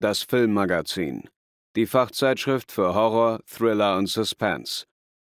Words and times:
das 0.00 0.22
Filmmagazin, 0.22 1.28
die 1.76 1.86
Fachzeitschrift 1.86 2.72
für 2.72 2.94
Horror, 2.94 3.40
Thriller 3.46 3.96
und 3.96 4.08
Suspense. 4.08 4.86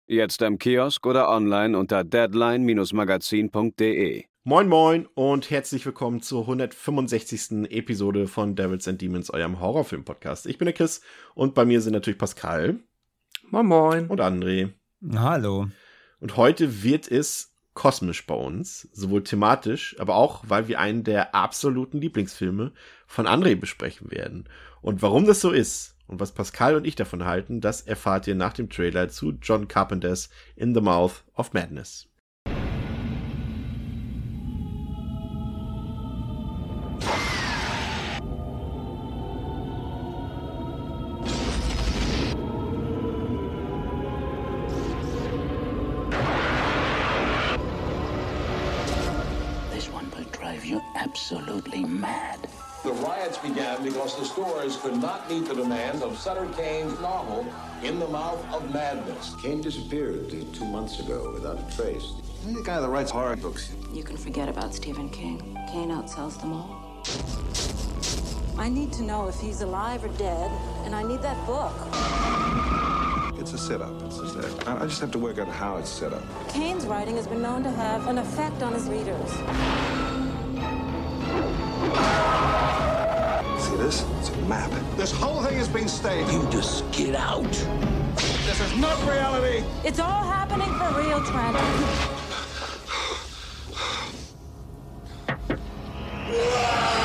Jetzt 0.07 0.41
im 0.41 0.57
Kiosk 0.57 1.05
oder 1.05 1.29
online 1.29 1.77
unter 1.77 2.03
deadline-magazin.de. 2.03 4.25
Moin 4.43 4.67
Moin 4.67 5.05
und 5.13 5.49
herzlich 5.49 5.85
willkommen 5.85 6.21
zur 6.21 6.41
165. 6.41 7.71
Episode 7.71 8.27
von 8.27 8.57
Devils 8.57 8.89
and 8.89 9.01
Demons, 9.01 9.29
eurem 9.29 9.61
Horrorfilm-Podcast. 9.61 10.47
Ich 10.47 10.57
bin 10.57 10.65
der 10.65 10.73
Chris 10.73 10.99
und 11.33 11.53
bei 11.53 11.63
mir 11.63 11.79
sind 11.79 11.93
natürlich 11.93 12.17
Pascal. 12.17 12.79
Moin 13.49 13.65
Moin. 13.65 14.07
Und 14.07 14.19
André. 14.19 14.73
Hallo. 15.15 15.69
Und 16.19 16.35
heute 16.35 16.83
wird 16.83 17.09
es 17.09 17.52
kosmisch 17.73 18.25
bei 18.25 18.35
uns, 18.35 18.87
sowohl 18.91 19.23
thematisch, 19.23 19.95
aber 19.99 20.15
auch, 20.15 20.43
weil 20.47 20.67
wir 20.67 20.79
einen 20.79 21.03
der 21.03 21.33
absoluten 21.33 21.99
Lieblingsfilme 21.99 22.71
von 23.07 23.27
André 23.27 23.55
besprechen 23.55 24.11
werden. 24.11 24.47
Und 24.81 25.01
warum 25.01 25.25
das 25.25 25.41
so 25.41 25.51
ist 25.51 25.95
und 26.07 26.19
was 26.19 26.33
Pascal 26.33 26.75
und 26.75 26.85
ich 26.85 26.95
davon 26.95 27.25
halten, 27.25 27.61
das 27.61 27.81
erfahrt 27.81 28.27
ihr 28.27 28.35
nach 28.35 28.53
dem 28.53 28.69
Trailer 28.69 29.09
zu 29.09 29.33
John 29.41 29.67
Carpenters 29.67 30.29
In 30.55 30.73
the 30.73 30.81
Mouth 30.81 31.23
of 31.35 31.53
Madness. 31.53 32.07
Stores 54.33 54.77
could 54.77 54.97
not 54.99 55.29
meet 55.29 55.45
the 55.45 55.53
demand 55.53 56.01
of 56.01 56.17
Sutter 56.17 56.47
Kane's 56.57 56.99
novel, 56.99 57.45
In 57.83 57.99
the 57.99 58.07
Mouth 58.07 58.43
of 58.51 58.73
Madness. 58.73 59.35
Kane 59.35 59.61
disappeared 59.61 60.27
two 60.53 60.65
months 60.65 60.99
ago 60.99 61.31
without 61.31 61.59
a 61.59 61.75
trace. 61.75 62.13
You're 62.43 62.55
the 62.55 62.63
guy 62.63 62.81
that 62.81 62.89
writes 62.89 63.11
horror 63.11 63.35
books. 63.35 63.75
You 63.93 64.03
can 64.03 64.17
forget 64.17 64.49
about 64.49 64.73
Stephen 64.73 65.07
King. 65.09 65.37
Kane 65.71 65.89
outsells 65.89 66.41
them 66.41 66.53
all. 66.53 67.03
I 68.57 68.69
need 68.69 68.91
to 68.93 69.03
know 69.03 69.27
if 69.27 69.39
he's 69.39 69.61
alive 69.61 70.03
or 70.03 70.09
dead, 70.17 70.49
and 70.83 70.95
I 70.95 71.03
need 71.03 71.21
that 71.21 71.37
book. 71.45 71.73
It's 73.39 73.53
a 73.53 73.57
setup. 73.57 74.01
It's 74.01 74.17
just 74.17 74.67
I 74.67 74.85
just 74.87 75.01
have 75.01 75.11
to 75.11 75.19
work 75.19 75.37
out 75.37 75.47
how 75.47 75.77
it's 75.77 75.89
set 75.89 76.11
up. 76.11 76.23
Kane's 76.49 76.87
writing 76.87 77.17
has 77.17 77.27
been 77.27 77.41
known 77.41 77.61
to 77.63 77.69
have 77.69 78.07
an 78.07 78.17
effect 78.17 78.63
on 78.63 78.73
his 78.73 78.87
readers. 78.87 79.31
See 83.73 83.79
this? 83.79 84.05
It's 84.19 84.29
a 84.29 84.37
map. 84.43 84.71
This 84.97 85.11
whole 85.11 85.41
thing 85.41 85.57
has 85.57 85.67
been 85.67 85.87
staged. 85.87 86.31
You 86.31 86.47
just 86.51 86.89
get 86.91 87.15
out. 87.15 87.51
This 88.45 88.59
is 88.61 88.77
not 88.77 89.01
reality. 89.09 89.63
It's 89.83 89.97
all 89.97 90.23
happening 90.23 90.71
for 90.75 90.91
real, 90.99 91.19
Trent. 91.23 91.57
I 96.29 97.02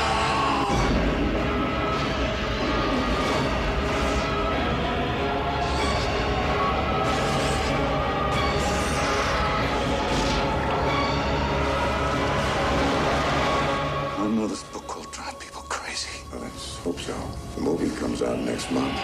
so. 17.09 17.15
The 17.55 17.61
movie 17.61 17.89
comes 17.89 18.21
out 18.21 18.39
next 18.39 18.71
month. 18.71 18.97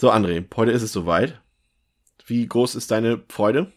So, 0.00 0.10
André, 0.10 0.44
heute 0.56 0.72
ist 0.72 0.82
es 0.82 0.92
soweit. 0.92 1.40
Wie 2.26 2.46
groß 2.46 2.74
ist 2.74 2.90
deine 2.90 3.22
Freude? 3.28 3.72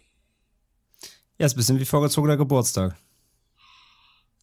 Ja, 1.37 1.45
ist 1.45 1.53
ein 1.53 1.57
bisschen 1.57 1.79
wie 1.79 1.85
vorgezogener 1.85 2.35
Geburtstag. 2.35 2.97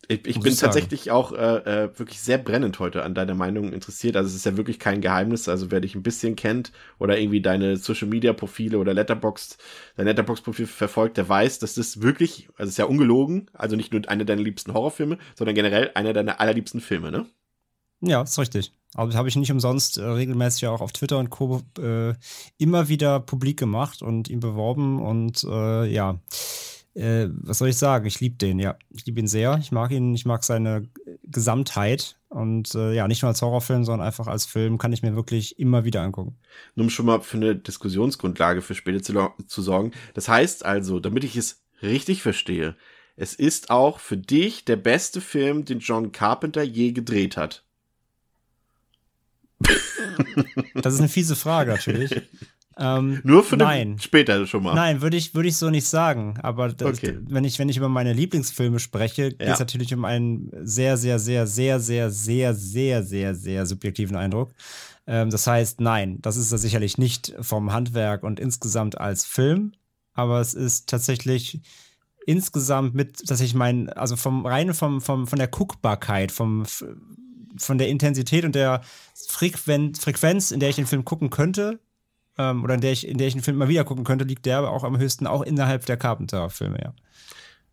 Ich, 0.09 0.27
ich 0.27 0.41
bin 0.41 0.53
ich 0.53 0.59
tatsächlich 0.59 1.11
auch 1.11 1.33
äh, 1.33 1.85
äh, 1.85 1.99
wirklich 1.99 2.21
sehr 2.21 2.39
brennend 2.39 2.79
heute 2.79 3.03
an 3.03 3.15
deiner 3.15 3.35
Meinung 3.35 3.73
interessiert. 3.73 4.17
Also 4.17 4.29
es 4.29 4.35
ist 4.35 4.47
ja 4.47 4.57
wirklich 4.57 4.79
kein 4.79 5.01
Geheimnis. 5.01 5.49
Also 5.49 5.71
wer 5.71 5.81
dich 5.81 5.95
ein 5.95 6.03
bisschen 6.03 6.37
kennt 6.37 6.73
oder 6.99 7.19
irgendwie 7.19 7.41
deine 7.41 7.77
Social 7.77 8.09
Media 8.09 8.33
Profile 8.33 8.79
oder 8.79 8.95
Letterboxd, 8.95 9.59
dein 9.97 10.07
Letterbox 10.07 10.43
Profil 10.43 10.67
verfolgt, 10.67 11.17
der 11.17 11.29
weiß, 11.29 11.59
dass 11.59 11.75
das 11.75 12.03
wirklich, 12.03 12.49
also 12.57 12.65
es 12.65 12.71
ist 12.71 12.79
ja 12.79 12.87
ungelogen, 12.87 13.51
also 13.53 13.77
nicht 13.77 13.93
nur 13.93 14.09
einer 14.09 14.25
deiner 14.25 14.43
liebsten 14.43 14.75
Horrorfilme, 14.75 15.19
sondern 15.35 15.55
generell 15.55 15.91
einer 15.95 16.13
deiner 16.13 16.41
allerliebsten 16.41 16.81
Filme, 16.81 17.11
ne? 17.11 17.27
Ja, 18.01 18.23
ist 18.23 18.39
richtig. 18.39 18.73
Aber 18.95 19.09
das 19.09 19.17
habe 19.17 19.29
ich 19.29 19.37
nicht 19.37 19.51
umsonst 19.51 19.99
äh, 19.99 20.05
regelmäßig 20.05 20.69
auch 20.69 20.81
auf 20.81 20.93
Twitter 20.93 21.19
und 21.19 21.31
Co. 21.31 21.63
Äh, 21.79 22.15
immer 22.59 22.89
wieder 22.89 23.21
publik 23.21 23.59
gemacht 23.59 24.03
und 24.03 24.29
ihn 24.29 24.41
beworben. 24.41 25.03
Und 25.03 25.45
äh, 25.45 25.87
ja, 25.87 26.21
äh, 26.94 27.28
was 27.31 27.59
soll 27.59 27.69
ich 27.69 27.77
sagen? 27.77 28.06
Ich 28.06 28.21
liebe 28.21 28.37
den, 28.37 28.59
ja. 28.59 28.77
Ich 28.91 29.05
liebe 29.06 29.21
ihn 29.21 29.27
sehr. 29.27 29.59
Ich 29.60 29.72
mag 29.72 29.91
ihn, 29.91 30.15
ich 30.15 30.25
mag 30.25 30.44
seine 30.44 30.88
Gesamtheit. 31.25 32.16
Und 32.28 32.75
äh, 32.75 32.94
ja, 32.94 33.06
nicht 33.09 33.22
nur 33.22 33.28
als 33.28 33.43
Horrorfilm, 33.43 33.84
sondern 33.84 34.06
einfach 34.06 34.27
als 34.27 34.47
Film 34.47 34.78
kann 34.78 34.93
ich 34.93 35.03
mir 35.03 35.15
wirklich 35.15 35.59
immer 35.59 35.84
wieder 35.84 36.03
angucken. 36.03 36.37
Nur 36.75 36.84
um 36.84 36.91
schon 36.91 37.06
mal 37.06 37.21
für 37.21 37.37
eine 37.37 37.56
Diskussionsgrundlage 37.56 38.62
für 38.62 38.75
später 38.75 39.03
zu, 39.03 39.15
zu 39.47 39.62
sorgen. 39.62 39.93
Das 40.15 40.28
heißt 40.28 40.65
also, 40.65 41.00
damit 41.00 41.25
ich 41.25 41.37
es 41.37 41.62
richtig 41.82 42.22
verstehe, 42.22 42.77
es 43.16 43.34
ist 43.34 43.71
auch 43.71 44.00
für 44.00 44.16
dich 44.16 44.65
der 44.65 44.76
beste 44.76 45.21
Film, 45.21 45.65
den 45.65 45.78
John 45.78 46.11
Carpenter 46.11 46.62
je 46.62 46.93
gedreht 46.93 47.37
hat. 47.37 47.65
Das 50.75 50.94
ist 50.94 51.00
eine 51.00 51.09
fiese 51.09 51.37
Frage 51.37 51.71
natürlich. 51.71 52.11
ähm, 52.79 53.21
Nur 53.25 53.45
für 53.45 53.57
Nein. 53.57 53.91
den 53.93 53.99
später 54.01 54.47
schon 54.47 54.62
mal. 54.62 54.75
Nein, 54.75 55.01
würde 55.03 55.17
ich, 55.17 55.35
würde 55.35 55.49
ich 55.49 55.57
so 55.57 55.71
nicht 55.71 55.87
sagen. 55.87 56.39
Aber 56.43 56.69
das, 56.69 56.99
Okay. 56.99 57.19
wenn, 57.29 57.45
ich, 57.45 57.59
wenn 57.59 57.69
ich 57.69 57.77
über 57.77 57.89
meine 57.89 58.12
Lieblingsfilme 58.12 58.79
spreche, 58.81 59.31
geht 59.31 59.41
es 59.41 59.47
Ja. 59.47 59.59
natürlich 59.61 59.95
um 59.95 60.05
einen 60.05 60.51
sehr, 60.62 60.97
sehr, 60.97 61.19
sehr, 61.19 61.47
sehr, 61.47 61.79
sehr, 61.81 62.11
sehr, 62.11 62.55
sehr, 62.55 63.03
sehr, 63.03 63.35
sehr 63.35 63.67
subjektiven 63.67 64.17
Eindruck. 64.17 64.51
Ähm, 65.07 65.31
das 65.31 65.47
heißt, 65.47 65.81
nein, 65.81 66.19
das 66.23 66.37
ist 66.37 66.51
er 66.53 66.59
sicherlich 66.59 66.99
nicht 66.99 67.35
vom 67.41 67.73
Handwerk 67.73 68.23
und 68.23 68.41
insgesamt 68.41 68.99
als 68.99 69.25
Film, 69.25 69.73
aber 70.15 70.41
es 70.41 70.55
ist 70.55 70.89
tatsächlich 70.89 71.61
insgesamt 72.27 72.95
mit, 72.95 73.31
dass 73.31 73.41
ich 73.41 73.55
mein, 73.55 73.91
also 73.91 74.17
vom 74.17 74.47
rein 74.47 74.73
vom, 74.73 75.01
vom, 75.01 75.27
von 75.27 75.39
der 75.39 75.49
Guckbarkeit, 75.49 76.33
vom 76.33 76.65
von 77.56 77.79
der 77.79 77.89
Intensität 77.89 78.45
und 78.45 78.56
der 78.56 78.81
Frequenz, 79.29 80.01
Frequenz, 80.01 80.51
in 80.51 80.59
der 80.59 80.71
ich 80.71 80.77
den 80.77 80.87
Film 80.87 81.05
gucken 81.05 81.31
könnte, 81.31 81.79
ähm, 82.39 82.65
oder 82.65 82.75
in 82.75 82.81
der 82.81 82.93
ich, 82.93 83.06
in 83.06 83.19
der 83.19 83.27
ich 83.27 83.34
den 83.34 83.43
Film 83.43 83.56
mal 83.56 83.69
wieder 83.69 83.84
gucken 83.84 84.05
könnte, 84.05 84.25
liegt 84.25 84.47
der 84.47 84.59
aber 84.59 84.71
auch 84.71 84.85
am 84.85 84.99
höchsten, 84.99 85.26
auch 85.26 85.43
innerhalb 85.43 85.87
der 85.87 85.97
Carpenter-Filme, 85.97 86.79
ja. 86.82 86.94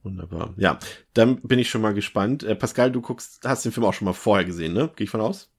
Wunderbar. 0.03 0.53
Ja, 0.57 0.79
dann 1.13 1.41
bin 1.41 1.59
ich 1.59 1.69
schon 1.69 1.81
mal 1.81 1.93
gespannt. 1.93 2.43
Äh, 2.43 2.55
Pascal, 2.55 2.91
du 2.91 3.01
guckst, 3.01 3.41
hast 3.45 3.65
den 3.65 3.71
Film 3.71 3.85
auch 3.85 3.93
schon 3.93 4.05
mal 4.05 4.13
vorher 4.13 4.45
gesehen, 4.45 4.73
ne? 4.73 4.89
Gehe 4.95 5.05
ich 5.05 5.11
von 5.11 5.21
aus? 5.21 5.51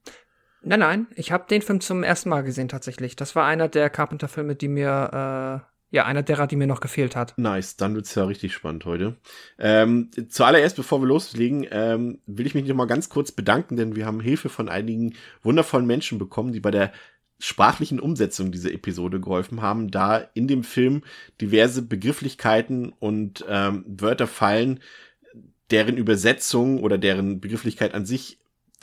Nein, 0.64 0.80
nein, 0.80 1.06
ich 1.16 1.32
habe 1.32 1.46
den 1.48 1.62
Film 1.62 1.80
zum 1.80 2.02
ersten 2.02 2.28
Mal 2.28 2.42
gesehen 2.42 2.68
tatsächlich. 2.68 3.16
Das 3.16 3.34
war 3.34 3.46
einer 3.46 3.68
der 3.68 3.90
Carpenter-Filme, 3.90 4.54
die 4.54 4.68
mir, 4.68 5.62
äh, 5.62 5.94
ja, 5.94 6.04
einer 6.04 6.22
derer, 6.22 6.46
die 6.46 6.56
mir 6.56 6.68
noch 6.68 6.80
gefehlt 6.80 7.16
hat. 7.16 7.36
Nice, 7.36 7.76
dann 7.76 7.94
wird's 7.94 8.14
ja 8.14 8.24
richtig 8.24 8.54
spannend 8.54 8.84
heute. 8.84 9.16
Ähm, 9.58 10.10
zuallererst, 10.28 10.76
bevor 10.76 11.02
wir 11.02 11.06
loslegen, 11.06 11.66
ähm, 11.70 12.20
will 12.26 12.46
ich 12.46 12.54
mich 12.54 12.66
noch 12.66 12.76
mal 12.76 12.86
ganz 12.86 13.08
kurz 13.08 13.32
bedanken, 13.32 13.76
denn 13.76 13.96
wir 13.96 14.06
haben 14.06 14.20
Hilfe 14.20 14.48
von 14.48 14.68
einigen 14.68 15.14
wundervollen 15.42 15.86
Menschen 15.86 16.18
bekommen, 16.18 16.52
die 16.52 16.60
bei 16.60 16.70
der 16.70 16.92
sprachlichen 17.42 17.98
Umsetzung 17.98 18.52
dieser 18.52 18.72
Episode 18.72 19.20
geholfen 19.20 19.62
haben, 19.62 19.90
da 19.90 20.18
in 20.34 20.46
dem 20.46 20.62
Film 20.62 21.02
diverse 21.40 21.82
Begrifflichkeiten 21.82 22.92
und 23.00 23.44
ähm, 23.48 23.84
Wörter 23.86 24.28
fallen, 24.28 24.80
deren 25.70 25.96
Übersetzung 25.96 26.82
oder 26.82 26.98
deren 26.98 27.40
Begrifflichkeit 27.40 27.94
an 27.94 28.06
sich 28.06 28.38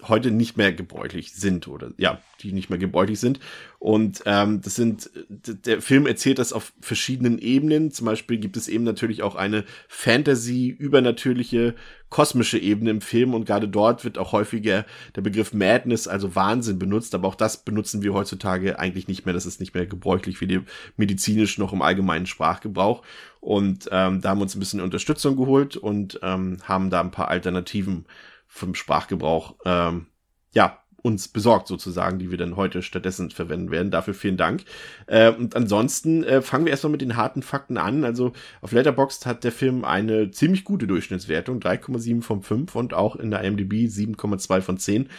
heute 0.07 0.31
nicht 0.31 0.57
mehr 0.57 0.71
gebräuchlich 0.71 1.33
sind 1.33 1.67
oder 1.67 1.91
ja, 1.97 2.21
die 2.41 2.53
nicht 2.53 2.69
mehr 2.69 2.79
gebräuchlich 2.79 3.19
sind. 3.19 3.39
Und 3.79 4.23
ähm, 4.25 4.61
das 4.61 4.75
sind, 4.75 5.09
der 5.29 5.81
Film 5.81 6.05
erzählt 6.05 6.39
das 6.39 6.53
auf 6.53 6.73
verschiedenen 6.81 7.39
Ebenen. 7.39 7.91
Zum 7.91 8.05
Beispiel 8.05 8.37
gibt 8.37 8.57
es 8.57 8.67
eben 8.67 8.83
natürlich 8.83 9.23
auch 9.23 9.35
eine 9.35 9.63
Fantasy, 9.87 10.67
übernatürliche, 10.67 11.75
kosmische 12.09 12.57
Ebene 12.57 12.89
im 12.89 13.01
Film 13.01 13.33
und 13.33 13.45
gerade 13.45 13.67
dort 13.67 14.03
wird 14.03 14.17
auch 14.17 14.31
häufiger 14.31 14.85
der 15.15 15.21
Begriff 15.21 15.53
Madness, 15.53 16.07
also 16.07 16.35
Wahnsinn 16.35 16.79
benutzt, 16.79 17.13
aber 17.13 17.27
auch 17.27 17.35
das 17.35 17.63
benutzen 17.63 18.01
wir 18.01 18.13
heutzutage 18.13 18.79
eigentlich 18.79 19.07
nicht 19.07 19.25
mehr. 19.25 19.33
Das 19.33 19.45
ist 19.45 19.59
nicht 19.59 19.73
mehr 19.73 19.85
gebräuchlich 19.85 20.41
wie 20.41 20.47
die 20.47 20.61
medizinisch 20.97 21.57
noch 21.57 21.71
im 21.71 21.81
allgemeinen 21.81 22.25
Sprachgebrauch. 22.25 23.03
Und 23.41 23.87
ähm, 23.91 24.21
da 24.21 24.29
haben 24.29 24.39
wir 24.39 24.43
uns 24.43 24.55
ein 24.55 24.59
bisschen 24.59 24.81
Unterstützung 24.81 25.37
geholt 25.37 25.77
und 25.77 26.19
ähm, 26.23 26.57
haben 26.63 26.89
da 26.89 26.99
ein 26.99 27.11
paar 27.11 27.29
Alternativen 27.29 28.05
vom 28.49 28.75
Sprachgebrauch 28.75 29.55
ähm, 29.63 30.07
ja 30.51 30.79
uns 31.01 31.27
besorgt 31.27 31.67
sozusagen, 31.67 32.19
die 32.19 32.31
wir 32.31 32.37
dann 32.37 32.55
heute 32.55 32.81
stattdessen 32.81 33.31
verwenden 33.31 33.71
werden. 33.71 33.91
Dafür 33.91 34.13
vielen 34.13 34.37
Dank. 34.37 34.65
Äh, 35.07 35.31
und 35.31 35.55
ansonsten 35.55 36.23
äh, 36.23 36.41
fangen 36.41 36.65
wir 36.65 36.71
erstmal 36.71 36.91
mit 36.91 37.01
den 37.01 37.15
harten 37.15 37.41
Fakten 37.41 37.77
an. 37.77 38.03
Also 38.03 38.33
auf 38.61 38.71
Letterboxd 38.71 39.25
hat 39.25 39.43
der 39.43 39.51
Film 39.51 39.85
eine 39.85 40.31
ziemlich 40.31 40.63
gute 40.63 40.87
Durchschnittswertung, 40.87 41.59
3,7 41.59 42.21
von 42.21 42.41
5 42.41 42.75
und 42.75 42.93
auch 42.93 43.15
in 43.15 43.31
der 43.31 43.43
IMDb 43.43 43.87
7,2 43.87 44.61
von 44.61 44.77
10 44.77 45.09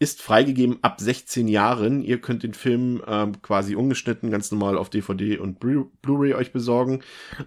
ist 0.00 0.22
freigegeben 0.22 0.78
ab 0.82 1.00
16 1.00 1.46
Jahren. 1.46 2.02
Ihr 2.02 2.20
könnt 2.20 2.42
den 2.42 2.54
Film 2.54 3.00
ähm, 3.06 3.40
quasi 3.42 3.76
ungeschnitten 3.76 4.30
ganz 4.30 4.50
normal 4.50 4.76
auf 4.76 4.90
DVD 4.90 5.38
und 5.38 5.60
Blu-ray 5.60 6.34
euch 6.34 6.52
besorgen. 6.52 7.02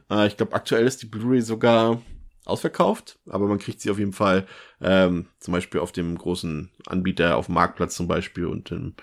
Äh, 0.10 0.28
ich 0.28 0.38
glaube, 0.38 0.54
aktuell 0.54 0.88
ist 0.88 1.02
die 1.04 1.08
Blu-ray 1.08 1.42
sogar 1.42 2.02
ausverkauft, 2.48 3.20
aber 3.28 3.48
man 3.48 3.60
kriegt 3.60 3.82
sie 3.82 3.92
auf 3.92 4.00
jeden 4.00 4.14
Fall 4.14 4.48
ähm, 4.82 5.28
zum 5.40 5.54
Beispiel 5.54 5.82
auf 5.82 5.92
dem 5.92 6.18
großen 6.18 6.72
Anbieter 6.86 7.38
auf 7.38 7.48
dem 7.48 7.56
Marktplatz 7.56 7.96
zum 7.96 8.08
Beispiel 8.08 8.46
und 8.46 8.72
ähm, 8.72 8.96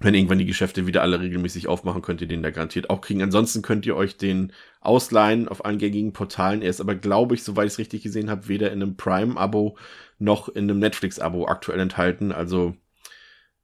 wenn 0.00 0.14
irgendwann 0.14 0.38
die 0.38 0.46
Geschäfte 0.46 0.86
wieder 0.86 1.02
alle 1.02 1.20
regelmäßig 1.20 1.66
aufmachen, 1.66 2.02
könnt 2.02 2.20
ihr 2.20 2.28
den 2.28 2.42
da 2.42 2.50
garantiert 2.50 2.88
auch 2.88 3.00
kriegen. 3.00 3.20
Ansonsten 3.22 3.62
könnt 3.62 3.84
ihr 3.84 3.96
euch 3.96 4.16
den 4.16 4.52
ausleihen 4.80 5.48
auf 5.48 5.64
allen 5.64 5.78
gängigen 5.78 6.12
Portalen. 6.12 6.62
Er 6.62 6.70
ist 6.70 6.80
aber, 6.80 6.94
glaube 6.94 7.34
ich, 7.34 7.42
soweit 7.42 7.66
ich 7.66 7.72
es 7.72 7.78
richtig 7.78 8.04
gesehen 8.04 8.30
habe, 8.30 8.46
weder 8.46 8.70
in 8.70 8.80
einem 8.80 8.96
Prime-Abo 8.96 9.76
noch 10.20 10.48
in 10.48 10.70
einem 10.70 10.78
Netflix-Abo 10.78 11.48
aktuell 11.48 11.80
enthalten. 11.80 12.30
Also 12.30 12.76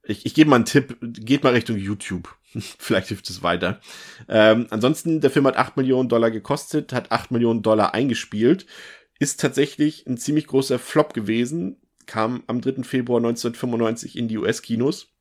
ich, 0.03 0.25
ich 0.25 0.33
gebe 0.33 0.49
mal 0.49 0.57
einen 0.57 0.65
Tipp, 0.65 0.97
geht 1.01 1.43
mal 1.43 1.53
Richtung 1.53 1.77
YouTube. 1.77 2.35
Vielleicht 2.79 3.09
hilft 3.09 3.29
es 3.29 3.43
weiter. 3.43 3.79
Ähm, 4.27 4.67
ansonsten, 4.69 5.21
der 5.21 5.29
Film 5.29 5.47
hat 5.47 5.57
8 5.57 5.77
Millionen 5.77 6.09
Dollar 6.09 6.31
gekostet, 6.31 6.93
hat 6.93 7.11
8 7.11 7.31
Millionen 7.31 7.61
Dollar 7.61 7.93
eingespielt, 7.93 8.65
ist 9.19 9.39
tatsächlich 9.39 10.05
ein 10.07 10.17
ziemlich 10.17 10.47
großer 10.47 10.79
Flop 10.79 11.13
gewesen, 11.13 11.77
kam 12.05 12.43
am 12.47 12.61
3. 12.61 12.83
Februar 12.83 13.19
1995 13.19 14.17
in 14.17 14.27
die 14.27 14.37
US-Kinos, 14.37 15.13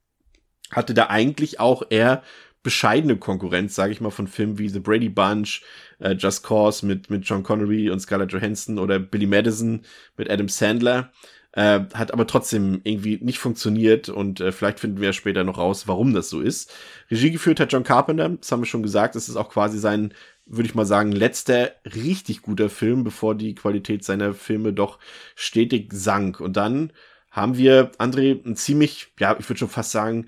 hatte 0.70 0.94
da 0.94 1.06
eigentlich 1.08 1.60
auch 1.60 1.82
eher 1.90 2.22
bescheidene 2.62 3.16
Konkurrenz, 3.16 3.74
sage 3.74 3.92
ich 3.92 4.00
mal, 4.00 4.10
von 4.10 4.26
Filmen 4.26 4.58
wie 4.58 4.70
The 4.70 4.80
Brady 4.80 5.10
Bunch, 5.10 5.62
äh, 5.98 6.12
Just 6.12 6.42
Cause 6.42 6.86
mit, 6.86 7.10
mit 7.10 7.24
John 7.24 7.42
Connery 7.42 7.90
und 7.90 8.00
Scarlett 8.00 8.32
Johansson 8.32 8.78
oder 8.78 8.98
Billy 8.98 9.26
Madison 9.26 9.82
mit 10.16 10.30
Adam 10.30 10.48
Sandler. 10.48 11.12
Äh, 11.56 11.84
hat 11.94 12.12
aber 12.12 12.26
trotzdem 12.26 12.80
irgendwie 12.82 13.20
nicht 13.22 13.38
funktioniert 13.38 14.08
und 14.08 14.40
äh, 14.40 14.50
vielleicht 14.50 14.80
finden 14.80 15.00
wir 15.00 15.12
später 15.12 15.44
noch 15.44 15.56
raus, 15.56 15.86
warum 15.86 16.12
das 16.12 16.28
so 16.28 16.40
ist. 16.40 16.72
Regie 17.12 17.30
geführt 17.30 17.60
hat 17.60 17.72
John 17.72 17.84
Carpenter, 17.84 18.28
das 18.28 18.50
haben 18.50 18.62
wir 18.62 18.66
schon 18.66 18.82
gesagt, 18.82 19.14
das 19.14 19.28
ist 19.28 19.36
auch 19.36 19.50
quasi 19.50 19.78
sein, 19.78 20.12
würde 20.46 20.68
ich 20.68 20.74
mal 20.74 20.84
sagen, 20.84 21.12
letzter 21.12 21.70
richtig 21.84 22.42
guter 22.42 22.68
Film, 22.68 23.04
bevor 23.04 23.36
die 23.36 23.54
Qualität 23.54 24.02
seiner 24.04 24.34
Filme 24.34 24.72
doch 24.72 24.98
stetig 25.36 25.92
sank. 25.92 26.40
Und 26.40 26.56
dann 26.56 26.92
haben 27.30 27.56
wir, 27.56 27.92
André, 27.98 28.44
ein 28.44 28.56
ziemlich, 28.56 29.12
ja, 29.20 29.36
ich 29.38 29.48
würde 29.48 29.60
schon 29.60 29.68
fast 29.68 29.92
sagen, 29.92 30.26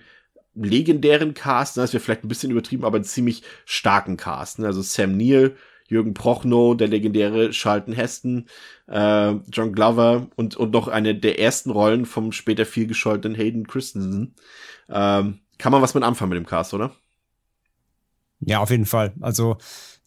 legendären 0.55 1.34
Cast, 1.34 1.76
ne? 1.76 1.82
das 1.82 1.93
wäre 1.93 2.02
vielleicht 2.02 2.25
ein 2.25 2.28
bisschen 2.28 2.52
übertrieben, 2.52 2.84
aber 2.84 2.96
einen 2.99 3.05
ziemlich 3.05 3.43
starken 3.64 4.17
Cast. 4.17 4.61
Ne? 4.61 4.67
Also 4.67 4.81
Sam 4.81 5.17
Neill, 5.17 5.56
Jürgen 5.88 6.15
Prochnow, 6.15 6.77
der 6.77 6.88
legendäre 6.88 7.50
Charlton 7.50 7.94
Heston, 7.94 8.47
äh, 8.88 9.33
John 9.53 9.73
Glover 9.73 10.29
und, 10.37 10.56
und 10.56 10.73
noch 10.73 10.88
eine 10.88 11.15
der 11.15 11.38
ersten 11.41 11.71
Rollen 11.71 12.06
vom 12.06 12.33
später 12.33 12.67
viel 12.67 12.87
gescholtenen 12.87 13.37
Hayden 13.37 13.67
Christensen. 13.67 14.35
Ähm, 14.88 15.41
kann 15.59 15.73
man 15.73 15.83
was 15.83 15.94
mit 15.94 16.05
anfangen 16.05 16.31
mit 16.31 16.37
dem 16.38 16.47
Cast, 16.47 16.75
oder? 16.75 16.94
Ja, 18.41 18.61
auf 18.61 18.71
jeden 18.71 18.87
Fall. 18.87 19.15
Also 19.21 19.56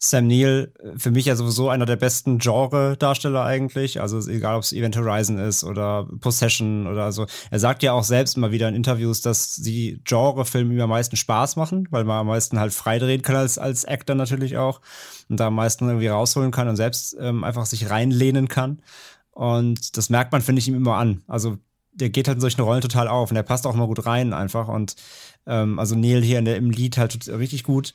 Sam 0.02 0.28
Neill, 0.28 0.72
für 0.96 1.10
mich 1.10 1.26
ja 1.26 1.36
sowieso 1.36 1.68
einer 1.68 1.84
der 1.84 1.96
besten 1.96 2.38
Genre-Darsteller 2.38 3.44
eigentlich. 3.44 4.00
Also 4.00 4.18
egal, 4.30 4.56
ob 4.56 4.62
es 4.62 4.72
Event 4.72 4.96
Horizon 4.96 5.36
ist 5.38 5.62
oder 5.62 6.08
Possession 6.20 6.86
oder 6.86 7.12
so. 7.12 7.26
Er 7.50 7.58
sagt 7.58 7.82
ja 7.82 7.92
auch 7.92 8.04
selbst 8.04 8.38
immer 8.38 8.50
wieder 8.50 8.66
in 8.68 8.74
Interviews, 8.74 9.20
dass 9.20 9.56
die 9.56 10.00
Genre-Filme 10.04 10.72
ihm 10.72 10.80
am 10.80 10.88
meisten 10.88 11.16
Spaß 11.16 11.56
machen, 11.56 11.86
weil 11.90 12.04
man 12.04 12.20
am 12.20 12.28
meisten 12.28 12.58
halt 12.58 12.72
freidrehen 12.72 13.20
kann 13.20 13.36
als, 13.36 13.58
als 13.58 13.84
Actor 13.84 14.16
natürlich 14.16 14.56
auch. 14.56 14.80
Und 15.28 15.38
da 15.38 15.48
am 15.48 15.54
meisten 15.54 15.86
irgendwie 15.86 16.08
rausholen 16.08 16.50
kann 16.50 16.68
und 16.68 16.76
selbst 16.76 17.14
ähm, 17.20 17.44
einfach 17.44 17.66
sich 17.66 17.90
reinlehnen 17.90 18.48
kann. 18.48 18.80
Und 19.32 19.98
das 19.98 20.08
merkt 20.08 20.32
man, 20.32 20.40
finde 20.40 20.60
ich, 20.60 20.68
ihm 20.68 20.76
immer 20.76 20.96
an. 20.96 21.22
Also 21.26 21.58
der 21.92 22.08
geht 22.08 22.26
halt 22.26 22.36
in 22.36 22.40
solchen 22.40 22.62
Rollen 22.62 22.80
total 22.80 23.08
auf 23.08 23.30
und 23.30 23.34
der 23.34 23.42
passt 23.42 23.66
auch 23.66 23.74
immer 23.74 23.86
gut 23.86 24.06
rein 24.06 24.32
einfach. 24.32 24.68
Und 24.68 24.96
ähm, 25.46 25.78
also 25.78 25.94
Neil 25.94 26.22
hier 26.22 26.38
in 26.38 26.46
der, 26.46 26.56
im 26.56 26.70
Lied 26.70 26.96
halt 26.96 27.28
richtig 27.28 27.64
gut. 27.64 27.92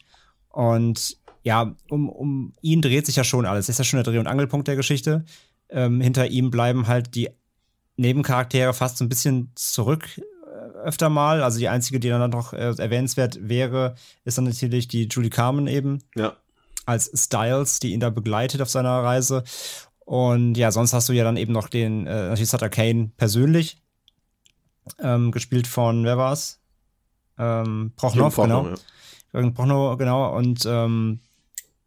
Und 0.56 1.18
ja, 1.44 1.76
um, 1.90 2.08
um 2.08 2.54
ihn 2.62 2.82
dreht 2.82 3.06
sich 3.06 3.18
ja 3.18 3.26
schon 3.26 3.46
alles. 3.46 3.68
Das 3.68 3.74
ist 3.74 3.78
ja 3.80 3.84
schon 3.84 4.02
der 4.02 4.12
Dreh- 4.12 4.20
und 4.20 4.28
Angelpunkt 4.28 4.70
der 4.70 4.78
Geschichte. 4.78 5.26
Ähm, 5.68 6.00
hinter 6.00 6.28
ihm 6.28 6.50
bleiben 6.50 6.88
halt 6.88 7.14
die 7.14 7.30
Nebencharaktere 7.98 8.74
fast 8.74 8.98
so 8.98 9.04
ein 9.04 9.10
bisschen 9.10 9.52
zurück 9.56 10.08
äh, 10.18 10.78
öfter 10.78 11.10
mal. 11.10 11.44
Also 11.44 11.60
die 11.60 11.68
einzige, 11.68 12.00
die 12.00 12.08
dann 12.08 12.32
noch 12.32 12.54
äh, 12.54 12.74
erwähnenswert 12.78 13.38
wäre, 13.42 13.96
ist 14.24 14.38
dann 14.38 14.46
natürlich 14.46 14.88
die 14.88 15.10
Julie 15.12 15.30
Carmen 15.30 15.68
eben. 15.68 16.02
Ja. 16.16 16.38
Als 16.86 17.12
Styles, 17.14 17.80
die 17.82 17.92
ihn 17.92 18.00
da 18.00 18.10
begleitet 18.12 18.62
auf 18.62 18.70
seiner 18.70 19.04
Reise. 19.04 19.44
Und 20.06 20.56
ja, 20.56 20.72
sonst 20.72 20.94
hast 20.94 21.10
du 21.10 21.14
ja 21.14 21.26
dann 21.26 21.36
eben 21.36 21.52
noch 21.52 21.68
den, 21.68 22.08
äh, 22.08 22.30
natürlich 22.30 22.50
Sutter 22.50 22.70
Kane 22.70 23.12
persönlich, 23.18 23.82
ähm, 25.00 25.32
gespielt 25.32 25.68
von, 25.68 26.06
wer 26.06 26.18
war's? 26.18 26.62
Ähm, 27.38 27.92
Prochnow, 27.98 28.34
genau. 28.34 28.70
Ja. 28.70 28.76
Prochnow, 29.54 29.98
genau. 29.98 30.36
Und 30.36 30.66
ähm, 30.66 31.20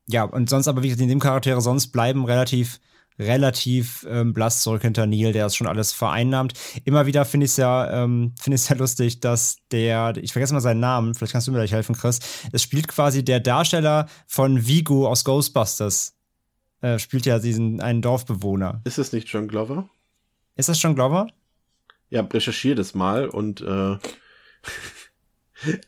ja, 0.06 0.24
und 0.24 0.48
sonst 0.48 0.68
aber, 0.68 0.82
wie 0.82 0.88
gesagt, 0.88 1.02
die 1.02 1.06
Nebencharaktere 1.06 1.60
sonst 1.60 1.88
bleiben 1.88 2.24
relativ 2.24 2.80
relativ 3.18 4.06
ähm, 4.08 4.32
blass 4.32 4.62
zurück 4.62 4.82
hinter 4.82 5.06
Neil, 5.06 5.32
der 5.32 5.46
es 5.46 5.56
schon 5.56 5.66
alles 5.66 5.92
vereinnahmt. 5.92 6.54
Immer 6.84 7.06
wieder 7.06 7.24
finde 7.24 7.46
ich 7.46 7.52
es 7.52 7.56
ja, 7.56 8.04
ähm, 8.04 8.32
finde 8.40 8.54
ich 8.54 8.62
es 8.62 8.68
ja 8.68 8.76
lustig, 8.76 9.20
dass 9.20 9.58
der, 9.70 10.16
ich 10.16 10.32
vergesse 10.32 10.54
mal 10.54 10.60
seinen 10.60 10.80
Namen, 10.80 11.14
vielleicht 11.14 11.32
kannst 11.32 11.48
du 11.48 11.52
mir 11.52 11.58
gleich 11.58 11.72
helfen, 11.72 11.96
Chris. 11.96 12.20
Es 12.52 12.62
spielt 12.62 12.88
quasi 12.88 13.24
der 13.24 13.40
Darsteller 13.40 14.08
von 14.26 14.66
Vigo 14.66 15.08
aus 15.08 15.24
Ghostbusters. 15.24 16.14
Äh, 16.80 17.00
spielt 17.00 17.26
ja 17.26 17.40
diesen 17.40 17.80
einen 17.80 18.02
Dorfbewohner. 18.02 18.82
Ist 18.84 18.98
es 18.98 19.12
nicht 19.12 19.28
John 19.28 19.48
Glover? 19.48 19.88
Ist 20.54 20.68
das 20.68 20.80
John 20.80 20.94
Glover? 20.94 21.26
Ja, 22.08 22.22
recherchiere 22.22 22.76
das 22.76 22.94
mal 22.94 23.28
und 23.28 23.60
äh 23.60 23.96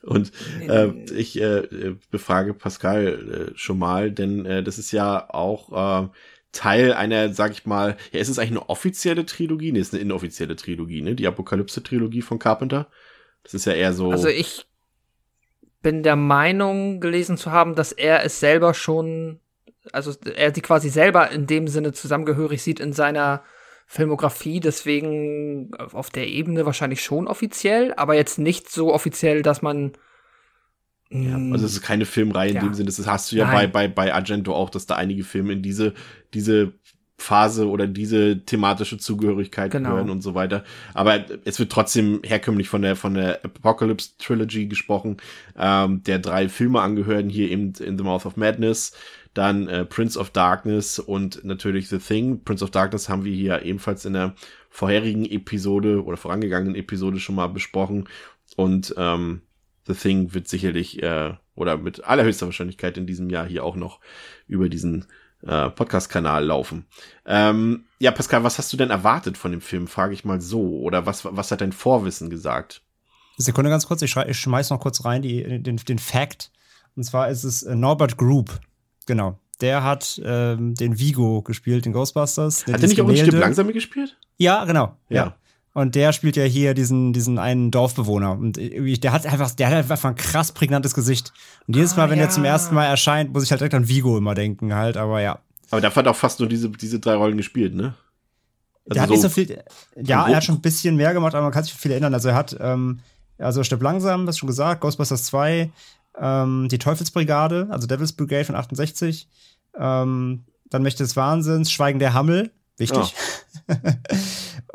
Und 0.03 0.33
äh, 0.67 0.89
ich 1.15 1.41
äh, 1.41 1.95
befrage 2.11 2.55
Pascal 2.55 3.51
äh, 3.55 3.59
schon 3.59 3.79
mal, 3.79 4.11
denn 4.11 4.45
äh, 4.47 4.63
das 4.63 4.79
ist 4.79 4.93
ja 4.93 5.29
auch 5.31 6.05
äh, 6.05 6.09
Teil 6.53 6.93
einer, 6.93 7.33
sag 7.33 7.53
ich 7.53 7.67
mal, 7.67 7.97
ja, 8.13 8.21
ist 8.21 8.29
es 8.29 8.39
eigentlich 8.39 8.51
eine 8.51 8.69
offizielle 8.69 9.25
Trilogie? 9.25 9.73
Nee, 9.73 9.79
ist 9.79 9.95
eine 9.95 10.03
inoffizielle 10.03 10.57
Trilogie, 10.57 11.03
ne? 11.03 11.15
Die 11.15 11.27
Apokalypse-Trilogie 11.29 12.23
von 12.23 12.39
Carpenter. 12.39 12.89
Das 13.45 13.55
ist 13.55 13.67
ja 13.67 13.73
eher 13.73 13.93
so. 13.93 14.11
Also 14.11 14.29
ich 14.29 14.67
bin 15.83 16.03
der 16.03 16.17
Meinung 16.17 17.01
gelesen 17.01 17.37
zu 17.37 17.53
haben, 17.53 17.75
dass 17.75 17.93
er 17.93 18.25
es 18.25 18.41
selber 18.41 18.75
schon, 18.75 19.41
also 19.93 20.13
er 20.35 20.53
sie 20.55 20.61
quasi 20.61 20.91
selber 20.91 21.31
in 21.31 21.47
dem 21.47 21.69
Sinne 21.69 21.93
zusammengehörig 21.93 22.63
sieht 22.63 22.81
in 22.81 22.93
seiner 22.93 23.43
Filmografie, 23.93 24.61
deswegen 24.61 25.75
auf 25.75 26.11
der 26.11 26.29
Ebene 26.29 26.65
wahrscheinlich 26.65 27.03
schon 27.03 27.27
offiziell, 27.27 27.93
aber 27.97 28.15
jetzt 28.15 28.39
nicht 28.39 28.71
so 28.71 28.95
offiziell, 28.95 29.43
dass 29.43 29.63
man. 29.63 29.95
Ja, 31.11 31.35
hm, 31.35 31.53
also 31.53 31.67
es 31.67 31.73
ist 31.73 31.83
keine 31.83 32.05
Filmreihe 32.05 32.51
in 32.51 32.55
ja. 32.55 32.63
dem 32.63 32.75
Sinne, 32.75 32.87
das 32.87 33.05
hast 33.05 33.33
du 33.33 33.37
ja 33.37 33.51
bei, 33.51 33.67
bei, 33.67 33.89
bei 33.89 34.15
Argento 34.15 34.55
auch, 34.55 34.71
dass 34.71 34.87
da 34.87 34.95
einige 34.95 35.25
Filme 35.25 35.55
in 35.55 35.63
diese, 35.63 35.95
diese 36.35 36.73
Phase 37.21 37.69
oder 37.69 37.89
diese 37.89 38.45
thematische 38.45 38.97
Zugehörigkeit 38.97 39.73
genau. 39.73 39.91
gehören 39.91 40.11
und 40.11 40.23
so 40.23 40.37
weiter. 40.37 40.63
Aber 40.95 41.25
es 41.45 41.59
wird 41.59 41.73
trotzdem 41.73 42.21
herkömmlich 42.23 42.69
von 42.69 42.83
der 42.83 42.95
von 42.95 43.15
der 43.15 43.45
Apocalypse 43.45 44.11
Trilogy 44.19 44.67
gesprochen, 44.67 45.17
ähm, 45.59 46.05
der 46.05 46.21
drei 46.21 46.49
Filme 46.49 46.81
angehören, 46.81 47.29
hier 47.29 47.51
eben 47.51 47.73
in 47.81 47.99
The 47.99 48.05
Mouth 48.05 48.25
of 48.25 48.37
Madness, 48.37 48.93
dann 49.41 49.69
äh, 49.69 49.87
Prince 49.87 50.19
of 50.19 50.29
Darkness 50.29 50.99
und 50.99 51.43
natürlich 51.47 51.89
The 51.89 51.97
Thing. 51.97 52.45
Prince 52.45 52.63
of 52.63 52.71
Darkness 52.71 53.09
haben 53.09 53.25
wir 53.25 53.35
hier 53.35 53.63
ebenfalls 53.63 54.05
in 54.05 54.13
der 54.13 54.35
vorherigen 54.69 55.25
Episode 55.25 56.05
oder 56.05 56.19
vorangegangenen 56.19 56.75
Episode 56.75 57.19
schon 57.21 57.37
mal 57.37 57.47
besprochen. 57.47 58.07
Und 58.57 58.95
ähm, 58.99 59.41
The 59.87 59.95
Thing 59.95 60.35
wird 60.35 60.47
sicherlich 60.47 61.03
äh, 61.03 61.33
oder 61.55 61.79
mit 61.79 62.05
allerhöchster 62.05 62.45
Wahrscheinlichkeit 62.45 62.99
in 62.99 63.07
diesem 63.07 63.31
Jahr 63.31 63.47
hier 63.47 63.65
auch 63.65 63.77
noch 63.77 64.01
über 64.47 64.69
diesen 64.69 65.07
äh, 65.41 65.71
Podcast-Kanal 65.71 66.45
laufen. 66.45 66.85
Ähm, 67.25 67.87
ja, 67.99 68.11
Pascal, 68.11 68.45
was 68.45 68.59
hast 68.59 68.71
du 68.75 68.77
denn 68.77 68.91
erwartet 68.91 69.39
von 69.39 69.53
dem 69.53 69.63
Film, 69.63 69.87
frage 69.87 70.13
ich 70.13 70.23
mal 70.23 70.43
so. 70.43 70.81
Oder 70.81 71.07
was, 71.07 71.25
was 71.25 71.51
hat 71.51 71.63
dein 71.63 71.73
Vorwissen 71.73 72.29
gesagt? 72.29 72.83
Sekunde 73.39 73.71
ganz 73.71 73.87
kurz, 73.87 74.03
ich, 74.03 74.15
ich 74.15 74.39
schmeiß 74.39 74.69
noch 74.69 74.81
kurz 74.81 75.03
rein 75.07 75.23
die, 75.23 75.63
den, 75.63 75.79
den 75.79 75.99
Fact. 75.99 76.53
Und 76.95 77.05
zwar 77.05 77.31
ist 77.31 77.45
es 77.45 77.63
äh, 77.63 77.75
Norbert 77.75 78.19
Group. 78.19 78.61
Genau. 79.07 79.39
Der 79.61 79.85
hat 79.85 80.21
ähm, 80.25 80.75
den 80.75 80.99
Vigo 80.99 81.43
gespielt, 81.43 81.85
den 81.85 81.93
Ghostbusters. 81.93 82.67
Hat 82.67 82.81
der 82.81 82.89
nicht 82.89 83.01
auch 83.01 83.09
ein 83.09 83.17
Stück 83.17 83.35
langsamer 83.35 83.73
gespielt? 83.73 84.17
Ja, 84.39 84.65
genau. 84.65 84.97
Ja. 85.09 85.25
ja. 85.25 85.37
Und 85.73 85.95
der 85.95 86.13
spielt 86.13 86.37
ja 86.37 86.45
hier 86.45 86.75
diesen, 86.75 87.13
diesen 87.13 87.39
einen 87.39 87.71
Dorfbewohner. 87.71 88.33
Und 88.33 88.57
der 88.57 89.13
hat 89.13 89.27
einfach, 89.27 89.53
der 89.53 89.69
hat 89.69 89.75
einfach 89.91 90.05
ein 90.05 90.17
krass 90.17 90.53
prägnantes 90.53 90.95
Gesicht. 90.95 91.33
Und 91.67 91.77
jedes 91.77 91.97
Mal, 91.97 92.07
ah, 92.07 92.11
wenn 92.11 92.19
ja. 92.19 92.25
er 92.25 92.31
zum 92.31 92.45
ersten 92.45 92.75
Mal 92.75 92.87
erscheint, 92.87 93.33
muss 93.33 93.45
ich 93.45 93.51
halt 93.51 93.61
direkt 93.61 93.75
an 93.75 93.89
Vigo 93.89 94.19
immer 94.19 94.35
denken, 94.35 94.75
halt, 94.75 94.97
aber 94.97 95.21
ja. 95.21 95.39
Aber 95.71 95.81
der 95.81 95.95
hat 95.95 96.09
auch 96.09 96.17
fast 96.17 96.41
nur 96.41 96.49
diese, 96.49 96.69
diese 96.71 96.99
drei 96.99 97.15
Rollen 97.15 97.37
gespielt, 97.37 97.75
ne? 97.75 97.95
Also 98.87 98.95
der 98.95 99.03
hat 99.03 99.09
so 99.09 99.15
nicht 99.15 99.23
so 99.23 99.29
viel, 99.29 99.63
ja, 100.03 100.27
er 100.27 100.37
hat 100.37 100.45
schon 100.45 100.57
ein 100.57 100.61
bisschen 100.61 100.97
mehr 100.97 101.13
gemacht, 101.15 101.35
aber 101.35 101.45
man 101.45 101.53
kann 101.53 101.63
sich 101.63 101.73
viel 101.73 101.93
erinnern. 101.93 102.15
Also 102.15 102.31
er 102.31 102.35
hat, 102.35 102.57
ähm, 102.59 102.99
also 103.39 103.63
Stirb 103.63 103.83
langsam, 103.83 104.27
das 104.27 104.39
schon 104.39 104.49
gesagt, 104.49 104.81
Ghostbusters 104.81 105.23
2, 105.25 105.71
ähm, 106.19 106.69
die 106.71 106.79
Teufelsbrigade, 106.79 107.69
also 107.71 107.87
Devil's 107.87 108.13
Brigade 108.13 108.45
von 108.45 108.55
68, 108.55 109.29
ähm, 109.79 110.45
dann 110.69 110.83
Mächte 110.83 111.03
des 111.03 111.17
Wahnsinns, 111.17 111.71
Schweigen 111.71 111.99
der 111.99 112.15
Hammel, 112.15 112.53
wichtig. 112.77 113.15
Oh. 113.69 113.75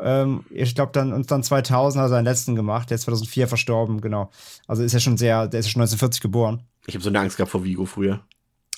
ähm, 0.00 0.44
ich 0.50 0.74
glaube, 0.74 0.92
dann 0.92 1.12
uns 1.12 1.26
dann 1.26 1.42
2000 1.42 2.00
hat 2.00 2.06
er 2.06 2.10
seinen 2.10 2.24
letzten 2.24 2.54
gemacht, 2.54 2.90
der 2.90 2.96
ist 2.96 3.02
2004 3.02 3.48
verstorben, 3.48 4.00
genau. 4.00 4.30
Also 4.66 4.82
ist 4.82 4.94
er 4.94 5.00
schon 5.00 5.16
sehr, 5.16 5.48
der 5.48 5.60
ist 5.60 5.66
ja 5.66 5.72
schon 5.72 5.82
1940 5.82 6.20
geboren. 6.20 6.62
Ich 6.86 6.94
habe 6.94 7.02
so 7.02 7.10
eine 7.10 7.20
Angst 7.20 7.36
gehabt 7.36 7.50
vor 7.50 7.64
Vigo 7.64 7.84
früher. 7.84 8.20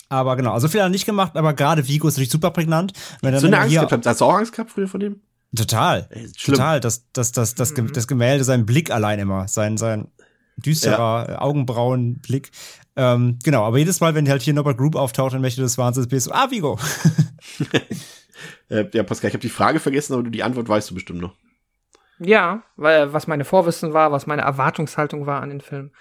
Aber 0.08 0.36
genau, 0.36 0.52
also 0.52 0.68
viel 0.68 0.80
hat 0.80 0.86
er 0.86 0.90
nicht 0.90 1.04
gemacht, 1.04 1.36
aber 1.36 1.52
gerade 1.52 1.86
Vigo 1.86 2.08
ist 2.08 2.14
natürlich 2.14 2.30
super 2.30 2.50
prägnant. 2.50 2.92
Wenn 3.20 3.38
so 3.38 3.46
eine 3.46 3.58
Angst 3.58 3.74
gehabt, 3.74 4.06
hast 4.06 4.20
du 4.20 4.24
auch 4.24 4.34
Angst 4.34 4.52
gehabt 4.52 4.70
früher 4.70 4.88
vor 4.88 5.00
dem? 5.00 5.20
Total. 5.54 6.06
Ey, 6.10 6.30
total. 6.32 6.80
Das, 6.80 7.04
das, 7.12 7.32
das, 7.32 7.54
das, 7.54 7.74
mhm. 7.74 7.92
das 7.92 8.06
Gemälde, 8.06 8.44
sein 8.44 8.66
Blick 8.66 8.90
allein 8.90 9.18
immer, 9.18 9.48
sein, 9.48 9.76
sein 9.76 10.08
düsterer 10.64 11.26
ja. 11.28 11.40
Augenbrauenblick. 11.40 12.50
Ähm, 12.96 13.38
genau, 13.44 13.64
aber 13.64 13.78
jedes 13.78 14.00
Mal, 14.00 14.14
wenn 14.14 14.28
halt 14.28 14.42
hier 14.42 14.54
Norbert 14.54 14.78
Group 14.78 14.96
auftaucht, 14.96 15.34
dann 15.34 15.40
möchte 15.40 15.60
das 15.60 15.78
Wahnsinns, 15.78 16.08
bist 16.08 16.26
du, 16.26 16.32
ah, 16.32 16.50
Vigo. 16.50 16.78
äh, 18.68 18.84
ja, 18.92 19.02
Pascal, 19.02 19.28
ich 19.28 19.34
habe 19.34 19.42
die 19.42 19.48
Frage 19.48 19.80
vergessen, 19.80 20.14
aber 20.14 20.22
du 20.22 20.30
die 20.30 20.42
Antwort 20.42 20.68
weißt 20.68 20.90
du 20.90 20.94
bestimmt 20.94 21.20
noch. 21.20 21.34
Ja, 22.18 22.62
weil 22.76 23.12
was 23.12 23.28
meine 23.28 23.44
Vorwissen 23.44 23.92
war, 23.92 24.10
was 24.10 24.26
meine 24.26 24.42
Erwartungshaltung 24.42 25.26
war 25.26 25.40
an 25.40 25.50
den 25.50 25.60
Film. 25.60 25.92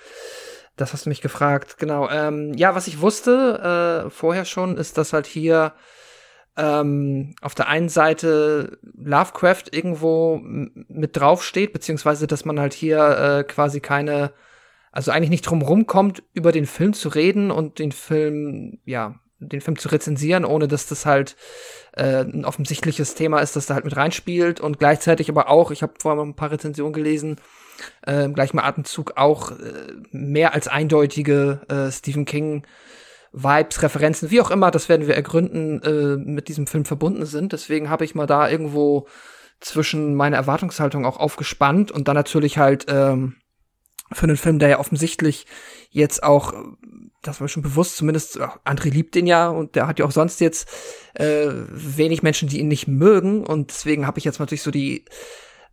Das 0.76 0.94
hast 0.94 1.06
du 1.06 1.10
mich 1.10 1.22
gefragt, 1.22 1.78
genau. 1.78 2.10
Ähm, 2.10 2.54
ja, 2.56 2.76
was 2.76 2.88
ich 2.88 3.02
wusste 3.02 4.06
äh, 4.06 4.10
vorher 4.10 4.46
schon, 4.46 4.78
ist, 4.78 4.98
dass 4.98 5.14
halt 5.14 5.26
hier 5.26 5.74
ähm, 6.56 7.36
auf 7.42 7.56
der 7.56 7.68
einen 7.68 7.90
Seite 7.90 8.80
Lovecraft 8.82 9.66
irgendwo 9.72 10.40
mit 10.42 11.16
draufsteht, 11.16 11.72
beziehungsweise 11.72 12.26
dass 12.26 12.46
man 12.46 12.60
halt 12.60 12.74
hier 12.74 13.00
äh, 13.40 13.44
quasi 13.44 13.80
keine, 13.80 14.34
also 14.98 15.12
eigentlich 15.12 15.30
nicht 15.30 15.44
drum 15.44 15.62
rumkommt, 15.62 16.24
über 16.34 16.52
den 16.52 16.66
Film 16.66 16.94
zu 16.94 17.10
reden 17.10 17.52
und 17.52 17.78
den 17.78 17.92
Film, 17.92 18.80
ja, 18.84 19.20
den 19.38 19.62
Film 19.62 19.78
zu 19.78 19.90
rezensieren, 19.90 20.44
ohne 20.44 20.68
dass 20.68 20.88
das 20.88 21.06
halt 21.06 21.36
äh, 21.92 22.22
ein 22.22 22.46
offensichtliches 22.46 23.14
Thema 23.14 23.42
ist, 23.42 23.56
das 23.56 23.68
da 23.68 23.76
halt 23.76 23.86
mit 23.86 23.96
reinspielt 23.96 24.60
und 24.60 24.80
gleichzeitig 24.80 25.30
aber 25.30 25.50
auch, 25.52 25.70
ich 25.70 25.84
habe 25.84 25.94
vorher 26.02 26.16
mal 26.16 26.28
ein 26.28 26.36
paar 26.36 26.50
Rezensionen 26.50 26.94
gelesen, 26.94 27.36
äh, 28.08 28.26
im 28.26 28.34
gleichen 28.34 28.58
Atemzug 28.58 29.18
auch 29.18 29.52
äh, 29.52 29.94
mehr 30.10 30.56
als 30.56 30.68
eindeutige 30.68 31.62
äh, 31.70 31.92
Stephen 31.92 32.26
King 32.26 32.66
Vibes, 33.32 33.84
Referenzen, 33.84 34.32
wie 34.32 34.42
auch 34.42 34.50
immer, 34.50 34.72
das 34.72 34.90
werden 34.90 35.06
wir 35.06 35.14
ergründen, 35.14 35.80
äh, 35.84 36.18
mit 36.18 36.48
diesem 36.48 36.66
Film 36.66 36.86
verbunden 36.86 37.28
sind. 37.28 37.54
Deswegen 37.54 37.92
habe 37.92 38.04
ich 38.04 38.16
mal 38.16 38.26
da 38.26 38.50
irgendwo 38.50 39.08
zwischen 39.60 40.16
meiner 40.16 40.38
Erwartungshaltung 40.38 41.06
auch 41.06 41.18
aufgespannt 41.18 41.92
und 41.92 42.08
dann 42.08 42.16
natürlich 42.16 42.58
halt 42.58 42.88
ähm, 42.90 43.36
für 44.14 44.24
einen 44.24 44.38
Film, 44.38 44.60
der 44.60 44.70
ja 44.70 44.80
offensichtlich 44.80 45.46
jetzt 45.90 46.24
auch, 46.24 46.54
das 47.22 47.42
war 47.42 47.48
schon 47.48 47.64
bewusst, 47.64 47.98
zumindest 47.98 48.40
André 48.66 48.90
liebt 48.90 49.16
den 49.16 49.28
ja 49.28 49.50
und 49.50 49.76
der 49.76 49.88
hat 49.88 50.00
ja 50.00 50.06
auch 50.06 50.12
sonst 50.12 50.40
jetzt 50.40 50.70
äh, 51.14 51.50
wenig 51.70 52.24
Menschen, 52.24 52.48
die 52.48 52.60
ihn 52.60 52.68
nicht 52.68 52.88
mögen 52.88 53.46
und 53.46 53.72
deswegen 53.72 54.08
habe 54.08 54.20
ich 54.20 54.26
jetzt 54.26 54.40
natürlich 54.40 54.62
so 54.62 54.72
die 54.72 55.06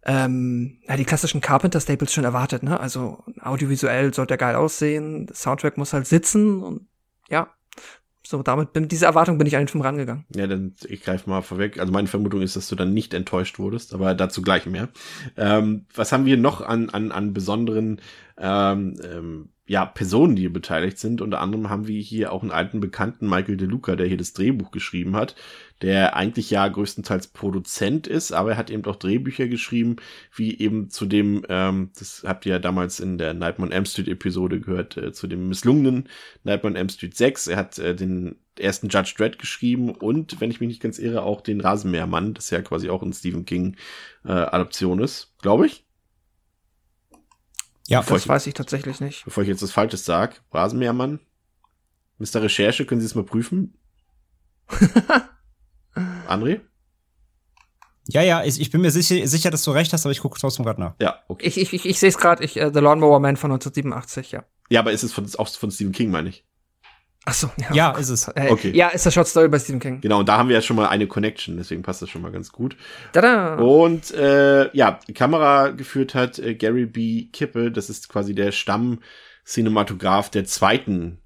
ähm, 0.07 0.81
ja, 0.87 0.97
die 0.97 1.05
klassischen 1.05 1.41
Carpenter-Staples 1.41 2.13
schon 2.13 2.25
erwartet, 2.25 2.63
ne? 2.63 2.79
Also 2.79 3.25
audiovisuell 3.41 4.13
sollte 4.13 4.35
er 4.35 4.39
geil 4.39 4.55
aussehen, 4.55 5.29
Soundtrack 5.33 5.79
muss 5.79 5.95
halt 5.95 6.07
sitzen 6.07 6.63
und 6.63 6.89
ja, 7.31 7.49
so 8.27 8.43
damit 8.43 8.75
mit 8.75 8.91
dieser 8.91 9.07
Erwartung 9.07 9.39
bin 9.39 9.47
ich 9.47 9.57
an 9.57 9.63
den 9.63 9.69
Film 9.69 9.83
rangegangen. 9.83 10.25
Ja, 10.35 10.47
dann 10.47 10.75
ich 10.87 11.03
greife 11.03 11.29
mal 11.29 11.43
vorweg. 11.43 11.79
Also 11.79 11.93
meine 11.93 12.09
Vermutung 12.09 12.41
ist, 12.43 12.57
dass 12.57 12.69
du 12.69 12.77
dann 12.77 12.95
nicht 12.95 13.15
enttäuscht 13.15 13.59
wurdest, 13.59 13.95
aber 13.95 14.15
dazu 14.15 14.43
gleich 14.43 14.67
mehr. 14.67 14.89
Ähm, 15.37 15.87
was 15.95 16.13
haben 16.13 16.25
wir 16.25 16.37
noch 16.37 16.61
an 16.61 16.91
an 16.91 17.13
an 17.13 17.33
besonderen 17.33 18.01
ähm, 18.39 18.99
ähm, 19.05 19.49
ja, 19.67 19.87
Personen, 19.87 20.37
die 20.37 20.43
hier 20.43 20.53
beteiligt 20.53 20.99
sind. 20.99 21.21
Unter 21.23 21.41
anderem 21.41 21.71
haben 21.71 21.87
wir 21.87 22.01
hier 22.01 22.33
auch 22.33 22.43
einen 22.43 22.51
alten 22.51 22.81
Bekannten, 22.81 23.29
Michael 23.29 23.57
De 23.57 23.67
Luca, 23.67 23.97
der 23.97 24.07
hier 24.07 24.19
das 24.19 24.35
Drehbuch 24.35 24.71
geschrieben 24.71 25.17
hat, 25.17 25.37
der 25.83 26.17
eigentlich 26.17 26.51
ja 26.51 26.67
größtenteils 26.67 27.29
Produzent 27.29 28.07
ist, 28.07 28.33
aber 28.33 28.53
er 28.53 28.57
hat 28.57 28.71
eben 28.71 28.85
auch 28.85 28.97
Drehbücher 28.97 29.49
geschrieben, 29.49 29.97
wie 30.35 30.59
eben 30.59 30.89
zu 30.89 31.05
dem, 31.05 31.45
ähm, 31.49 31.91
das 31.99 32.23
habt 32.27 32.47
ihr 32.47 32.53
ja 32.53 32.59
damals 32.59 33.01
in 33.01 33.19
der 33.19 33.35
Nightmare 33.35 33.71
on 33.71 33.73
Elm 33.73 33.85
Street 33.85 34.09
Episode 34.09 34.61
gehört, 34.61 34.97
äh, 34.97 35.13
zu 35.13 35.27
dem 35.27 35.49
misslungenen 35.49 36.09
Nightmare 36.45 36.73
on 36.73 36.77
Elm 36.77 36.89
Street 36.89 37.17
6. 37.17 37.49
Er 37.49 37.57
hat 37.57 37.79
äh, 37.79 37.95
den 37.95 38.37
ersten 38.59 38.89
Judge 38.89 39.15
Dredd 39.17 39.39
geschrieben 39.39 39.91
und, 39.91 40.41
wenn 40.41 40.51
ich 40.51 40.61
mich 40.61 40.69
nicht 40.69 40.83
ganz 40.83 40.99
irre, 40.99 41.23
auch 41.23 41.41
den 41.41 41.61
Rasenmähermann, 41.61 42.35
das 42.35 42.51
ja 42.51 42.63
quasi 42.63 42.89
auch 42.89 43.03
ein 43.03 43.13
Stephen 43.13 43.45
King 43.45 43.77
äh, 44.25 44.33
Adaption 44.33 45.01
ist, 45.01 45.35
glaube 45.43 45.67
ich. 45.67 45.85
Ja, 47.89 48.01
bevor 48.01 48.17
das 48.17 48.25
ich, 48.25 48.29
weiß 48.29 48.47
ich 48.47 48.55
tatsächlich 48.55 49.01
nicht. 49.01 49.25
Bevor 49.25 49.43
ich 49.43 49.49
jetzt 49.49 49.63
was 49.63 49.73
Falsches 49.73 50.05
sage, 50.05 50.37
Rasenmähermann, 50.53 51.21
Mr. 52.19 52.43
Recherche, 52.43 52.87
können 52.87 53.01
Sie 53.01 53.07
es 53.07 53.15
mal 53.15 53.25
prüfen? 53.25 53.77
André? 56.29 56.61
Ja, 58.07 58.23
ja, 58.23 58.45
ich, 58.45 58.61
ich 58.61 58.71
bin 58.71 58.83
mir 58.83 58.91
sicher, 58.91 59.27
sicher, 59.27 59.51
dass 59.51 59.65
du 59.65 59.71
recht 59.71 59.93
hast, 59.93 60.05
aber 60.05 60.13
ich 60.13 60.21
gucke 60.21 60.39
trotzdem 60.39 60.65
gerade 60.65 60.81
nach. 60.81 60.95
Ja, 61.01 61.21
okay. 61.29 61.47
Ich, 61.47 61.59
ich, 61.59 61.73
ich, 61.73 61.87
ich 61.87 61.99
sehe 61.99 62.11
es 62.11 62.19
gerade, 62.19 62.45
ich, 62.45 62.57
uh, 62.57 62.71
The 62.73 62.81
Lawnmower 62.81 63.19
Man 63.21 63.37
von 63.37 63.51
1987, 63.51 64.33
ja. 64.33 64.45
Ja, 64.69 64.81
aber 64.81 64.93
ist 64.93 65.03
es 65.03 65.13
von, 65.13 65.27
auch 65.39 65.49
von 65.49 65.71
Stephen 65.71 65.93
King, 65.93 66.11
meine 66.11 66.29
ich? 66.29 66.45
Ach 67.27 67.33
so, 67.33 67.51
ja. 67.57 67.73
Ja, 67.73 67.91
ist 67.93 68.11
es. 68.11 68.29
Äh, 68.29 68.49
okay. 68.51 68.73
Ja, 68.75 68.89
ist 68.89 69.07
der 69.07 69.11
Short 69.11 69.27
Story 69.27 69.49
bei 69.49 69.59
Stephen 69.59 69.81
King. 69.81 70.01
Genau, 70.03 70.21
und 70.21 70.29
da 70.29 70.37
haben 70.37 70.51
wir 70.51 70.57
ja 70.57 70.61
schon 70.61 70.77
mal 70.77 70.89
eine 70.89 71.07
Connection, 71.07 71.57
deswegen 71.57 71.83
passt 71.83 72.03
das 72.03 72.11
schon 72.11 72.21
mal 72.21 72.33
ganz 72.33 72.53
gut. 72.53 72.77
Tada! 73.15 73.57
Und 73.57 74.13
äh, 74.13 74.75
ja, 74.77 75.01
die 75.09 75.15
Kamera 75.15 75.71
geführt 75.71 76.15
hat 76.15 76.39
äh, 76.39 76.55
Gary 76.55 76.85
B. 76.85 77.29
Kippe, 77.33 77.71
das 77.71 77.89
ist 77.89 78.11
quasi 78.11 78.35
der 78.35 78.53
Stamm-Cinematograph 78.53 80.29
der 80.29 80.45
zweiten 80.45 81.24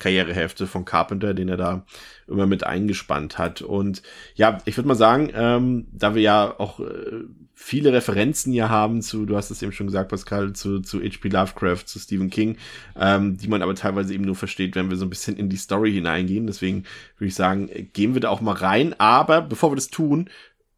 Karrierehälfte 0.00 0.66
von 0.66 0.84
Carpenter, 0.84 1.34
den 1.34 1.48
er 1.48 1.56
da 1.56 1.84
immer 2.26 2.46
mit 2.46 2.64
eingespannt 2.64 3.38
hat. 3.38 3.62
Und 3.62 4.02
ja, 4.34 4.58
ich 4.64 4.76
würde 4.76 4.88
mal 4.88 4.96
sagen, 4.96 5.30
ähm, 5.34 5.86
da 5.92 6.16
wir 6.16 6.22
ja 6.22 6.58
auch 6.58 6.80
äh, 6.80 7.24
viele 7.54 7.92
Referenzen 7.92 8.52
hier 8.52 8.70
haben 8.70 9.02
zu, 9.02 9.26
du 9.26 9.36
hast 9.36 9.50
es 9.50 9.62
eben 9.62 9.72
schon 9.72 9.86
gesagt, 9.86 10.08
Pascal, 10.08 10.54
zu, 10.54 10.80
zu 10.80 11.00
H.P. 11.00 11.28
Lovecraft, 11.28 11.84
zu 11.86 11.98
Stephen 11.98 12.30
King, 12.30 12.56
ähm, 12.98 13.36
die 13.36 13.48
man 13.48 13.62
aber 13.62 13.74
teilweise 13.74 14.14
eben 14.14 14.24
nur 14.24 14.34
versteht, 14.34 14.74
wenn 14.74 14.90
wir 14.90 14.96
so 14.96 15.04
ein 15.04 15.10
bisschen 15.10 15.36
in 15.36 15.50
die 15.50 15.56
Story 15.56 15.92
hineingehen. 15.92 16.46
Deswegen 16.46 16.84
würde 17.18 17.28
ich 17.28 17.34
sagen, 17.34 17.68
gehen 17.92 18.14
wir 18.14 18.22
da 18.22 18.30
auch 18.30 18.40
mal 18.40 18.54
rein. 18.54 18.98
Aber 18.98 19.42
bevor 19.42 19.70
wir 19.70 19.76
das 19.76 19.88
tun, 19.88 20.30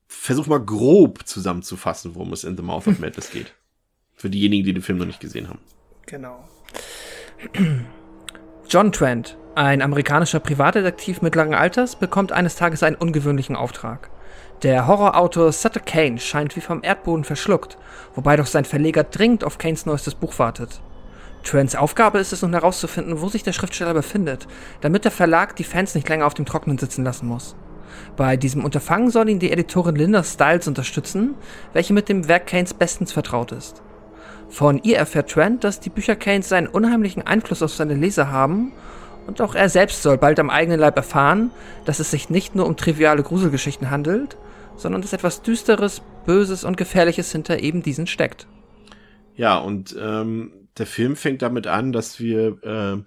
versuch 0.08 0.48
mal 0.48 0.58
grob 0.58 1.26
zusammenzufassen, 1.26 2.16
worum 2.16 2.32
es 2.32 2.44
in 2.44 2.56
The 2.56 2.62
Mouth 2.62 2.88
of 2.88 2.98
Madness 3.00 3.30
geht. 3.30 3.54
Für 4.14 4.28
diejenigen, 4.28 4.64
die 4.64 4.74
den 4.74 4.82
Film 4.82 4.98
noch 4.98 5.06
nicht 5.06 5.20
gesehen 5.20 5.48
haben. 5.48 5.60
Genau. 6.06 6.48
John 8.72 8.90
Trent, 8.90 9.36
ein 9.54 9.82
amerikanischer 9.82 10.40
Privatdetektiv 10.40 11.20
mittleren 11.20 11.52
Alters, 11.52 11.94
bekommt 11.94 12.32
eines 12.32 12.56
Tages 12.56 12.82
einen 12.82 12.96
ungewöhnlichen 12.96 13.54
Auftrag. 13.54 14.08
Der 14.62 14.86
Horrorautor 14.86 15.52
Sutter 15.52 15.80
Kane 15.80 16.18
scheint 16.18 16.56
wie 16.56 16.62
vom 16.62 16.82
Erdboden 16.82 17.24
verschluckt, 17.24 17.76
wobei 18.14 18.36
doch 18.36 18.46
sein 18.46 18.64
Verleger 18.64 19.04
dringend 19.04 19.44
auf 19.44 19.58
Kanes 19.58 19.84
neuestes 19.84 20.14
Buch 20.14 20.38
wartet. 20.38 20.80
Trents 21.44 21.76
Aufgabe 21.76 22.18
ist 22.18 22.32
es 22.32 22.40
nun 22.40 22.54
herauszufinden, 22.54 23.20
wo 23.20 23.28
sich 23.28 23.42
der 23.42 23.52
Schriftsteller 23.52 23.92
befindet, 23.92 24.48
damit 24.80 25.04
der 25.04 25.12
Verlag 25.12 25.54
die 25.56 25.64
Fans 25.64 25.94
nicht 25.94 26.08
länger 26.08 26.24
auf 26.24 26.32
dem 26.32 26.46
Trocknen 26.46 26.78
sitzen 26.78 27.04
lassen 27.04 27.26
muss. 27.26 27.54
Bei 28.16 28.38
diesem 28.38 28.64
Unterfangen 28.64 29.10
soll 29.10 29.28
ihn 29.28 29.38
die 29.38 29.52
Editorin 29.52 29.96
Linda 29.96 30.24
Stiles 30.24 30.66
unterstützen, 30.66 31.34
welche 31.74 31.92
mit 31.92 32.08
dem 32.08 32.26
Werk 32.26 32.46
Kanes 32.46 32.72
bestens 32.72 33.12
vertraut 33.12 33.52
ist. 33.52 33.82
Von 34.52 34.82
ihr 34.82 34.98
erfährt 34.98 35.30
Trent, 35.30 35.64
dass 35.64 35.80
die 35.80 35.88
Bücher 35.88 36.14
Keynes 36.14 36.52
einen 36.52 36.66
unheimlichen 36.66 37.22
Einfluss 37.22 37.62
auf 37.62 37.72
seine 37.72 37.94
Leser 37.94 38.30
haben 38.30 38.72
und 39.26 39.40
auch 39.40 39.54
er 39.54 39.70
selbst 39.70 40.02
soll 40.02 40.18
bald 40.18 40.38
am 40.38 40.50
eigenen 40.50 40.78
Leib 40.78 40.94
erfahren, 40.96 41.50
dass 41.86 42.00
es 42.00 42.10
sich 42.10 42.28
nicht 42.28 42.54
nur 42.54 42.66
um 42.66 42.76
triviale 42.76 43.22
Gruselgeschichten 43.22 43.90
handelt, 43.90 44.36
sondern 44.76 45.00
dass 45.00 45.14
etwas 45.14 45.40
Düsteres, 45.40 46.02
Böses 46.26 46.64
und 46.64 46.76
Gefährliches 46.76 47.32
hinter 47.32 47.60
eben 47.60 47.82
diesen 47.82 48.06
steckt. 48.06 48.46
Ja, 49.36 49.56
und 49.56 49.96
ähm, 49.98 50.52
der 50.76 50.86
Film 50.86 51.16
fängt 51.16 51.40
damit 51.40 51.66
an, 51.66 51.92
dass 51.92 52.20
wir 52.20 52.58
äh, 52.62 52.98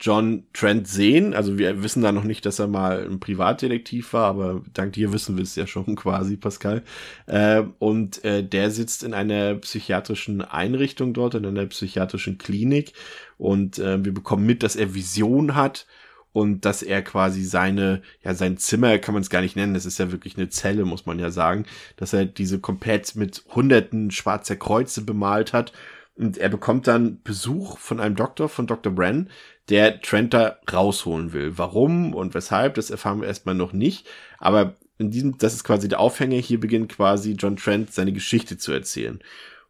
John 0.00 0.44
Trent 0.54 0.88
sehen. 0.88 1.34
Also 1.34 1.58
wir 1.58 1.82
wissen 1.82 2.02
da 2.02 2.10
noch 2.10 2.24
nicht, 2.24 2.46
dass 2.46 2.58
er 2.58 2.66
mal 2.66 3.06
ein 3.06 3.20
Privatdetektiv 3.20 4.14
war, 4.14 4.26
aber 4.26 4.62
dank 4.72 4.94
dir 4.94 5.12
wissen 5.12 5.36
wir 5.36 5.42
es 5.42 5.56
ja 5.56 5.66
schon 5.66 5.94
quasi, 5.96 6.36
Pascal. 6.36 6.82
Äh, 7.26 7.62
und 7.78 8.24
äh, 8.24 8.42
der 8.42 8.70
sitzt 8.70 9.04
in 9.04 9.12
einer 9.12 9.54
psychiatrischen 9.56 10.40
Einrichtung 10.40 11.12
dort, 11.12 11.34
in 11.34 11.44
einer 11.44 11.66
psychiatrischen 11.66 12.38
Klinik. 12.38 12.94
Und 13.36 13.78
äh, 13.78 14.02
wir 14.02 14.14
bekommen 14.14 14.46
mit, 14.46 14.62
dass 14.62 14.74
er 14.76 14.94
Vision 14.94 15.54
hat 15.54 15.86
und 16.32 16.64
dass 16.64 16.82
er 16.82 17.02
quasi 17.02 17.44
seine, 17.44 18.02
ja, 18.22 18.34
sein 18.34 18.56
Zimmer 18.56 18.98
kann 18.98 19.14
man 19.14 19.22
es 19.22 19.30
gar 19.30 19.42
nicht 19.42 19.56
nennen, 19.56 19.74
das 19.74 19.86
ist 19.86 19.98
ja 19.98 20.12
wirklich 20.12 20.36
eine 20.36 20.48
Zelle, 20.48 20.84
muss 20.84 21.04
man 21.06 21.18
ja 21.18 21.30
sagen, 21.30 21.66
dass 21.96 22.12
er 22.12 22.24
diese 22.24 22.60
komplett 22.60 23.16
mit 23.16 23.44
hunderten 23.48 24.10
schwarzer 24.10 24.56
Kreuze 24.56 25.02
bemalt 25.02 25.52
hat. 25.52 25.72
Und 26.16 26.36
er 26.36 26.50
bekommt 26.50 26.86
dann 26.86 27.22
Besuch 27.22 27.78
von 27.78 27.98
einem 27.98 28.14
Doktor, 28.14 28.48
von 28.48 28.66
Dr. 28.66 28.92
Bren, 28.92 29.30
der 29.70 30.00
Trent 30.00 30.34
da 30.34 30.58
rausholen 30.70 31.32
will. 31.32 31.56
Warum 31.56 32.14
und 32.14 32.34
weshalb, 32.34 32.74
das 32.74 32.90
erfahren 32.90 33.20
wir 33.20 33.28
erstmal 33.28 33.54
noch 33.54 33.72
nicht. 33.72 34.06
Aber 34.38 34.74
in 34.98 35.10
diesem, 35.10 35.38
das 35.38 35.54
ist 35.54 35.64
quasi 35.64 35.88
der 35.88 36.00
Aufhänger. 36.00 36.36
Hier 36.36 36.60
beginnt 36.60 36.90
quasi 36.90 37.32
John 37.32 37.56
Trent 37.56 37.92
seine 37.92 38.12
Geschichte 38.12 38.58
zu 38.58 38.72
erzählen. 38.72 39.20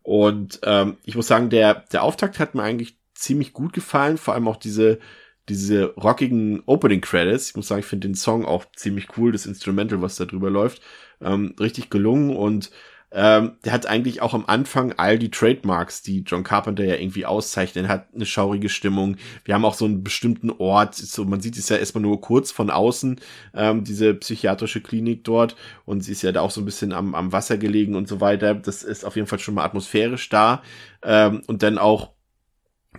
Und 0.02 0.60
ähm, 0.64 0.96
ich 1.04 1.14
muss 1.14 1.28
sagen, 1.28 1.50
der, 1.50 1.84
der 1.92 2.02
Auftakt 2.02 2.38
hat 2.38 2.54
mir 2.54 2.62
eigentlich 2.62 2.96
ziemlich 3.14 3.52
gut 3.52 3.72
gefallen. 3.72 4.16
Vor 4.16 4.34
allem 4.34 4.48
auch 4.48 4.56
diese, 4.56 4.98
diese 5.48 5.94
rockigen 5.94 6.62
Opening 6.66 7.02
Credits. 7.02 7.50
Ich 7.50 7.56
muss 7.56 7.68
sagen, 7.68 7.80
ich 7.80 7.86
finde 7.86 8.08
den 8.08 8.14
Song 8.14 8.44
auch 8.44 8.64
ziemlich 8.74 9.08
cool, 9.16 9.32
das 9.32 9.46
Instrumental, 9.46 10.00
was 10.00 10.16
da 10.16 10.24
drüber 10.24 10.50
läuft. 10.50 10.80
Ähm, 11.20 11.54
richtig 11.60 11.90
gelungen 11.90 12.34
und 12.34 12.70
ähm, 13.12 13.56
der 13.64 13.72
hat 13.72 13.86
eigentlich 13.86 14.22
auch 14.22 14.34
am 14.34 14.46
Anfang 14.46 14.92
all 14.96 15.18
die 15.18 15.30
Trademarks, 15.30 16.02
die 16.02 16.20
John 16.20 16.44
Carpenter 16.44 16.84
ja 16.84 16.94
irgendwie 16.94 17.26
auszeichnet, 17.26 17.88
hat 17.88 18.08
eine 18.14 18.26
schaurige 18.26 18.68
Stimmung. 18.68 19.16
Wir 19.44 19.54
haben 19.54 19.64
auch 19.64 19.74
so 19.74 19.84
einen 19.84 20.04
bestimmten 20.04 20.50
Ort, 20.50 20.94
so 20.94 21.24
man 21.24 21.40
sieht 21.40 21.56
es 21.56 21.68
ja 21.68 21.76
erstmal 21.76 22.02
nur 22.02 22.20
kurz 22.20 22.52
von 22.52 22.70
außen, 22.70 23.20
ähm, 23.54 23.82
diese 23.82 24.14
psychiatrische 24.14 24.80
Klinik 24.80 25.24
dort 25.24 25.56
und 25.84 26.02
sie 26.02 26.12
ist 26.12 26.22
ja 26.22 26.30
da 26.30 26.40
auch 26.40 26.52
so 26.52 26.60
ein 26.60 26.66
bisschen 26.66 26.92
am, 26.92 27.14
am 27.14 27.32
Wasser 27.32 27.58
gelegen 27.58 27.96
und 27.96 28.06
so 28.06 28.20
weiter. 28.20 28.54
Das 28.54 28.84
ist 28.84 29.04
auf 29.04 29.16
jeden 29.16 29.26
Fall 29.26 29.40
schon 29.40 29.54
mal 29.54 29.64
atmosphärisch 29.64 30.28
da 30.28 30.62
ähm, 31.02 31.42
und 31.48 31.62
dann 31.64 31.78
auch 31.78 32.12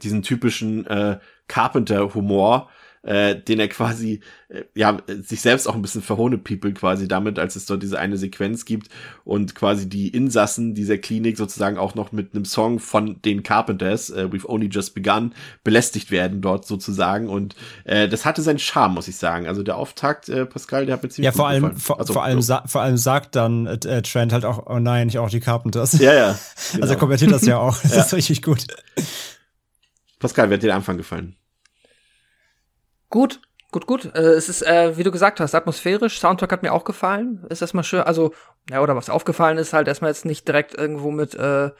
diesen 0.03 0.23
typischen 0.23 0.85
äh, 0.87 1.19
Carpenter-Humor, 1.47 2.69
äh, 3.03 3.35
den 3.35 3.59
er 3.59 3.67
quasi, 3.67 4.21
äh, 4.49 4.63
ja, 4.75 4.99
sich 5.07 5.41
selbst 5.41 5.67
auch 5.67 5.75
ein 5.75 5.81
bisschen 5.81 6.01
verhohnepiepelt 6.01 6.77
quasi 6.77 7.07
damit, 7.07 7.39
als 7.39 7.55
es 7.55 7.65
dort 7.65 7.81
diese 7.81 7.97
eine 7.97 8.17
Sequenz 8.17 8.65
gibt 8.65 8.89
und 9.23 9.55
quasi 9.55 9.89
die 9.89 10.09
Insassen 10.09 10.75
dieser 10.75 10.97
Klinik 10.97 11.37
sozusagen 11.37 11.77
auch 11.77 11.95
noch 11.95 12.11
mit 12.11 12.35
einem 12.35 12.45
Song 12.45 12.79
von 12.79 13.21
den 13.23 13.43
Carpenters, 13.43 14.11
äh, 14.11 14.25
We've 14.31 14.47
Only 14.47 14.67
Just 14.67 14.93
Begun, 14.93 15.33
belästigt 15.63 16.11
werden 16.11 16.41
dort 16.41 16.65
sozusagen 16.65 17.27
und 17.27 17.55
äh, 17.85 18.07
das 18.07 18.25
hatte 18.25 18.41
seinen 18.41 18.59
Charme, 18.59 18.93
muss 18.93 19.07
ich 19.07 19.17
sagen. 19.17 19.47
Also 19.47 19.63
der 19.63 19.77
Auftakt, 19.77 20.29
äh, 20.29 20.45
Pascal, 20.45 20.85
der 20.85 20.95
hat 20.95 21.03
mir 21.03 21.09
ziemlich 21.09 21.25
Ja, 21.25 21.31
vor 21.31 21.47
allem, 21.47 21.75
vor, 21.77 21.99
also, 21.99 22.13
vor, 22.13 22.23
allem 22.23 22.41
so. 22.41 22.57
vor 22.65 22.81
allem 22.81 22.97
sagt 22.97 23.35
dann 23.35 23.65
äh, 23.65 24.01
Trent 24.03 24.31
halt 24.31 24.45
auch, 24.45 24.67
oh 24.67 24.79
nein, 24.79 25.07
nicht 25.07 25.17
auch 25.17 25.29
die 25.29 25.39
Carpenters. 25.39 25.99
Ja, 25.99 26.13
ja. 26.13 26.39
Genau. 26.71 26.83
Also 26.83 26.93
er 26.93 26.99
kommentiert 26.99 27.31
das 27.31 27.45
ja 27.45 27.57
auch. 27.59 27.77
Das 27.81 27.95
ja. 27.95 28.01
ist 28.03 28.13
richtig 28.13 28.41
gut. 28.41 28.65
Pascal, 30.19 30.49
wer 30.49 30.55
hat 30.55 30.63
dir 30.63 30.67
der 30.67 30.75
Anfang 30.75 30.97
gefallen? 30.97 31.35
Gut, 33.11 33.41
gut, 33.71 33.85
gut. 33.85 34.05
Äh, 34.15 34.21
es 34.21 34.49
ist, 34.49 34.63
äh, 34.63 34.97
wie 34.97 35.03
du 35.03 35.11
gesagt 35.11 35.39
hast, 35.39 35.53
atmosphärisch. 35.53 36.19
Soundtrack 36.19 36.51
hat 36.51 36.63
mir 36.63 36.73
auch 36.73 36.85
gefallen. 36.85 37.45
Ist 37.49 37.61
erstmal 37.61 37.83
schön. 37.83 38.01
Also, 38.01 38.33
ja, 38.69 38.81
oder 38.81 38.95
was 38.95 39.09
aufgefallen 39.09 39.57
ist, 39.57 39.73
halt 39.73 39.87
erstmal 39.87 40.09
jetzt 40.09 40.25
nicht 40.25 40.47
direkt 40.47 40.75
irgendwo 40.75 41.11
mit 41.11 41.35
äh, 41.35 41.71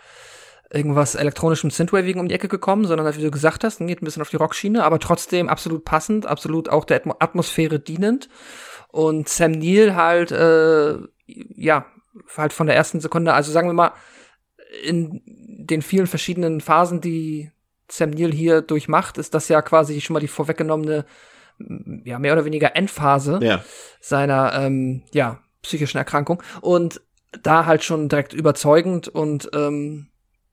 irgendwas 0.70 1.16
elektronischem 1.16 1.70
Synthwaving 1.70 2.20
um 2.20 2.28
die 2.28 2.36
Ecke 2.36 2.50
gekommen, 2.50 2.86
sondern 2.86 3.06
halt, 3.06 3.18
wie 3.18 3.24
du 3.24 3.32
gesagt 3.32 3.64
hast, 3.64 3.80
geht 3.80 4.02
ein 4.02 4.06
bisschen 4.06 4.22
auf 4.22 4.30
die 4.30 4.38
Rockschiene, 4.38 4.84
aber 4.84 5.00
trotzdem 5.00 5.50
absolut 5.50 5.86
passend, 5.86 6.26
absolut 6.26 6.70
auch 6.70 6.86
der 6.86 7.02
Atmosphäre 7.20 7.80
dienend. 7.80 8.30
Und 8.90 9.30
Sam 9.30 9.54
Neill 9.54 9.96
halt, 9.96 10.32
äh, 10.32 10.98
ja, 11.28 11.86
halt 12.36 12.52
von 12.52 12.68
der 12.68 12.76
ersten 12.76 13.00
Sekunde, 13.00 13.34
also 13.34 13.54
sagen 13.54 13.70
wir 13.70 13.74
mal, 13.74 13.94
in 14.84 15.22
den 15.26 15.82
vielen 15.82 16.08
verschiedenen 16.08 16.60
Phasen, 16.60 17.00
die 17.00 17.52
Sam 17.92 18.12
Neill 18.12 18.32
hier 18.32 18.62
durchmacht, 18.62 19.18
ist 19.18 19.34
das 19.34 19.48
ja 19.48 19.62
quasi 19.62 20.00
schon 20.02 20.14
mal 20.14 20.20
die 20.20 20.28
vorweggenommene, 20.28 21.06
ja, 22.06 22.20
mehr 22.20 22.34
oder 22.34 22.46
weniger 22.46 22.76
Endphase 22.76 23.40
ja. 23.42 23.64
seiner, 24.00 24.54
ähm, 24.54 25.04
ja, 25.14 25.42
psychischen 25.62 25.98
Erkrankung. 25.98 26.42
Und 26.62 27.02
da 27.44 27.66
halt 27.66 27.84
schon 27.84 28.10
direkt 28.10 28.34
überzeugend 28.34 29.08
und, 29.08 29.50
ähm, 29.54 30.08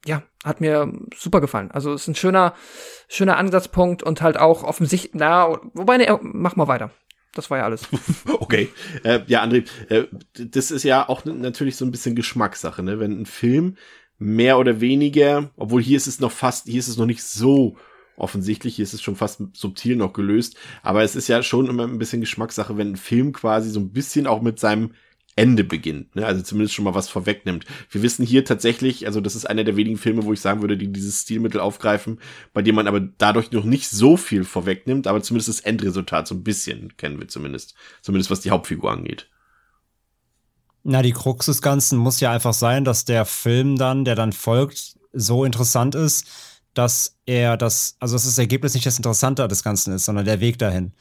ja, 0.05 0.23
hat 0.45 0.61
mir 0.61 0.93
super 1.17 1.41
gefallen. 1.41 1.71
Also 1.71 1.93
ist 1.95 2.09
ein 2.09 2.15
schöner, 2.15 2.55
schöner 3.09 3.37
Ansatzpunkt 3.37 4.03
und 4.03 4.23
halt 4.23 4.39
auch 4.39 4.63
offensichtlich, 4.63 5.13
na, 5.15 5.59
wobei, 5.75 5.97
ne, 5.97 6.19
mach 6.23 6.57
mal 6.57 6.69
weiter. 6.69 6.91
Das 7.35 7.51
war 7.51 7.59
ja 7.59 7.65
alles. 7.65 7.83
okay. 8.41 8.69
Äh, 9.05 9.21
ja, 9.27 9.43
André, 9.43 9.69
äh, 9.91 10.07
das 10.33 10.71
ist 10.71 10.83
ja 10.83 11.09
auch 11.09 11.25
natürlich 11.25 11.77
so 11.77 11.85
ein 11.85 11.91
bisschen 11.91 12.17
Geschmackssache, 12.17 12.83
ne? 12.83 12.99
Wenn 12.99 13.21
ein 13.21 13.27
Film 13.27 13.77
mehr 14.19 14.59
oder 14.59 14.81
weniger, 14.81 15.51
obwohl 15.57 15.83
hier 15.83 15.97
ist 15.97 16.07
es 16.07 16.21
noch 16.21 16.33
fast, 16.33 16.67
hier 16.67 16.79
ist 16.79 16.89
es 16.89 16.97
noch 16.97 17.07
nicht 17.07 17.23
so 17.23 17.77
offensichtlich, 18.17 18.77
hier 18.77 18.83
ist 18.83 18.95
es 18.95 19.03
schon 19.03 19.17
fast 19.17 19.41
subtil 19.53 19.97
noch 19.97 20.13
gelöst, 20.13 20.57
aber 20.83 21.03
es 21.03 21.15
ist 21.15 21.29
ja 21.29 21.43
schon 21.43 21.69
immer 21.69 21.85
ein 21.85 21.99
bisschen 21.99 22.21
Geschmackssache, 22.21 22.77
wenn 22.77 22.93
ein 22.93 22.97
Film 22.97 23.33
quasi 23.33 23.71
so 23.71 23.79
ein 23.79 23.91
bisschen 23.91 24.27
auch 24.27 24.43
mit 24.43 24.59
seinem 24.59 24.91
Ende 25.37 25.63
beginnt, 25.63 26.17
ne? 26.17 26.27
also 26.27 26.43
zumindest 26.43 26.75
schon 26.75 26.85
mal 26.85 26.97
was 26.97 27.09
vorwegnimmt. 27.09 27.65
Wir 27.93 28.03
wissen 28.03 28.27
hier 28.27 28.45
tatsächlich, 28.45 29.07
also 29.07 29.21
das 29.21 29.37
ist 29.37 29.49
einer 29.49 29.63
der 29.63 29.77
wenigen 29.77 29.97
Filme, 29.97 30.25
wo 30.25 30.33
ich 30.33 30.41
sagen 30.41 30.63
würde, 30.63 30.77
die 30.77 30.93
dieses 30.93 31.23
Stilmittel 31.23 31.61
aufgreifen, 31.61 32.19
bei 32.53 32.61
dem 32.61 32.75
man 32.75 32.89
aber 32.89 32.99
dadurch 32.99 33.53
noch 33.53 33.63
nicht 33.63 33.89
so 33.89 34.17
viel 34.17 34.43
vorwegnimmt, 34.43 35.07
aber 35.07 35.23
zumindest 35.23 35.49
das 35.49 35.61
Endresultat 35.61 36.27
so 36.27 36.35
ein 36.35 36.43
bisschen 36.43 36.97
kennen 36.97 37.21
wir 37.21 37.29
zumindest, 37.29 37.77
zumindest 38.03 38.33
was 38.33 38.41
die 38.41 38.51
Hauptfigur 38.51 38.91
angeht. 38.91 39.29
Na, 40.91 41.03
die 41.03 41.13
Krux 41.13 41.45
des 41.45 41.61
Ganzen 41.61 41.99
muss 41.99 42.19
ja 42.21 42.33
einfach 42.33 42.55
sein, 42.55 42.83
dass 42.83 43.05
der 43.05 43.27
Film 43.27 43.77
dann, 43.77 44.07
der 44.07 44.15
dann 44.15 44.33
folgt, 44.33 44.99
so 45.13 45.45
interessant 45.45 45.95
ist, 45.95 46.27
dass 46.73 47.19
er 47.27 47.59
das, 47.59 47.97
also 48.01 48.15
dass 48.15 48.25
das 48.25 48.39
Ergebnis 48.39 48.73
nicht 48.73 48.87
das 48.87 48.97
Interessante 48.97 49.47
des 49.49 49.63
Ganzen 49.63 49.93
ist, 49.93 50.07
sondern 50.07 50.25
der 50.25 50.41
Weg 50.41 50.59
dahin. 50.59 50.93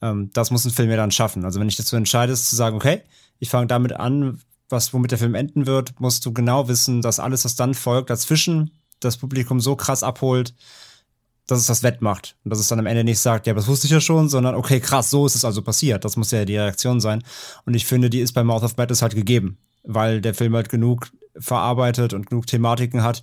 Ähm, 0.00 0.30
das 0.32 0.50
muss 0.50 0.64
ein 0.64 0.72
Film 0.72 0.90
ja 0.90 0.96
dann 0.96 1.12
schaffen. 1.12 1.44
Also 1.44 1.60
wenn 1.60 1.68
ich 1.68 1.76
dazu 1.76 1.94
entscheide, 1.94 2.34
zu 2.34 2.56
sagen, 2.56 2.74
okay, 2.74 3.02
ich 3.38 3.48
fange 3.48 3.68
damit 3.68 3.92
an, 3.92 4.40
was, 4.68 4.92
womit 4.92 5.12
der 5.12 5.18
Film 5.18 5.36
enden 5.36 5.66
wird, 5.66 6.00
musst 6.00 6.26
du 6.26 6.32
genau 6.32 6.66
wissen, 6.66 7.00
dass 7.00 7.20
alles, 7.20 7.44
was 7.44 7.54
dann 7.54 7.74
folgt, 7.74 8.10
dazwischen 8.10 8.72
das 8.98 9.18
Publikum 9.18 9.60
so 9.60 9.76
krass 9.76 10.02
abholt, 10.02 10.52
dass 11.46 11.58
es 11.58 11.66
das 11.66 11.82
wettmacht. 11.82 12.36
Und 12.44 12.50
dass 12.50 12.60
es 12.60 12.68
dann 12.68 12.78
am 12.78 12.86
Ende 12.86 13.04
nicht 13.04 13.18
sagt, 13.18 13.46
ja, 13.46 13.54
das 13.54 13.66
wusste 13.66 13.86
ich 13.86 13.92
ja 13.92 14.00
schon, 14.00 14.28
sondern 14.28 14.54
okay, 14.54 14.80
krass, 14.80 15.10
so 15.10 15.26
ist 15.26 15.34
es 15.34 15.44
also 15.44 15.62
passiert. 15.62 16.04
Das 16.04 16.16
muss 16.16 16.30
ja 16.30 16.44
die 16.44 16.56
Reaktion 16.56 17.00
sein. 17.00 17.22
Und 17.64 17.74
ich 17.74 17.86
finde, 17.86 18.10
die 18.10 18.20
ist 18.20 18.32
bei 18.32 18.44
Mouth 18.44 18.62
of 18.62 18.76
Madness 18.76 19.02
halt 19.02 19.14
gegeben, 19.14 19.58
weil 19.82 20.20
der 20.20 20.34
Film 20.34 20.54
halt 20.54 20.68
genug 20.68 21.10
verarbeitet 21.38 22.14
und 22.14 22.28
genug 22.28 22.46
Thematiken 22.46 23.02
hat, 23.02 23.22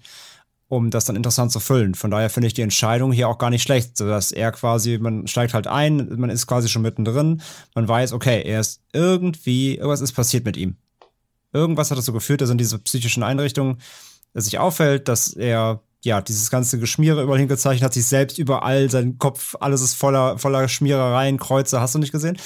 um 0.67 0.91
das 0.91 1.05
dann 1.05 1.15
interessant 1.15 1.51
zu 1.51 1.60
füllen. 1.60 1.95
Von 1.95 2.12
daher 2.12 2.29
finde 2.29 2.47
ich 2.47 2.53
die 2.53 2.62
Entscheidung 2.62 3.12
hier 3.12 3.27
auch 3.27 3.38
gar 3.38 3.49
nicht 3.49 3.63
schlecht, 3.63 3.99
dass 3.99 4.32
er 4.32 4.51
quasi, 4.51 4.97
man 4.99 5.27
steigt 5.27 5.53
halt 5.53 5.67
ein, 5.67 6.15
man 6.17 6.29
ist 6.29 6.47
quasi 6.47 6.69
schon 6.69 6.84
mittendrin, 6.84 7.41
man 7.73 7.88
weiß, 7.88 8.13
okay, 8.13 8.43
er 8.43 8.60
ist 8.60 8.82
irgendwie, 8.93 9.75
irgendwas 9.75 10.01
ist 10.01 10.13
passiert 10.13 10.45
mit 10.45 10.58
ihm. 10.58 10.75
Irgendwas 11.53 11.89
hat 11.89 11.97
dazu 11.97 12.13
geführt, 12.13 12.41
dass 12.41 12.51
in 12.51 12.60
diese 12.60 12.77
psychischen 12.77 13.23
Einrichtungen 13.23 13.79
es 14.34 14.45
sich 14.45 14.60
auffällt, 14.60 15.08
dass 15.08 15.34
er 15.34 15.82
ja, 16.03 16.21
dieses 16.21 16.49
ganze 16.49 16.79
Geschmiere 16.79 17.23
überall 17.23 17.39
hingezeichnet, 17.39 17.83
hat 17.83 17.93
sich 17.93 18.05
selbst 18.05 18.38
überall, 18.38 18.89
sein 18.89 19.17
Kopf, 19.17 19.55
alles 19.59 19.81
ist 19.81 19.95
voller, 19.95 20.38
voller 20.38 20.67
Schmierereien, 20.67 21.38
Kreuze, 21.38 21.81
hast 21.81 21.95
du 21.95 21.99
nicht 21.99 22.12
gesehen? 22.12 22.38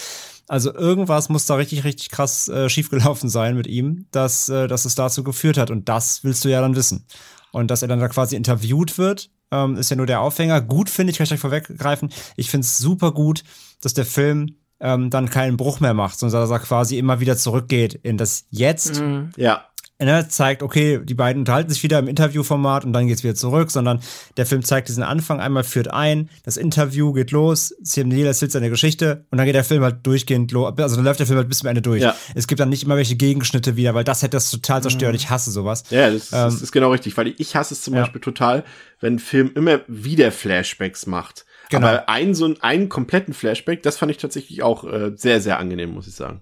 Also 0.47 0.73
irgendwas 0.73 1.29
muss 1.29 1.45
da 1.45 1.55
richtig, 1.55 1.83
richtig 1.83 2.09
krass 2.09 2.49
äh, 2.49 2.67
schiefgelaufen 2.67 3.29
sein 3.29 3.55
mit 3.55 3.67
ihm, 3.67 4.07
dass, 4.11 4.49
äh, 4.49 4.67
dass 4.67 4.85
es 4.85 4.95
dazu 4.95 5.23
geführt 5.23 5.57
hat. 5.57 5.71
Und 5.71 5.87
das 5.87 6.23
willst 6.23 6.43
du 6.43 6.49
ja 6.49 6.61
dann 6.61 6.75
wissen. 6.75 7.05
Und 7.51 7.71
dass 7.71 7.81
er 7.81 7.87
dann 7.87 7.99
da 7.99 8.09
quasi 8.09 8.35
interviewt 8.35 8.97
wird, 8.97 9.29
ähm, 9.51 9.77
ist 9.77 9.89
ja 9.89 9.95
nur 9.95 10.05
der 10.05 10.21
Aufhänger. 10.21 10.59
Gut 10.61 10.89
finde 10.89 11.11
ich, 11.11 11.17
kann 11.17 11.23
ich 11.23 11.29
gleich 11.29 11.39
vorweggreifen. 11.39 12.09
Ich 12.35 12.49
finde 12.49 12.65
es 12.65 12.77
super 12.77 13.13
gut, 13.13 13.43
dass 13.81 13.93
der 13.93 14.05
Film 14.05 14.57
ähm, 14.79 15.09
dann 15.09 15.29
keinen 15.29 15.55
Bruch 15.55 15.79
mehr 15.79 15.93
macht, 15.93 16.19
sondern 16.19 16.41
dass 16.41 16.49
er 16.49 16.59
quasi 16.59 16.97
immer 16.97 17.19
wieder 17.19 17.37
zurückgeht 17.37 17.93
in 17.93 18.17
das 18.17 18.45
Jetzt. 18.49 18.99
Mhm. 18.99 19.29
Ja 19.37 19.65
ne, 19.99 20.27
zeigt, 20.27 20.63
okay, 20.63 20.99
die 21.03 21.13
beiden 21.13 21.41
unterhalten 21.41 21.69
sich 21.69 21.83
wieder 21.83 21.99
im 21.99 22.07
Interviewformat 22.07 22.85
und 22.85 22.93
dann 22.93 23.07
geht's 23.07 23.23
wieder 23.23 23.35
zurück, 23.35 23.71
sondern 23.71 23.99
der 24.37 24.45
Film 24.45 24.63
zeigt 24.63 24.89
diesen 24.89 25.03
Anfang 25.03 25.39
einmal, 25.39 25.63
führt 25.63 25.89
ein, 25.89 26.29
das 26.43 26.57
Interview 26.57 27.13
geht 27.13 27.31
los, 27.31 27.75
Sam 27.81 28.09
Neill 28.09 28.25
erzählt 28.25 28.51
seine 28.51 28.69
Geschichte 28.69 29.25
und 29.31 29.37
dann 29.37 29.45
geht 29.45 29.55
der 29.55 29.63
Film 29.63 29.83
halt 29.83 30.05
durchgehend 30.05 30.51
los, 30.51 30.73
also 30.77 30.95
dann 30.95 31.05
läuft 31.05 31.19
der 31.19 31.27
Film 31.27 31.37
halt 31.37 31.49
bis 31.49 31.59
zum 31.59 31.69
Ende 31.69 31.81
durch. 31.81 32.01
Ja. 32.01 32.15
Es 32.35 32.47
gibt 32.47 32.59
dann 32.59 32.69
nicht 32.69 32.83
immer 32.83 32.97
welche 32.97 33.15
Gegenschnitte 33.15 33.75
wieder, 33.75 33.93
weil 33.93 34.03
das 34.03 34.21
hätte 34.21 34.37
das 34.37 34.49
total 34.49 34.81
zerstört. 34.81 35.11
Mhm. 35.11 35.17
Ich 35.17 35.29
hasse 35.29 35.51
sowas. 35.51 35.83
Ja, 35.89 36.09
das, 36.09 36.31
ähm, 36.33 36.39
das, 36.39 36.61
ist 36.61 36.71
genau 36.71 36.91
richtig, 36.91 37.15
weil 37.17 37.33
ich 37.37 37.55
hasse 37.55 37.73
es 37.73 37.81
zum 37.81 37.93
ja. 37.93 38.01
Beispiel 38.01 38.21
total, 38.21 38.63
wenn 38.99 39.15
ein 39.15 39.19
Film 39.19 39.51
immer 39.55 39.81
wieder 39.87 40.31
Flashbacks 40.31 41.05
macht. 41.05 41.45
Genau. 41.69 41.87
Aber 41.87 42.09
einen 42.09 42.35
so 42.35 42.45
einen, 42.45 42.61
einen 42.61 42.89
kompletten 42.89 43.33
Flashback, 43.33 43.83
das 43.83 43.97
fand 43.97 44.11
ich 44.11 44.17
tatsächlich 44.17 44.63
auch 44.63 44.83
äh, 44.83 45.11
sehr, 45.15 45.41
sehr 45.41 45.59
angenehm, 45.59 45.91
muss 45.91 46.07
ich 46.07 46.15
sagen. 46.15 46.41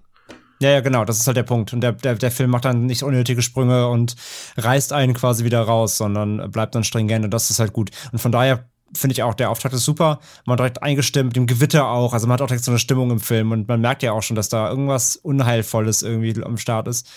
Ja, 0.62 0.70
ja, 0.70 0.80
genau, 0.80 1.04
das 1.04 1.18
ist 1.18 1.26
halt 1.26 1.36
der 1.36 1.42
Punkt. 1.42 1.72
Und 1.72 1.80
der, 1.80 1.90
der, 1.90 2.14
der 2.14 2.30
Film 2.30 2.50
macht 2.50 2.64
dann 2.64 2.86
nicht 2.86 3.02
unnötige 3.02 3.42
Sprünge 3.42 3.88
und 3.88 4.14
reißt 4.56 4.92
einen 4.92 5.12
quasi 5.12 5.44
wieder 5.44 5.60
raus, 5.60 5.96
sondern 5.96 6.52
bleibt 6.52 6.76
dann 6.76 6.84
stringent 6.84 7.24
und 7.24 7.34
das 7.34 7.50
ist 7.50 7.58
halt 7.58 7.72
gut. 7.72 7.90
Und 8.12 8.20
von 8.20 8.30
daher 8.30 8.70
finde 8.94 9.12
ich 9.12 9.24
auch, 9.24 9.34
der 9.34 9.50
Auftakt 9.50 9.74
ist 9.74 9.84
super. 9.84 10.20
Man 10.46 10.52
hat 10.52 10.60
direkt 10.60 10.82
eingestimmt, 10.84 11.30
mit 11.30 11.36
dem 11.36 11.48
Gewitter 11.48 11.88
auch. 11.88 12.12
Also 12.12 12.28
man 12.28 12.34
hat 12.34 12.42
auch 12.42 12.46
direkt 12.46 12.64
so 12.64 12.70
eine 12.70 12.78
Stimmung 12.78 13.10
im 13.10 13.18
Film 13.18 13.50
und 13.50 13.66
man 13.66 13.80
merkt 13.80 14.04
ja 14.04 14.12
auch 14.12 14.22
schon, 14.22 14.36
dass 14.36 14.50
da 14.50 14.70
irgendwas 14.70 15.16
Unheilvolles 15.16 16.02
irgendwie 16.02 16.40
am 16.44 16.58
Start 16.58 16.86
ist. 16.86 17.10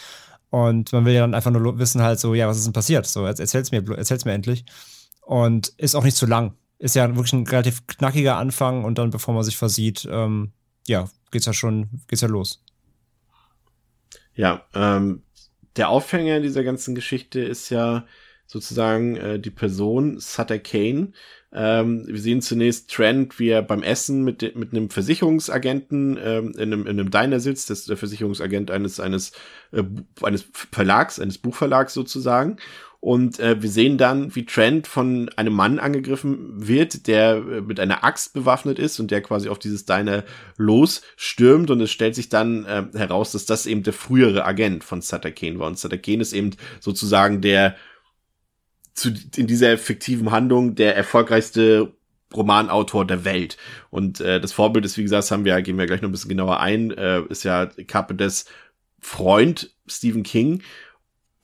Und 0.49 0.91
man 0.91 1.05
will 1.05 1.13
ja 1.13 1.21
dann 1.21 1.36
einfach 1.36 1.51
nur 1.51 1.77
wissen 1.77 2.01
halt 2.01 2.19
so, 2.19 2.34
ja, 2.34 2.47
was 2.47 2.58
ist 2.58 2.65
denn 2.65 2.73
passiert? 2.73 3.05
So, 3.05 3.25
erzähl's 3.25 3.69
mir, 3.69 3.88
erzähl's 3.95 4.25
mir 4.25 4.34
endlich. 4.34 4.65
Und 5.21 5.67
ist 5.77 5.93
auch 5.93 6.03
nicht 6.03 6.17
zu 6.17 6.25
lang. 6.25 6.55
Ist 6.79 6.95
ja 6.95 7.08
wirklich 7.15 7.34
ein 7.34 7.45
relativ 7.45 7.86
knackiger 7.86 8.38
Anfang 8.38 8.86
und 8.86 8.97
dann, 8.97 9.12
bevor 9.12 9.36
man 9.36 9.43
sich 9.43 9.55
versieht, 9.55 10.08
ähm, 10.10 10.53
ja, 10.88 11.08
geht's 11.29 11.45
ja 11.45 11.53
schon, 11.53 12.01
geht's 12.08 12.21
ja 12.21 12.27
los. 12.27 12.64
Ja, 14.36 14.65
ähm, 14.74 15.24
der 15.76 15.89
Aufhänger 15.89 16.39
dieser 16.39 16.63
ganzen 16.63 16.95
Geschichte 16.95 17.41
ist 17.41 17.69
ja 17.69 18.06
sozusagen 18.48 19.15
äh, 19.17 19.39
die 19.39 19.50
Person 19.50 20.19
Sutter 20.19 20.60
Kane. 20.60 21.13
Ähm, 21.52 22.06
wir 22.06 22.19
sehen 22.19 22.41
zunächst 22.41 22.91
Trent, 22.91 23.39
wie 23.39 23.50
er 23.50 23.62
beim 23.62 23.82
Essen 23.82 24.24
mit, 24.24 24.56
mit 24.56 24.74
einem 24.74 24.89
Versicherungsagenten 24.89 26.19
ähm, 26.21 26.52
in, 26.58 26.74
einem, 26.74 26.82
in 26.82 27.00
einem 27.00 27.12
Diner 27.12 27.39
sitzt. 27.39 27.69
Das 27.69 27.80
ist 27.80 27.89
der 27.89 27.98
Versicherungsagent 27.98 28.71
eines, 28.71 29.00
eines, 29.00 29.32
äh, 29.71 29.84
eines 30.21 30.45
Verlags, 30.52 31.19
eines 31.19 31.38
Buchverlags 31.38 31.93
sozusagen. 31.93 32.58
Und 33.06 33.39
äh, 33.39 33.62
wir 33.62 33.70
sehen 33.70 34.00
dann, 34.00 34.34
wie 34.34 34.48
Trent 34.48 34.88
von 34.88 35.30
einem 35.36 35.54
Mann 35.54 35.78
angegriffen 35.78 36.68
wird, 36.68 37.06
der 37.06 37.36
äh, 37.36 37.62
mit 37.62 37.80
einer 37.80 38.04
Axt 38.04 38.34
bewaffnet 38.34 38.80
ist 38.80 39.00
und 39.00 39.12
der 39.12 39.22
quasi 39.22 39.48
auf 39.48 39.60
dieses 39.60 39.86
Diner 39.86 40.24
losstürmt. 40.58 41.70
Und 41.70 41.82
es 41.82 41.91
stellt 41.91 42.15
sich 42.15 42.30
dann 42.30 42.65
äh, 42.65 42.86
heraus, 42.96 43.32
dass 43.32 43.46
das 43.46 43.68
eben 43.68 43.84
der 43.84 43.94
frühere 43.94 44.44
Agent 44.44 44.84
von 44.84 45.04
Sutter 45.04 45.30
Kane 45.30 45.60
war. 45.60 45.68
Und 45.68 45.78
Sutter 45.78 46.00
Kane 46.00 46.24
ist 46.24 46.34
eben 46.34 46.56
sozusagen 46.80 47.41
der 47.41 47.76
zu, 48.96 49.13
in 49.36 49.46
dieser 49.46 49.78
fiktiven 49.78 50.32
Handlung 50.32 50.74
der 50.74 50.96
erfolgreichste 50.96 51.94
Romanautor 52.36 53.06
der 53.06 53.24
Welt. 53.24 53.58
Und 53.91 54.20
äh, 54.20 54.41
das 54.41 54.52
Vorbild 54.52 54.84
ist, 54.84 54.98
wie 54.98 55.04
gesagt, 55.04 55.30
haben 55.30 55.46
wir, 55.46 55.62
gehen 55.62 55.78
wir 55.78 55.86
gleich 55.86 56.02
noch 56.02 56.10
ein 56.10 56.12
bisschen 56.12 56.30
genauer 56.30 56.60
ein, 56.60 56.89
äh, 56.89 57.22
ist 57.30 57.44
ja 57.44 57.68
Capedes 57.68 58.46
Freund 59.00 59.76
Stephen 59.86 60.24
King 60.24 60.63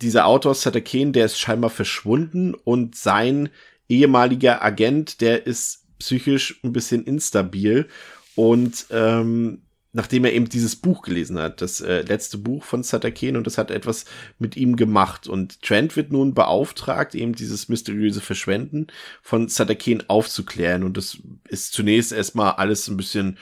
dieser 0.01 0.25
Autor 0.25 0.55
Kane, 0.81 1.11
der 1.11 1.25
ist 1.25 1.39
scheinbar 1.39 1.69
verschwunden 1.69 2.53
und 2.53 2.95
sein 2.95 3.49
ehemaliger 3.87 4.63
Agent, 4.63 5.21
der 5.21 5.45
ist 5.45 5.85
psychisch 5.99 6.59
ein 6.63 6.73
bisschen 6.73 7.03
instabil 7.03 7.87
und 8.35 8.87
ähm, 8.89 9.61
nachdem 9.93 10.23
er 10.23 10.33
eben 10.33 10.47
dieses 10.47 10.75
Buch 10.77 11.01
gelesen 11.01 11.37
hat, 11.37 11.61
das 11.61 11.81
äh, 11.81 12.01
letzte 12.01 12.37
Buch 12.37 12.63
von 12.63 12.83
Kane 12.83 13.37
und 13.37 13.45
das 13.45 13.57
hat 13.57 13.71
etwas 13.71 14.05
mit 14.39 14.55
ihm 14.55 14.77
gemacht 14.77 15.27
und 15.27 15.61
Trent 15.61 15.95
wird 15.97 16.11
nun 16.11 16.33
beauftragt, 16.33 17.13
eben 17.13 17.33
dieses 17.35 17.67
mysteriöse 17.67 18.21
Verschwenden 18.21 18.87
von 19.21 19.47
Kane 19.49 20.05
aufzuklären 20.07 20.83
und 20.83 20.97
das 20.97 21.17
ist 21.49 21.73
zunächst 21.73 22.13
erstmal 22.13 22.53
alles 22.53 22.87
ein 22.87 22.97
bisschen 22.97 23.37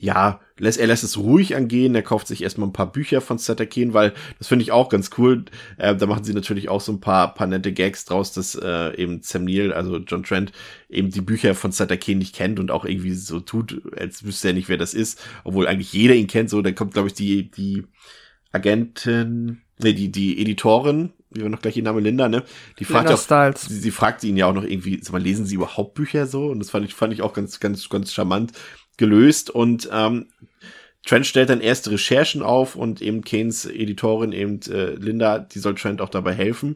ja, 0.00 0.40
er 0.60 0.86
lässt 0.86 1.04
es 1.04 1.18
ruhig 1.18 1.56
angehen, 1.56 1.94
er 1.94 2.02
kauft 2.02 2.28
sich 2.28 2.42
erstmal 2.42 2.68
ein 2.68 2.72
paar 2.72 2.90
Bücher 2.90 3.20
von 3.20 3.38
Satakin, 3.38 3.94
weil 3.94 4.14
das 4.38 4.46
finde 4.46 4.62
ich 4.62 4.70
auch 4.70 4.88
ganz 4.88 5.10
cool. 5.18 5.44
Äh, 5.76 5.96
da 5.96 6.06
machen 6.06 6.22
sie 6.22 6.34
natürlich 6.34 6.68
auch 6.68 6.80
so 6.80 6.92
ein 6.92 7.00
paar, 7.00 7.34
paar 7.34 7.48
nette 7.48 7.72
Gags 7.72 8.04
draus, 8.04 8.32
dass 8.32 8.54
äh, 8.54 8.96
eben 8.96 9.22
Sam 9.22 9.44
Neill, 9.44 9.72
also 9.72 9.98
John 9.98 10.22
Trent, 10.22 10.52
eben 10.88 11.10
die 11.10 11.20
Bücher 11.20 11.54
von 11.56 11.72
Satakin 11.72 12.18
nicht 12.18 12.34
kennt 12.34 12.60
und 12.60 12.70
auch 12.70 12.84
irgendwie 12.84 13.14
so 13.14 13.40
tut, 13.40 13.82
als 13.96 14.24
wüsste 14.24 14.48
er 14.48 14.54
nicht, 14.54 14.68
wer 14.68 14.78
das 14.78 14.94
ist, 14.94 15.20
obwohl 15.42 15.66
eigentlich 15.66 15.92
jeder 15.92 16.14
ihn 16.14 16.28
kennt. 16.28 16.48
So, 16.48 16.62
dann 16.62 16.76
kommt, 16.76 16.94
glaube 16.94 17.08
ich, 17.08 17.14
die, 17.14 17.50
die 17.50 17.84
Agentin, 18.52 19.62
nee, 19.82 19.92
die, 19.94 20.12
die 20.12 20.40
Editorin, 20.40 21.12
wie 21.30 21.42
wir 21.42 21.48
noch 21.48 21.60
gleich 21.60 21.76
ihr 21.76 21.82
Name 21.82 22.00
Linda, 22.00 22.28
ne? 22.28 22.44
Die 22.78 22.84
fragt 22.84 23.10
auch, 23.10 23.54
sie, 23.56 23.74
sie 23.74 23.90
fragte 23.90 24.26
ihn 24.26 24.36
ja 24.36 24.46
auch 24.46 24.54
noch 24.54 24.64
irgendwie, 24.64 25.00
sag 25.02 25.12
mal, 25.12 25.22
lesen 25.22 25.44
Sie 25.44 25.56
überhaupt 25.56 25.94
Bücher 25.94 26.26
so? 26.26 26.46
Und 26.46 26.60
das 26.60 26.70
fand 26.70 26.86
ich, 26.86 26.94
fand 26.94 27.12
ich 27.12 27.20
auch 27.20 27.34
ganz, 27.34 27.60
ganz, 27.60 27.88
ganz 27.88 28.12
charmant, 28.12 28.52
gelöst 28.98 29.48
und 29.48 29.88
ähm, 29.90 30.26
Trent 31.06 31.26
stellt 31.26 31.48
dann 31.48 31.62
erste 31.62 31.90
Recherchen 31.90 32.42
auf 32.42 32.76
und 32.76 33.00
eben 33.00 33.24
Kanes 33.24 33.64
Editorin, 33.64 34.32
eben 34.32 34.60
äh, 34.68 34.90
Linda, 34.90 35.38
die 35.38 35.58
soll 35.58 35.74
Trent 35.74 36.02
auch 36.02 36.10
dabei 36.10 36.34
helfen. 36.34 36.74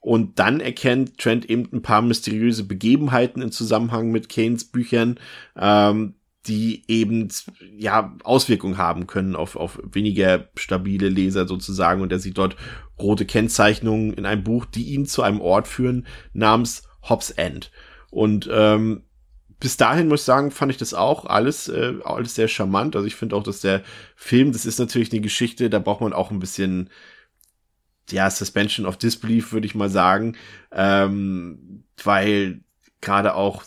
Und 0.00 0.38
dann 0.38 0.60
erkennt 0.60 1.18
Trent 1.18 1.48
eben 1.50 1.68
ein 1.72 1.82
paar 1.82 2.00
mysteriöse 2.00 2.64
Begebenheiten 2.64 3.42
im 3.42 3.52
Zusammenhang 3.52 4.10
mit 4.10 4.28
Kanes 4.28 4.64
Büchern, 4.64 5.18
ähm, 5.56 6.14
die 6.46 6.84
eben 6.88 7.28
ja 7.76 8.14
Auswirkungen 8.22 8.78
haben 8.78 9.06
können 9.06 9.34
auf, 9.34 9.56
auf 9.56 9.80
weniger 9.82 10.48
stabile 10.56 11.08
Leser 11.08 11.46
sozusagen. 11.46 12.02
Und 12.02 12.12
er 12.12 12.18
sieht 12.18 12.38
dort 12.38 12.56
rote 12.98 13.24
Kennzeichnungen 13.24 14.12
in 14.12 14.26
einem 14.26 14.44
Buch, 14.44 14.66
die 14.66 14.94
ihn 14.94 15.06
zu 15.06 15.22
einem 15.22 15.40
Ort 15.40 15.68
führen 15.68 16.06
namens 16.32 16.84
Hobbs 17.02 17.30
End. 17.30 17.70
Und 18.10 18.48
ähm, 18.52 19.04
bis 19.60 19.76
dahin 19.76 20.08
muss 20.08 20.20
ich 20.20 20.26
sagen, 20.26 20.50
fand 20.50 20.72
ich 20.72 20.78
das 20.78 20.94
auch 20.94 21.26
alles, 21.26 21.68
äh, 21.68 21.94
alles 22.04 22.34
sehr 22.34 22.48
charmant. 22.48 22.96
Also 22.96 23.06
ich 23.06 23.14
finde 23.16 23.36
auch, 23.36 23.42
dass 23.42 23.60
der 23.60 23.82
Film, 24.16 24.52
das 24.52 24.66
ist 24.66 24.78
natürlich 24.78 25.12
eine 25.12 25.20
Geschichte, 25.20 25.70
da 25.70 25.78
braucht 25.78 26.00
man 26.00 26.12
auch 26.12 26.30
ein 26.30 26.40
bisschen, 26.40 26.90
ja, 28.10 28.30
Suspension 28.30 28.86
of 28.86 28.98
Disbelief, 28.98 29.52
würde 29.52 29.66
ich 29.66 29.74
mal 29.74 29.90
sagen. 29.90 30.36
Ähm, 30.72 31.84
weil 32.02 32.62
gerade 33.00 33.34
auch 33.34 33.64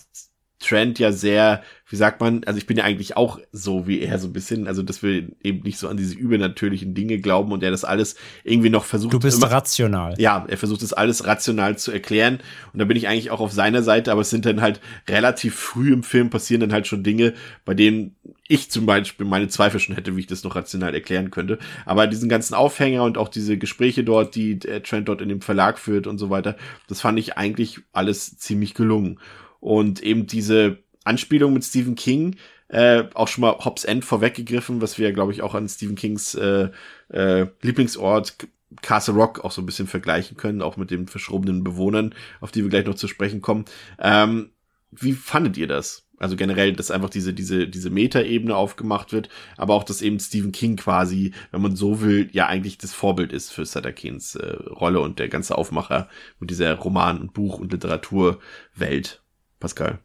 Trend 0.60 0.98
ja 0.98 1.12
sehr, 1.12 1.62
wie 1.88 1.96
sagt 1.96 2.20
man, 2.20 2.44
also 2.46 2.58
ich 2.58 2.66
bin 2.66 2.78
ja 2.78 2.84
eigentlich 2.84 3.16
auch 3.16 3.40
so 3.52 3.88
wie 3.88 4.02
er 4.02 4.18
so 4.18 4.28
ein 4.28 4.34
bisschen, 4.34 4.68
also 4.68 4.82
dass 4.82 5.04
wir 5.04 5.28
eben 5.44 5.62
nicht 5.64 5.78
so 5.78 5.88
an 5.88 5.98
diese 5.98 6.16
übernatürlichen 6.16 6.96
Dinge 6.96 7.20
glauben 7.20 7.52
und 7.52 7.62
er 7.62 7.70
das 7.70 7.86
alles 7.86 8.16
irgendwie 8.44 8.72
noch 8.72 8.84
versucht. 8.84 9.14
Du 9.14 9.20
bist 9.20 9.38
immer, 9.38 9.52
rational. 9.52 10.16
Ja, 10.18 10.46
er 10.48 10.58
versucht 10.58 10.82
es 10.82 10.94
alles 10.94 11.26
rational 11.26 11.78
zu 11.78 11.92
erklären 11.92 12.40
und 12.74 12.80
da 12.80 12.86
bin 12.86 12.98
ich 12.98 13.08
eigentlich 13.08 13.30
auch 13.30 13.40
auf 13.40 13.52
seiner 13.52 13.84
Seite, 13.84 14.12
aber 14.12 14.22
es 14.22 14.32
sind 14.32 14.46
dann 14.48 14.62
halt 14.62 14.82
relativ 15.08 15.56
früh 15.56 15.94
im 15.94 16.04
Film 16.04 16.30
passieren 16.32 16.62
dann 16.62 16.74
halt 16.74 16.88
schon 16.88 17.04
Dinge, 17.04 17.34
bei 17.64 17.76
denen 17.76 18.16
ich 18.48 18.72
zum 18.72 18.86
Beispiel 18.86 19.26
meine 19.26 19.48
Zweifel 19.48 19.80
schon 19.80 19.96
hätte, 19.96 20.16
wie 20.16 20.22
ich 20.22 20.28
das 20.28 20.44
noch 20.44 20.56
rational 20.56 20.96
erklären 20.96 21.32
könnte. 21.32 21.60
Aber 21.86 22.08
diesen 22.08 22.30
ganzen 22.30 22.54
Aufhänger 22.54 23.04
und 23.04 23.18
auch 23.18 23.28
diese 23.28 23.58
Gespräche 23.58 24.04
dort, 24.04 24.36
die 24.36 24.58
Trent 24.60 25.10
dort 25.10 25.22
in 25.22 25.30
dem 25.30 25.42
Verlag 25.42 25.78
führt 25.78 26.08
und 26.08 26.18
so 26.18 26.30
weiter, 26.30 26.56
das 26.88 27.02
fand 27.02 27.20
ich 27.20 27.38
eigentlich 27.38 27.82
alles 27.92 28.38
ziemlich 28.38 28.74
gelungen. 28.74 29.20
Und 29.68 30.02
eben 30.02 30.28
diese 30.28 30.78
Anspielung 31.04 31.52
mit 31.52 31.66
Stephen 31.66 31.96
King, 31.96 32.38
äh, 32.70 33.04
auch 33.16 33.28
schon 33.28 33.42
mal 33.42 33.66
Hobbs 33.66 33.84
End 33.84 34.06
vorweggegriffen, 34.06 34.80
was 34.80 34.98
wir, 34.98 35.12
glaube 35.12 35.34
ich, 35.34 35.42
auch 35.42 35.56
an 35.56 35.68
Stephen 35.68 35.96
Kings 35.96 36.36
äh, 36.36 36.70
äh, 37.10 37.48
Lieblingsort 37.62 38.38
Castle 38.82 39.16
Rock 39.16 39.44
auch 39.44 39.52
so 39.52 39.62
ein 39.62 39.66
bisschen 39.66 39.88
vergleichen 39.88 40.38
können, 40.38 40.62
auch 40.62 40.78
mit 40.78 40.90
den 40.90 41.10
verschrobenen 41.10 41.66
Bewohnern, 41.66 42.16
auf 42.40 42.54
die 42.54 42.64
wir 42.64 42.70
gleich 42.70 42.86
noch 42.86 42.96
zu 42.96 43.10
sprechen 43.10 43.42
kommen. 43.42 43.66
Ähm, 44.00 44.52
wie 44.92 45.12
fandet 45.12 45.58
ihr 45.58 45.68
das? 45.68 46.08
Also 46.18 46.38
generell, 46.38 46.72
dass 46.72 46.90
einfach 46.90 47.10
diese, 47.10 47.34
diese, 47.34 47.68
diese 47.68 47.90
Metaebene 47.90 48.56
aufgemacht 48.56 49.12
wird, 49.12 49.28
aber 49.58 49.74
auch, 49.74 49.84
dass 49.84 50.02
eben 50.02 50.22
Stephen 50.22 50.54
King 50.54 50.78
quasi, 50.78 51.34
wenn 51.52 51.62
man 51.62 51.76
so 51.76 52.00
will, 52.00 52.30
ja 52.32 52.48
eigentlich 52.48 52.78
das 52.78 52.94
Vorbild 52.94 53.34
ist 53.34 53.52
für 53.52 53.66
Sutter 53.66 53.92
Kings 53.92 54.36
äh, 54.36 54.56
Rolle 54.70 55.02
und 55.02 55.20
der 55.20 55.28
ganze 55.28 55.58
Aufmacher 55.58 56.08
mit 56.40 56.52
dieser 56.52 56.74
Roman- 56.76 57.20
und 57.20 57.34
Buch- 57.34 57.60
und 57.60 57.74
Literaturwelt. 57.74 59.22
Pascal. 59.60 60.00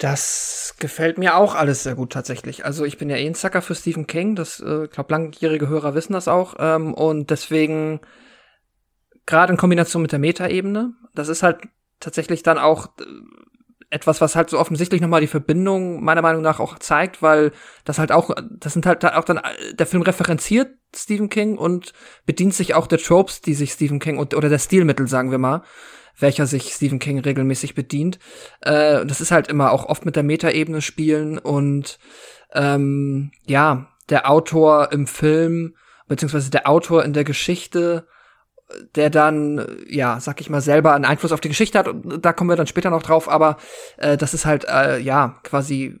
Das 0.00 0.76
gefällt 0.78 1.18
mir 1.18 1.36
auch 1.36 1.54
alles 1.54 1.82
sehr 1.82 1.94
gut 1.94 2.10
tatsächlich. 2.10 2.64
Also 2.64 2.86
ich 2.86 2.96
bin 2.96 3.10
ja 3.10 3.16
eh 3.16 3.26
ein 3.26 3.34
Sucker 3.34 3.60
für 3.60 3.74
Stephen 3.74 4.06
King, 4.06 4.34
das, 4.34 4.58
äh, 4.60 4.88
glaube 4.88 5.12
langjährige 5.12 5.68
Hörer 5.68 5.94
wissen 5.94 6.14
das 6.14 6.26
auch. 6.26 6.54
Ähm, 6.58 6.94
und 6.94 7.28
deswegen, 7.28 8.00
gerade 9.26 9.52
in 9.52 9.58
Kombination 9.58 10.00
mit 10.00 10.12
der 10.12 10.18
Metaebene, 10.18 10.94
das 11.14 11.28
ist 11.28 11.42
halt 11.42 11.58
tatsächlich 12.00 12.42
dann 12.42 12.56
auch 12.56 12.86
äh, 12.98 13.04
etwas, 13.90 14.22
was 14.22 14.36
halt 14.36 14.48
so 14.48 14.58
offensichtlich 14.58 15.02
nochmal 15.02 15.20
die 15.20 15.26
Verbindung 15.26 16.02
meiner 16.02 16.22
Meinung 16.22 16.40
nach 16.40 16.60
auch 16.60 16.78
zeigt, 16.78 17.20
weil 17.20 17.52
das 17.84 17.98
halt 17.98 18.10
auch, 18.10 18.30
das 18.48 18.72
sind 18.72 18.86
halt 18.86 19.04
auch 19.04 19.24
dann, 19.24 19.36
äh, 19.36 19.74
der 19.74 19.86
Film 19.86 20.02
referenziert 20.02 20.78
Stephen 20.96 21.28
King 21.28 21.58
und 21.58 21.92
bedient 22.24 22.54
sich 22.54 22.74
auch 22.74 22.86
der 22.86 22.98
Tropes, 22.98 23.42
die 23.42 23.54
sich 23.54 23.72
Stephen 23.72 23.98
King 23.98 24.16
und, 24.16 24.34
oder 24.34 24.48
der 24.48 24.58
Stilmittel, 24.58 25.08
sagen 25.08 25.30
wir 25.30 25.38
mal, 25.38 25.62
welcher 26.20 26.46
sich 26.46 26.72
Stephen 26.72 26.98
King 26.98 27.18
regelmäßig 27.18 27.74
bedient. 27.74 28.18
Äh, 28.60 29.04
das 29.06 29.20
ist 29.20 29.30
halt 29.30 29.48
immer 29.48 29.72
auch 29.72 29.86
oft 29.86 30.04
mit 30.04 30.16
der 30.16 30.22
Metaebene 30.22 30.82
spielen 30.82 31.38
und 31.38 31.98
ähm, 32.52 33.32
ja, 33.46 33.88
der 34.08 34.30
Autor 34.30 34.92
im 34.92 35.06
Film, 35.06 35.74
beziehungsweise 36.08 36.50
der 36.50 36.68
Autor 36.68 37.04
in 37.04 37.12
der 37.12 37.24
Geschichte, 37.24 38.06
der 38.94 39.10
dann, 39.10 39.66
ja, 39.88 40.20
sag 40.20 40.40
ich 40.40 40.50
mal, 40.50 40.60
selber 40.60 40.94
einen 40.94 41.04
Einfluss 41.04 41.32
auf 41.32 41.40
die 41.40 41.48
Geschichte 41.48 41.78
hat, 41.78 41.88
und 41.88 42.24
da 42.24 42.32
kommen 42.32 42.50
wir 42.50 42.56
dann 42.56 42.66
später 42.66 42.90
noch 42.90 43.02
drauf, 43.02 43.28
aber 43.28 43.56
äh, 43.96 44.16
das 44.16 44.34
ist 44.34 44.46
halt, 44.46 44.64
äh, 44.68 44.98
ja, 44.98 45.40
quasi, 45.42 45.98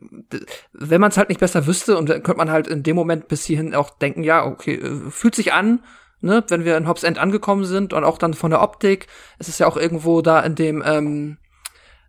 wenn 0.72 1.00
man 1.00 1.10
es 1.10 1.16
halt 1.16 1.28
nicht 1.28 1.40
besser 1.40 1.66
wüsste, 1.66 1.96
und 1.96 2.08
dann 2.08 2.22
könnte 2.22 2.38
man 2.38 2.50
halt 2.50 2.68
in 2.68 2.82
dem 2.82 2.96
Moment 2.96 3.28
bis 3.28 3.44
hierhin 3.44 3.74
auch 3.74 3.90
denken, 3.90 4.22
ja, 4.22 4.44
okay, 4.44 4.74
äh, 4.74 5.10
fühlt 5.10 5.34
sich 5.34 5.52
an, 5.52 5.80
ne, 6.20 6.44
wenn 6.48 6.64
wir 6.64 6.76
in 6.76 6.88
Hobbs 6.88 7.02
End 7.02 7.18
angekommen 7.18 7.64
sind 7.64 7.92
und 7.92 8.04
auch 8.04 8.18
dann 8.18 8.34
von 8.34 8.50
der 8.50 8.62
Optik, 8.62 9.06
es 9.38 9.48
ist 9.48 9.60
ja 9.60 9.66
auch 9.66 9.76
irgendwo 9.76 10.22
da 10.22 10.40
in 10.40 10.54
dem, 10.54 10.82
ähm, 10.84 11.38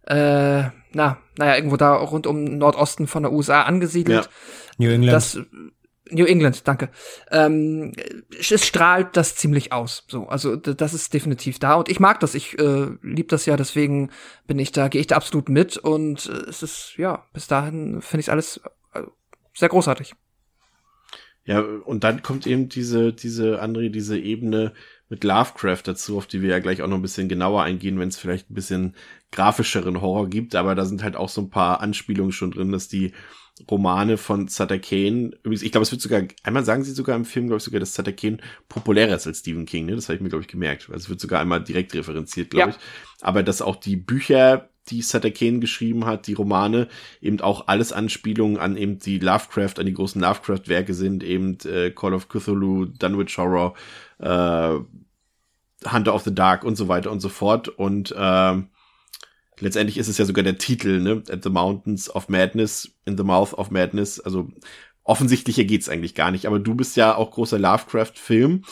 äh, 0.04 0.64
na, 0.94 1.18
naja, 1.38 1.56
irgendwo 1.56 1.78
da 1.78 1.94
rund 1.96 2.28
um 2.28 2.44
Nordosten 2.44 3.08
von 3.08 3.24
der 3.24 3.32
USA 3.32 3.64
angesiedelt. 3.64 4.26
Ja. 4.26 4.32
New 4.78 4.92
England. 4.92 5.14
Das, 5.14 5.40
New 6.12 6.26
England, 6.26 6.68
danke. 6.68 6.90
Ähm, 7.32 7.94
es 8.38 8.66
strahlt 8.66 9.16
das 9.16 9.36
ziemlich 9.36 9.72
aus. 9.72 10.04
So, 10.10 10.28
also 10.28 10.56
das 10.56 10.94
ist 10.94 11.14
definitiv 11.14 11.60
da 11.60 11.76
und 11.76 11.90
ich 11.90 12.00
mag 12.00 12.20
das. 12.20 12.36
Ich 12.36 12.60
äh, 12.60 12.88
liebe 13.02 13.30
das 13.30 13.46
ja, 13.46 13.56
deswegen 13.56 14.12
bin 14.46 14.60
ich 14.60 14.72
da, 14.72 14.90
gehe 14.90 15.02
ich 15.02 15.08
da 15.08 15.16
absolut 15.16 15.48
mit 15.48 15.78
und 15.78 16.28
äh, 16.28 16.50
es 16.50 16.64
ist 16.64 16.96
ja 16.98 17.26
bis 17.34 17.48
dahin 17.48 18.02
finde 18.02 18.22
ich 18.22 18.32
alles 18.32 18.62
äh, 18.94 19.04
sehr 19.54 19.70
großartig. 19.70 20.14
Ja, 21.46 21.62
und 21.62 22.04
dann 22.04 22.22
kommt 22.22 22.46
eben 22.46 22.70
diese, 22.70 23.14
diese 23.14 23.62
andere, 23.62 23.90
diese 23.90 24.18
Ebene 24.18 24.74
mit 25.10 25.24
Lovecraft 25.24 25.82
dazu, 25.86 26.18
auf 26.18 26.28
die 26.28 26.42
wir 26.42 26.50
ja 26.50 26.60
gleich 26.60 26.82
auch 26.82 26.88
noch 26.88 26.98
ein 26.98 27.02
bisschen 27.02 27.28
genauer 27.28 27.64
eingehen, 27.64 28.00
wenn 28.00 28.10
es 28.10 28.18
vielleicht 28.18 28.50
ein 28.50 28.54
bisschen 28.54 28.96
grafischeren 29.32 30.02
Horror 30.02 30.30
gibt, 30.30 30.56
aber 30.56 30.76
da 30.76 30.86
sind 30.86 31.04
halt 31.04 31.16
auch 31.16 31.30
so 31.30 31.42
ein 31.42 31.50
paar 31.50 31.82
Anspielungen 31.82 32.32
schon 32.32 32.52
drin, 32.52 32.72
dass 32.72 32.88
die 32.88 33.12
Romane 33.70 34.18
von 34.18 34.48
Sutter 34.48 34.80
Kane, 34.80 35.32
übrigens, 35.44 35.62
ich 35.62 35.72
glaube, 35.72 35.84
es 35.84 35.92
wird 35.92 36.02
sogar, 36.02 36.24
einmal 36.44 36.64
sagen 36.64 36.84
sie 36.84 36.94
sogar 36.94 37.16
im 37.16 37.26
Film, 37.26 37.48
glaube 37.48 37.58
ich 37.58 37.64
sogar, 37.64 37.80
dass 37.80 37.94
Sutter 37.94 38.14
Kane 38.14 38.38
populärer 38.70 39.16
ist 39.16 39.28
als 39.28 39.40
Stephen 39.40 39.66
King, 39.66 39.86
ne? 39.86 39.96
Das 39.96 40.08
habe 40.08 40.16
ich 40.16 40.22
mir, 40.22 40.30
glaube 40.30 40.44
ich, 40.44 40.48
gemerkt. 40.48 40.88
Also 40.88 40.98
es 40.98 41.10
wird 41.10 41.20
sogar 41.20 41.42
einmal 41.42 41.64
direkt 41.64 41.94
referenziert, 41.94 42.52
glaube 42.52 42.72
ja. 42.72 42.76
ich. 42.76 43.24
Aber 43.24 43.44
dass 43.44 43.62
auch 43.62 43.76
die 43.76 43.98
Bücher, 43.98 44.71
die 44.90 45.02
Sutter 45.02 45.32
Kane 45.32 45.60
geschrieben 45.60 46.06
hat, 46.06 46.28
die 46.28 46.34
Romane, 46.34 46.88
eben 47.22 47.40
auch 47.42 47.68
alles 47.68 47.94
Anspielungen 47.94 48.58
an 48.58 48.78
eben 48.78 49.00
die 49.00 49.20
Lovecraft, 49.20 49.76
an 49.78 49.86
die 49.86 49.94
großen 49.94 50.22
Lovecraft-Werke 50.22 50.94
sind, 50.94 51.24
eben 51.24 51.58
äh, 51.66 51.92
Call 51.92 52.14
of 52.14 52.30
Cthulhu, 52.30 52.86
Dunwich 52.86 53.38
Horror, 53.38 53.76
äh, 54.20 54.80
Hunter 55.90 56.14
of 56.14 56.24
the 56.24 56.34
Dark 56.34 56.64
und 56.64 56.76
so 56.76 56.88
weiter 56.88 57.12
und 57.12 57.20
so 57.20 57.30
fort. 57.30 57.68
Und 57.68 58.14
äh, 58.18 58.62
letztendlich 59.60 59.98
ist 59.98 60.08
es 60.08 60.18
ja 60.18 60.26
sogar 60.26 60.44
der 60.44 60.58
Titel, 60.58 61.00
ne? 61.00 61.24
At 61.30 61.44
the 61.44 61.50
Mountains 61.50 62.14
of 62.14 62.30
Madness, 62.30 62.92
in 63.06 63.18
the 63.18 63.24
Mouth 63.24 63.54
of 63.54 63.72
Madness. 63.72 64.20
Also 64.20 64.50
offensichtlicher 65.04 65.64
geht's 65.64 65.90
eigentlich 65.90 66.16
gar 66.16 66.32
nicht. 66.32 66.46
Aber 66.46 66.60
du 66.60 66.76
bist 66.76 66.96
ja 66.98 67.16
auch 67.16 67.32
großer 67.32 67.60
Lovecraft-Film 67.60 68.64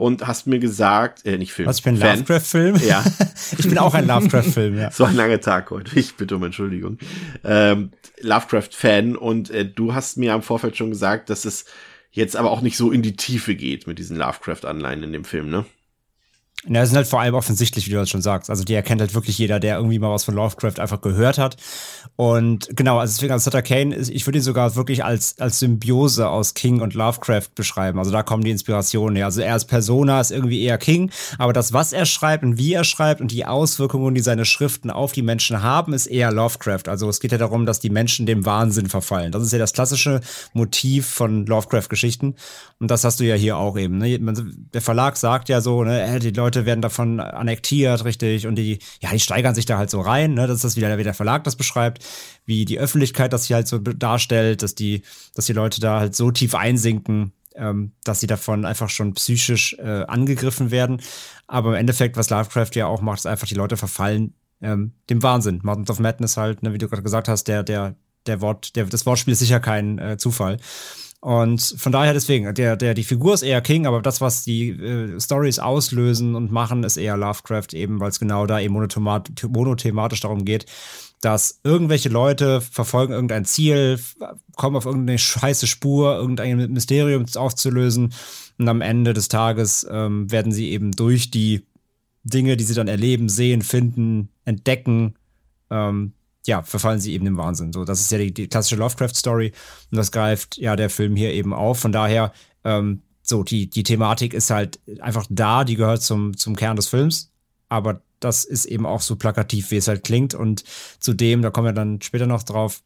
und 0.00 0.26
hast 0.26 0.46
mir 0.46 0.58
gesagt, 0.58 1.26
äh, 1.26 1.36
nicht 1.36 1.52
Film. 1.52 1.68
Was, 1.68 1.78
ich 1.78 1.84
bin 1.84 2.00
Lovecraft-Film? 2.00 2.76
Ja. 2.86 3.04
ich 3.58 3.68
bin 3.68 3.76
auch 3.76 3.92
ein 3.92 4.06
Lovecraft-Film, 4.06 4.78
ja. 4.78 4.90
So 5.00 5.04
ein 5.04 5.14
langer 5.14 5.40
Tag 5.40 5.70
heute. 5.70 5.98
Ich 5.98 6.16
bitte 6.16 6.36
um 6.36 6.42
Entschuldigung. 6.42 6.98
Ähm, 7.44 7.90
Lovecraft-Fan 8.20 9.14
und 9.14 9.50
äh, 9.50 9.66
du 9.66 9.94
hast 9.94 10.16
mir 10.16 10.32
am 10.32 10.42
Vorfeld 10.42 10.76
schon 10.76 10.88
gesagt, 10.88 11.28
dass 11.28 11.44
es 11.44 11.66
jetzt 12.10 12.34
aber 12.34 12.50
auch 12.50 12.62
nicht 12.62 12.78
so 12.78 12.90
in 12.90 13.02
die 13.02 13.14
Tiefe 13.14 13.54
geht 13.54 13.86
mit 13.86 13.98
diesen 13.98 14.16
Lovecraft-Anleihen 14.16 15.02
in 15.02 15.12
dem 15.12 15.24
Film, 15.24 15.50
ne? 15.50 15.66
Ja, 16.66 16.80
das 16.80 16.90
sind 16.90 16.96
halt 16.96 17.06
vor 17.06 17.20
allem 17.20 17.34
offensichtlich, 17.34 17.86
wie 17.86 17.92
du 17.92 17.96
das 17.96 18.10
schon 18.10 18.20
sagst. 18.20 18.50
Also 18.50 18.64
die 18.64 18.74
erkennt 18.74 19.00
halt 19.00 19.14
wirklich 19.14 19.38
jeder, 19.38 19.58
der 19.60 19.76
irgendwie 19.76 19.98
mal 19.98 20.10
was 20.10 20.24
von 20.24 20.34
Lovecraft 20.34 20.78
einfach 20.78 21.00
gehört 21.00 21.38
hat. 21.38 21.56
Und 22.16 22.68
genau, 22.76 22.98
also 22.98 23.14
deswegen 23.14 23.32
als 23.32 23.44
Sutter 23.44 23.62
Kane, 23.62 23.96
ich 23.96 24.26
würde 24.26 24.40
ihn 24.40 24.44
sogar 24.44 24.76
wirklich 24.76 25.02
als, 25.02 25.38
als 25.38 25.58
Symbiose 25.58 26.28
aus 26.28 26.52
King 26.52 26.82
und 26.82 26.92
Lovecraft 26.92 27.48
beschreiben. 27.54 27.98
Also 27.98 28.10
da 28.10 28.22
kommen 28.22 28.44
die 28.44 28.50
Inspirationen 28.50 29.16
her. 29.16 29.24
Also 29.24 29.40
er 29.40 29.54
als 29.54 29.64
Persona 29.64 30.20
ist 30.20 30.32
irgendwie 30.32 30.62
eher 30.62 30.76
King, 30.76 31.10
aber 31.38 31.54
das, 31.54 31.72
was 31.72 31.94
er 31.94 32.04
schreibt 32.04 32.44
und 32.44 32.58
wie 32.58 32.74
er 32.74 32.84
schreibt 32.84 33.22
und 33.22 33.32
die 33.32 33.46
Auswirkungen, 33.46 34.14
die 34.14 34.20
seine 34.20 34.44
Schriften 34.44 34.90
auf 34.90 35.12
die 35.12 35.22
Menschen 35.22 35.62
haben, 35.62 35.94
ist 35.94 36.08
eher 36.08 36.30
Lovecraft. 36.30 36.88
Also 36.88 37.08
es 37.08 37.20
geht 37.20 37.32
ja 37.32 37.38
darum, 37.38 37.64
dass 37.64 37.80
die 37.80 37.88
Menschen 37.88 38.26
dem 38.26 38.44
Wahnsinn 38.44 38.90
verfallen. 38.90 39.32
Das 39.32 39.42
ist 39.42 39.52
ja 39.52 39.58
das 39.58 39.72
klassische 39.72 40.20
Motiv 40.52 41.06
von 41.06 41.46
Lovecraft-Geschichten. 41.46 42.34
Und 42.80 42.90
das 42.90 43.04
hast 43.04 43.20
du 43.20 43.24
ja 43.24 43.34
hier 43.34 43.56
auch 43.56 43.78
eben. 43.78 43.96
Ne? 43.96 44.18
Der 44.18 44.82
Verlag 44.82 45.16
sagt 45.16 45.48
ja 45.48 45.62
so, 45.62 45.84
ne, 45.84 46.18
die 46.18 46.30
Leute 46.30 46.49
Leute 46.50 46.66
werden 46.66 46.82
davon 46.82 47.20
annektiert, 47.20 48.04
richtig, 48.04 48.48
und 48.48 48.56
die, 48.56 48.80
ja, 49.00 49.10
die 49.12 49.20
steigern 49.20 49.54
sich 49.54 49.66
da 49.66 49.78
halt 49.78 49.88
so 49.88 50.00
rein, 50.00 50.34
ne? 50.34 50.48
Das 50.48 50.56
ist 50.56 50.64
das 50.64 50.76
wieder, 50.76 50.98
wie 50.98 51.04
der 51.04 51.14
Verlag 51.14 51.44
das 51.44 51.54
beschreibt, 51.54 52.04
wie 52.44 52.64
die 52.64 52.80
Öffentlichkeit 52.80 53.32
das 53.32 53.44
hier 53.44 53.54
halt 53.56 53.68
so 53.68 53.78
darstellt, 53.78 54.62
dass 54.62 54.74
die, 54.74 55.02
dass 55.34 55.46
die 55.46 55.52
Leute 55.52 55.80
da 55.80 56.00
halt 56.00 56.16
so 56.16 56.32
tief 56.32 56.56
einsinken, 56.56 57.32
ähm, 57.54 57.92
dass 58.02 58.18
sie 58.18 58.26
davon 58.26 58.64
einfach 58.64 58.90
schon 58.90 59.14
psychisch 59.14 59.76
äh, 59.78 60.04
angegriffen 60.08 60.72
werden. 60.72 61.00
Aber 61.46 61.70
im 61.70 61.76
Endeffekt, 61.76 62.16
was 62.16 62.30
Lovecraft 62.30 62.74
ja 62.74 62.86
auch 62.86 63.00
macht, 63.00 63.20
ist 63.20 63.26
einfach, 63.26 63.46
die 63.46 63.54
Leute 63.54 63.76
verfallen 63.76 64.34
ähm, 64.60 64.92
dem 65.08 65.22
Wahnsinn. 65.22 65.60
Mountains 65.62 65.90
of 65.90 66.00
Madness 66.00 66.36
halt, 66.36 66.64
ne, 66.64 66.72
wie 66.72 66.78
du 66.78 66.88
gerade 66.88 67.04
gesagt 67.04 67.28
hast, 67.28 67.44
der, 67.44 67.62
der, 67.62 67.94
der 68.26 68.40
Wort, 68.40 68.74
der, 68.74 68.86
das 68.86 69.06
Wortspiel 69.06 69.32
ist 69.32 69.38
sicher 69.38 69.60
kein 69.60 69.98
äh, 70.00 70.16
Zufall. 70.16 70.56
Und 71.20 71.74
von 71.76 71.92
daher 71.92 72.14
deswegen, 72.14 72.54
der, 72.54 72.76
der, 72.76 72.94
die 72.94 73.04
Figur 73.04 73.34
ist 73.34 73.42
eher 73.42 73.60
King, 73.60 73.86
aber 73.86 74.00
das, 74.00 74.22
was 74.22 74.42
die 74.42 74.70
äh, 74.70 75.20
Stories 75.20 75.58
auslösen 75.58 76.34
und 76.34 76.50
machen, 76.50 76.82
ist 76.82 76.96
eher 76.96 77.18
Lovecraft, 77.18 77.74
eben 77.74 78.00
weil 78.00 78.08
es 78.08 78.18
genau 78.18 78.46
da 78.46 78.58
eben 78.58 78.72
monothematisch 78.74 80.20
darum 80.20 80.46
geht, 80.46 80.64
dass 81.20 81.60
irgendwelche 81.62 82.08
Leute 82.08 82.62
verfolgen 82.62 83.12
irgendein 83.12 83.44
Ziel, 83.44 84.00
kommen 84.56 84.76
auf 84.76 84.86
irgendeine 84.86 85.18
scheiße 85.18 85.66
Spur, 85.66 86.16
irgendein 86.16 86.72
Mysterium 86.72 87.26
aufzulösen 87.34 88.14
und 88.58 88.68
am 88.68 88.80
Ende 88.80 89.12
des 89.12 89.28
Tages 89.28 89.86
ähm, 89.90 90.30
werden 90.32 90.52
sie 90.52 90.70
eben 90.70 90.92
durch 90.92 91.30
die 91.30 91.66
Dinge, 92.24 92.56
die 92.56 92.64
sie 92.64 92.74
dann 92.74 92.88
erleben, 92.88 93.28
sehen, 93.28 93.60
finden, 93.60 94.30
entdecken, 94.46 95.16
ähm, 95.70 96.14
ja, 96.46 96.62
verfallen 96.62 97.00
sie 97.00 97.12
eben 97.12 97.26
im 97.26 97.36
Wahnsinn. 97.36 97.72
So, 97.72 97.84
das 97.84 98.00
ist 98.00 98.10
ja 98.12 98.18
die, 98.18 98.32
die 98.32 98.48
klassische 98.48 98.76
Lovecraft-Story 98.76 99.52
und 99.90 99.96
das 99.96 100.12
greift 100.12 100.56
ja 100.56 100.76
der 100.76 100.90
Film 100.90 101.16
hier 101.16 101.32
eben 101.32 101.52
auf. 101.52 101.78
Von 101.80 101.92
daher, 101.92 102.32
ähm, 102.64 103.02
so, 103.22 103.44
die, 103.44 103.68
die 103.68 103.82
Thematik 103.82 104.34
ist 104.34 104.50
halt 104.50 104.80
einfach 105.00 105.26
da, 105.28 105.64
die 105.64 105.76
gehört 105.76 106.02
zum, 106.02 106.36
zum 106.36 106.56
Kern 106.56 106.76
des 106.76 106.88
Films, 106.88 107.32
aber 107.68 108.02
das 108.18 108.44
ist 108.44 108.64
eben 108.66 108.86
auch 108.86 109.00
so 109.00 109.16
plakativ, 109.16 109.70
wie 109.70 109.76
es 109.76 109.88
halt 109.88 110.04
klingt 110.04 110.34
und 110.34 110.64
zudem, 110.98 111.42
da 111.42 111.50
kommen 111.50 111.66
wir 111.66 111.72
dann 111.72 112.00
später 112.02 112.26
noch 112.26 112.42
drauf, 112.42 112.82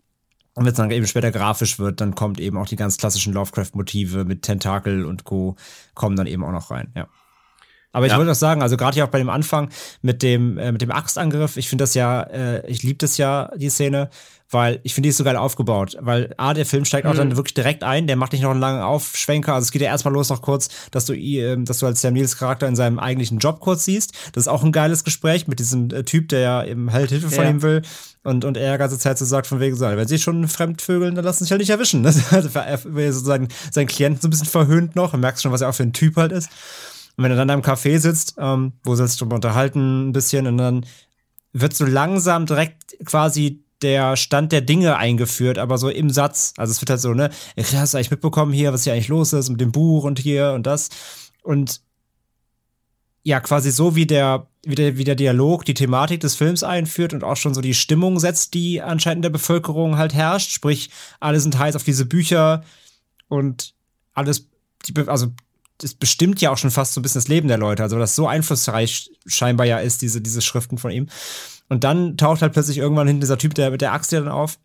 und 0.54 0.64
wenn 0.64 0.70
es 0.70 0.76
dann 0.76 0.90
eben 0.90 1.06
später 1.06 1.32
grafisch 1.32 1.78
wird, 1.80 2.00
dann 2.00 2.14
kommt 2.14 2.38
eben 2.38 2.56
auch 2.56 2.68
die 2.68 2.76
ganz 2.76 2.96
klassischen 2.96 3.32
Lovecraft-Motive 3.32 4.24
mit 4.24 4.42
Tentakel 4.42 5.04
und 5.04 5.24
Co. 5.24 5.56
kommen 5.94 6.16
dann 6.16 6.28
eben 6.28 6.44
auch 6.44 6.52
noch 6.52 6.70
rein, 6.70 6.92
ja. 6.94 7.08
Aber 7.94 8.06
ich 8.06 8.12
ja. 8.12 8.18
wollte 8.18 8.30
noch 8.30 8.36
sagen, 8.36 8.60
also 8.60 8.76
gerade 8.76 8.94
hier 8.94 9.04
auch 9.04 9.10
bei 9.10 9.18
dem 9.18 9.30
Anfang 9.30 9.70
mit 10.02 10.22
dem, 10.22 10.58
äh, 10.58 10.72
mit 10.72 10.82
dem 10.82 10.90
Axtangriff, 10.90 11.56
ich 11.56 11.68
finde 11.68 11.84
das 11.84 11.94
ja, 11.94 12.22
äh, 12.22 12.66
ich 12.66 12.82
liebe 12.82 12.98
das 12.98 13.18
ja, 13.18 13.52
die 13.56 13.70
Szene, 13.70 14.10
weil 14.50 14.80
ich 14.82 14.94
finde, 14.94 15.06
die 15.06 15.10
ist 15.10 15.16
so 15.16 15.24
geil 15.24 15.36
aufgebaut. 15.36 15.96
Weil 16.00 16.34
A, 16.36 16.54
der 16.54 16.66
Film 16.66 16.84
steigt 16.84 17.04
mhm. 17.06 17.12
auch 17.12 17.16
dann 17.16 17.36
wirklich 17.36 17.54
direkt 17.54 17.84
ein, 17.84 18.08
der 18.08 18.16
macht 18.16 18.32
nicht 18.32 18.42
noch 18.42 18.50
einen 18.50 18.58
langen 18.58 18.82
Aufschwenker. 18.82 19.54
Also 19.54 19.66
es 19.66 19.70
geht 19.70 19.80
ja 19.80 19.88
erstmal 19.88 20.12
los 20.12 20.28
noch 20.28 20.42
kurz, 20.42 20.70
dass 20.90 21.04
du, 21.04 21.14
äh, 21.14 21.56
dass 21.62 21.78
du 21.78 21.86
als 21.86 22.00
Sam 22.00 22.14
Nils 22.14 22.36
Charakter 22.36 22.66
in 22.66 22.74
seinem 22.74 22.98
eigentlichen 22.98 23.38
Job 23.38 23.60
kurz 23.60 23.84
siehst. 23.84 24.12
Das 24.32 24.42
ist 24.42 24.48
auch 24.48 24.64
ein 24.64 24.72
geiles 24.72 25.04
Gespräch 25.04 25.46
mit 25.46 25.60
diesem 25.60 25.90
äh, 25.90 26.02
Typ, 26.02 26.30
der 26.30 26.40
ja 26.40 26.64
eben 26.64 26.92
halt 26.92 27.10
Hilfe 27.10 27.30
von 27.30 27.44
ja. 27.44 27.50
ihm 27.50 27.62
will. 27.62 27.82
Und, 28.24 28.44
und 28.44 28.56
er 28.56 28.76
ganze 28.76 28.98
Zeit 28.98 29.18
so 29.18 29.24
sagt 29.24 29.46
von 29.46 29.60
wegen 29.60 29.76
so, 29.76 29.84
wenn 29.84 30.08
sie 30.08 30.18
schon 30.18 30.48
fremdvögeln, 30.48 31.14
dann 31.14 31.24
lassen 31.24 31.38
sie 31.38 31.44
sich 31.44 31.50
halt 31.52 31.60
nicht 31.60 31.70
erwischen. 31.70 32.04
Also 32.30 32.48
er 32.58 33.12
sozusagen 33.12 33.48
seinen 33.70 33.86
Klienten 33.86 34.20
so 34.20 34.26
ein 34.26 34.30
bisschen 34.30 34.46
verhöhnt 34.46 34.96
noch 34.96 35.14
und 35.14 35.20
merkst 35.20 35.42
schon, 35.42 35.52
was 35.52 35.60
er 35.60 35.68
auch 35.68 35.74
für 35.74 35.84
ein 35.84 35.92
Typ 35.92 36.16
halt 36.16 36.32
ist. 36.32 36.48
Und 37.16 37.24
wenn 37.24 37.30
du 37.30 37.36
dann 37.36 37.48
da 37.48 37.54
im 37.54 37.62
Café 37.62 37.98
sitzt, 37.98 38.34
ähm, 38.38 38.72
wo 38.82 38.94
sitzt 38.94 39.20
du 39.20 39.26
unterhalten 39.26 40.08
ein 40.08 40.12
bisschen 40.12 40.46
und 40.46 40.58
dann 40.58 40.86
wird 41.52 41.74
so 41.74 41.84
langsam 41.84 42.46
direkt 42.46 42.96
quasi 43.04 43.64
der 43.82 44.16
Stand 44.16 44.50
der 44.50 44.62
Dinge 44.62 44.96
eingeführt, 44.96 45.58
aber 45.58 45.78
so 45.78 45.88
im 45.88 46.10
Satz. 46.10 46.54
Also 46.56 46.72
es 46.72 46.80
wird 46.80 46.90
halt 46.90 47.00
so, 47.00 47.12
ne, 47.12 47.30
hast 47.56 47.94
du 47.94 47.98
eigentlich 47.98 48.10
mitbekommen 48.10 48.52
hier, 48.52 48.72
was 48.72 48.84
hier 48.84 48.92
eigentlich 48.92 49.08
los 49.08 49.32
ist 49.32 49.50
mit 49.50 49.60
dem 49.60 49.72
Buch 49.72 50.04
und 50.04 50.18
hier 50.18 50.52
und 50.52 50.66
das. 50.66 50.88
Und 51.42 51.82
ja, 53.22 53.40
quasi 53.40 53.70
so 53.70 53.94
wie 53.94 54.06
der, 54.06 54.48
wie 54.64 54.74
der, 54.74 54.96
wie 54.96 55.04
der 55.04 55.14
Dialog 55.14 55.64
die 55.64 55.74
Thematik 55.74 56.20
des 56.20 56.34
Films 56.34 56.62
einführt 56.62 57.12
und 57.12 57.24
auch 57.24 57.36
schon 57.36 57.54
so 57.54 57.60
die 57.60 57.74
Stimmung 57.74 58.18
setzt, 58.20 58.54
die 58.54 58.82
anscheinend 58.82 59.18
in 59.18 59.22
der 59.22 59.30
Bevölkerung 59.30 59.96
halt 59.96 60.14
herrscht. 60.14 60.50
Sprich, 60.50 60.90
alle 61.20 61.40
sind 61.40 61.58
heiß 61.58 61.76
auf 61.76 61.84
diese 61.84 62.06
Bücher 62.06 62.64
und 63.28 63.74
alles, 64.12 64.48
also 65.06 65.28
das 65.78 65.94
bestimmt 65.94 66.40
ja 66.40 66.50
auch 66.50 66.58
schon 66.58 66.70
fast 66.70 66.94
so 66.94 67.00
ein 67.00 67.02
bisschen 67.02 67.20
das 67.20 67.28
Leben 67.28 67.48
der 67.48 67.58
Leute. 67.58 67.82
Also, 67.82 67.98
das 67.98 68.16
so 68.16 68.26
einflussreich 68.26 69.10
scheinbar 69.26 69.66
ja 69.66 69.78
ist, 69.78 70.02
diese, 70.02 70.20
diese 70.20 70.42
Schriften 70.42 70.78
von 70.78 70.90
ihm. 70.90 71.08
Und 71.68 71.84
dann 71.84 72.16
taucht 72.16 72.42
halt 72.42 72.52
plötzlich 72.52 72.78
irgendwann 72.78 73.06
hinten 73.06 73.22
dieser 73.22 73.38
Typ 73.38 73.54
der, 73.54 73.70
mit 73.70 73.80
der 73.80 73.92
Axt 73.92 74.10
hier 74.10 74.20
dann 74.20 74.28
auf 74.28 74.58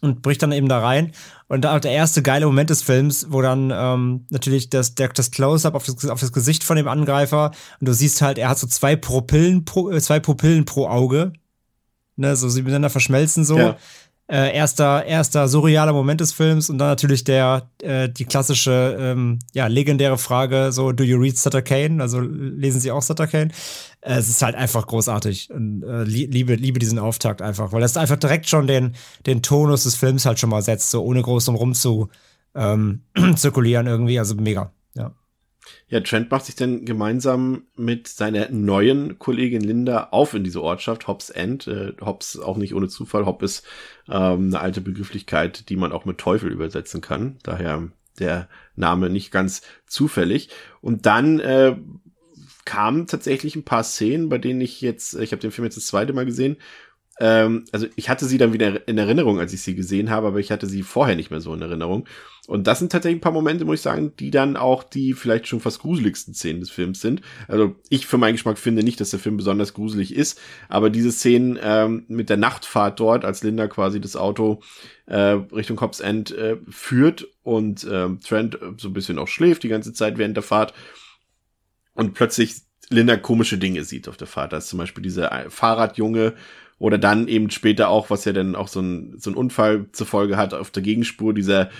und 0.00 0.20
bricht 0.20 0.42
dann 0.42 0.52
eben 0.52 0.68
da 0.68 0.80
rein. 0.80 1.12
Und 1.48 1.62
da 1.62 1.80
der 1.80 1.92
erste 1.92 2.22
geile 2.22 2.46
Moment 2.46 2.68
des 2.70 2.82
Films, 2.82 3.26
wo 3.30 3.40
dann 3.40 3.72
ähm, 3.74 4.26
natürlich 4.30 4.68
das, 4.68 4.94
das 4.94 5.30
Close-up 5.30 5.74
auf 5.74 5.84
das, 5.84 6.04
auf 6.06 6.20
das 6.20 6.32
Gesicht 6.32 6.62
von 6.62 6.76
dem 6.76 6.88
Angreifer 6.88 7.52
und 7.80 7.88
du 7.88 7.94
siehst 7.94 8.20
halt, 8.20 8.36
er 8.36 8.50
hat 8.50 8.58
so 8.58 8.66
zwei 8.66 8.96
Pupillen 8.96 9.64
pro, 9.64 9.90
äh, 9.90 10.00
zwei 10.00 10.20
Pupillen 10.20 10.64
pro 10.66 10.88
Auge. 10.88 11.32
Ne, 12.16 12.36
so 12.36 12.48
sie 12.48 12.62
miteinander 12.62 12.90
verschmelzen 12.90 13.44
so. 13.44 13.58
Ja 13.58 13.76
äh, 14.26 14.54
erster, 14.54 15.04
erster 15.04 15.48
surrealer 15.48 15.92
Moment 15.92 16.20
des 16.20 16.32
Films 16.32 16.70
und 16.70 16.78
dann 16.78 16.88
natürlich 16.88 17.24
der, 17.24 17.68
äh, 17.82 18.08
die 18.08 18.24
klassische, 18.24 18.96
ähm, 18.98 19.38
ja, 19.52 19.66
legendäre 19.66 20.16
Frage, 20.16 20.72
so, 20.72 20.92
do 20.92 21.04
you 21.04 21.18
read 21.18 21.36
Sutter 21.36 21.60
Kane? 21.60 22.00
Also 22.02 22.20
lesen 22.20 22.80
Sie 22.80 22.90
auch 22.90 23.02
Sutter 23.02 23.26
Kane? 23.26 23.50
Äh, 24.00 24.14
es 24.14 24.28
ist 24.28 24.40
halt 24.40 24.54
einfach 24.54 24.86
großartig 24.86 25.50
und 25.50 25.82
äh, 25.82 26.04
liebe, 26.04 26.54
liebe 26.54 26.78
diesen 26.78 26.98
Auftakt 26.98 27.42
einfach, 27.42 27.72
weil 27.72 27.82
das 27.82 27.96
einfach 27.98 28.16
direkt 28.16 28.48
schon 28.48 28.66
den, 28.66 28.94
den 29.26 29.42
Tonus 29.42 29.84
des 29.84 29.96
Films 29.96 30.24
halt 30.24 30.38
schon 30.38 30.50
mal 30.50 30.62
setzt, 30.62 30.90
so 30.90 31.04
ohne 31.04 31.20
groß 31.20 31.44
drum 31.46 31.74
zu 31.74 32.08
ähm, 32.54 33.02
zirkulieren 33.36 33.86
irgendwie, 33.86 34.18
also 34.18 34.34
mega, 34.36 34.72
ja. 34.94 35.12
Ja, 35.88 36.00
Trent 36.00 36.30
macht 36.30 36.46
sich 36.46 36.54
dann 36.54 36.84
gemeinsam 36.84 37.64
mit 37.76 38.08
seiner 38.08 38.50
neuen 38.50 39.18
Kollegin 39.18 39.62
Linda 39.62 40.08
auf 40.10 40.34
in 40.34 40.44
diese 40.44 40.62
Ortschaft, 40.62 41.06
Hobbs 41.06 41.30
End. 41.30 41.66
Äh, 41.66 41.92
Hobbs 42.00 42.38
auch 42.38 42.56
nicht 42.56 42.74
ohne 42.74 42.88
Zufall. 42.88 43.26
Hobb 43.26 43.42
ist 43.42 43.64
ähm, 44.08 44.46
eine 44.46 44.60
alte 44.60 44.80
Begrifflichkeit, 44.80 45.68
die 45.68 45.76
man 45.76 45.92
auch 45.92 46.04
mit 46.04 46.18
Teufel 46.18 46.50
übersetzen 46.50 47.00
kann. 47.00 47.36
Daher 47.42 47.88
der 48.18 48.48
Name 48.76 49.10
nicht 49.10 49.30
ganz 49.30 49.62
zufällig. 49.86 50.48
Und 50.80 51.06
dann 51.06 51.40
äh, 51.40 51.76
kamen 52.64 53.06
tatsächlich 53.06 53.56
ein 53.56 53.64
paar 53.64 53.84
Szenen, 53.84 54.28
bei 54.28 54.38
denen 54.38 54.60
ich 54.60 54.80
jetzt, 54.80 55.14
ich 55.14 55.32
habe 55.32 55.40
den 55.40 55.50
Film 55.50 55.64
jetzt 55.64 55.76
das 55.76 55.86
zweite 55.86 56.12
Mal 56.12 56.26
gesehen, 56.26 56.56
ähm, 57.20 57.64
also 57.72 57.86
ich 57.96 58.08
hatte 58.08 58.26
sie 58.26 58.38
dann 58.38 58.52
wieder 58.52 58.86
in 58.88 58.98
Erinnerung, 58.98 59.38
als 59.38 59.52
ich 59.52 59.62
sie 59.62 59.74
gesehen 59.74 60.10
habe, 60.10 60.26
aber 60.26 60.40
ich 60.40 60.50
hatte 60.50 60.66
sie 60.66 60.82
vorher 60.82 61.16
nicht 61.16 61.30
mehr 61.30 61.40
so 61.40 61.54
in 61.54 61.62
Erinnerung. 61.62 62.06
Und 62.46 62.66
das 62.66 62.78
sind 62.78 62.92
tatsächlich 62.92 63.18
ein 63.18 63.22
paar 63.22 63.32
Momente, 63.32 63.64
muss 63.64 63.76
ich 63.76 63.82
sagen, 63.82 64.12
die 64.18 64.30
dann 64.30 64.56
auch 64.56 64.82
die 64.82 65.14
vielleicht 65.14 65.46
schon 65.46 65.60
fast 65.60 65.78
gruseligsten 65.78 66.34
Szenen 66.34 66.60
des 66.60 66.70
Films 66.70 67.00
sind. 67.00 67.22
Also 67.48 67.76
ich 67.88 68.06
für 68.06 68.18
meinen 68.18 68.34
Geschmack 68.34 68.58
finde 68.58 68.82
nicht, 68.82 69.00
dass 69.00 69.10
der 69.10 69.20
Film 69.20 69.36
besonders 69.36 69.72
gruselig 69.72 70.14
ist, 70.14 70.40
aber 70.68 70.90
diese 70.90 71.12
Szenen 71.12 71.58
ähm, 71.62 72.04
mit 72.08 72.28
der 72.28 72.36
Nachtfahrt 72.36 73.00
dort, 73.00 73.24
als 73.24 73.42
Linda 73.42 73.66
quasi 73.68 74.00
das 74.00 74.16
Auto 74.16 74.60
äh, 75.06 75.16
Richtung 75.16 75.76
Cops 75.76 76.00
End 76.00 76.32
äh, 76.32 76.58
führt 76.68 77.26
und 77.42 77.84
äh, 77.84 78.08
Trent 78.26 78.58
so 78.76 78.88
ein 78.88 78.94
bisschen 78.94 79.18
auch 79.18 79.28
schläft 79.28 79.62
die 79.62 79.68
ganze 79.68 79.92
Zeit 79.92 80.18
während 80.18 80.36
der 80.36 80.42
Fahrt 80.42 80.74
und 81.94 82.12
plötzlich 82.14 82.56
Linda 82.90 83.16
komische 83.16 83.56
Dinge 83.56 83.84
sieht 83.84 84.08
auf 84.08 84.18
der 84.18 84.26
Fahrt. 84.26 84.52
Da 84.52 84.58
ist 84.58 84.68
zum 84.68 84.78
Beispiel 84.78 85.02
dieser 85.02 85.46
Fahrradjunge, 85.48 86.34
oder 86.84 86.98
dann 86.98 87.28
eben 87.28 87.48
später 87.48 87.88
auch, 87.88 88.10
was 88.10 88.26
ja 88.26 88.34
dann 88.34 88.54
auch 88.54 88.68
so 88.68 88.78
ein, 88.80 89.14
so 89.16 89.30
ein 89.30 89.36
Unfall 89.36 89.86
zur 89.92 90.06
Folge 90.06 90.36
hat, 90.36 90.52
auf 90.52 90.70
der 90.70 90.82
Gegenspur 90.82 91.32
dieser 91.32 91.70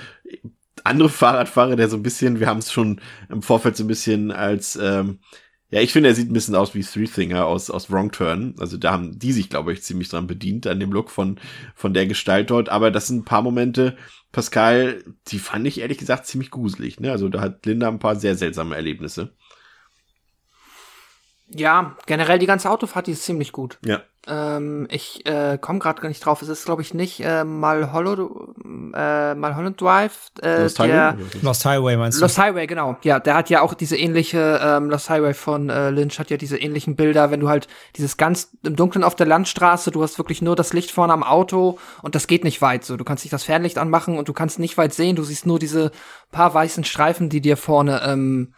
andere 0.82 1.10
Fahrradfahrer, 1.10 1.76
der 1.76 1.90
so 1.90 1.98
ein 1.98 2.02
bisschen, 2.02 2.40
wir 2.40 2.46
haben 2.46 2.60
es 2.60 2.72
schon 2.72 3.02
im 3.28 3.42
Vorfeld 3.42 3.76
so 3.76 3.84
ein 3.84 3.88
bisschen 3.88 4.32
als, 4.32 4.76
ähm, 4.76 5.18
ja, 5.68 5.82
ich 5.82 5.92
finde, 5.92 6.08
er 6.08 6.14
sieht 6.14 6.30
ein 6.30 6.32
bisschen 6.32 6.54
aus 6.54 6.74
wie 6.74 6.82
Three 6.82 7.04
Thinger 7.04 7.44
aus, 7.44 7.68
aus 7.68 7.92
Wrong 7.92 8.12
Turn. 8.12 8.54
Also 8.58 8.78
da 8.78 8.92
haben 8.92 9.18
die 9.18 9.32
sich, 9.32 9.50
glaube 9.50 9.74
ich, 9.74 9.82
ziemlich 9.82 10.08
dran 10.08 10.26
bedient, 10.26 10.66
an 10.66 10.80
dem 10.80 10.90
Look 10.90 11.10
von, 11.10 11.38
von 11.74 11.92
der 11.92 12.06
Gestalt 12.06 12.48
dort. 12.48 12.70
Aber 12.70 12.90
das 12.90 13.08
sind 13.08 13.18
ein 13.18 13.24
paar 13.26 13.42
Momente, 13.42 13.98
Pascal, 14.32 15.04
die 15.28 15.38
fand 15.38 15.66
ich 15.66 15.80
ehrlich 15.82 15.98
gesagt 15.98 16.26
ziemlich 16.26 16.50
gruselig. 16.50 16.98
Ne? 16.98 17.12
Also 17.12 17.28
da 17.28 17.42
hat 17.42 17.66
Linda 17.66 17.88
ein 17.88 17.98
paar 17.98 18.16
sehr 18.16 18.36
seltsame 18.36 18.74
Erlebnisse. 18.74 19.34
Ja, 21.48 21.96
generell 22.06 22.38
die 22.38 22.46
ganze 22.46 22.70
Autofahrt, 22.70 23.06
die 23.06 23.12
ist 23.12 23.24
ziemlich 23.24 23.52
gut. 23.52 23.78
Ja. 23.84 24.00
Ähm, 24.26 24.86
ich 24.90 25.26
äh, 25.26 25.58
komme 25.60 25.78
gerade 25.78 26.00
gar 26.00 26.08
nicht 26.08 26.24
drauf. 26.24 26.40
Es 26.40 26.48
ist, 26.48 26.64
glaube 26.64 26.80
ich, 26.80 26.94
nicht 26.94 27.20
äh, 27.20 27.44
Malholland, 27.44 28.30
äh, 28.94 29.34
Malholland 29.34 29.78
Drive. 29.78 30.30
Äh, 30.42 30.62
Lost, 30.62 30.78
der, 30.78 31.12
Highway? 31.12 31.22
Lost 31.42 31.64
Highway 31.66 31.96
meinst 31.96 32.18
du? 32.18 32.22
Lost 32.22 32.38
Highway, 32.38 32.66
genau. 32.66 32.96
Ja, 33.02 33.20
der 33.20 33.34
hat 33.34 33.50
ja 33.50 33.60
auch 33.60 33.74
diese 33.74 33.98
ähnliche, 33.98 34.60
ähm, 34.62 34.88
Lost 34.88 35.10
Highway 35.10 35.34
von 35.34 35.68
äh, 35.68 35.90
Lynch 35.90 36.18
hat 36.18 36.30
ja 36.30 36.38
diese 36.38 36.56
ähnlichen 36.56 36.96
Bilder, 36.96 37.30
wenn 37.30 37.40
du 37.40 37.50
halt 37.50 37.68
dieses 37.96 38.16
ganz 38.16 38.56
im 38.62 38.76
Dunkeln 38.76 39.04
auf 39.04 39.14
der 39.14 39.26
Landstraße, 39.26 39.90
du 39.90 40.02
hast 40.02 40.16
wirklich 40.16 40.40
nur 40.40 40.56
das 40.56 40.72
Licht 40.72 40.90
vorne 40.90 41.12
am 41.12 41.22
Auto 41.22 41.78
und 42.00 42.14
das 42.14 42.26
geht 42.26 42.44
nicht 42.44 42.62
weit 42.62 42.84
so. 42.84 42.96
Du 42.96 43.04
kannst 43.04 43.24
nicht 43.24 43.32
das 43.34 43.44
Fernlicht 43.44 43.76
anmachen 43.76 44.16
und 44.16 44.28
du 44.28 44.32
kannst 44.32 44.58
nicht 44.58 44.78
weit 44.78 44.94
sehen. 44.94 45.16
Du 45.16 45.22
siehst 45.22 45.44
nur 45.44 45.58
diese 45.58 45.90
paar 46.32 46.54
weißen 46.54 46.84
Streifen, 46.84 47.28
die 47.28 47.42
dir 47.42 47.58
vorne 47.58 48.00
ähm, 48.06 48.54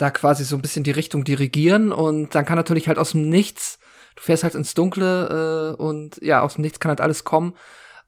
da 0.00 0.10
quasi 0.10 0.44
so 0.44 0.56
ein 0.56 0.62
bisschen 0.62 0.84
die 0.84 0.90
Richtung 0.90 1.24
dirigieren 1.24 1.92
und 1.92 2.34
dann 2.34 2.44
kann 2.44 2.56
natürlich 2.56 2.88
halt 2.88 2.98
aus 2.98 3.12
dem 3.12 3.28
Nichts 3.28 3.78
du 4.20 4.22
fährst 4.22 4.44
halt 4.44 4.54
ins 4.54 4.74
Dunkle 4.74 5.76
äh, 5.78 5.82
und 5.82 6.18
ja, 6.22 6.42
aus 6.42 6.54
dem 6.54 6.62
Nichts 6.62 6.80
kann 6.80 6.90
halt 6.90 7.00
alles 7.00 7.24
kommen 7.24 7.54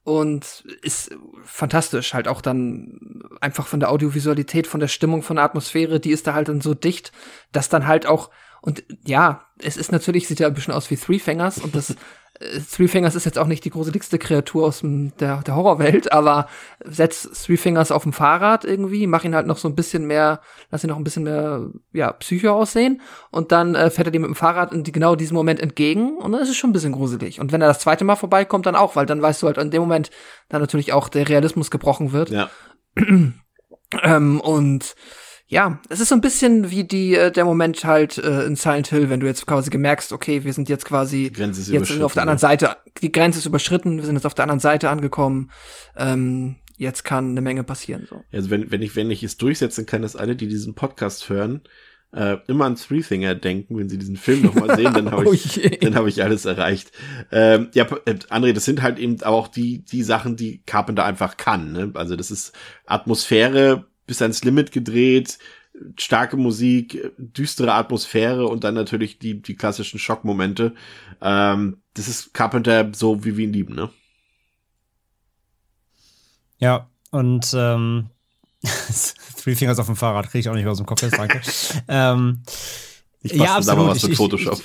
und 0.04 0.64
ist 0.82 1.14
fantastisch 1.44 2.12
halt 2.12 2.28
auch 2.28 2.40
dann 2.40 3.22
einfach 3.40 3.66
von 3.66 3.80
der 3.80 3.90
Audiovisualität, 3.90 4.66
von 4.66 4.80
der 4.80 4.88
Stimmung, 4.88 5.22
von 5.22 5.36
der 5.36 5.44
Atmosphäre, 5.44 6.00
die 6.00 6.10
ist 6.10 6.26
da 6.26 6.34
halt 6.34 6.48
dann 6.48 6.60
so 6.60 6.74
dicht, 6.74 7.12
dass 7.52 7.68
dann 7.68 7.86
halt 7.86 8.06
auch 8.06 8.30
und 8.60 8.84
ja, 9.04 9.46
es 9.58 9.76
ist 9.76 9.90
natürlich, 9.90 10.28
sieht 10.28 10.38
ja 10.38 10.46
ein 10.46 10.54
bisschen 10.54 10.74
aus 10.74 10.88
wie 10.90 10.96
Three 10.96 11.18
Fingers 11.18 11.58
und 11.58 11.74
das 11.74 11.96
Three 12.40 12.88
Fingers 12.88 13.14
ist 13.14 13.26
jetzt 13.26 13.38
auch 13.38 13.46
nicht 13.46 13.64
die 13.64 13.70
gruseligste 13.70 14.18
Kreatur 14.18 14.66
aus 14.66 14.80
dem, 14.80 15.16
der, 15.18 15.42
der 15.42 15.54
Horrorwelt, 15.54 16.12
aber 16.12 16.48
setz 16.84 17.28
Three 17.44 17.56
Fingers 17.56 17.92
auf 17.92 18.02
dem 18.02 18.12
Fahrrad 18.12 18.64
irgendwie, 18.64 19.06
mach 19.06 19.24
ihn 19.24 19.34
halt 19.34 19.46
noch 19.46 19.58
so 19.58 19.68
ein 19.68 19.76
bisschen 19.76 20.06
mehr, 20.06 20.40
lass 20.70 20.82
ihn 20.82 20.88
noch 20.88 20.96
ein 20.96 21.04
bisschen 21.04 21.24
mehr, 21.24 21.68
ja, 21.92 22.12
Psycho 22.12 22.50
aussehen 22.50 23.00
und 23.30 23.52
dann 23.52 23.74
äh, 23.74 23.90
fährt 23.90 24.08
er 24.08 24.12
dir 24.12 24.20
mit 24.20 24.28
dem 24.28 24.34
Fahrrad 24.34 24.72
in 24.72 24.82
die, 24.82 24.92
genau 24.92 25.14
diesem 25.14 25.36
Moment 25.36 25.60
entgegen 25.60 26.16
und 26.16 26.32
dann 26.32 26.40
ist 26.40 26.48
es 26.48 26.56
schon 26.56 26.70
ein 26.70 26.72
bisschen 26.72 26.92
gruselig. 26.92 27.38
Und 27.38 27.52
wenn 27.52 27.60
er 27.60 27.68
das 27.68 27.80
zweite 27.80 28.04
Mal 28.04 28.16
vorbeikommt, 28.16 28.66
dann 28.66 28.76
auch, 28.76 28.96
weil 28.96 29.06
dann 29.06 29.22
weißt 29.22 29.42
du 29.42 29.46
halt 29.46 29.58
in 29.58 29.70
dem 29.70 29.82
Moment 29.82 30.10
dann 30.48 30.60
natürlich 30.60 30.92
auch 30.92 31.08
der 31.08 31.28
Realismus 31.28 31.70
gebrochen 31.70 32.12
wird. 32.12 32.30
Ja. 32.30 32.50
ähm, 34.02 34.40
und 34.40 34.94
ja, 35.52 35.78
es 35.90 36.00
ist 36.00 36.08
so 36.08 36.14
ein 36.14 36.22
bisschen 36.22 36.70
wie 36.70 36.84
die 36.84 37.14
äh, 37.14 37.30
der 37.30 37.44
Moment 37.44 37.84
halt 37.84 38.16
äh, 38.16 38.44
in 38.44 38.56
Silent 38.56 38.86
Hill, 38.86 39.10
wenn 39.10 39.20
du 39.20 39.26
jetzt 39.26 39.46
quasi 39.46 39.68
gemerkst, 39.68 40.14
okay, 40.14 40.44
wir 40.44 40.52
sind 40.54 40.70
jetzt 40.70 40.86
quasi 40.86 41.30
jetzt 41.36 42.00
auf 42.00 42.14
der 42.14 42.22
anderen 42.22 42.38
Seite, 42.38 42.78
die 43.02 43.12
Grenze 43.12 43.38
ist 43.38 43.44
überschritten, 43.44 43.98
wir 43.98 44.06
sind 44.06 44.14
jetzt 44.14 44.24
auf 44.24 44.32
der 44.32 44.44
anderen 44.44 44.60
Seite 44.60 44.88
angekommen. 44.88 45.50
Ähm, 45.94 46.56
jetzt 46.78 47.04
kann 47.04 47.32
eine 47.32 47.42
Menge 47.42 47.64
passieren. 47.64 48.06
So. 48.08 48.22
Also 48.32 48.48
wenn, 48.48 48.70
wenn 48.70 48.80
ich, 48.80 48.96
wenn 48.96 49.10
ich 49.10 49.22
es 49.22 49.36
durchsetzen 49.36 49.84
kann, 49.84 50.00
dass 50.00 50.16
alle, 50.16 50.36
die 50.36 50.48
diesen 50.48 50.74
Podcast 50.74 51.28
hören, 51.28 51.60
äh, 52.14 52.38
immer 52.46 52.64
an 52.64 52.76
Three 52.76 53.02
Thinger 53.02 53.34
denken, 53.34 53.76
wenn 53.76 53.90
sie 53.90 53.98
diesen 53.98 54.16
Film 54.16 54.40
nochmal 54.40 54.74
sehen, 54.74 54.94
dann 54.94 55.10
habe 55.10 55.34
ich, 55.34 55.62
oh 55.62 55.76
dann 55.82 55.96
habe 55.96 56.08
ich 56.08 56.22
alles 56.22 56.46
erreicht. 56.46 56.92
Ähm, 57.30 57.68
ja, 57.74 57.84
äh, 58.06 58.14
André, 58.30 58.54
das 58.54 58.64
sind 58.64 58.80
halt 58.80 58.98
eben 58.98 59.22
auch 59.22 59.48
die, 59.48 59.84
die 59.84 60.02
Sachen, 60.02 60.34
die 60.34 60.62
Carpenter 60.64 61.04
einfach 61.04 61.36
kann. 61.36 61.72
Ne? 61.72 61.90
Also 61.92 62.16
das 62.16 62.30
ist 62.30 62.54
Atmosphäre 62.86 63.91
bis 64.12 64.20
ans 64.20 64.44
Limit 64.44 64.72
gedreht, 64.72 65.38
starke 65.96 66.36
Musik, 66.36 67.10
düstere 67.16 67.72
Atmosphäre 67.72 68.46
und 68.46 68.62
dann 68.62 68.74
natürlich 68.74 69.18
die, 69.18 69.40
die 69.40 69.56
klassischen 69.56 69.98
Schockmomente. 69.98 70.74
Ähm, 71.22 71.78
das 71.94 72.08
ist 72.08 72.34
Carpenter 72.34 72.90
so, 72.92 73.24
wie 73.24 73.38
wir 73.38 73.44
ihn 73.44 73.54
lieben, 73.54 73.74
ne? 73.74 73.88
Ja, 76.58 76.90
und 77.10 77.54
ähm, 77.56 78.10
Three 79.42 79.54
Fingers 79.54 79.78
auf 79.78 79.86
dem 79.86 79.96
Fahrrad 79.96 80.30
kriege 80.30 80.40
ich 80.40 80.48
auch 80.50 80.54
nicht 80.54 80.64
mehr 80.64 80.72
aus 80.72 80.78
dem 80.78 80.86
Kopf 80.86 81.00
jetzt, 81.00 81.16
danke. 81.16 81.40
ähm, 81.88 82.42
ich 83.22 83.32
ja, 83.32 83.56
absolut. 83.56 83.88
was 83.88 84.02
mit 84.02 84.14
Photoshop. 84.14 84.60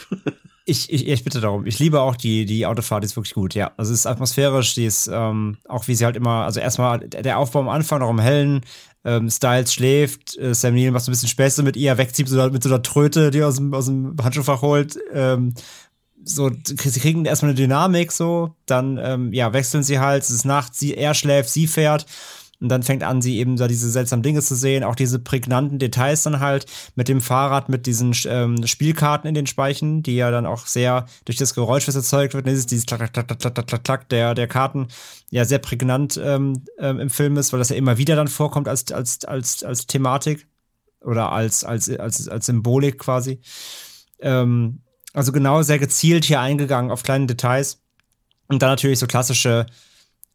Ich, 0.65 0.91
ich, 0.91 1.07
ich, 1.07 1.23
bitte 1.23 1.39
darum. 1.39 1.65
Ich 1.65 1.79
liebe 1.79 2.01
auch 2.01 2.17
die, 2.17 2.45
die 2.45 2.65
Autofahrt, 2.65 3.01
die 3.01 3.05
ist 3.05 3.15
wirklich 3.15 3.35
gut, 3.35 3.55
ja. 3.55 3.71
Also 3.77 3.93
es 3.93 3.99
ist 3.99 4.05
atmosphärisch, 4.05 4.75
die 4.75 4.83
ist 4.83 5.07
ähm, 5.07 5.59
auch 5.69 5.87
wie 5.87 5.95
sie 5.95 6.03
halt 6.03 6.17
immer, 6.17 6.43
also 6.43 6.59
erstmal 6.59 6.99
der 6.99 7.37
Aufbau 7.37 7.61
am 7.61 7.69
Anfang, 7.69 8.01
auch 8.01 8.09
im 8.09 8.19
Hellen, 8.19 8.65
ähm, 9.07 9.29
Styles 9.29 9.73
schläft, 9.73 10.37
äh, 10.37 10.53
Sam 10.53 10.75
Neill 10.75 10.91
macht 10.91 11.05
so 11.05 11.09
ein 11.09 11.13
bisschen 11.13 11.29
Späße 11.29 11.63
mit 11.63 11.77
ihr, 11.77 11.97
wegzieht 11.97 12.27
so, 12.27 12.49
mit 12.49 12.61
so 12.61 12.69
einer 12.69 12.83
Tröte, 12.83 13.31
die 13.31 13.39
er 13.39 13.47
aus 13.47 13.55
dem, 13.55 13.73
aus 13.73 13.85
dem 13.85 14.15
Handschuhfach 14.21 14.61
holt. 14.61 14.99
Ähm, 15.13 15.53
so, 16.25 16.51
sie 16.65 16.99
kriegen 16.99 17.23
erstmal 17.23 17.51
eine 17.51 17.57
Dynamik 17.57 18.11
so, 18.11 18.55
dann 18.65 18.99
ähm, 19.01 19.31
ja, 19.31 19.53
wechseln 19.53 19.83
sie 19.83 19.99
halt, 19.99 20.23
es 20.23 20.29
ist 20.29 20.43
Nacht, 20.43 20.75
sie, 20.75 20.93
er 20.93 21.13
schläft, 21.13 21.49
sie 21.49 21.67
fährt 21.67 22.05
und 22.59 22.69
dann 22.69 22.81
fängt 22.81 23.03
an, 23.03 23.21
sie 23.21 23.37
eben 23.37 23.55
da 23.55 23.67
diese 23.67 23.89
seltsamen 23.89 24.23
Dinge 24.23 24.41
zu 24.41 24.55
sehen, 24.55 24.83
auch 24.83 24.95
diese 24.95 25.19
prägnanten 25.19 25.77
Details 25.77 26.23
dann 26.23 26.39
halt 26.39 26.65
mit 26.95 27.07
dem 27.07 27.21
Fahrrad, 27.21 27.69
mit 27.69 27.85
diesen 27.85 28.15
ähm, 28.25 28.65
Spielkarten 28.65 29.27
in 29.27 29.35
den 29.35 29.45
Speichen, 29.45 30.01
die 30.01 30.15
ja 30.15 30.31
dann 30.31 30.47
auch 30.47 30.65
sehr 30.65 31.05
durch 31.25 31.37
das 31.37 31.53
Geräusch, 31.53 31.87
was 31.87 31.95
erzeugt 31.95 32.33
wird, 32.33 32.47
dieses, 32.47 32.65
dieses 32.65 32.87
Klack, 32.87 33.13
Klack, 33.13 33.27
Klack, 33.27 33.39
Klack, 33.39 33.67
Klack, 33.67 33.83
Klack 33.83 34.09
der, 34.09 34.33
der 34.33 34.47
Karten, 34.47 34.87
ja 35.29 35.45
sehr 35.45 35.59
prägnant 35.59 36.19
ähm, 36.23 36.63
ähm, 36.79 36.99
im 36.99 37.09
Film 37.11 37.37
ist, 37.37 37.53
weil 37.53 37.59
das 37.59 37.69
ja 37.69 37.75
immer 37.75 37.99
wieder 37.99 38.15
dann 38.15 38.27
vorkommt 38.27 38.67
als, 38.67 38.91
als, 38.91 39.23
als, 39.25 39.63
als 39.63 39.85
Thematik 39.85 40.47
oder 41.01 41.31
als, 41.31 41.63
als, 41.63 41.89
als, 41.89 42.27
als 42.27 42.47
Symbolik 42.47 42.97
quasi. 42.97 43.39
Ähm, 44.19 44.81
also 45.13 45.31
genau 45.31 45.61
sehr 45.61 45.79
gezielt 45.79 46.25
hier 46.25 46.41
eingegangen 46.41 46.91
auf 46.91 47.03
kleine 47.03 47.27
Details. 47.27 47.81
Und 48.47 48.61
dann 48.61 48.69
natürlich 48.69 48.99
so 48.99 49.07
klassische 49.07 49.65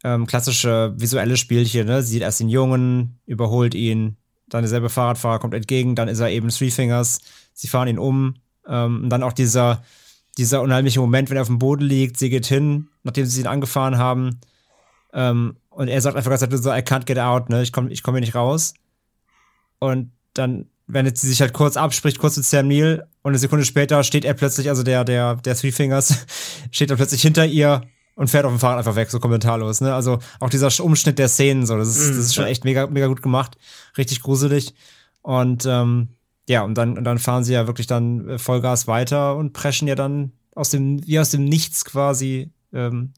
ähm, 0.04 0.26
klassische 0.26 0.94
visuelle 0.96 1.36
Spielchen, 1.36 1.86
ne? 1.86 2.02
Sieht 2.02 2.22
erst 2.22 2.40
den 2.40 2.48
Jungen, 2.48 3.18
überholt 3.26 3.74
ihn, 3.74 4.16
dann 4.48 4.62
derselbe 4.62 4.88
Fahrradfahrer 4.88 5.38
kommt 5.38 5.54
entgegen, 5.54 5.94
dann 5.94 6.08
ist 6.08 6.20
er 6.20 6.30
eben 6.30 6.48
Three 6.48 6.70
Fingers, 6.70 7.20
sie 7.52 7.68
fahren 7.68 7.88
ihn 7.88 7.98
um. 7.98 8.34
Ähm, 8.66 9.04
und 9.04 9.10
dann 9.10 9.22
auch 9.22 9.32
dieser, 9.32 9.82
dieser 10.38 10.62
unheimliche 10.62 11.00
Moment, 11.00 11.30
wenn 11.30 11.36
er 11.36 11.42
auf 11.42 11.48
dem 11.48 11.58
Boden 11.58 11.84
liegt, 11.84 12.18
sie 12.18 12.30
geht 12.30 12.46
hin, 12.46 12.88
nachdem 13.02 13.26
sie 13.26 13.40
ihn 13.40 13.46
angefahren 13.46 13.98
haben. 13.98 14.40
Ähm, 15.12 15.56
und 15.70 15.88
er 15.88 16.00
sagt 16.00 16.16
einfach 16.16 16.30
ganz 16.30 16.62
so, 16.62 16.70
I 16.70 16.82
can't 16.82 17.06
get 17.06 17.18
out, 17.18 17.48
ne? 17.48 17.62
Ich 17.62 17.72
komme 17.72 17.90
ich 17.90 18.02
komm 18.02 18.14
hier 18.14 18.20
nicht 18.20 18.34
raus. 18.34 18.74
Und 19.78 20.12
dann 20.34 20.66
wendet 20.86 21.16
sie 21.16 21.28
sich 21.28 21.40
halt 21.40 21.52
kurz 21.52 21.76
ab, 21.76 21.94
spricht 21.94 22.18
kurz 22.18 22.36
mit 22.36 22.44
Sam 22.44 22.68
Neill 22.68 23.06
und 23.22 23.30
eine 23.30 23.38
Sekunde 23.38 23.64
später 23.64 24.02
steht 24.04 24.24
er 24.24 24.34
plötzlich, 24.34 24.68
also 24.68 24.82
der, 24.82 25.04
der, 25.04 25.36
der 25.36 25.56
Three 25.56 25.72
Fingers, 25.72 26.26
steht 26.70 26.90
dann 26.90 26.96
plötzlich 26.96 27.22
hinter 27.22 27.46
ihr 27.46 27.82
und 28.14 28.28
fährt 28.28 28.44
auf 28.44 28.52
dem 28.52 28.58
Fahrrad 28.58 28.78
einfach 28.78 28.96
weg, 28.96 29.10
so 29.10 29.20
kommentarlos. 29.20 29.80
Ne? 29.80 29.94
Also 29.94 30.18
auch 30.40 30.50
dieser 30.50 30.68
Umschnitt 30.84 31.18
der 31.18 31.28
Szenen, 31.28 31.66
so, 31.66 31.76
das 31.76 31.88
ist, 31.88 32.10
das 32.10 32.18
ist 32.18 32.34
schon 32.34 32.46
echt 32.46 32.64
mega, 32.64 32.86
mega 32.86 33.06
gut 33.06 33.22
gemacht, 33.22 33.56
richtig 33.96 34.22
gruselig. 34.22 34.74
Und 35.22 35.66
ähm, 35.66 36.08
ja, 36.48 36.62
und 36.62 36.74
dann, 36.74 36.98
und 36.98 37.04
dann 37.04 37.18
fahren 37.18 37.44
sie 37.44 37.52
ja 37.54 37.66
wirklich 37.66 37.86
dann 37.86 38.28
äh, 38.28 38.38
Vollgas 38.38 38.86
weiter 38.86 39.36
und 39.36 39.52
preschen 39.52 39.88
ja 39.88 39.94
dann 39.94 40.32
aus 40.54 40.70
dem, 40.70 41.06
wie 41.06 41.18
aus 41.18 41.30
dem 41.30 41.44
Nichts 41.44 41.84
quasi 41.84 42.50
ähm, 42.72 43.12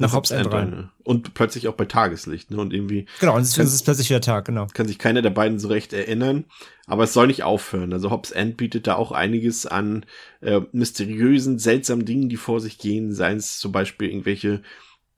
nach 0.00 0.14
Hobbs 0.14 0.30
End 0.30 0.50
rein. 0.52 0.90
Und 1.04 1.34
plötzlich 1.34 1.68
auch 1.68 1.74
bei 1.74 1.84
Tageslicht, 1.84 2.50
ne? 2.50 2.58
Und 2.58 2.72
irgendwie. 2.72 3.06
Genau, 3.20 3.36
und 3.36 3.42
es 3.42 3.56
ist 3.56 3.84
plötzlich 3.84 4.08
wieder 4.08 4.20
Tag, 4.20 4.46
genau. 4.46 4.66
Kann 4.72 4.88
sich 4.88 4.98
keiner 4.98 5.22
der 5.22 5.30
beiden 5.30 5.58
so 5.58 5.68
recht 5.68 5.92
erinnern. 5.92 6.44
Aber 6.86 7.04
es 7.04 7.12
soll 7.12 7.28
nicht 7.28 7.42
aufhören. 7.42 7.92
Also 7.92 8.10
Hobbs 8.10 8.30
End 8.30 8.56
bietet 8.56 8.86
da 8.86 8.96
auch 8.96 9.12
einiges 9.12 9.66
an 9.66 10.06
äh, 10.40 10.60
mysteriösen, 10.72 11.58
seltsamen 11.58 12.04
Dingen, 12.04 12.28
die 12.28 12.36
vor 12.36 12.60
sich 12.60 12.78
gehen. 12.78 13.12
Seien 13.12 13.36
es 13.36 13.58
zum 13.58 13.72
Beispiel 13.72 14.08
irgendwelche 14.08 14.62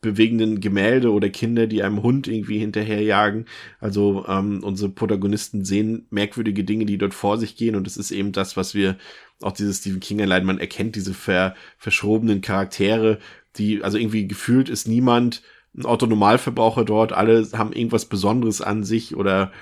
bewegenden 0.03 0.61
Gemälde 0.61 1.13
oder 1.13 1.31
Kinder, 1.31 1.69
die 1.69 1.83
einem 1.85 2.03
Hund 2.03 2.27
irgendwie 2.27 2.59
hinterherjagen. 2.59 3.47
Also 3.79 4.27
ähm, 4.27 4.61
unsere 4.65 4.91
Protagonisten 4.91 5.65
sehen 5.65 6.07
merkwürdige 6.11 6.65
Dinge, 6.65 6.87
die 6.87 6.99
dort 6.99 7.15
vor 7.15 7.39
sich 7.39 7.57
gehen 7.57 7.77
und 7.77 7.87
es 7.87 7.97
ist 7.97 8.11
eben 8.11 8.33
das, 8.33 8.57
was 8.57 8.75
wir 8.75 8.99
auch 9.41 9.53
dieses 9.53 9.79
Stephen 9.79 10.01
King 10.01 10.21
allein, 10.21 10.45
man 10.45 10.59
erkennt 10.59 10.97
diese 10.97 11.15
ver 11.15 11.55
verschrobenen 11.79 12.41
Charaktere, 12.41 13.19
die, 13.57 13.83
also 13.83 13.99
irgendwie 13.99 14.27
gefühlt 14.27 14.69
ist 14.69 14.89
niemand 14.89 15.43
ein 15.77 15.87
Autonomalverbraucher 15.87 16.85
dort, 16.85 17.13
alle 17.13 17.49
haben 17.55 17.73
irgendwas 17.73 18.07
Besonderes 18.07 18.61
an 18.61 18.85
sich 18.85 19.17
oder 19.17 19.53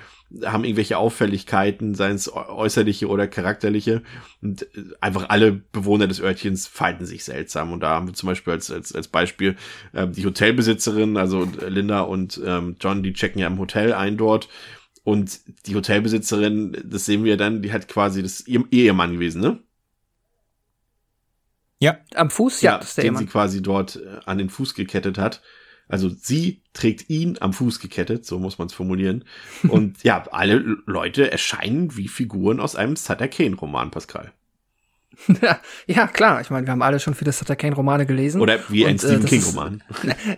haben 0.44 0.64
irgendwelche 0.64 0.96
Auffälligkeiten, 0.96 1.94
seien 1.94 2.14
es 2.14 2.32
äußerliche 2.32 3.08
oder 3.08 3.26
charakterliche. 3.26 4.02
Und 4.40 4.62
äh, 4.62 4.84
einfach 5.00 5.28
alle 5.28 5.52
Bewohner 5.52 6.06
des 6.06 6.20
Örtchens 6.20 6.66
verhalten 6.66 7.04
sich 7.04 7.24
seltsam. 7.24 7.72
Und 7.72 7.80
da 7.80 7.90
haben 7.90 8.06
wir 8.06 8.14
zum 8.14 8.28
Beispiel 8.28 8.52
als, 8.52 8.70
als, 8.70 8.94
als 8.94 9.08
Beispiel 9.08 9.56
äh, 9.92 10.06
die 10.06 10.24
Hotelbesitzerin, 10.24 11.16
also 11.16 11.48
Linda 11.66 12.02
und 12.02 12.40
ähm, 12.44 12.76
John, 12.80 13.02
die 13.02 13.12
checken 13.12 13.40
ja 13.40 13.48
im 13.48 13.58
Hotel 13.58 13.92
ein 13.92 14.16
dort. 14.16 14.48
Und 15.02 15.40
die 15.66 15.74
Hotelbesitzerin, 15.74 16.76
das 16.84 17.06
sehen 17.06 17.24
wir 17.24 17.36
dann, 17.36 17.62
die 17.62 17.72
hat 17.72 17.88
quasi 17.88 18.22
das 18.22 18.46
ihr 18.46 18.64
Ehemann 18.70 19.14
gewesen, 19.14 19.40
ne? 19.40 19.58
Ja. 21.80 21.98
Am 22.14 22.30
Fuß, 22.30 22.62
ja, 22.62 22.72
ja 22.72 22.78
das 22.78 22.90
ist 22.90 22.96
der 22.98 23.04
den 23.04 23.08
Ehemann. 23.08 23.24
sie 23.24 23.30
quasi 23.30 23.62
dort 23.62 23.96
äh, 23.96 24.20
an 24.26 24.38
den 24.38 24.50
Fuß 24.50 24.74
gekettet 24.74 25.18
hat. 25.18 25.42
Also 25.88 26.08
sie 26.08 26.62
trägt 26.72 27.10
ihn 27.10 27.38
am 27.40 27.52
Fuß 27.52 27.80
gekettet, 27.80 28.24
so 28.24 28.38
muss 28.38 28.58
man 28.58 28.68
es 28.68 28.74
formulieren. 28.74 29.24
Und 29.68 30.04
ja, 30.04 30.22
alle 30.30 30.58
Leute 30.86 31.32
erscheinen 31.32 31.96
wie 31.96 32.06
Figuren 32.06 32.60
aus 32.60 32.76
einem 32.76 32.94
Sutter 32.96 33.26
Kane-Roman, 33.26 33.90
Pascal. 33.90 34.32
ja, 35.86 36.06
klar. 36.06 36.40
Ich 36.40 36.50
meine, 36.50 36.66
wir 36.66 36.72
haben 36.72 36.82
alle 36.82 37.00
schon 37.00 37.14
viele 37.14 37.32
Sutter 37.32 37.56
Kane-Romane 37.56 38.06
gelesen. 38.06 38.40
Oder 38.40 38.60
wie 38.68 38.86
ein 38.86 38.96
äh, 38.96 38.98
Stephen 38.98 39.24
King-Roman. 39.24 39.82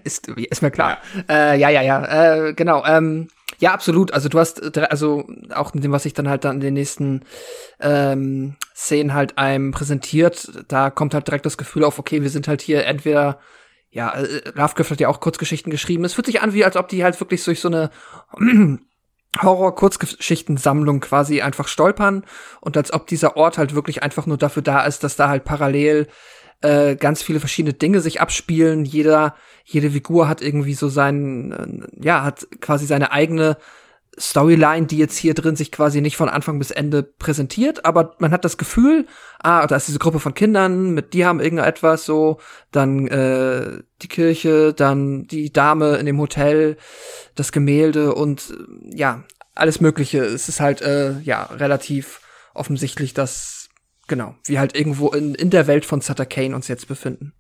Ist, 0.04 0.28
ist, 0.28 0.62
mir 0.62 0.70
klar. 0.70 0.98
Ja, 1.28 1.52
äh, 1.52 1.58
ja, 1.58 1.68
ja, 1.68 1.82
ja 1.82 2.46
äh, 2.46 2.54
genau. 2.54 2.84
Ähm, 2.86 3.28
ja, 3.62 3.72
absolut. 3.72 4.12
Also 4.12 4.28
du 4.28 4.40
hast, 4.40 4.76
also 4.76 5.24
auch 5.54 5.72
in 5.72 5.82
dem, 5.82 5.92
was 5.92 6.04
ich 6.04 6.14
dann 6.14 6.28
halt 6.28 6.44
dann 6.44 6.56
in 6.56 6.60
den 6.60 6.74
nächsten 6.74 7.20
ähm, 7.78 8.56
Szenen 8.74 9.14
halt 9.14 9.38
einem 9.38 9.70
präsentiert, 9.70 10.50
da 10.66 10.90
kommt 10.90 11.14
halt 11.14 11.28
direkt 11.28 11.46
das 11.46 11.56
Gefühl 11.56 11.84
auf, 11.84 12.00
okay, 12.00 12.22
wir 12.22 12.28
sind 12.28 12.48
halt 12.48 12.60
hier 12.60 12.84
entweder 12.86 13.38
ja, 13.88 14.14
äh, 14.14 14.42
Lovecraft 14.56 14.90
hat 14.90 14.98
ja 14.98 15.06
auch 15.06 15.20
Kurzgeschichten 15.20 15.70
geschrieben. 15.70 16.04
Es 16.04 16.14
fühlt 16.14 16.26
sich 16.26 16.42
an, 16.42 16.54
wie 16.54 16.64
als 16.64 16.76
ob 16.76 16.88
die 16.88 17.04
halt 17.04 17.20
wirklich 17.20 17.44
durch 17.44 17.60
so 17.60 17.68
eine 17.68 17.90
Horror-Kurzgeschichtensammlung 19.40 20.98
quasi 20.98 21.40
einfach 21.40 21.68
stolpern 21.68 22.24
und 22.60 22.76
als 22.76 22.92
ob 22.92 23.06
dieser 23.06 23.36
Ort 23.36 23.58
halt 23.58 23.76
wirklich 23.76 24.02
einfach 24.02 24.26
nur 24.26 24.38
dafür 24.38 24.62
da 24.62 24.84
ist, 24.84 25.04
dass 25.04 25.14
da 25.14 25.28
halt 25.28 25.44
parallel 25.44 26.08
äh, 26.62 26.96
ganz 26.96 27.22
viele 27.22 27.40
verschiedene 27.40 27.74
Dinge 27.74 28.00
sich 28.00 28.20
abspielen. 28.20 28.84
Jeder, 28.84 29.34
jede 29.64 29.90
Figur 29.90 30.28
hat 30.28 30.40
irgendwie 30.40 30.74
so 30.74 30.88
seinen, 30.88 31.52
äh, 31.52 32.06
ja, 32.06 32.24
hat 32.24 32.46
quasi 32.60 32.86
seine 32.86 33.12
eigene 33.12 33.56
Storyline, 34.18 34.86
die 34.86 34.98
jetzt 34.98 35.16
hier 35.16 35.32
drin 35.32 35.56
sich 35.56 35.72
quasi 35.72 36.02
nicht 36.02 36.16
von 36.16 36.28
Anfang 36.28 36.58
bis 36.58 36.70
Ende 36.70 37.02
präsentiert, 37.02 37.86
aber 37.86 38.14
man 38.18 38.30
hat 38.30 38.44
das 38.44 38.58
Gefühl, 38.58 39.06
ah, 39.42 39.66
da 39.66 39.76
ist 39.76 39.88
diese 39.88 39.98
Gruppe 39.98 40.20
von 40.20 40.34
Kindern, 40.34 40.90
mit 40.90 41.14
die 41.14 41.24
haben 41.24 41.40
irgendetwas 41.40 42.04
so, 42.04 42.38
dann 42.72 43.08
äh, 43.08 43.82
die 44.02 44.08
Kirche, 44.08 44.74
dann 44.74 45.26
die 45.26 45.50
Dame 45.50 45.96
in 45.96 46.04
dem 46.04 46.20
Hotel, 46.20 46.76
das 47.34 47.52
Gemälde 47.52 48.14
und 48.14 48.50
äh, 48.50 48.96
ja, 48.96 49.24
alles 49.54 49.80
Mögliche. 49.80 50.18
Es 50.18 50.48
ist 50.48 50.60
halt 50.60 50.82
äh, 50.82 51.18
ja 51.20 51.44
relativ 51.44 52.20
offensichtlich, 52.54 53.14
dass 53.14 53.61
genau, 54.12 54.34
wir 54.44 54.60
halt 54.60 54.76
irgendwo 54.76 55.08
in, 55.08 55.34
in 55.34 55.48
der 55.48 55.66
Welt 55.66 55.86
von 55.86 56.02
Sutter 56.02 56.26
Kane 56.26 56.54
uns 56.54 56.68
jetzt 56.68 56.86
befinden. 56.86 57.32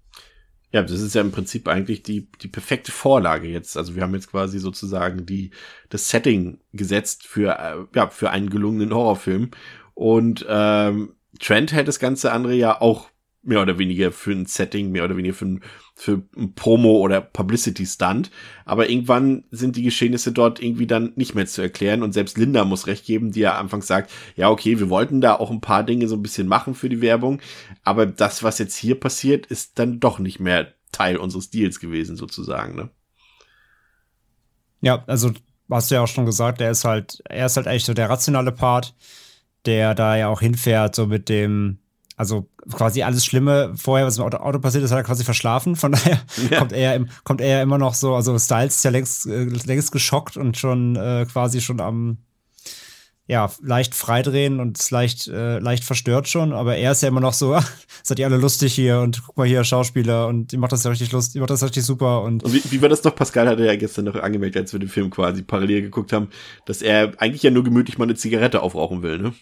Ja, 0.70 0.80
das 0.80 1.02
ist 1.02 1.14
ja 1.14 1.20
im 1.20 1.30
Prinzip 1.30 1.68
eigentlich 1.68 2.02
die, 2.02 2.30
die 2.40 2.48
perfekte 2.48 2.90
Vorlage 2.90 3.46
jetzt. 3.46 3.76
Also 3.76 3.94
wir 3.94 4.02
haben 4.02 4.14
jetzt 4.14 4.30
quasi 4.30 4.58
sozusagen 4.58 5.26
die, 5.26 5.50
das 5.90 6.08
Setting 6.08 6.60
gesetzt 6.72 7.26
für, 7.26 7.58
äh, 7.58 7.84
ja, 7.94 8.08
für 8.08 8.30
einen 8.30 8.48
gelungenen 8.48 8.94
Horrorfilm. 8.94 9.50
Und 9.92 10.46
ähm, 10.48 11.12
Trent 11.38 11.74
hält 11.74 11.88
das 11.88 11.98
ganze 11.98 12.32
andere 12.32 12.54
ja 12.54 12.80
auch 12.80 13.10
mehr 13.42 13.60
oder 13.60 13.78
weniger 13.78 14.12
für 14.12 14.32
ein 14.32 14.46
Setting, 14.46 14.90
mehr 14.90 15.04
oder 15.04 15.16
weniger 15.16 15.34
für 15.34 15.46
ein, 15.46 15.60
für 15.94 16.22
ein 16.36 16.54
Promo 16.54 16.98
oder 16.98 17.20
Publicity 17.20 17.84
Stunt. 17.84 18.30
Aber 18.64 18.88
irgendwann 18.88 19.44
sind 19.50 19.76
die 19.76 19.82
Geschehnisse 19.82 20.32
dort 20.32 20.62
irgendwie 20.62 20.86
dann 20.86 21.12
nicht 21.16 21.34
mehr 21.34 21.46
zu 21.46 21.60
erklären 21.60 22.02
und 22.02 22.12
selbst 22.12 22.38
Linda 22.38 22.64
muss 22.64 22.86
recht 22.86 23.04
geben, 23.04 23.32
die 23.32 23.40
ja 23.40 23.58
anfangs 23.58 23.86
sagt, 23.86 24.10
ja, 24.36 24.48
okay, 24.48 24.78
wir 24.78 24.90
wollten 24.90 25.20
da 25.20 25.34
auch 25.34 25.50
ein 25.50 25.60
paar 25.60 25.82
Dinge 25.82 26.08
so 26.08 26.16
ein 26.16 26.22
bisschen 26.22 26.46
machen 26.46 26.74
für 26.74 26.88
die 26.88 27.00
Werbung, 27.00 27.40
aber 27.82 28.06
das, 28.06 28.42
was 28.42 28.58
jetzt 28.58 28.76
hier 28.76 28.98
passiert, 28.98 29.46
ist 29.46 29.78
dann 29.78 29.98
doch 29.98 30.18
nicht 30.18 30.38
mehr 30.38 30.74
Teil 30.92 31.16
unseres 31.16 31.50
Deals 31.50 31.80
gewesen, 31.80 32.16
sozusagen, 32.16 32.76
ne? 32.76 32.90
Ja, 34.82 35.04
also 35.06 35.32
hast 35.70 35.90
du 35.90 35.94
ja 35.94 36.02
auch 36.02 36.08
schon 36.08 36.26
gesagt, 36.26 36.60
er 36.60 36.70
ist 36.70 36.84
halt, 36.84 37.22
er 37.24 37.46
ist 37.46 37.56
halt 37.56 37.66
echt 37.66 37.86
so 37.86 37.94
der 37.94 38.10
rationale 38.10 38.52
Part, 38.52 38.94
der 39.64 39.94
da 39.94 40.16
ja 40.16 40.28
auch 40.28 40.40
hinfährt, 40.40 40.94
so 40.94 41.06
mit 41.06 41.28
dem, 41.28 41.78
also 42.16 42.48
quasi 42.70 43.02
alles 43.02 43.24
Schlimme 43.24 43.72
vorher, 43.76 44.06
was 44.06 44.18
im 44.18 44.24
Auto, 44.24 44.36
Auto 44.38 44.58
passiert 44.58 44.84
ist, 44.84 44.90
hat 44.90 44.98
er 44.98 45.04
quasi 45.04 45.24
verschlafen. 45.24 45.76
Von 45.76 45.92
daher 45.92 46.20
ja. 46.50 46.58
kommt 46.58 46.72
er 46.72 47.04
kommt 47.24 47.40
er 47.40 47.62
immer 47.62 47.78
noch 47.78 47.94
so, 47.94 48.14
also 48.14 48.38
Styles 48.38 48.76
ist 48.76 48.84
ja 48.84 48.90
längst, 48.90 49.26
äh, 49.26 49.44
längst 49.44 49.92
geschockt 49.92 50.36
und 50.36 50.56
schon 50.56 50.96
äh, 50.96 51.26
quasi 51.30 51.60
schon 51.60 51.80
am 51.80 52.18
ja, 53.28 53.50
leicht 53.62 53.94
freidrehen 53.94 54.60
und 54.60 54.78
ist 54.78 54.90
leicht, 54.90 55.28
äh, 55.28 55.58
leicht 55.58 55.84
verstört 55.84 56.28
schon, 56.28 56.52
aber 56.52 56.76
er 56.76 56.92
ist 56.92 57.02
ja 57.02 57.08
immer 57.08 57.20
noch 57.20 57.32
so, 57.32 57.58
seid 58.02 58.18
ihr 58.18 58.26
alle 58.26 58.36
lustig 58.36 58.74
hier 58.74 59.00
und 59.00 59.22
guck 59.24 59.36
mal 59.36 59.46
hier, 59.46 59.62
Schauspieler 59.64 60.26
und 60.26 60.50
die 60.52 60.56
macht 60.56 60.72
das 60.72 60.82
ja 60.82 60.90
richtig 60.90 61.12
lustig, 61.12 61.34
die 61.34 61.40
macht 61.40 61.50
das 61.50 61.62
richtig 61.62 61.84
super 61.84 62.22
und. 62.22 62.42
Und 62.42 62.52
wie, 62.52 62.62
wie 62.70 62.82
war 62.82 62.88
das 62.88 63.00
doch? 63.00 63.14
Pascal 63.14 63.48
hatte 63.48 63.64
ja 63.64 63.76
gestern 63.76 64.06
noch 64.06 64.16
angemerkt, 64.16 64.56
als 64.56 64.72
wir 64.72 64.80
den 64.80 64.88
Film 64.88 65.10
quasi 65.10 65.42
parallel 65.42 65.82
geguckt 65.82 66.12
haben, 66.12 66.28
dass 66.66 66.82
er 66.82 67.12
eigentlich 67.18 67.42
ja 67.42 67.50
nur 67.50 67.64
gemütlich 67.64 67.96
mal 67.96 68.04
eine 68.04 68.16
Zigarette 68.16 68.60
aufrauchen 68.60 69.02
will, 69.02 69.18
ne? 69.18 69.32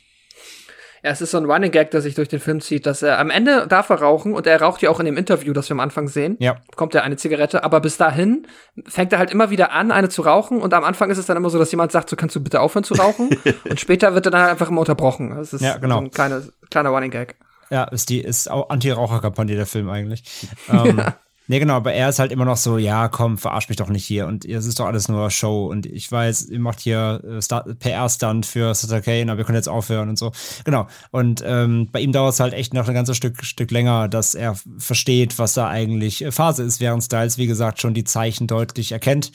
Ja, 1.02 1.10
es 1.10 1.20
ist 1.20 1.30
so 1.30 1.38
ein 1.38 1.46
Running 1.46 1.70
Gag, 1.70 1.90
der 1.90 2.02
sich 2.02 2.14
durch 2.14 2.28
den 2.28 2.40
Film 2.40 2.60
zieht, 2.60 2.84
dass 2.86 3.02
er 3.02 3.18
am 3.18 3.30
Ende 3.30 3.66
darf 3.66 3.88
er 3.88 4.00
rauchen 4.00 4.34
und 4.34 4.46
er 4.46 4.60
raucht 4.60 4.82
ja 4.82 4.90
auch 4.90 5.00
in 5.00 5.06
dem 5.06 5.16
Interview, 5.16 5.52
das 5.52 5.68
wir 5.70 5.74
am 5.74 5.80
Anfang 5.80 6.08
sehen. 6.08 6.36
Ja. 6.40 6.56
Kommt 6.76 6.94
er 6.94 7.04
eine 7.04 7.16
Zigarette, 7.16 7.64
aber 7.64 7.80
bis 7.80 7.96
dahin 7.96 8.46
fängt 8.86 9.12
er 9.12 9.18
halt 9.18 9.30
immer 9.30 9.50
wieder 9.50 9.72
an, 9.72 9.92
eine 9.92 10.08
zu 10.10 10.22
rauchen 10.22 10.60
und 10.60 10.74
am 10.74 10.84
Anfang 10.84 11.10
ist 11.10 11.18
es 11.18 11.26
dann 11.26 11.36
immer 11.36 11.50
so, 11.50 11.58
dass 11.58 11.70
jemand 11.70 11.92
sagt, 11.92 12.10
so 12.10 12.16
kannst 12.16 12.36
du 12.36 12.40
bitte 12.40 12.60
aufhören 12.60 12.84
zu 12.84 12.94
rauchen 12.94 13.30
und 13.68 13.80
später 13.80 14.14
wird 14.14 14.26
er 14.26 14.32
dann 14.32 14.42
halt 14.42 14.50
einfach 14.52 14.68
immer 14.68 14.80
unterbrochen. 14.80 15.34
Das 15.34 15.52
ist 15.52 15.62
ja, 15.62 15.78
genau. 15.78 15.96
so 15.96 16.02
ein 16.02 16.10
kleiner, 16.10 16.42
kleiner 16.70 16.90
Running 16.90 17.10
Gag. 17.10 17.36
Ja, 17.70 17.84
ist 17.84 18.08
die 18.08 18.20
ist 18.20 18.50
auch 18.50 18.68
Anti-Raucher-Kampagne 18.68 19.56
der 19.56 19.66
Film 19.66 19.88
eigentlich. 19.88 20.48
ähm. 20.72 21.02
Nee, 21.50 21.58
genau, 21.58 21.74
aber 21.74 21.92
er 21.92 22.08
ist 22.08 22.20
halt 22.20 22.30
immer 22.30 22.44
noch 22.44 22.56
so, 22.56 22.78
ja, 22.78 23.08
komm, 23.08 23.36
verarsch 23.36 23.68
mich 23.68 23.76
doch 23.76 23.88
nicht 23.88 24.04
hier 24.04 24.28
und 24.28 24.44
es 24.44 24.66
ist 24.66 24.78
doch 24.78 24.86
alles 24.86 25.08
nur 25.08 25.30
Show 25.30 25.66
und 25.66 25.84
ich 25.84 26.12
weiß, 26.12 26.48
ihr 26.48 26.60
macht 26.60 26.78
hier 26.78 27.20
äh, 27.24 27.74
PR-Stunt 27.74 28.46
für 28.46 28.72
Sutter 28.72 29.00
Kane, 29.00 29.32
aber 29.32 29.38
wir 29.38 29.44
können 29.44 29.56
jetzt 29.56 29.68
aufhören 29.68 30.08
und 30.08 30.16
so. 30.16 30.30
Genau. 30.62 30.86
Und 31.10 31.42
ähm, 31.44 31.88
bei 31.90 32.02
ihm 32.02 32.12
dauert 32.12 32.34
es 32.34 32.38
halt 32.38 32.54
echt 32.54 32.72
noch 32.72 32.86
ein 32.86 32.94
ganzes 32.94 33.16
Stück, 33.16 33.44
Stück 33.44 33.72
länger, 33.72 34.06
dass 34.06 34.36
er 34.36 34.54
versteht, 34.78 35.40
was 35.40 35.54
da 35.54 35.66
eigentlich 35.66 36.24
äh, 36.24 36.30
Phase 36.30 36.62
ist, 36.62 36.78
während 36.78 37.02
Styles, 37.02 37.36
wie 37.36 37.48
gesagt, 37.48 37.80
schon 37.80 37.94
die 37.94 38.04
Zeichen 38.04 38.46
deutlich 38.46 38.92
erkennt. 38.92 39.32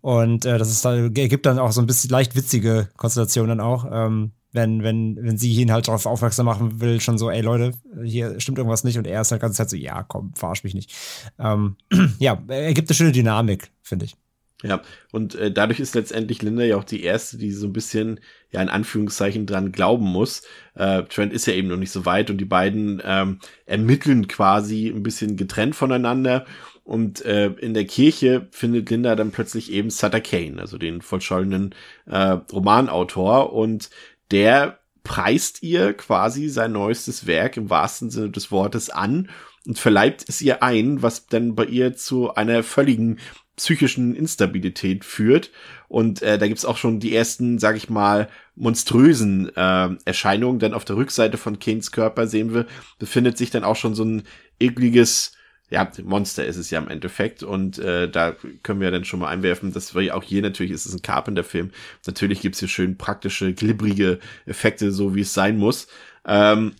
Und 0.00 0.44
äh, 0.44 0.58
das 0.58 0.70
ist 0.70 0.84
dann, 0.84 1.12
gibt 1.14 1.46
dann 1.46 1.58
auch 1.58 1.72
so 1.72 1.80
ein 1.80 1.88
bisschen 1.88 2.10
leicht 2.10 2.36
witzige 2.36 2.90
Konstellationen 2.96 3.58
auch. 3.58 3.86
Ähm, 3.90 4.30
wenn, 4.56 4.82
wenn, 4.82 5.16
wenn 5.20 5.38
sie 5.38 5.52
ihn 5.52 5.70
halt 5.70 5.86
darauf 5.86 6.06
aufmerksam 6.06 6.46
machen 6.46 6.80
will, 6.80 7.00
schon 7.00 7.18
so, 7.18 7.30
ey 7.30 7.42
Leute, 7.42 7.72
hier 8.02 8.40
stimmt 8.40 8.58
irgendwas 8.58 8.82
nicht 8.82 8.98
und 8.98 9.06
er 9.06 9.20
ist 9.20 9.30
halt 9.30 9.42
ganz 9.42 9.56
Zeit 9.56 9.70
so, 9.70 9.76
ja, 9.76 10.02
komm, 10.02 10.32
verarsch 10.34 10.64
mich 10.64 10.74
nicht. 10.74 10.92
Ähm, 11.38 11.76
ja, 12.18 12.42
er 12.48 12.74
gibt 12.74 12.88
eine 12.88 12.96
schöne 12.96 13.12
Dynamik, 13.12 13.70
finde 13.82 14.06
ich. 14.06 14.16
Ja, 14.62 14.80
und 15.12 15.34
äh, 15.34 15.52
dadurch 15.52 15.80
ist 15.80 15.94
letztendlich 15.94 16.40
Linda 16.40 16.64
ja 16.64 16.76
auch 16.76 16.84
die 16.84 17.02
erste, 17.02 17.36
die 17.36 17.52
so 17.52 17.66
ein 17.66 17.74
bisschen, 17.74 18.20
ja, 18.50 18.62
in 18.62 18.70
Anführungszeichen 18.70 19.44
dran 19.44 19.70
glauben 19.70 20.06
muss. 20.06 20.42
Äh, 20.74 21.02
Trent 21.04 21.34
ist 21.34 21.46
ja 21.46 21.52
eben 21.52 21.68
noch 21.68 21.76
nicht 21.76 21.92
so 21.92 22.06
weit 22.06 22.30
und 22.30 22.38
die 22.38 22.46
beiden 22.46 23.02
ähm, 23.04 23.38
ermitteln 23.66 24.28
quasi 24.28 24.88
ein 24.88 25.02
bisschen 25.02 25.36
getrennt 25.36 25.76
voneinander. 25.76 26.46
Und 26.84 27.24
äh, 27.24 27.48
in 27.48 27.74
der 27.74 27.84
Kirche 27.84 28.46
findet 28.50 28.88
Linda 28.88 29.14
dann 29.14 29.32
plötzlich 29.32 29.72
eben 29.72 29.90
Sutter 29.90 30.20
Kane, 30.20 30.60
also 30.60 30.78
den 30.78 31.02
vollschollenen 31.02 31.74
äh, 32.06 32.38
Romanautor. 32.52 33.52
Und 33.52 33.90
der 34.30 34.78
preist 35.04 35.62
ihr 35.62 35.94
quasi 35.94 36.48
sein 36.48 36.72
neuestes 36.72 37.26
Werk 37.26 37.56
im 37.56 37.70
wahrsten 37.70 38.10
Sinne 38.10 38.30
des 38.30 38.50
Wortes 38.50 38.90
an 38.90 39.30
und 39.66 39.78
verleibt 39.78 40.24
es 40.28 40.42
ihr 40.42 40.62
ein, 40.62 41.02
was 41.02 41.26
dann 41.26 41.54
bei 41.54 41.64
ihr 41.64 41.94
zu 41.96 42.34
einer 42.34 42.62
völligen 42.62 43.18
psychischen 43.56 44.14
Instabilität 44.14 45.04
führt. 45.04 45.50
Und 45.88 46.22
äh, 46.22 46.38
da 46.38 46.46
gibt's 46.46 46.64
auch 46.64 46.76
schon 46.76 47.00
die 47.00 47.14
ersten, 47.14 47.58
sag 47.58 47.76
ich 47.76 47.88
mal, 47.88 48.28
monströsen 48.54 49.54
äh, 49.56 49.88
Erscheinungen. 50.04 50.58
Denn 50.58 50.74
auf 50.74 50.84
der 50.84 50.96
Rückseite 50.96 51.38
von 51.38 51.58
Kanes 51.58 51.90
Körper 51.90 52.26
sehen 52.26 52.52
wir, 52.52 52.66
befindet 52.98 53.38
sich 53.38 53.50
dann 53.50 53.64
auch 53.64 53.76
schon 53.76 53.94
so 53.94 54.04
ein 54.04 54.24
ekliges 54.60 55.32
ja, 55.70 55.90
Monster 56.04 56.46
ist 56.46 56.56
es 56.56 56.70
ja 56.70 56.78
im 56.78 56.88
Endeffekt 56.88 57.42
und 57.42 57.78
äh, 57.78 58.08
da 58.10 58.36
können 58.62 58.80
wir 58.80 58.90
dann 58.90 59.04
schon 59.04 59.20
mal 59.20 59.28
einwerfen, 59.28 59.72
dass 59.72 59.94
wir 59.94 60.16
auch 60.16 60.22
hier 60.22 60.42
natürlich 60.42 60.72
ist 60.72 60.86
es 60.86 60.94
ein 60.94 61.02
Carpenter-Film. 61.02 61.72
Natürlich 62.06 62.40
gibt's 62.40 62.60
hier 62.60 62.68
schön 62.68 62.96
praktische, 62.96 63.52
glibbrige 63.52 64.20
Effekte, 64.46 64.92
so 64.92 65.14
wie 65.14 65.22
es 65.22 65.34
sein 65.34 65.56
muss. 65.58 65.88
Ähm, 66.24 66.74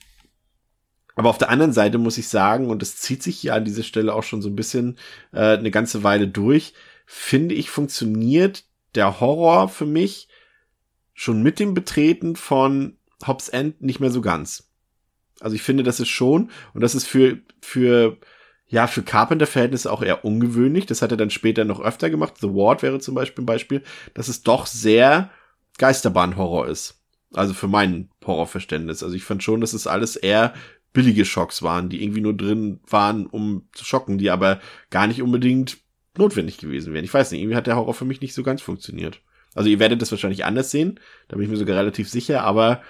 Aber 1.17 1.31
auf 1.31 1.39
der 1.39 1.49
anderen 1.51 1.73
Seite 1.73 1.99
muss 1.99 2.19
ich 2.19 2.29
sagen, 2.29 2.69
und 2.69 2.83
das 2.83 2.97
zieht 2.97 3.23
sich 3.23 3.39
hier 3.39 3.55
an 3.55 3.65
dieser 3.65 3.83
Stelle 3.83 4.13
auch 4.15 4.23
schon 4.23 4.43
so 4.43 4.49
ein 4.51 4.57
bisschen 4.57 4.99
äh, 5.33 5.57
eine 5.57 5.71
ganze 5.71 6.03
Weile 6.03 6.29
durch, 6.29 6.75
finde 7.07 7.55
ich, 7.55 7.71
funktioniert 7.71 8.65
der 8.95 9.19
Horror 9.21 9.69
für 9.69 9.87
mich 9.87 10.29
schon 11.15 11.43
mit 11.43 11.59
dem 11.59 11.73
Betreten 11.75 12.37
von 12.37 12.99
Hobbs 13.27 13.49
End 13.49 13.81
nicht 13.81 14.01
mehr 14.01 14.11
so 14.11 14.21
ganz. 14.21 14.69
Also 15.41 15.57
ich 15.57 15.63
finde, 15.63 15.83
das 15.83 16.01
ist 16.01 16.09
schon, 16.09 16.51
und 16.75 16.83
das 16.83 16.95
ist 16.95 17.07
für, 17.07 17.39
für, 17.63 18.19
ja, 18.69 18.87
für 18.87 19.03
Carpenter-Verhältnisse 19.03 19.93
auch 19.93 20.03
eher 20.03 20.25
ungewöhnlich. 20.25 20.87
Das 20.87 21.03
hat 21.03 21.13
er 21.13 21.17
dann 21.17 21.31
später 21.31 21.65
noch 21.65 21.81
öfter 21.81 22.11
gemacht. 22.11 22.35
The 22.41 22.49
Ward 22.49 22.83
wäre 22.83 22.99
zum 22.99 23.15
Beispiel 23.15 23.45
ein 23.45 23.47
Beispiel, 23.47 23.83
dass 24.15 24.29
es 24.29 24.43
doch 24.43 24.67
sehr 24.67 25.31
Geisterbahn-Horror 25.79 26.67
ist. 26.69 27.01
Also 27.33 27.55
für 27.55 27.69
mein 27.69 28.11
Horrorverständnis. 28.25 29.03
Also 29.03 29.15
ich 29.15 29.25
fand 29.25 29.43
schon, 29.43 29.61
dass 29.61 29.73
es 29.73 29.87
alles 29.87 30.17
eher 30.17 30.55
billige 30.93 31.25
Schocks 31.25 31.63
waren, 31.63 31.91
die 31.91 32.03
irgendwie 32.03 32.23
nur 32.23 32.37
drin 32.37 32.81
waren, 32.89 33.27
um 33.27 33.69
zu 33.73 33.85
schocken, 33.85 34.19
die 34.19 34.31
aber 34.31 34.61
gar 34.91 35.07
nicht 35.07 35.23
unbedingt 35.23 35.79
notwendig 36.17 36.59
gewesen 36.59 36.95
wären. 36.95 37.05
Ich 37.05 37.13
weiß 37.13 37.31
nicht, 37.31 37.43
irgendwie 37.43 37.57
hat 37.57 37.67
der 37.67 37.77
Horror 37.77 37.95
für 37.95 38.07
mich 38.07 38.21
nicht 38.21 38.35
so 38.35 38.43
ganz 38.43 38.63
funktioniert. 38.63 39.21
Also 39.55 39.69
ihr 39.69 39.79
werdet 39.79 40.03
das 40.03 40.11
wahrscheinlich 40.11 40.45
anders 40.45 40.71
sehen, 40.71 40.99
da 41.29 41.37
bin 41.37 41.45
ich 41.45 41.51
mir 41.51 41.57
sogar 41.57 41.77
relativ 41.77 42.09
sicher, 42.11 42.43
aber 42.45 42.83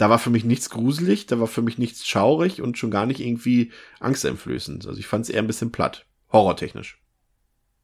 da 0.00 0.08
war 0.08 0.18
für 0.18 0.30
mich 0.30 0.44
nichts 0.44 0.70
gruselig, 0.70 1.26
da 1.26 1.38
war 1.40 1.46
für 1.46 1.60
mich 1.60 1.76
nichts 1.76 2.06
schaurig 2.06 2.62
und 2.62 2.78
schon 2.78 2.90
gar 2.90 3.04
nicht 3.04 3.20
irgendwie 3.20 3.70
angsteinflößend. 3.98 4.86
Also 4.86 4.98
ich 4.98 5.06
fand 5.06 5.24
es 5.24 5.30
eher 5.30 5.42
ein 5.42 5.46
bisschen 5.46 5.72
platt, 5.72 6.06
horrortechnisch. 6.32 7.02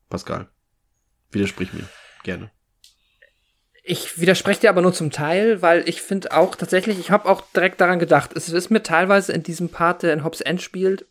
Pascal, 0.08 0.48
widersprich 1.30 1.74
mir, 1.74 1.86
gerne. 2.22 2.50
Ich 3.84 4.18
widerspreche 4.18 4.62
dir 4.62 4.70
aber 4.70 4.82
nur 4.82 4.94
zum 4.94 5.10
Teil, 5.10 5.60
weil 5.60 5.86
ich 5.88 6.00
finde 6.00 6.32
auch 6.32 6.56
tatsächlich, 6.56 6.98
ich 6.98 7.10
habe 7.10 7.28
auch 7.28 7.42
direkt 7.54 7.80
daran 7.80 7.98
gedacht, 7.98 8.30
es 8.34 8.48
ist 8.48 8.70
mir 8.70 8.82
teilweise 8.82 9.32
in 9.32 9.42
diesem 9.42 9.68
Part, 9.68 10.02
der 10.02 10.14
in 10.14 10.24
Hobbs 10.24 10.40
End 10.40 10.62
spielt, 10.62 11.06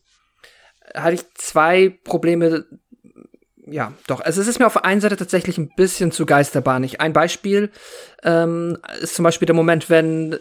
hatte 0.93 1.15
ich 1.15 1.33
zwei 1.35 1.89
Probleme 2.03 2.65
ja, 3.67 3.93
doch. 4.05 4.21
Also 4.21 4.41
es 4.41 4.47
ist 4.47 4.59
mir 4.59 4.67
auf 4.67 4.73
der 4.73 4.85
einen 4.85 5.01
Seite 5.01 5.17
tatsächlich 5.17 5.57
ein 5.57 5.71
bisschen 5.75 6.11
zu 6.11 6.27
geisterbahnig. 6.27 7.01
Ein 7.01 7.13
Beispiel 7.13 7.71
ähm, 8.23 8.77
ist 9.01 9.15
zum 9.15 9.23
Beispiel 9.23 9.47
der 9.47 9.55
Moment, 9.55 9.89
wenn 9.89 10.37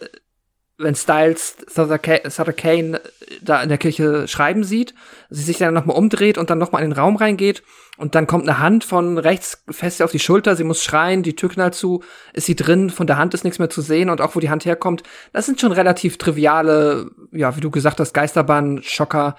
wenn 0.77 0.95
Styles 0.95 1.57
Sutter 1.69 1.99
Kane 1.99 3.01
da 3.43 3.63
in 3.63 3.69
der 3.69 3.79
Kirche 3.79 4.27
schreiben 4.27 4.65
sieht, 4.65 4.95
sie 5.31 5.43
sich 5.43 5.59
dann 5.59 5.75
nochmal 5.75 5.97
umdreht 5.97 6.37
und 6.37 6.51
dann 6.51 6.59
nochmal 6.59 6.83
in 6.83 6.91
den 6.91 6.99
Raum 6.99 7.17
reingeht 7.17 7.63
und 7.97 8.17
dann 8.17 8.27
kommt 8.27 8.49
eine 8.49 8.59
Hand 8.59 8.83
von 8.83 9.19
rechts 9.19 9.63
fest 9.71 10.03
auf 10.03 10.11
die 10.11 10.19
Schulter, 10.19 10.57
sie 10.57 10.65
muss 10.65 10.83
schreien, 10.83 11.23
die 11.23 11.37
Tür 11.37 11.49
knallt 11.49 11.75
zu, 11.75 12.03
ist 12.33 12.47
sie 12.47 12.57
drin, 12.57 12.91
von 12.91 13.07
der 13.07 13.19
Hand 13.19 13.35
ist 13.35 13.45
nichts 13.45 13.61
mehr 13.61 13.71
zu 13.71 13.83
sehen 13.83 14.11
und 14.11 14.21
auch 14.21 14.35
wo 14.35 14.41
die 14.41 14.51
Hand 14.51 14.65
herkommt, 14.65 15.05
das 15.33 15.47
sind 15.47 15.61
schon 15.61 15.73
relativ 15.73 16.19
triviale, 16.19 17.11
ja, 17.31 17.57
wie 17.57 17.61
du 17.61 17.71
gesagt 17.71 18.01
hast, 18.01 18.13
Geisterbahn-Schocker, 18.13 19.37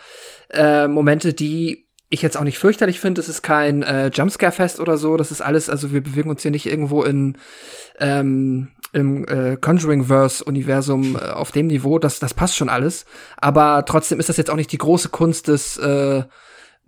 äh, 0.51 0.87
Momente, 0.87 1.33
die 1.33 1.84
ich 2.09 2.21
jetzt 2.21 2.37
auch 2.37 2.43
nicht 2.43 2.59
fürchterlich 2.59 2.99
finde. 2.99 3.21
Es 3.21 3.29
ist 3.29 3.41
kein 3.41 3.83
äh, 3.83 4.07
Jumpscare-Fest 4.07 4.79
oder 4.79 4.97
so. 4.97 5.17
Das 5.17 5.31
ist 5.31 5.41
alles, 5.41 5.69
also 5.69 5.91
wir 5.91 6.01
bewegen 6.01 6.29
uns 6.29 6.41
hier 6.41 6.51
nicht 6.51 6.65
irgendwo 6.65 7.03
in 7.03 7.37
ähm, 7.99 8.69
im 8.93 9.27
äh, 9.27 9.57
Conjuring-Verse-Universum 9.57 11.17
äh, 11.17 11.29
auf 11.31 11.51
dem 11.51 11.67
Niveau. 11.67 11.99
Das, 11.99 12.19
das 12.19 12.33
passt 12.33 12.55
schon 12.55 12.69
alles. 12.69 13.05
Aber 13.37 13.83
trotzdem 13.85 14.19
ist 14.19 14.29
das 14.29 14.37
jetzt 14.37 14.49
auch 14.49 14.55
nicht 14.55 14.71
die 14.71 14.77
große 14.77 15.09
Kunst 15.09 15.49
des 15.49 15.77
äh, 15.77 16.23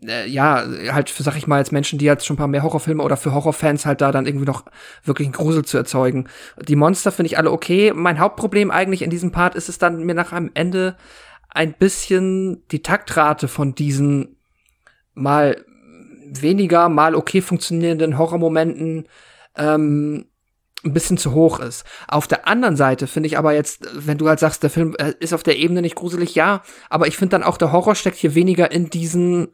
äh, 0.03 0.27
ja, 0.27 0.63
halt 0.93 1.09
für, 1.09 1.23
sag 1.23 1.35
ich 1.37 1.47
mal, 1.47 1.59
jetzt 1.59 1.71
Menschen, 1.71 1.99
die 1.99 2.05
jetzt 2.05 2.25
schon 2.25 2.35
ein 2.35 2.37
paar 2.37 2.47
mehr 2.47 2.63
Horrorfilme 2.63 3.03
oder 3.03 3.17
für 3.17 3.33
Horrorfans 3.33 3.85
halt 3.85 4.01
da 4.01 4.11
dann 4.11 4.25
irgendwie 4.25 4.45
noch 4.45 4.63
wirklich 5.03 5.25
einen 5.25 5.33
Grusel 5.33 5.65
zu 5.65 5.77
erzeugen. 5.77 6.27
Die 6.61 6.75
Monster 6.75 7.11
finde 7.11 7.27
ich 7.27 7.37
alle 7.37 7.51
okay. 7.51 7.91
Mein 7.95 8.19
Hauptproblem 8.19 8.71
eigentlich 8.71 9.01
in 9.01 9.09
diesem 9.09 9.31
Part 9.31 9.55
ist 9.55 9.69
es 9.69 9.79
dann 9.79 10.03
mir 10.03 10.13
nach 10.13 10.31
am 10.31 10.51
Ende 10.53 10.95
ein 11.49 11.73
bisschen 11.73 12.63
die 12.69 12.83
Taktrate 12.83 13.47
von 13.47 13.73
diesen 13.73 14.36
mal 15.17 15.65
weniger, 16.29 16.89
mal 16.89 17.15
okay 17.15 17.41
funktionierenden 17.41 18.17
Horrormomenten 18.17 19.07
ähm, 19.55 20.25
ein 20.85 20.93
bisschen 20.93 21.17
zu 21.17 21.33
hoch 21.33 21.59
ist. 21.59 21.85
Auf 22.07 22.27
der 22.27 22.47
anderen 22.47 22.75
Seite 22.75 23.07
finde 23.07 23.27
ich 23.27 23.37
aber 23.37 23.53
jetzt, 23.53 23.87
wenn 23.93 24.17
du 24.17 24.29
halt 24.29 24.39
sagst, 24.39 24.63
der 24.63 24.69
Film 24.69 24.95
äh, 24.99 25.13
ist 25.19 25.33
auf 25.33 25.43
der 25.43 25.57
Ebene 25.57 25.81
nicht 25.81 25.95
gruselig, 25.95 26.35
ja, 26.35 26.61
aber 26.89 27.07
ich 27.07 27.17
finde 27.17 27.31
dann 27.31 27.43
auch 27.43 27.57
der 27.57 27.71
Horror 27.71 27.95
steckt 27.95 28.17
hier 28.17 28.35
weniger 28.35 28.71
in 28.71 28.89
diesen 28.89 29.47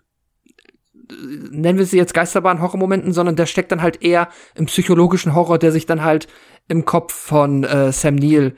äh, 1.09 1.13
nennen 1.51 1.77
wir 1.79 1.85
sie 1.85 1.97
jetzt 1.97 2.13
Geisterbahn-Horrormomenten, 2.13 3.13
sondern 3.13 3.35
der 3.35 3.45
steckt 3.45 3.71
dann 3.71 3.81
halt 3.81 4.03
eher 4.03 4.27
im 4.55 4.65
psychologischen 4.65 5.33
Horror, 5.33 5.57
der 5.57 5.71
sich 5.71 5.85
dann 5.85 6.03
halt 6.03 6.27
im 6.67 6.85
Kopf 6.85 7.13
von 7.13 7.63
äh, 7.63 7.91
Sam 7.91 8.15
Neill 8.15 8.55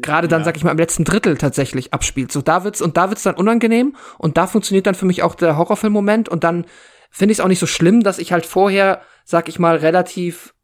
gerade 0.00 0.28
dann, 0.28 0.40
ja. 0.40 0.44
sag 0.44 0.56
ich 0.56 0.64
mal, 0.64 0.70
im 0.70 0.78
letzten 0.78 1.04
Drittel 1.04 1.36
tatsächlich 1.36 1.92
abspielt. 1.92 2.32
So, 2.32 2.42
da 2.42 2.64
wird's, 2.64 2.80
und 2.80 2.96
da 2.96 3.10
wird's 3.10 3.22
dann 3.22 3.34
unangenehm 3.34 3.96
und 4.18 4.36
da 4.36 4.46
funktioniert 4.46 4.86
dann 4.86 4.94
für 4.94 5.06
mich 5.06 5.22
auch 5.22 5.34
der 5.34 5.56
Horrorfilm-Moment 5.56 6.28
und 6.28 6.44
dann 6.44 6.66
finde 7.10 7.32
ich 7.32 7.38
es 7.38 7.44
auch 7.44 7.48
nicht 7.48 7.58
so 7.58 7.66
schlimm, 7.66 8.02
dass 8.02 8.18
ich 8.18 8.32
halt 8.32 8.46
vorher, 8.46 9.02
sag 9.24 9.48
ich 9.48 9.58
mal, 9.58 9.76
relativ 9.76 10.54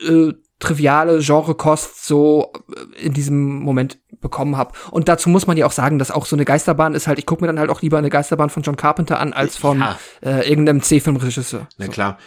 äh, 0.00 0.32
triviale 0.58 1.18
Genrekost 1.20 2.04
so 2.06 2.52
äh, 2.74 3.06
in 3.06 3.12
diesem 3.12 3.60
Moment 3.60 3.98
bekommen 4.24 4.56
habe. 4.56 4.72
Und 4.90 5.08
dazu 5.08 5.28
muss 5.28 5.46
man 5.46 5.56
ja 5.56 5.66
auch 5.66 5.72
sagen, 5.72 6.00
dass 6.00 6.10
auch 6.10 6.26
so 6.26 6.34
eine 6.34 6.44
Geisterbahn 6.44 6.94
ist 6.94 7.06
halt, 7.06 7.20
ich 7.20 7.26
gucke 7.26 7.42
mir 7.42 7.46
dann 7.46 7.60
halt 7.60 7.70
auch 7.70 7.82
lieber 7.82 7.98
eine 7.98 8.10
Geisterbahn 8.10 8.50
von 8.50 8.64
John 8.64 8.76
Carpenter 8.76 9.20
an, 9.20 9.32
als 9.32 9.56
von 9.56 9.78
ja. 9.78 9.98
äh, 10.22 10.48
irgendeinem 10.48 10.82
C-Filmregisseur. 10.82 11.68
Na 11.78 11.86
so. 11.86 11.92
klar, 11.92 12.18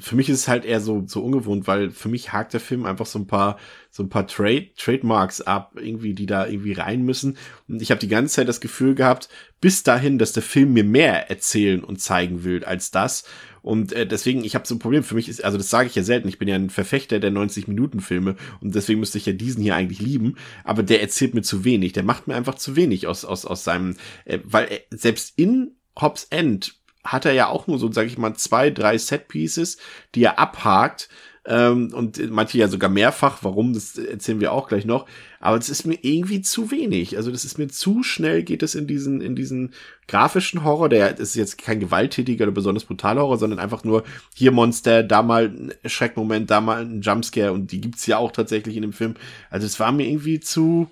für 0.00 0.16
mich 0.16 0.30
ist 0.30 0.38
es 0.38 0.48
halt 0.48 0.64
eher 0.64 0.80
so, 0.80 1.04
so 1.06 1.22
ungewohnt, 1.22 1.66
weil 1.66 1.90
für 1.90 2.08
mich 2.08 2.32
hakt 2.32 2.54
der 2.54 2.60
Film 2.60 2.86
einfach 2.86 3.04
so 3.04 3.18
ein 3.18 3.26
paar 3.26 3.58
so 3.96 4.02
ein 4.02 4.10
paar 4.10 4.26
Trade, 4.26 4.68
Trademarks 4.76 5.40
ab, 5.40 5.72
irgendwie, 5.76 6.12
die 6.12 6.26
da 6.26 6.46
irgendwie 6.46 6.74
rein 6.74 7.02
müssen. 7.02 7.38
Und 7.66 7.80
ich 7.80 7.90
habe 7.90 7.98
die 7.98 8.08
ganze 8.08 8.34
Zeit 8.34 8.48
das 8.48 8.60
Gefühl 8.60 8.94
gehabt, 8.94 9.30
bis 9.62 9.84
dahin, 9.84 10.18
dass 10.18 10.32
der 10.32 10.42
Film 10.42 10.74
mir 10.74 10.84
mehr 10.84 11.30
erzählen 11.30 11.82
und 11.82 12.00
zeigen 12.00 12.44
will 12.44 12.62
als 12.62 12.90
das. 12.90 13.24
Und 13.66 13.92
äh, 13.92 14.06
deswegen, 14.06 14.44
ich 14.44 14.54
habe 14.54 14.64
so 14.64 14.76
ein 14.76 14.78
Problem. 14.78 15.02
Für 15.02 15.16
mich 15.16 15.28
ist, 15.28 15.42
also 15.42 15.58
das 15.58 15.70
sage 15.70 15.88
ich 15.88 15.96
ja 15.96 16.04
selten, 16.04 16.28
ich 16.28 16.38
bin 16.38 16.46
ja 16.46 16.54
ein 16.54 16.70
Verfechter 16.70 17.18
der 17.18 17.32
90-Minuten-Filme 17.32 18.36
und 18.60 18.74
deswegen 18.76 19.00
müsste 19.00 19.18
ich 19.18 19.26
ja 19.26 19.32
diesen 19.32 19.60
hier 19.60 19.74
eigentlich 19.74 19.98
lieben. 19.98 20.36
Aber 20.62 20.84
der 20.84 21.00
erzählt 21.00 21.34
mir 21.34 21.42
zu 21.42 21.64
wenig. 21.64 21.92
Der 21.92 22.04
macht 22.04 22.28
mir 22.28 22.36
einfach 22.36 22.54
zu 22.54 22.76
wenig 22.76 23.08
aus, 23.08 23.24
aus, 23.24 23.44
aus 23.44 23.64
seinem, 23.64 23.96
äh, 24.24 24.38
weil 24.44 24.66
äh, 24.66 24.80
selbst 24.90 25.36
in 25.36 25.72
Hobbs 26.00 26.28
End 26.30 26.76
hat 27.02 27.24
er 27.24 27.32
ja 27.32 27.48
auch 27.48 27.66
nur 27.66 27.80
so, 27.80 27.90
sage 27.90 28.06
ich 28.06 28.18
mal, 28.18 28.34
zwei, 28.34 28.70
drei 28.70 28.98
Set-Pieces, 28.98 29.78
die 30.14 30.22
er 30.22 30.38
abhakt 30.38 31.08
ähm, 31.46 31.92
und 31.94 32.30
manche 32.30 32.58
ja 32.58 32.68
sogar 32.68 32.90
mehrfach. 32.90 33.38
Warum, 33.42 33.72
das 33.72 33.96
erzählen 33.96 34.40
wir 34.40 34.52
auch 34.52 34.68
gleich 34.68 34.84
noch. 34.84 35.06
Aber 35.38 35.56
es 35.56 35.68
ist 35.68 35.86
mir 35.86 35.98
irgendwie 36.02 36.42
zu 36.42 36.70
wenig. 36.70 37.16
Also 37.16 37.30
das 37.30 37.44
ist 37.44 37.56
mir 37.56 37.68
zu 37.68 38.02
schnell 38.02 38.42
geht 38.42 38.62
es 38.62 38.74
in 38.74 38.86
diesen, 38.86 39.20
in 39.20 39.36
diesen 39.36 39.72
grafischen 40.08 40.64
Horror. 40.64 40.88
Der 40.88 41.18
ist 41.18 41.36
jetzt 41.36 41.58
kein 41.58 41.78
gewalttätiger 41.78 42.44
oder 42.44 42.52
besonders 42.52 42.84
brutaler 42.84 43.22
Horror, 43.22 43.38
sondern 43.38 43.60
einfach 43.60 43.84
nur 43.84 44.02
hier 44.34 44.50
Monster, 44.50 45.04
da 45.04 45.22
mal 45.22 45.46
ein 45.46 45.72
Schreckmoment, 45.88 46.50
da 46.50 46.60
mal 46.60 46.84
ein 46.84 47.00
Jumpscare 47.00 47.52
und 47.52 47.70
die 47.70 47.80
gibt's 47.80 48.06
ja 48.06 48.18
auch 48.18 48.32
tatsächlich 48.32 48.74
in 48.74 48.82
dem 48.82 48.92
Film. 48.92 49.14
Also 49.48 49.66
es 49.66 49.78
war 49.78 49.92
mir 49.92 50.08
irgendwie 50.08 50.40
zu, 50.40 50.90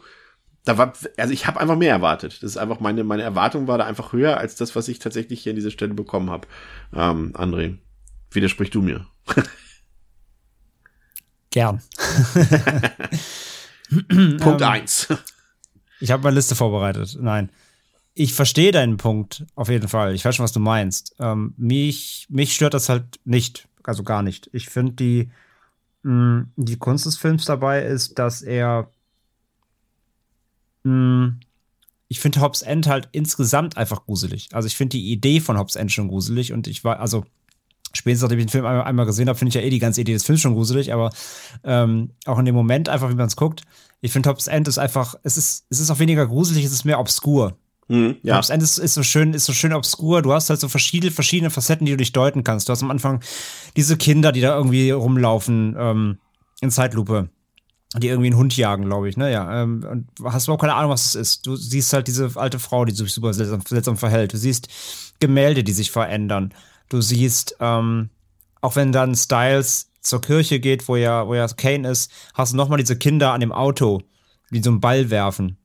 da 0.64 0.78
war, 0.78 0.92
also 1.16 1.32
ich 1.32 1.48
habe 1.48 1.61
einfach 1.61 1.76
mehr 1.76 1.90
erwartet. 1.90 2.38
Das 2.42 2.52
ist 2.52 2.57
einfach 2.59 2.78
meine, 2.78 3.02
meine 3.02 3.24
Erwartung 3.24 3.66
war 3.66 3.78
da 3.78 3.86
einfach 3.86 4.12
höher 4.12 4.36
als 4.36 4.55
das, 4.55 4.76
was 4.76 4.86
ich 4.86 5.00
tatsächlich 5.00 5.42
hier 5.42 5.50
an 5.50 5.57
dieser 5.57 5.72
Stelle 5.72 5.94
bekommen 5.94 6.30
habe. 6.30 6.46
Ähm, 6.94 7.32
André, 7.34 7.78
widersprich 8.30 8.70
du 8.70 8.82
mir. 8.82 9.07
Gern. 11.55 11.80
Punkt 13.88 14.61
ähm, 14.61 14.62
eins. 14.62 15.07
Ich 16.00 16.11
habe 16.11 16.24
meine 16.24 16.34
Liste 16.34 16.57
vorbereitet. 16.57 17.16
Nein. 17.20 17.48
Ich 18.12 18.34
verstehe 18.34 18.72
deinen 18.72 18.96
Punkt 18.96 19.46
auf 19.55 19.68
jeden 19.68 19.86
Fall. 19.86 20.16
Ich 20.16 20.24
weiß 20.24 20.34
schon, 20.34 20.42
was 20.42 20.50
du 20.50 20.59
meinst. 20.59 21.14
Ähm, 21.20 21.55
mich, 21.57 22.26
mich 22.28 22.57
stört 22.57 22.74
das 22.74 22.88
halt 22.88 23.20
nicht. 23.24 23.68
Also 23.84 24.02
gar 24.02 24.22
nicht. 24.22 24.50
Ich 24.52 24.68
finde 24.68 24.94
die, 24.94 25.30
mh, 26.02 26.46
die 26.57 26.76
Kunst 26.76 27.07
des 27.07 27.16
Films 27.16 27.44
dabei 27.44 27.84
ist, 27.84 28.18
dass 28.18 28.42
er 28.42 28.90
mh, 30.82 31.34
ich 32.09 32.18
finde 32.18 32.40
Hobbs 32.40 32.62
End 32.62 32.88
halt 32.88 33.09
insgesamt 33.12 33.76
einfach 33.76 34.07
gruselig. 34.07 34.48
Also 34.55 34.66
ich 34.66 34.76
finde 34.76 34.96
die 34.96 35.12
Idee 35.12 35.38
von 35.38 35.57
Hobbs 35.57 35.76
End 35.76 35.92
schon 35.92 36.09
gruselig 36.09 36.52
und 36.52 36.66
ich 36.66 36.82
war, 36.82 36.98
also 36.98 37.24
spätestens 37.95 38.22
nachdem 38.22 38.38
ich 38.38 38.47
den 38.47 38.51
Film 38.51 38.66
einmal, 38.66 38.84
einmal 38.84 39.07
gesehen 39.07 39.28
habe, 39.28 39.38
finde 39.38 39.49
ich 39.49 39.55
ja 39.55 39.62
eh 39.62 39.70
die 39.70 39.78
ganze 39.78 40.01
Idee 40.01 40.12
des 40.12 40.24
Films 40.24 40.40
schon 40.40 40.55
gruselig, 40.55 40.92
aber 40.92 41.11
ähm, 41.64 42.11
auch 42.26 42.38
in 42.38 42.45
dem 42.45 42.55
Moment 42.55 42.88
einfach, 42.88 43.11
wie 43.11 43.14
man 43.14 43.26
es 43.26 43.36
guckt, 43.36 43.62
ich 44.01 44.12
finde 44.12 44.28
Hobbs 44.28 44.47
End 44.49 44.68
ist 44.68 44.78
einfach, 44.78 45.14
es 45.22 45.36
ist, 45.36 45.64
es 45.70 45.80
ist 45.80 45.90
auch 45.90 45.99
weniger 45.99 46.26
gruselig, 46.26 46.64
es 46.64 46.72
ist 46.72 46.84
mehr 46.84 47.01
obskur. 47.01 47.57
Mhm, 47.88 48.16
ja. 48.22 48.36
Hobbs 48.36 48.51
End 48.51 48.62
ist, 48.62 48.78
ist, 48.78 48.95
so 48.95 49.03
schön, 49.03 49.32
ist 49.32 49.47
so 49.47 49.53
schön 49.53 49.72
obskur. 49.72 50.20
Du 50.20 50.32
hast 50.32 50.51
halt 50.51 50.61
so 50.61 50.68
verschiedene, 50.68 51.11
verschiedene 51.11 51.51
Facetten, 51.51 51.86
die 51.86 51.92
du 51.92 51.99
dich 51.99 52.12
deuten 52.12 52.45
kannst. 52.45 52.68
Du 52.68 52.72
hast 52.72 52.82
am 52.82 52.90
Anfang 52.90 53.20
diese 53.76 53.97
Kinder, 53.97 54.32
die 54.32 54.40
da 54.40 54.57
irgendwie 54.57 54.90
rumlaufen 54.90 55.76
ähm, 55.78 56.18
in 56.61 56.70
Zeitlupe 56.70 57.30
die 58.01 58.09
irgendwie 58.09 58.28
einen 58.28 58.36
Hund 58.36 58.57
jagen, 58.57 58.86
glaube 58.86 59.09
ich, 59.09 59.16
ne? 59.16 59.30
Ja. 59.30 59.62
Ähm, 59.62 59.86
und 59.88 60.09
hast 60.24 60.47
überhaupt 60.47 60.62
keine 60.62 60.74
Ahnung, 60.74 60.90
was 60.90 61.07
es 61.07 61.14
ist. 61.14 61.47
Du 61.47 61.55
siehst 61.55 61.92
halt 61.92 62.09
diese 62.09 62.30
alte 62.34 62.59
Frau, 62.59 62.84
die 62.84 62.92
sich 62.95 63.12
super 63.12 63.32
seltsam, 63.32 63.61
seltsam 63.66 63.97
verhält. 63.97 64.32
Du 64.32 64.36
siehst 64.36 64.68
Gemälde, 65.20 65.62
die 65.62 65.72
sich 65.72 65.90
verändern. 65.90 66.53
Du 66.89 67.01
siehst, 67.01 67.57
ähm, 67.61 68.11
auch 68.61 68.76
wenn 68.76 68.93
dann 68.93 69.14
Styles 69.14 69.91
zur 70.01 70.20
Kirche 70.20 70.61
geht, 70.61 70.87
wo 70.89 70.97
ja, 70.97 71.26
wo 71.26 71.35
ja 71.35 71.47
Kane 71.49 71.89
ist, 71.89 72.11
hast 72.35 72.53
du 72.53 72.57
nochmal 72.57 72.78
diese 72.78 72.97
Kinder 72.97 73.32
an 73.32 73.41
dem 73.41 73.53
Auto, 73.53 74.03
die 74.51 74.62
so 74.62 74.70
einen 74.70 74.80
Ball 74.80 75.11
werfen. 75.11 75.57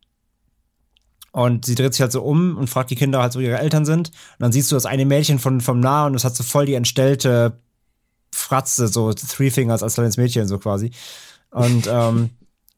Und 1.32 1.66
sie 1.66 1.76
dreht 1.76 1.94
sich 1.94 2.02
halt 2.02 2.12
so 2.12 2.24
um 2.24 2.58
und 2.58 2.70
fragt 2.70 2.90
die 2.90 2.96
Kinder 2.96 3.22
halt, 3.22 3.36
wo 3.36 3.40
ihre 3.40 3.60
Eltern 3.60 3.86
sind. 3.86 4.10
Und 4.10 4.40
dann 4.40 4.52
siehst 4.52 4.72
du 4.72 4.76
das 4.76 4.86
eine 4.86 5.06
Mädchen 5.06 5.40
von, 5.40 5.62
vom 5.62 5.80
Nah 5.80 6.08
und 6.08 6.14
das 6.14 6.24
hat 6.24 6.36
so 6.36 6.44
voll 6.44 6.66
die 6.66 6.74
entstellte 6.74 7.60
Fratze, 8.32 8.88
so 8.88 9.14
Three 9.14 9.52
Fingers 9.52 9.84
als 9.84 9.96
kleines 9.96 10.18
Mädchen, 10.18 10.48
so 10.48 10.58
quasi. 10.58 10.92
Und 11.52 11.88
ähm, 11.88 12.32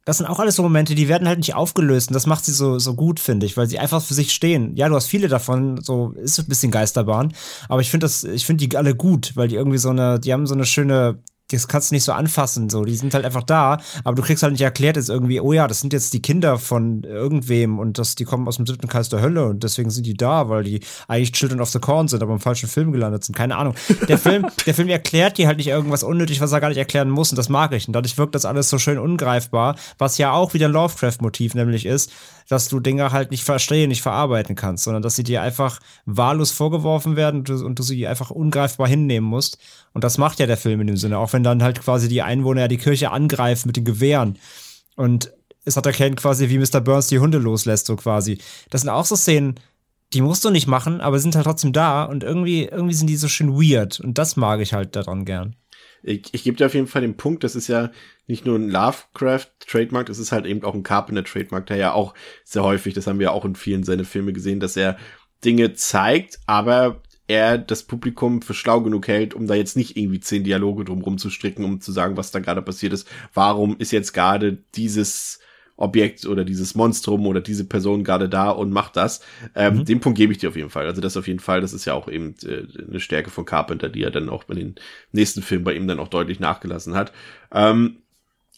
das 0.05 0.17
sind 0.17 0.25
auch 0.25 0.39
alles 0.39 0.55
so 0.55 0.63
Momente, 0.63 0.95
die 0.95 1.07
werden 1.07 1.27
halt 1.27 1.37
nicht 1.37 1.53
aufgelöst 1.53 2.09
und 2.09 2.15
das 2.15 2.25
macht 2.25 2.43
sie 2.43 2.53
so, 2.53 2.79
so 2.79 2.95
gut, 2.95 3.19
finde 3.19 3.45
ich, 3.45 3.55
weil 3.55 3.67
sie 3.67 3.79
einfach 3.79 4.01
für 4.01 4.15
sich 4.15 4.31
stehen. 4.31 4.75
Ja, 4.75 4.89
du 4.89 4.95
hast 4.95 5.07
viele 5.07 5.27
davon, 5.27 5.79
so 5.81 6.11
ist 6.13 6.39
ein 6.39 6.47
bisschen 6.47 6.71
Geisterbahn, 6.71 7.33
aber 7.69 7.81
ich 7.81 7.91
finde 7.91 8.05
das, 8.05 8.23
ich 8.23 8.45
finde 8.45 8.67
die 8.67 8.77
alle 8.77 8.95
gut, 8.95 9.33
weil 9.35 9.47
die 9.47 9.55
irgendwie 9.55 9.77
so 9.77 9.89
eine, 9.89 10.19
die 10.19 10.33
haben 10.33 10.47
so 10.47 10.55
eine 10.55 10.65
schöne 10.65 11.19
das 11.57 11.67
kannst 11.67 11.91
du 11.91 11.95
nicht 11.95 12.03
so 12.03 12.11
anfassen, 12.13 12.69
so. 12.69 12.85
Die 12.85 12.95
sind 12.95 13.13
halt 13.13 13.25
einfach 13.25 13.43
da, 13.43 13.79
aber 14.03 14.15
du 14.15 14.21
kriegst 14.21 14.43
halt 14.43 14.53
nicht 14.53 14.61
erklärt 14.61 14.95
jetzt 14.95 15.09
irgendwie, 15.09 15.39
oh 15.39 15.53
ja, 15.53 15.67
das 15.67 15.81
sind 15.81 15.93
jetzt 15.93 16.13
die 16.13 16.21
Kinder 16.21 16.57
von 16.57 17.03
irgendwem 17.03 17.79
und 17.79 17.97
das, 17.97 18.15
die 18.15 18.23
kommen 18.23 18.47
aus 18.47 18.57
dem 18.57 18.65
siebten 18.65 18.87
Kreis 18.87 19.09
der 19.09 19.21
Hölle 19.21 19.45
und 19.45 19.63
deswegen 19.63 19.89
sind 19.89 20.05
die 20.05 20.13
da, 20.13 20.49
weil 20.49 20.63
die 20.63 20.81
eigentlich 21.07 21.31
Children 21.31 21.61
of 21.61 21.69
the 21.69 21.79
Corn 21.79 22.07
sind, 22.07 22.21
aber 22.23 22.33
im 22.33 22.39
falschen 22.39 22.69
Film 22.69 22.91
gelandet 22.91 23.23
sind. 23.23 23.35
Keine 23.35 23.57
Ahnung. 23.57 23.75
Der 24.07 24.17
Film, 24.17 24.45
der 24.65 24.73
Film 24.73 24.89
erklärt 24.89 25.37
dir 25.37 25.47
halt 25.47 25.57
nicht 25.57 25.67
irgendwas 25.67 26.03
unnötig, 26.03 26.41
was 26.41 26.51
er 26.51 26.61
gar 26.61 26.69
nicht 26.69 26.77
erklären 26.77 27.09
muss 27.09 27.31
und 27.31 27.37
das 27.37 27.49
mag 27.49 27.71
ich. 27.73 27.87
Und 27.87 27.93
dadurch 27.93 28.17
wirkt 28.17 28.35
das 28.35 28.45
alles 28.45 28.69
so 28.69 28.77
schön 28.77 28.97
ungreifbar, 28.97 29.75
was 29.97 30.17
ja 30.17 30.31
auch 30.31 30.53
wieder 30.53 30.67
ein 30.67 30.73
Lovecraft-Motiv 30.73 31.55
nämlich 31.55 31.85
ist, 31.85 32.11
dass 32.51 32.67
du 32.67 32.79
Dinge 32.79 33.11
halt 33.11 33.31
nicht 33.31 33.43
verstehen, 33.43 33.89
nicht 33.89 34.01
verarbeiten 34.01 34.55
kannst, 34.55 34.83
sondern 34.83 35.01
dass 35.01 35.15
sie 35.15 35.23
dir 35.23 35.41
einfach 35.41 35.79
wahllos 36.05 36.51
vorgeworfen 36.51 37.15
werden 37.15 37.39
und 37.39 37.49
du, 37.49 37.65
und 37.65 37.79
du 37.79 37.83
sie 37.83 38.05
einfach 38.07 38.29
ungreifbar 38.29 38.87
hinnehmen 38.87 39.27
musst. 39.27 39.57
Und 39.93 40.03
das 40.03 40.17
macht 40.17 40.39
ja 40.39 40.47
der 40.47 40.57
Film 40.57 40.81
in 40.81 40.87
dem 40.87 40.97
Sinne, 40.97 41.17
auch 41.17 41.33
wenn 41.33 41.40
dann 41.43 41.63
halt 41.63 41.81
quasi 41.81 42.07
die 42.07 42.21
Einwohner 42.21 42.61
ja 42.61 42.67
die 42.67 42.77
Kirche 42.77 43.11
angreifen 43.11 43.67
mit 43.67 43.77
den 43.77 43.85
Gewehren. 43.85 44.37
Und 44.95 45.31
es 45.65 45.77
hat 45.77 45.85
erkennt 45.85 46.17
quasi, 46.17 46.49
wie 46.49 46.57
Mr. 46.57 46.81
Burns 46.81 47.07
die 47.07 47.19
Hunde 47.19 47.37
loslässt, 47.37 47.85
so 47.85 47.95
quasi. 47.95 48.39
Das 48.69 48.81
sind 48.81 48.89
auch 48.89 49.05
so 49.05 49.15
Szenen, 49.15 49.55
die 50.13 50.21
musst 50.21 50.43
du 50.43 50.49
nicht 50.49 50.67
machen, 50.67 51.01
aber 51.01 51.19
sind 51.19 51.35
halt 51.35 51.45
trotzdem 51.45 51.73
da 51.73 52.03
und 52.03 52.23
irgendwie, 52.23 52.65
irgendwie 52.65 52.93
sind 52.93 53.07
die 53.07 53.15
so 53.15 53.27
schön 53.27 53.53
weird. 53.53 53.99
Und 53.99 54.17
das 54.17 54.35
mag 54.35 54.59
ich 54.59 54.73
halt 54.73 54.95
daran 54.95 55.25
gern. 55.25 55.55
Ich, 56.03 56.33
ich 56.33 56.43
gebe 56.43 56.57
dir 56.57 56.65
auf 56.65 56.73
jeden 56.73 56.87
Fall 56.87 57.03
den 57.03 57.15
Punkt, 57.15 57.43
das 57.43 57.55
ist 57.55 57.67
ja 57.67 57.91
nicht 58.25 58.45
nur 58.45 58.57
ein 58.57 58.69
Lovecraft-Trademark, 58.69 60.07
das 60.07 60.17
ist 60.17 60.31
halt 60.31 60.47
eben 60.47 60.63
auch 60.63 60.73
ein 60.73 60.83
Carpenter-Trademark, 60.83 61.67
der 61.67 61.77
ja 61.77 61.93
auch 61.93 62.15
sehr 62.43 62.63
häufig, 62.63 62.95
das 62.95 63.05
haben 63.05 63.19
wir 63.19 63.31
auch 63.31 63.45
in 63.45 63.55
vielen 63.55 63.83
seiner 63.83 64.03
Filme 64.03 64.33
gesehen, 64.33 64.59
dass 64.59 64.75
er 64.75 64.97
Dinge 65.45 65.73
zeigt, 65.73 66.39
aber 66.47 67.01
er 67.31 67.57
das 67.57 67.83
Publikum 67.83 68.41
für 68.41 68.53
schlau 68.53 68.81
genug 68.81 69.07
hält, 69.07 69.33
um 69.33 69.47
da 69.47 69.55
jetzt 69.55 69.77
nicht 69.77 69.95
irgendwie 69.97 70.19
zehn 70.19 70.43
Dialoge 70.43 70.85
drumrum 70.85 71.17
zu 71.17 71.29
stricken, 71.29 71.63
um 71.63 71.79
zu 71.79 71.91
sagen, 71.91 72.17
was 72.17 72.31
da 72.31 72.39
gerade 72.39 72.61
passiert 72.61 72.93
ist. 72.93 73.07
Warum 73.33 73.77
ist 73.77 73.91
jetzt 73.91 74.13
gerade 74.13 74.57
dieses 74.75 75.39
Objekt 75.77 76.25
oder 76.27 76.43
dieses 76.43 76.75
Monstrum 76.75 77.25
oder 77.25 77.41
diese 77.41 77.65
Person 77.65 78.03
gerade 78.03 78.29
da 78.29 78.51
und 78.51 78.71
macht 78.71 78.95
das. 78.97 79.21
Ähm, 79.55 79.77
mhm. 79.77 79.85
Den 79.85 79.99
Punkt 79.99 80.17
gebe 80.17 80.31
ich 80.31 80.37
dir 80.37 80.49
auf 80.49 80.55
jeden 80.55 80.69
Fall. 80.69 80.85
Also 80.85 81.01
das 81.01 81.17
auf 81.17 81.27
jeden 81.27 81.39
Fall, 81.39 81.61
das 81.61 81.73
ist 81.73 81.85
ja 81.85 81.93
auch 81.93 82.07
eben 82.07 82.35
äh, 82.43 82.67
eine 82.87 82.99
Stärke 82.99 83.31
von 83.31 83.45
Carpenter, 83.45 83.89
die 83.89 84.03
er 84.03 84.11
dann 84.11 84.29
auch 84.29 84.43
bei 84.43 84.53
den 84.53 84.75
nächsten 85.11 85.41
Filmen 85.41 85.63
bei 85.63 85.73
ihm 85.73 85.87
dann 85.87 85.99
auch 85.99 86.09
deutlich 86.09 86.39
nachgelassen 86.39 86.93
hat. 86.93 87.11
Ähm, 87.51 87.97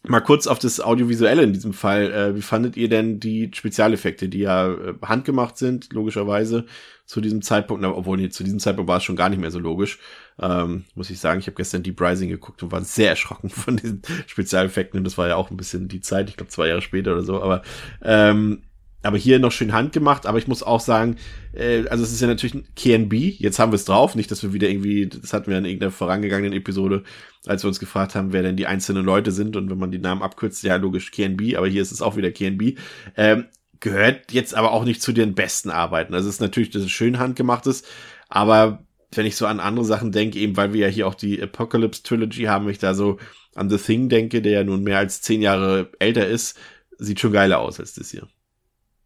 Mal 0.05 0.19
kurz 0.19 0.47
auf 0.47 0.59
das 0.59 0.81
Audiovisuelle 0.81 1.43
in 1.43 1.53
diesem 1.53 1.71
Fall. 1.71 2.11
Äh, 2.11 2.35
wie 2.35 2.41
fandet 2.41 2.75
ihr 2.75 2.89
denn 2.89 3.21
die 3.21 3.49
Spezialeffekte, 3.53 4.27
die 4.27 4.39
ja 4.39 4.69
äh, 4.69 4.95
handgemacht 5.01 5.57
sind, 5.57 5.93
logischerweise 5.93 6.65
zu 7.05 7.21
diesem 7.21 7.41
Zeitpunkt, 7.41 7.85
obwohl 7.85 8.17
nee, 8.17 8.29
zu 8.29 8.43
diesem 8.43 8.59
Zeitpunkt 8.59 8.89
war 8.89 8.97
es 8.97 9.03
schon 9.03 9.15
gar 9.15 9.29
nicht 9.29 9.39
mehr 9.39 9.51
so 9.51 9.59
logisch, 9.59 9.99
ähm, 10.41 10.83
muss 10.95 11.09
ich 11.09 11.19
sagen. 11.19 11.39
Ich 11.39 11.47
habe 11.47 11.55
gestern 11.55 11.83
Deep 11.83 12.01
Rising 12.01 12.27
geguckt 12.27 12.61
und 12.63 12.71
war 12.73 12.83
sehr 12.83 13.11
erschrocken 13.11 13.49
von 13.49 13.77
diesen 13.77 14.01
Spezialeffekten 14.27 14.97
und 14.97 15.05
das 15.05 15.17
war 15.17 15.29
ja 15.29 15.37
auch 15.37 15.51
ein 15.51 15.57
bisschen 15.57 15.87
die 15.87 16.01
Zeit, 16.01 16.29
ich 16.29 16.35
glaube 16.35 16.51
zwei 16.51 16.67
Jahre 16.67 16.81
später 16.81 17.13
oder 17.13 17.23
so, 17.23 17.41
aber 17.41 17.61
ähm, 18.01 18.63
aber 19.03 19.17
hier 19.17 19.37
noch 19.37 19.51
schön 19.51 19.73
handgemacht, 19.73 20.25
aber 20.25 20.37
ich 20.37 20.47
muss 20.47 20.63
auch 20.63 20.79
sagen, 20.79 21.17
äh, 21.53 21.85
also 21.87 22.03
es 22.03 22.11
ist 22.11 22.21
ja 22.21 22.27
natürlich 22.27 22.55
ein 22.55 22.67
KNB, 22.75 23.13
jetzt 23.13 23.59
haben 23.59 23.71
wir 23.71 23.75
es 23.75 23.85
drauf, 23.85 24.15
nicht, 24.15 24.31
dass 24.31 24.43
wir 24.43 24.53
wieder 24.53 24.69
irgendwie, 24.69 25.07
das 25.07 25.33
hatten 25.33 25.51
wir 25.51 25.57
in 25.57 25.65
irgendeiner 25.65 25.91
vorangegangenen 25.91 26.53
Episode, 26.53 27.03
als 27.45 27.63
wir 27.63 27.67
uns 27.67 27.79
gefragt 27.79 28.15
haben, 28.15 28.33
wer 28.33 28.41
denn 28.41 28.55
die 28.57 28.65
einzelnen 28.65 29.05
Leute 29.05 29.31
sind 29.31 29.55
und 29.55 29.69
wenn 29.69 29.77
man 29.77 29.91
die 29.91 29.99
Namen 29.99 30.23
abkürzt, 30.23 30.63
ja 30.63 30.77
logisch 30.77 31.11
KNB, 31.11 31.55
aber 31.55 31.67
hier 31.67 31.81
ist 31.81 31.91
es 31.91 32.01
auch 32.01 32.15
wieder 32.15 32.31
KNB. 32.31 32.79
Ähm, 33.17 33.45
gehört 33.81 34.31
jetzt 34.31 34.55
aber 34.55 34.71
auch 34.71 34.85
nicht 34.85 35.01
zu 35.01 35.11
den 35.11 35.35
besten 35.35 35.69
Arbeiten. 35.69 36.13
Also 36.13 36.29
es 36.29 36.35
ist 36.35 36.41
natürlich, 36.41 36.69
dass 36.69 36.83
es 36.83 36.91
schön 36.91 37.19
handgemacht 37.19 37.67
ist, 37.67 37.85
aber 38.29 38.85
wenn 39.11 39.25
ich 39.25 39.35
so 39.35 39.45
an 39.45 39.59
andere 39.59 39.85
Sachen 39.85 40.11
denke, 40.11 40.39
eben 40.39 40.57
weil 40.57 40.73
wir 40.73 40.87
ja 40.87 40.87
hier 40.87 41.07
auch 41.07 41.15
die 41.15 41.41
Apocalypse 41.41 42.03
Trilogy 42.03 42.43
haben, 42.43 42.69
ich 42.69 42.79
da 42.79 42.93
so 42.93 43.19
an 43.53 43.69
The 43.69 43.77
Thing 43.77 44.09
denke, 44.09 44.41
der 44.41 44.53
ja 44.53 44.63
nun 44.63 44.83
mehr 44.83 44.97
als 44.97 45.21
zehn 45.21 45.41
Jahre 45.41 45.91
älter 45.99 46.25
ist, 46.25 46.57
sieht 46.97 47.19
schon 47.19 47.33
geiler 47.33 47.59
aus 47.59 47.79
als 47.79 47.93
das 47.93 48.09
hier. 48.09 48.27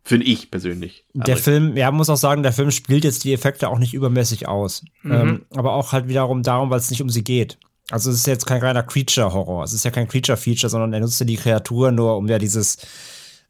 Finde 0.07 0.25
ich 0.25 0.49
persönlich. 0.49 1.03
Der 1.13 1.35
also 1.35 1.43
Film, 1.43 1.75
ja, 1.75 1.91
muss 1.91 2.09
auch 2.09 2.15
sagen, 2.15 2.41
der 2.41 2.53
Film 2.53 2.71
spielt 2.71 3.03
jetzt 3.03 3.25
die 3.25 3.33
Effekte 3.33 3.67
auch 3.67 3.77
nicht 3.77 3.93
übermäßig 3.93 4.47
aus. 4.47 4.85
Mhm. 5.03 5.11
Ähm, 5.11 5.45
aber 5.53 5.73
auch 5.73 5.91
halt 5.91 6.07
wiederum 6.07 6.43
darum, 6.43 6.69
weil 6.69 6.79
es 6.79 6.89
nicht 6.89 7.01
um 7.01 7.09
sie 7.09 7.25
geht. 7.25 7.57
Also 7.91 8.09
es 8.09 8.19
ist 8.19 8.25
jetzt 8.25 8.45
kein 8.45 8.61
reiner 8.61 8.83
Creature-Horror. 8.83 9.65
Es 9.65 9.73
ist 9.73 9.83
ja 9.83 9.91
kein 9.91 10.07
Creature-Feature, 10.07 10.69
sondern 10.69 10.93
er 10.93 11.01
nutzt 11.01 11.19
ja 11.19 11.25
die 11.25 11.35
Kreatur 11.35 11.91
nur, 11.91 12.15
um 12.15 12.29
ja 12.29 12.39
dieses 12.39 12.77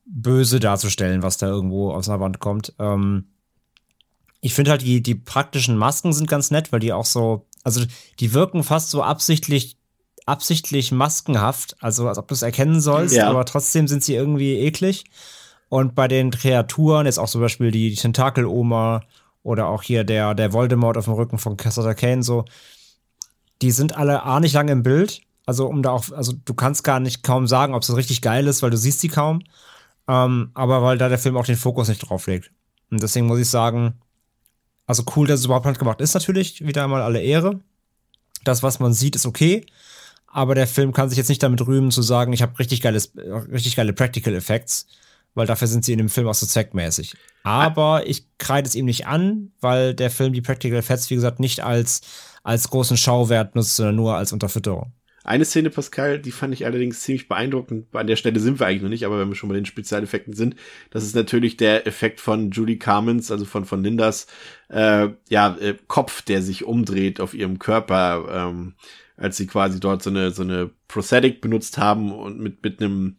Böse 0.07 0.59
darzustellen, 0.59 1.21
was 1.21 1.37
da 1.37 1.45
irgendwo 1.45 1.91
aus 1.91 2.09
einer 2.09 2.19
Wand 2.19 2.39
kommt. 2.39 2.73
Ähm, 2.79 3.25
ich 4.41 4.55
finde 4.55 4.71
halt, 4.71 4.81
die, 4.81 5.03
die 5.03 5.13
praktischen 5.13 5.77
Masken 5.77 6.11
sind 6.11 6.27
ganz 6.27 6.49
nett, 6.49 6.71
weil 6.71 6.79
die 6.79 6.91
auch 6.91 7.05
so, 7.05 7.45
also 7.63 7.83
die 8.19 8.33
wirken 8.33 8.63
fast 8.63 8.89
so 8.89 9.03
absichtlich, 9.03 9.77
absichtlich 10.25 10.91
maskenhaft, 10.91 11.75
also 11.81 12.07
als 12.07 12.17
ob 12.17 12.27
du 12.27 12.33
es 12.33 12.41
erkennen 12.41 12.81
sollst, 12.81 13.15
ja. 13.15 13.29
aber 13.29 13.45
trotzdem 13.45 13.87
sind 13.87 14.03
sie 14.03 14.15
irgendwie 14.15 14.55
eklig. 14.55 15.05
Und 15.69 15.95
bei 15.95 16.07
den 16.07 16.31
Kreaturen, 16.31 17.05
jetzt 17.05 17.19
auch 17.19 17.29
zum 17.29 17.41
Beispiel 17.41 17.71
die, 17.71 17.93
Tentakel-Oma 17.95 19.01
oder 19.43 19.67
auch 19.67 19.83
hier 19.83 20.03
der, 20.03 20.33
der 20.33 20.53
Voldemort 20.53 20.97
auf 20.97 21.05
dem 21.05 21.13
Rücken 21.13 21.37
von 21.37 21.57
Cassandra 21.57 21.93
Kane, 21.93 22.23
so, 22.23 22.45
die 23.61 23.71
sind 23.71 23.97
alle 23.97 24.23
A 24.23 24.39
nicht 24.39 24.53
lange 24.53 24.71
im 24.71 24.83
Bild. 24.83 25.21
Also, 25.45 25.67
um 25.67 25.81
da 25.81 25.91
auch, 25.91 26.11
also 26.11 26.33
du 26.33 26.53
kannst 26.53 26.83
gar 26.83 26.99
nicht 26.99 27.23
kaum 27.23 27.47
sagen, 27.47 27.73
ob 27.73 27.81
es 27.81 27.95
richtig 27.95 28.21
geil 28.21 28.47
ist, 28.47 28.61
weil 28.61 28.69
du 28.69 28.77
siehst 28.77 28.99
sie 28.99 29.07
kaum. 29.07 29.43
Ähm, 30.07 30.51
aber 30.53 30.83
weil 30.83 30.97
da 30.97 31.09
der 31.09 31.17
Film 31.17 31.37
auch 31.37 31.45
den 31.45 31.55
Fokus 31.55 31.87
nicht 31.87 31.99
drauf 31.99 32.27
legt. 32.27 32.51
Und 32.89 33.01
deswegen 33.01 33.27
muss 33.27 33.39
ich 33.39 33.49
sagen, 33.49 33.95
also 34.85 35.03
cool, 35.15 35.27
dass 35.27 35.41
es 35.41 35.45
überhaupt 35.45 35.65
handgemacht 35.65 35.99
ist 36.01 36.13
natürlich, 36.13 36.65
wieder 36.65 36.83
einmal 36.83 37.01
alle 37.01 37.21
Ehre. 37.21 37.59
Das, 38.43 38.63
was 38.63 38.79
man 38.79 38.93
sieht, 38.93 39.15
ist 39.15 39.25
okay. 39.25 39.65
Aber 40.27 40.55
der 40.55 40.67
Film 40.67 40.93
kann 40.93 41.09
sich 41.09 41.17
jetzt 41.17 41.29
nicht 41.29 41.43
damit 41.43 41.65
rühmen 41.65 41.91
zu 41.91 42.01
sagen, 42.01 42.31
ich 42.31 42.41
habe 42.41 42.57
richtig 42.59 42.81
geiles, 42.81 43.11
richtig 43.15 43.75
geile 43.75 43.93
Practical 43.93 44.33
Effects, 44.33 44.87
weil 45.37 45.47
dafür 45.47 45.67
sind 45.67 45.85
sie 45.85 45.93
in 45.93 45.99
dem 45.99 46.09
Film 46.09 46.27
auch 46.27 46.33
so 46.33 46.45
zweckmäßig. 46.45 47.15
Aber 47.43 48.07
ich 48.07 48.25
kreide 48.39 48.67
es 48.67 48.75
ihm 48.75 48.85
nicht 48.85 49.07
an, 49.07 49.51
weil 49.61 49.93
der 49.93 50.09
Film 50.09 50.33
die 50.33 50.41
Practical 50.41 50.79
Effects, 50.79 51.09
wie 51.09 51.15
gesagt, 51.15 51.39
nicht 51.39 51.63
als, 51.63 52.01
als 52.43 52.69
großen 52.69 52.97
Schauwert 52.97 53.55
nutzt, 53.55 53.75
sondern 53.75 53.95
nur 53.95 54.15
als 54.15 54.33
Unterfütterung. 54.33 54.91
Eine 55.23 55.45
Szene, 55.45 55.69
Pascal, 55.69 56.19
die 56.19 56.31
fand 56.31 56.53
ich 56.53 56.65
allerdings 56.65 57.01
ziemlich 57.01 57.27
beeindruckend. 57.27 57.93
An 57.93 58.07
der 58.07 58.15
Stelle 58.15 58.39
sind 58.39 58.59
wir 58.59 58.65
eigentlich 58.65 58.81
noch 58.81 58.89
nicht, 58.89 59.05
aber 59.05 59.19
wenn 59.19 59.27
wir 59.27 59.35
schon 59.35 59.49
bei 59.49 59.55
den 59.55 59.65
Spezialeffekten 59.65 60.33
sind, 60.33 60.55
das 60.89 61.03
ist 61.03 61.15
natürlich 61.15 61.57
der 61.57 61.85
Effekt 61.85 62.21
von 62.21 62.49
Julie 62.51 62.77
Carmens, 62.77 63.29
also 63.29 63.43
von, 63.43 63.65
von 63.65 63.83
Lindas, 63.83 64.27
äh, 64.69 65.09
ja, 65.29 65.57
äh, 65.59 65.75
Kopf, 65.87 66.21
der 66.21 66.41
sich 66.41 66.63
umdreht 66.63 67.19
auf 67.19 67.33
ihrem 67.33 67.59
Körper, 67.59 68.49
ähm, 68.49 68.75
als 69.17 69.35
sie 69.37 69.47
quasi 69.47 69.79
dort 69.81 70.01
so 70.01 70.09
eine, 70.09 70.31
so 70.31 70.43
eine 70.43 70.71
Prosthetic 70.87 71.41
benutzt 71.41 71.77
haben 71.77 72.13
und 72.13 72.39
mit, 72.39 72.63
mit 72.63 72.81
einem, 72.81 73.17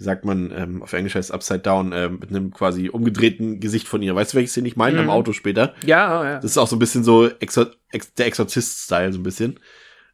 wie 0.00 0.04
sagt 0.04 0.24
man, 0.24 0.50
ähm, 0.56 0.82
auf 0.82 0.94
Englisch 0.94 1.14
heißt 1.14 1.30
Upside 1.30 1.58
Down, 1.60 1.92
äh, 1.92 2.08
mit 2.08 2.30
einem 2.30 2.52
quasi 2.52 2.88
umgedrehten 2.88 3.60
Gesicht 3.60 3.86
von 3.86 4.00
ihr. 4.00 4.14
Weißt 4.14 4.32
du, 4.32 4.36
welches 4.36 4.52
Szene 4.52 4.66
ich 4.66 4.76
meine? 4.76 4.96
Mhm. 4.96 5.04
Am 5.04 5.10
Auto 5.10 5.34
später. 5.34 5.74
Ja, 5.84 6.24
ja. 6.24 6.34
Das 6.36 6.52
ist 6.52 6.56
auch 6.56 6.66
so 6.66 6.76
ein 6.76 6.78
bisschen 6.78 7.04
so 7.04 7.28
Exor 7.28 7.66
Ex 7.92 8.14
der 8.14 8.26
Exorzist-Style, 8.26 9.12
so 9.12 9.18
ein 9.18 9.22
bisschen. 9.22 9.60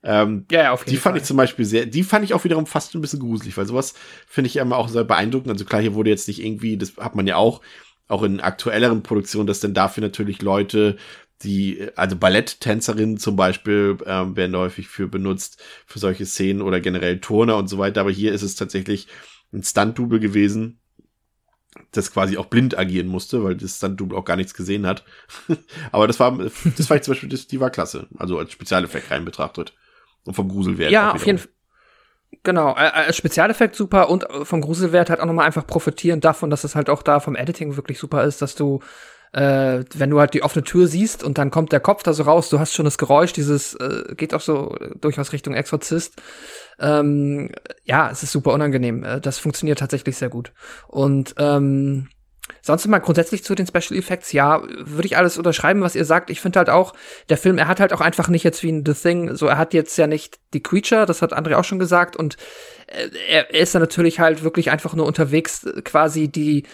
Ähm, 0.03 0.45
ja, 0.51 0.64
ja, 0.64 0.72
auf 0.72 0.80
jeden 0.80 0.91
die 0.91 0.97
fand 0.97 1.12
Fall. 1.12 1.20
ich 1.20 1.24
zum 1.24 1.37
Beispiel 1.37 1.64
sehr, 1.64 1.87
die 1.87 2.03
fand 2.03 2.24
ich 2.24 2.34
auch 2.34 2.43
wiederum 2.43 2.66
fast 2.66 2.97
ein 2.97 3.01
bisschen 3.01 3.20
gruselig, 3.20 3.57
weil 3.57 3.66
sowas 3.66 3.95
finde 4.26 4.49
ich 4.49 4.57
immer 4.57 4.76
auch 4.76 4.89
sehr 4.89 5.05
beeindruckend. 5.05 5.53
Also 5.53 5.64
klar, 5.64 5.80
hier 5.80 5.95
wurde 5.95 6.11
jetzt 6.11 6.26
nicht 6.26 6.45
irgendwie, 6.45 6.76
das 6.76 6.97
hat 6.97 7.14
man 7.14 7.28
ja 7.28 7.37
auch, 7.37 7.61
auch 8.09 8.24
in 8.24 8.41
aktuelleren 8.41 9.05
Produktionen, 9.05 9.47
dass 9.47 9.61
dann 9.61 9.72
dafür 9.72 10.03
natürlich 10.03 10.43
Leute, 10.43 10.97
die, 11.43 11.87
also 11.95 12.16
Balletttänzerinnen 12.16 13.18
zum 13.18 13.37
Beispiel, 13.37 13.99
ähm, 14.05 14.34
werden 14.34 14.57
häufig 14.57 14.89
für 14.89 15.07
benutzt, 15.07 15.62
für 15.87 16.01
solche 16.01 16.26
Szenen 16.26 16.62
oder 16.62 16.80
generell 16.80 17.20
Turner 17.20 17.57
und 17.57 17.68
so 17.68 17.78
weiter. 17.78 18.01
Aber 18.01 18.11
hier 18.11 18.32
ist 18.32 18.43
es 18.43 18.57
tatsächlich 18.57 19.07
ein 19.53 19.62
Stunt-Double 19.62 20.20
gewesen, 20.20 20.80
das 21.92 22.12
quasi 22.12 22.36
auch 22.36 22.47
blind 22.47 22.78
agieren 22.78 23.07
musste, 23.07 23.44
weil 23.44 23.57
das 23.57 23.76
Stunt-Double 23.76 24.16
auch 24.16 24.24
gar 24.24 24.36
nichts 24.36 24.55
gesehen 24.55 24.86
hat. 24.86 25.05
Aber 25.92 26.07
das 26.07 26.20
war, 26.20 26.36
das 26.76 26.90
war 26.90 26.97
ich 26.97 27.03
zum 27.03 27.12
Beispiel, 27.12 27.28
das, 27.28 27.47
die 27.47 27.61
war 27.61 27.70
klasse. 27.70 28.09
Also 28.18 28.38
als 28.38 28.53
Spezialeffekt 28.53 29.11
rein 29.11 29.24
betrachtet. 29.24 29.74
Und 30.24 30.34
vom 30.34 30.49
Gruselwert. 30.49 30.90
Ja, 30.90 31.12
auf 31.12 31.24
jeden 31.24 31.38
Fall. 31.38 31.51
Genau, 32.42 32.72
als 32.72 33.16
Spezialeffekt 33.16 33.76
super 33.76 34.11
und 34.11 34.26
vom 34.42 34.61
Gruselwert 34.61 35.11
halt 35.11 35.20
auch 35.20 35.26
nochmal 35.26 35.47
einfach 35.47 35.66
profitieren 35.66 36.20
davon, 36.20 36.51
dass 36.51 36.64
es 36.64 36.74
halt 36.74 36.90
auch 36.90 37.03
da 37.03 37.20
vom 37.20 37.36
Editing 37.36 37.76
wirklich 37.76 37.99
super 37.99 38.24
ist, 38.24 38.42
dass 38.42 38.57
du, 38.57 38.80
äh, 39.32 39.84
wenn 39.94 40.10
du 40.10 40.18
halt 40.18 40.34
die 40.34 40.42
offene 40.42 40.64
Tür 40.64 40.86
siehst 40.86 41.22
und 41.22 41.38
dann 41.38 41.50
kommt 41.50 41.72
der 41.72 41.80
Kopf 41.80 42.02
da 42.02 42.12
so 42.12 42.22
raus, 42.22 42.48
du 42.48 42.58
hast 42.58 42.74
schon 42.74 42.84
das 42.84 42.98
Geräusch, 42.98 43.32
dieses, 43.32 43.74
äh, 43.74 44.14
geht 44.16 44.34
auch 44.34 44.40
so 44.40 44.76
durchaus 45.00 45.32
Richtung 45.32 45.54
Exorzist. 45.54 46.14
Ähm, 46.78 47.50
ja, 47.84 48.10
es 48.10 48.22
ist 48.22 48.32
super 48.32 48.52
unangenehm. 48.52 49.04
Äh, 49.04 49.20
das 49.20 49.38
funktioniert 49.38 49.78
tatsächlich 49.78 50.16
sehr 50.16 50.28
gut. 50.28 50.52
Und 50.88 51.34
ähm, 51.38 52.08
sonst 52.62 52.86
mal 52.86 52.98
grundsätzlich 52.98 53.44
zu 53.44 53.54
den 53.54 53.66
Special 53.66 53.98
Effects, 53.98 54.32
ja, 54.32 54.62
würde 54.62 55.06
ich 55.06 55.16
alles 55.16 55.38
unterschreiben, 55.38 55.82
was 55.82 55.94
ihr 55.94 56.04
sagt. 56.04 56.30
Ich 56.30 56.40
finde 56.40 56.58
halt 56.58 56.70
auch, 56.70 56.94
der 57.28 57.36
Film, 57.36 57.58
er 57.58 57.68
hat 57.68 57.80
halt 57.80 57.92
auch 57.92 58.00
einfach 58.00 58.28
nicht 58.28 58.44
jetzt 58.44 58.62
wie 58.62 58.72
ein 58.72 58.84
The 58.86 58.94
Thing, 58.94 59.34
so 59.34 59.46
er 59.46 59.58
hat 59.58 59.74
jetzt 59.74 59.96
ja 59.96 60.06
nicht 60.06 60.38
die 60.52 60.62
Creature, 60.62 61.06
das 61.06 61.22
hat 61.22 61.36
André 61.36 61.56
auch 61.56 61.64
schon 61.64 61.78
gesagt, 61.78 62.16
und 62.16 62.36
äh, 62.86 63.08
er, 63.28 63.54
er 63.54 63.60
ist 63.60 63.74
dann 63.74 63.82
natürlich 63.82 64.20
halt 64.20 64.42
wirklich 64.42 64.70
einfach 64.70 64.94
nur 64.94 65.06
unterwegs, 65.06 65.66
quasi 65.84 66.28
die 66.28 66.64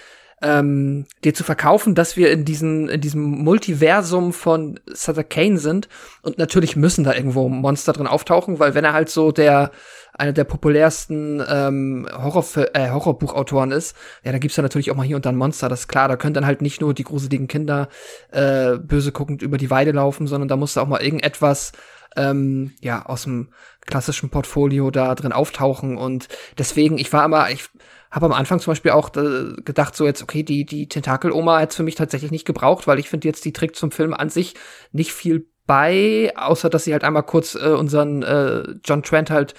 ähm, 0.43 1.07
dir 1.25 1.35
zu 1.35 1.45
verkaufen, 1.45 1.95
dass 1.95 2.17
wir 2.17 2.31
in 2.31 2.45
diesen 2.45 2.89
in 2.89 3.01
diesem 3.01 3.23
Multiversum 3.23 4.33
von 4.33 4.81
Sutter 4.87 5.25
Kane 5.25 5.59
sind. 5.59 5.89
Und 6.23 6.39
natürlich 6.39 6.77
müssen 6.77 7.05
da 7.05 7.15
irgendwo 7.15 7.49
Monster 7.49 7.93
drin 7.93 8.07
auftauchen, 8.07 8.59
weil 8.59 8.75
wenn 8.75 8.85
er 8.85 8.93
halt 8.93 9.09
so 9.09 9.33
der 9.33 9.71
einer 10.15 10.33
der 10.33 10.45
populärsten 10.45 11.43
ähm, 11.49 12.07
Horror 12.13 12.45
äh, 12.75 12.91
Horrorbuchautoren 12.91 13.71
ist, 13.71 13.97
ja, 14.25 14.33
da 14.33 14.39
gibt's 14.39 14.57
ja 14.57 14.63
natürlich 14.63 14.91
auch 14.91 14.97
mal 14.97 15.07
hier 15.07 15.17
und 15.17 15.25
da 15.25 15.31
ein 15.31 15.37
Monster, 15.37 15.69
das 15.69 15.81
ist 15.81 15.89
klar, 15.89 16.09
da 16.09 16.17
können 16.17 16.35
dann 16.35 16.45
halt 16.45 16.61
nicht 16.61 16.83
nur 16.83 16.93
die 16.93 17.05
gruseligen 17.05 17.49
Kinder 17.49 17.89
äh, 18.31 18.77
böse 18.77 19.13
guckend 19.13 19.41
über 19.41 19.57
die 19.57 19.71
Weide 19.71 19.93
laufen, 19.93 20.27
sondern 20.27 20.49
da 20.49 20.57
muss 20.57 20.75
da 20.75 20.83
auch 20.83 20.87
mal 20.87 21.03
irgendetwas 21.03 21.73
ähm, 22.17 22.73
ja 22.81 23.07
aus 23.07 23.23
dem 23.23 23.49
klassischen 23.87 24.29
Portfolio 24.29 24.91
da 24.91 25.15
drin 25.15 25.33
auftauchen. 25.33 25.97
Und 25.97 26.29
deswegen, 26.59 26.99
ich 26.99 27.13
war 27.13 27.25
immer, 27.25 27.51
ich 27.51 27.71
habe 28.13 28.27
am 28.27 28.33
Anfang 28.33 28.61
zum 28.61 28.71
Beispiel 28.71 28.93
auch 28.93 29.09
äh, 29.17 29.55
gedacht, 29.65 29.97
so 29.97 30.05
jetzt, 30.05 30.23
okay, 30.23 30.43
die, 30.43 30.65
die 30.65 30.87
Tentakel-Oma 30.87 31.59
hat's 31.59 31.77
für 31.77 31.83
mich 31.83 31.95
tatsächlich 31.95 32.31
nicht 32.31 32.45
gebraucht, 32.45 32.87
weil 32.87 32.99
ich 32.99 33.09
finde 33.09 33.27
jetzt, 33.27 33.45
die 33.45 33.53
trägt 33.53 33.75
zum 33.75 33.91
Film 33.91 34.13
an 34.13 34.29
sich 34.29 34.55
nicht 34.93 35.13
viel 35.13 35.49
bei, 35.67 36.33
außer 36.37 36.69
dass 36.69 36.85
sie 36.85 36.93
halt 36.93 37.05
einmal 37.05 37.23
kurz 37.23 37.55
äh, 37.55 37.71
unseren 37.71 38.23
äh, 38.23 38.65
John 38.85 39.03
Trent 39.03 39.31
halt 39.31 39.55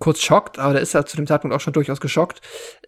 kurz 0.00 0.20
schockt, 0.20 0.58
aber 0.58 0.72
der 0.72 0.82
ist 0.82 0.92
ja 0.92 1.06
zu 1.06 1.16
dem 1.16 1.26
Zeitpunkt 1.26 1.54
auch 1.54 1.60
schon 1.60 1.72
durchaus 1.72 2.00
geschockt. 2.00 2.40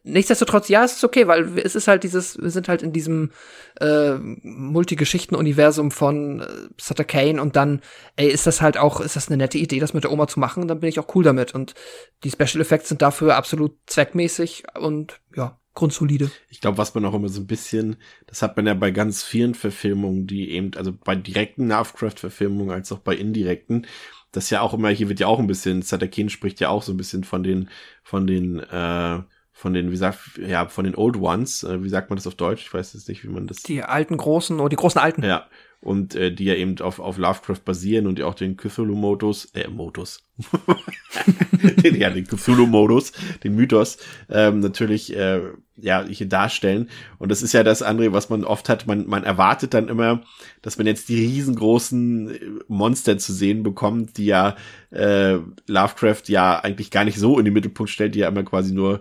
Nichtsdestotrotz, 0.08 0.68
ja, 0.68 0.84
es 0.84 0.94
ist 0.96 1.04
okay, 1.04 1.26
weil 1.26 1.58
es 1.58 1.74
ist 1.74 1.88
halt 1.88 2.04
dieses, 2.04 2.40
wir 2.40 2.50
sind 2.50 2.68
halt 2.68 2.80
in 2.80 2.92
diesem 2.92 3.32
äh, 3.80 4.12
Multigeschichten-Universum 4.14 5.90
von 5.90 6.42
äh, 6.42 6.46
Sutter 6.80 7.02
Kane 7.02 7.42
und 7.42 7.56
dann, 7.56 7.80
ey, 8.14 8.28
ist 8.28 8.46
das 8.46 8.60
halt 8.60 8.78
auch, 8.78 9.00
ist 9.00 9.16
das 9.16 9.26
eine 9.26 9.36
nette 9.36 9.58
Idee, 9.58 9.80
das 9.80 9.94
mit 9.94 10.04
der 10.04 10.12
Oma 10.12 10.28
zu 10.28 10.38
machen, 10.38 10.68
dann 10.68 10.78
bin 10.78 10.88
ich 10.88 11.00
auch 11.00 11.12
cool 11.16 11.24
damit. 11.24 11.56
Und 11.56 11.74
die 12.22 12.30
Special 12.30 12.60
Effects 12.60 12.88
sind 12.88 13.02
dafür 13.02 13.34
absolut 13.34 13.72
zweckmäßig 13.86 14.62
und 14.78 15.20
ja, 15.34 15.58
grundsolide. 15.74 16.30
Ich 16.50 16.60
glaube, 16.60 16.78
was 16.78 16.94
man 16.94 17.04
auch 17.04 17.14
immer 17.14 17.28
so 17.28 17.40
ein 17.40 17.48
bisschen, 17.48 17.96
das 18.28 18.42
hat 18.42 18.56
man 18.56 18.68
ja 18.68 18.74
bei 18.74 18.92
ganz 18.92 19.24
vielen 19.24 19.56
Verfilmungen, 19.56 20.28
die 20.28 20.52
eben, 20.52 20.70
also 20.76 20.92
bei 20.92 21.16
direkten 21.16 21.66
Lovecraft-Verfilmungen 21.66 22.70
als 22.70 22.92
auch 22.92 23.00
bei 23.00 23.16
indirekten, 23.16 23.88
das 24.30 24.50
ja 24.50 24.60
auch 24.60 24.72
immer, 24.72 24.90
hier 24.90 25.08
wird 25.08 25.18
ja 25.18 25.26
auch 25.26 25.40
ein 25.40 25.48
bisschen, 25.48 25.82
Sadakin 25.82 26.28
spricht 26.28 26.60
ja 26.60 26.68
auch 26.68 26.84
so 26.84 26.92
ein 26.92 26.96
bisschen 26.96 27.24
von 27.24 27.42
den, 27.42 27.70
von 28.04 28.28
den, 28.28 28.60
äh, 28.60 29.22
von 29.56 29.72
den, 29.72 29.90
wie 29.90 29.96
sagt, 29.96 30.38
ja, 30.46 30.68
von 30.68 30.84
den 30.84 30.94
Old 30.94 31.16
Ones, 31.16 31.64
äh, 31.64 31.82
wie 31.82 31.88
sagt 31.88 32.10
man 32.10 32.18
das 32.18 32.26
auf 32.26 32.34
Deutsch? 32.34 32.66
Ich 32.66 32.74
weiß 32.74 32.92
jetzt 32.92 33.08
nicht, 33.08 33.24
wie 33.24 33.28
man 33.28 33.46
das. 33.46 33.62
Die 33.62 33.82
alten 33.82 34.18
großen 34.18 34.60
oder 34.60 34.68
die 34.68 34.76
großen 34.76 35.00
alten. 35.00 35.22
Ja. 35.22 35.46
Und 35.80 36.14
äh, 36.14 36.30
die 36.30 36.44
ja 36.44 36.54
eben 36.54 36.78
auf, 36.80 36.98
auf 36.98 37.16
Lovecraft 37.16 37.64
basieren 37.64 38.06
und 38.06 38.18
die 38.18 38.22
auch 38.22 38.34
den 38.34 38.58
Cthulhu-Modus, 38.58 39.46
äh, 39.54 39.68
Modus. 39.68 40.26
den, 41.82 41.94
ja, 41.94 42.10
den 42.10 42.26
Cthulhu-Modus, 42.26 43.12
den 43.44 43.54
Mythos, 43.54 43.96
ähm, 44.28 44.60
natürlich, 44.60 45.16
äh, 45.16 45.40
ja, 45.76 46.04
hier 46.04 46.28
darstellen. 46.28 46.90
Und 47.18 47.30
das 47.30 47.42
ist 47.42 47.54
ja 47.54 47.62
das 47.62 47.82
andere, 47.82 48.12
was 48.12 48.28
man 48.28 48.44
oft 48.44 48.68
hat. 48.68 48.86
Man, 48.86 49.06
man 49.06 49.24
erwartet 49.24 49.72
dann 49.72 49.88
immer, 49.88 50.22
dass 50.60 50.76
man 50.76 50.86
jetzt 50.86 51.08
die 51.08 51.24
riesengroßen 51.24 52.28
äh, 52.28 52.40
Monster 52.68 53.16
zu 53.16 53.32
sehen 53.32 53.62
bekommt, 53.62 54.18
die 54.18 54.26
ja 54.26 54.56
äh, 54.90 55.38
Lovecraft 55.66 56.24
ja 56.26 56.58
eigentlich 56.58 56.90
gar 56.90 57.04
nicht 57.04 57.18
so 57.18 57.38
in 57.38 57.46
den 57.46 57.54
Mittelpunkt 57.54 57.90
stellt, 57.90 58.14
die 58.14 58.20
ja 58.20 58.28
immer 58.28 58.42
quasi 58.42 58.74
nur 58.74 59.00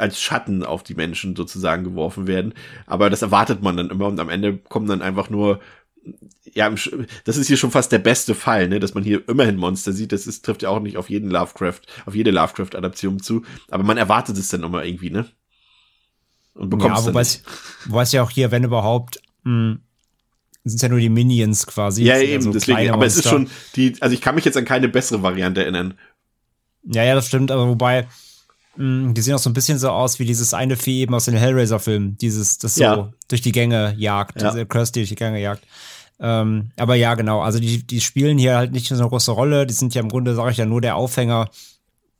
als 0.00 0.20
Schatten 0.20 0.64
auf 0.64 0.82
die 0.82 0.94
Menschen 0.94 1.36
sozusagen 1.36 1.84
geworfen 1.84 2.26
werden. 2.26 2.54
Aber 2.86 3.10
das 3.10 3.22
erwartet 3.22 3.62
man 3.62 3.76
dann 3.76 3.90
immer 3.90 4.06
und 4.06 4.20
am 4.20 4.28
Ende 4.28 4.56
kommen 4.56 4.86
dann 4.86 5.02
einfach 5.02 5.30
nur 5.30 5.60
ja, 6.54 6.70
das 7.24 7.36
ist 7.36 7.46
hier 7.46 7.56
schon 7.56 7.70
fast 7.70 7.92
der 7.92 7.98
beste 7.98 8.34
Fall, 8.34 8.68
ne, 8.68 8.80
dass 8.80 8.94
man 8.94 9.04
hier 9.04 9.28
immerhin 9.28 9.56
Monster 9.56 9.92
sieht. 9.92 10.12
Das 10.12 10.26
ist, 10.26 10.44
trifft 10.44 10.62
ja 10.62 10.70
auch 10.70 10.80
nicht 10.80 10.96
auf 10.96 11.10
jeden 11.10 11.30
Lovecraft, 11.30 11.80
auf 12.06 12.14
jede 12.14 12.30
Lovecraft-Adaption 12.30 13.20
zu. 13.20 13.42
Aber 13.70 13.84
man 13.84 13.96
erwartet 13.98 14.38
es 14.38 14.48
dann 14.48 14.62
immer 14.62 14.84
irgendwie, 14.84 15.10
ne? 15.10 15.26
Und 16.54 16.70
bekommt 16.70 16.94
ja, 16.94 17.00
es 17.00 17.06
wobei 17.06 17.20
es, 17.20 17.42
wobei 17.86 18.02
es 18.02 18.12
ja 18.12 18.22
auch 18.22 18.30
hier, 18.30 18.50
wenn 18.50 18.64
überhaupt, 18.64 19.20
mh, 19.44 19.78
sind 20.64 20.82
ja 20.82 20.88
nur 20.88 21.00
die 21.00 21.08
Minions 21.08 21.66
quasi. 21.66 22.04
Ja, 22.04 22.18
eben, 22.18 22.42
so 22.42 22.52
deswegen. 22.52 22.90
Aber 22.90 23.06
es 23.06 23.16
ist 23.16 23.28
schon 23.28 23.48
die, 23.76 23.94
also 24.00 24.14
ich 24.14 24.20
kann 24.20 24.34
mich 24.34 24.44
jetzt 24.44 24.56
an 24.56 24.64
keine 24.64 24.88
bessere 24.88 25.22
Variante 25.22 25.62
erinnern. 25.62 25.94
Ja, 26.84 27.04
ja, 27.04 27.14
das 27.14 27.28
stimmt, 27.28 27.50
aber 27.50 27.68
wobei, 27.68 28.08
die 28.78 29.22
sehen 29.22 29.34
auch 29.34 29.40
so 29.40 29.50
ein 29.50 29.54
bisschen 29.54 29.78
so 29.78 29.90
aus 29.90 30.20
wie 30.20 30.24
dieses 30.24 30.54
eine 30.54 30.76
Vieh 30.76 31.00
eben 31.00 31.14
aus 31.14 31.24
den 31.24 31.34
Hellraiser-Filmen. 31.34 32.16
Dieses, 32.18 32.58
das 32.58 32.76
so 32.76 32.82
ja. 32.82 33.12
durch 33.26 33.40
die 33.40 33.50
Gänge 33.50 33.94
jagt, 33.98 34.40
ja. 34.40 34.50
diese 34.50 34.66
Kirsty 34.66 35.00
durch 35.00 35.08
die 35.08 35.16
Gänge 35.16 35.40
jagt. 35.40 35.66
Ähm, 36.20 36.70
aber 36.76 36.94
ja, 36.94 37.14
genau. 37.14 37.40
Also 37.40 37.58
die, 37.58 37.84
die 37.84 38.00
spielen 38.00 38.38
hier 38.38 38.56
halt 38.56 38.72
nicht 38.72 38.88
so 38.88 38.94
eine 38.94 39.08
große 39.08 39.32
Rolle. 39.32 39.66
Die 39.66 39.74
sind 39.74 39.94
ja 39.94 40.02
im 40.02 40.08
Grunde, 40.08 40.34
sage 40.34 40.52
ich 40.52 40.58
ja, 40.58 40.64
nur 40.64 40.80
der 40.80 40.94
Aufhänger 40.94 41.50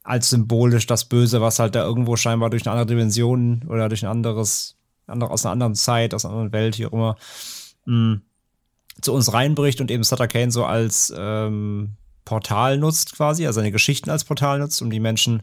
als 0.02 0.30
symbolisch 0.30 0.86
das 0.86 1.04
Böse, 1.04 1.40
was 1.40 1.58
halt 1.60 1.74
da 1.74 1.84
irgendwo 1.84 2.16
scheinbar 2.16 2.50
durch 2.50 2.66
eine 2.66 2.72
andere 2.72 2.86
Dimension 2.86 3.64
oder 3.68 3.88
durch 3.88 4.04
ein 4.04 4.10
anderes, 4.10 4.76
andere, 5.06 5.30
aus 5.30 5.44
einer 5.44 5.52
anderen 5.52 5.74
Zeit, 5.74 6.14
aus 6.14 6.24
einer 6.24 6.34
anderen 6.34 6.52
Welt, 6.52 6.74
hier 6.74 6.88
auch 6.88 6.92
immer, 6.92 7.16
mh, 7.84 7.94
mm, 8.14 8.22
zu 9.00 9.12
uns 9.12 9.32
reinbricht 9.32 9.80
und 9.80 9.90
eben 9.90 10.02
Sutter 10.02 10.26
Kane 10.26 10.50
so 10.50 10.64
als 10.64 11.12
ähm, 11.16 11.96
Portal 12.24 12.78
nutzt 12.78 13.14
quasi, 13.14 13.46
also 13.46 13.60
seine 13.60 13.70
Geschichten 13.70 14.10
als 14.10 14.24
Portal 14.24 14.58
nutzt, 14.58 14.82
um 14.82 14.90
die 14.90 14.98
Menschen 14.98 15.42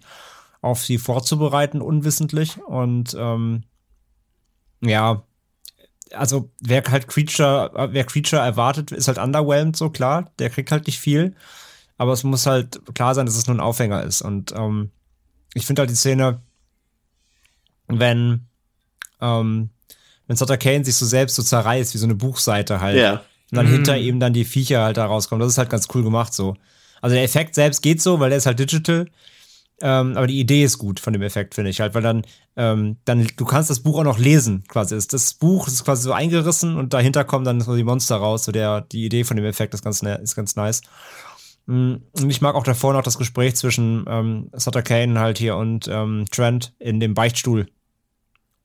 auf 0.65 0.83
sie 0.83 0.97
vorzubereiten, 0.97 1.79
unwissentlich. 1.79 2.57
Und 2.57 3.15
ähm, 3.17 3.63
ja, 4.81 5.23
also 6.11 6.49
wer 6.59 6.83
halt 6.89 7.07
Creature, 7.07 7.89
wer 7.91 8.03
Creature 8.03 8.41
erwartet, 8.41 8.91
ist 8.91 9.07
halt 9.07 9.19
underwhelmed, 9.19 9.75
so 9.75 9.91
klar. 9.91 10.31
Der 10.39 10.49
kriegt 10.49 10.71
halt 10.71 10.87
nicht 10.87 10.99
viel. 10.99 11.35
Aber 11.97 12.13
es 12.13 12.23
muss 12.23 12.47
halt 12.47 12.81
klar 12.95 13.13
sein, 13.13 13.27
dass 13.27 13.37
es 13.37 13.45
nur 13.45 13.55
ein 13.55 13.61
Aufhänger 13.61 14.01
ist. 14.03 14.23
Und 14.23 14.53
ähm, 14.53 14.89
ich 15.53 15.67
finde 15.67 15.81
halt 15.81 15.91
die 15.91 15.95
Szene, 15.95 16.41
wenn, 17.87 18.47
ähm, 19.21 19.69
wenn 20.25 20.35
Sutter 20.35 20.57
Kane 20.57 20.83
sich 20.83 20.95
so 20.95 21.05
selbst 21.05 21.35
so 21.35 21.43
zerreißt, 21.43 21.93
wie 21.93 21.99
so 21.99 22.07
eine 22.07 22.15
Buchseite 22.15 22.81
halt. 22.81 22.97
Ja. 22.97 23.21
Und 23.51 23.57
dann 23.57 23.67
mhm. 23.67 23.71
hinter 23.71 23.97
ihm 23.97 24.19
dann 24.19 24.33
die 24.33 24.45
Viecher 24.45 24.81
halt 24.81 24.97
da 24.97 25.05
rauskommen. 25.05 25.41
Das 25.41 25.53
ist 25.53 25.59
halt 25.59 25.69
ganz 25.69 25.87
cool 25.93 26.01
gemacht 26.01 26.33
so. 26.33 26.55
Also 27.01 27.13
der 27.13 27.23
Effekt 27.23 27.53
selbst 27.53 27.83
geht 27.83 28.01
so, 28.01 28.19
weil 28.19 28.29
der 28.29 28.39
ist 28.39 28.47
halt 28.47 28.57
digital. 28.57 29.05
Ähm, 29.81 30.15
aber 30.15 30.27
die 30.27 30.39
Idee 30.39 30.63
ist 30.63 30.77
gut 30.77 30.99
von 30.99 31.11
dem 31.11 31.21
Effekt, 31.21 31.55
finde 31.55 31.69
ich 31.69 31.81
halt, 31.81 31.93
weil 31.93 32.01
dann, 32.01 32.25
ähm, 32.55 32.97
dann, 33.03 33.27
du 33.35 33.45
kannst 33.45 33.69
das 33.69 33.81
Buch 33.81 33.99
auch 33.99 34.03
noch 34.03 34.17
lesen, 34.17 34.63
quasi. 34.67 34.97
Das 35.07 35.33
Buch 35.33 35.67
ist 35.67 35.83
quasi 35.83 36.03
so 36.03 36.13
eingerissen 36.13 36.77
und 36.77 36.93
dahinter 36.93 37.25
kommen 37.25 37.43
dann 37.43 37.59
so 37.59 37.75
die 37.75 37.83
Monster 37.83 38.15
raus. 38.15 38.45
So 38.45 38.51
der, 38.53 38.81
die 38.81 39.05
Idee 39.05 39.25
von 39.25 39.35
dem 39.35 39.45
Effekt 39.45 39.73
ist 39.73 39.83
ganz, 39.83 40.01
ist 40.01 40.35
ganz 40.35 40.55
nice. 40.55 40.81
Mm, 41.65 41.95
und 42.11 42.29
ich 42.29 42.41
mag 42.41 42.55
auch 42.55 42.63
davor 42.63 42.93
noch 42.93 43.03
das 43.03 43.17
Gespräch 43.17 43.55
zwischen 43.55 44.05
ähm, 44.07 44.49
Sutter 44.53 44.81
Kane 44.81 45.19
halt 45.19 45.39
hier 45.39 45.57
und 45.57 45.89
ähm, 45.89 46.25
Trent 46.31 46.73
in 46.79 47.01
dem 47.01 47.13
Beichtstuhl. 47.13 47.67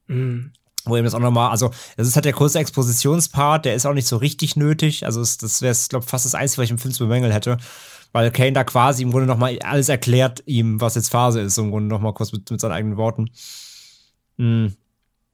Mhm. 0.06 0.52
Wo 0.84 0.96
eben 0.96 1.04
das 1.04 1.14
auch 1.14 1.20
nochmal, 1.20 1.50
also, 1.50 1.70
das 1.96 2.06
ist 2.06 2.14
halt 2.14 2.24
der 2.24 2.32
kurze 2.32 2.58
Expositionspart, 2.58 3.66
der 3.66 3.74
ist 3.74 3.84
auch 3.84 3.92
nicht 3.92 4.06
so 4.06 4.16
richtig 4.16 4.56
nötig. 4.56 5.04
Also, 5.04 5.20
das 5.20 5.61
wäre, 5.61 5.76
glaube 5.88 6.06
fast 6.06 6.24
das 6.24 6.34
Einzige, 6.34 6.62
was 6.62 6.64
ich 6.66 6.70
im 6.70 6.78
Film 6.78 6.94
zu 6.94 7.04
bemängeln 7.04 7.32
hätte 7.32 7.58
weil 8.12 8.30
Kane 8.30 8.52
da 8.52 8.64
quasi 8.64 9.02
im 9.02 9.11
Grunde 9.11 9.26
nochmal 9.26 9.58
alles 9.61 9.88
erklärt 9.88 10.42
ihm, 10.46 10.80
was 10.80 10.94
jetzt 10.94 11.11
Phase 11.11 11.40
ist, 11.40 11.58
im 11.58 11.70
Grunde 11.70 11.88
nochmal 11.88 12.14
kurz 12.14 12.32
mit, 12.32 12.50
mit 12.50 12.61
seinen 12.61 12.72
eigenen 12.72 12.96
Worten. 12.96 13.30
Mhm. 14.36 14.74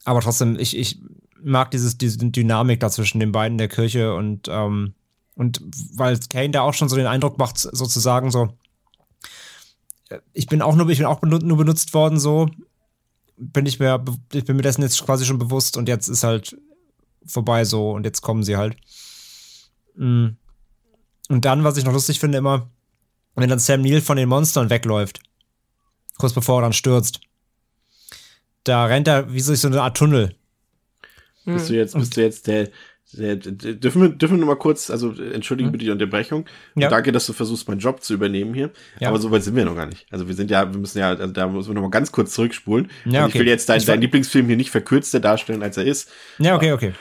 Aber 0.04 0.20
trotzdem, 0.20 0.58
ich, 0.58 0.76
ich 0.76 1.00
mag 1.42 1.70
dieses, 1.70 1.98
diese 1.98 2.18
Dynamik 2.18 2.80
da 2.80 2.90
zwischen 2.90 3.20
den 3.20 3.32
beiden 3.32 3.58
der 3.58 3.68
Kirche 3.68 4.14
und, 4.14 4.48
ähm, 4.48 4.94
und 5.34 5.60
weil 5.94 6.18
Kane 6.30 6.50
da 6.50 6.62
auch 6.62 6.74
schon 6.74 6.88
so 6.88 6.96
den 6.96 7.06
Eindruck 7.06 7.38
macht, 7.38 7.58
sozusagen 7.58 8.30
so, 8.30 8.48
äh, 10.08 10.20
ich 10.32 10.46
bin 10.46 10.62
auch 10.62 10.76
nur, 10.76 10.88
ich 10.88 10.98
bin 10.98 11.06
auch 11.06 11.22
nur 11.22 11.56
benutzt 11.56 11.94
worden, 11.94 12.18
so, 12.18 12.48
bin 13.36 13.66
ich 13.66 13.78
mir, 13.78 14.02
ich 14.32 14.44
bin 14.44 14.56
mir 14.56 14.62
dessen 14.62 14.82
jetzt 14.82 15.04
quasi 15.04 15.24
schon 15.24 15.38
bewusst 15.38 15.76
und 15.76 15.88
jetzt 15.88 16.08
ist 16.08 16.24
halt 16.24 16.56
vorbei 17.26 17.64
so 17.64 17.90
und 17.90 18.04
jetzt 18.04 18.22
kommen 18.22 18.42
sie 18.42 18.56
halt. 18.56 18.76
Mhm. 19.96 20.36
Und 21.28 21.44
dann, 21.44 21.64
was 21.64 21.76
ich 21.76 21.84
noch 21.84 21.92
lustig 21.92 22.20
finde, 22.20 22.38
immer, 22.38 22.70
wenn 23.34 23.48
dann 23.48 23.58
Sam 23.58 23.82
Neill 23.82 24.00
von 24.00 24.16
den 24.16 24.28
Monstern 24.28 24.70
wegläuft, 24.70 25.20
kurz 26.18 26.32
bevor 26.32 26.60
er 26.60 26.62
dann 26.62 26.72
stürzt, 26.72 27.20
da 28.64 28.86
rennt 28.86 29.08
er 29.08 29.32
wie 29.32 29.42
durch 29.42 29.60
so 29.60 29.68
eine 29.68 29.82
Art 29.82 29.96
Tunnel. 29.96 30.34
Bist 31.44 31.68
du 31.68 31.74
jetzt, 31.74 31.94
bist 31.94 32.16
du 32.16 32.22
jetzt 32.22 32.48
der, 32.48 32.70
der, 33.12 33.36
der 33.36 33.74
dürfen 33.74 34.02
wir, 34.02 34.08
dürfen 34.08 34.34
wir 34.34 34.38
nur 34.38 34.54
mal 34.54 34.58
kurz, 34.58 34.90
also 34.90 35.12
entschuldige 35.12 35.68
hm? 35.68 35.72
bitte 35.72 35.84
die 35.84 35.90
Unterbrechung. 35.92 36.44
Ja. 36.74 36.88
danke, 36.88 37.12
dass 37.12 37.26
du 37.26 37.32
versuchst, 37.32 37.68
meinen 37.68 37.78
Job 37.78 38.02
zu 38.02 38.14
übernehmen 38.14 38.52
hier. 38.52 38.70
Ja. 38.98 39.08
Aber 39.08 39.20
so 39.20 39.30
weit 39.30 39.44
sind 39.44 39.54
wir 39.54 39.64
noch 39.64 39.76
gar 39.76 39.86
nicht. 39.86 40.06
Also 40.10 40.26
wir 40.26 40.34
sind 40.34 40.50
ja, 40.50 40.72
wir 40.72 40.80
müssen 40.80 40.98
ja, 40.98 41.10
also 41.10 41.28
da 41.28 41.46
müssen 41.46 41.68
wir 41.68 41.74
noch 41.74 41.82
mal 41.82 41.90
ganz 41.90 42.10
kurz 42.10 42.32
zurückspulen. 42.32 42.90
Ja, 43.04 43.24
okay. 43.24 43.34
ich 43.34 43.40
will 43.40 43.48
jetzt 43.48 43.68
deinen 43.68 43.84
dein 43.84 44.00
Lieblingsfilm 44.00 44.48
hier 44.48 44.56
nicht 44.56 44.70
verkürzter 44.70 45.20
darstellen, 45.20 45.62
als 45.62 45.76
er 45.76 45.84
ist. 45.84 46.10
Ja, 46.38 46.56
okay, 46.56 46.72
okay. 46.72 46.92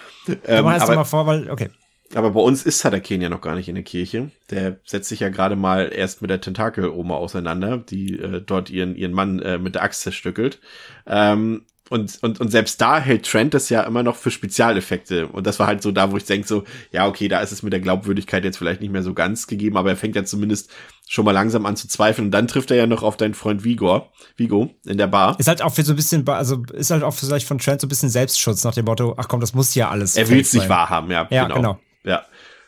Ähm, 0.45 0.65
heißt 0.65 0.83
aber, 0.83 0.95
mal 0.95 1.03
vor, 1.05 1.25
weil, 1.25 1.49
okay. 1.49 1.69
Aber 2.13 2.31
bei 2.31 2.39
uns 2.39 2.63
ist 2.63 2.79
Sadaken 2.79 3.21
ja 3.21 3.29
noch 3.29 3.41
gar 3.41 3.55
nicht 3.55 3.67
in 3.67 3.75
der 3.75 3.83
Kirche. 3.83 4.29
Der 4.51 4.79
setzt 4.85 5.09
sich 5.09 5.21
ja 5.21 5.29
gerade 5.29 5.55
mal 5.55 5.91
erst 5.93 6.21
mit 6.21 6.29
der 6.29 6.41
Tentakel-Oma 6.41 7.15
auseinander, 7.15 7.77
die 7.77 8.19
äh, 8.19 8.41
dort 8.45 8.69
ihren, 8.69 8.95
ihren 8.95 9.11
Mann 9.11 9.39
äh, 9.39 9.57
mit 9.57 9.75
der 9.75 9.83
Axt 9.83 10.01
zerstückelt. 10.01 10.59
Ähm, 11.07 11.65
und, 11.89 12.17
und, 12.23 12.39
und 12.39 12.49
selbst 12.49 12.81
da 12.81 12.99
hält 12.99 13.29
Trent 13.29 13.53
das 13.53 13.69
ja 13.69 13.83
immer 13.83 14.01
noch 14.01 14.15
für 14.15 14.31
Spezialeffekte. 14.31 15.27
Und 15.27 15.45
das 15.45 15.59
war 15.59 15.67
halt 15.67 15.83
so 15.83 15.91
da, 15.91 16.11
wo 16.11 16.17
ich 16.17 16.25
denke 16.25 16.47
so, 16.47 16.63
ja, 16.91 17.07
okay, 17.07 17.27
da 17.27 17.41
ist 17.41 17.51
es 17.51 17.61
mit 17.61 17.73
der 17.73 17.79
Glaubwürdigkeit 17.79 18.43
jetzt 18.43 18.57
vielleicht 18.57 18.81
nicht 18.81 18.91
mehr 18.91 19.03
so 19.03 19.13
ganz 19.13 19.45
gegeben, 19.45 19.77
aber 19.77 19.91
er 19.91 19.95
fängt 19.95 20.15
ja 20.15 20.25
zumindest 20.25 20.71
schon 21.07 21.25
mal 21.25 21.31
langsam 21.31 21.65
an 21.67 21.75
zu 21.75 21.87
zweifeln. 21.87 22.27
Und 22.27 22.31
dann 22.31 22.47
trifft 22.47 22.71
er 22.71 22.77
ja 22.77 22.87
noch 22.87 23.03
auf 23.03 23.17
deinen 23.17 23.35
Freund 23.35 23.63
Vigor, 23.63 24.11
Vigo 24.35 24.73
in 24.87 24.97
der 24.97 25.07
Bar. 25.07 25.39
Ist 25.39 25.47
halt 25.47 25.61
auch 25.61 25.73
für 25.73 25.83
so 25.83 25.93
ein 25.93 25.95
bisschen, 25.95 26.27
also 26.27 26.63
ist 26.73 26.89
halt 26.89 27.03
auch 27.03 27.13
vielleicht 27.13 27.47
von 27.47 27.59
Trent 27.59 27.81
so 27.81 27.85
ein 27.85 27.89
bisschen 27.89 28.09
Selbstschutz 28.09 28.63
nach 28.63 28.73
dem 28.73 28.85
Motto, 28.85 29.13
ach 29.17 29.27
komm, 29.27 29.39
das 29.39 29.53
muss 29.53 29.75
ja 29.75 29.89
alles. 29.89 30.15
Er 30.15 30.27
will 30.29 30.39
es 30.39 30.53
nicht 30.53 30.69
wahrhaben, 30.69 31.11
ja. 31.11 31.27
Ja, 31.29 31.43
genau. 31.43 31.55
genau. 31.55 31.79
Ja. 32.05 32.25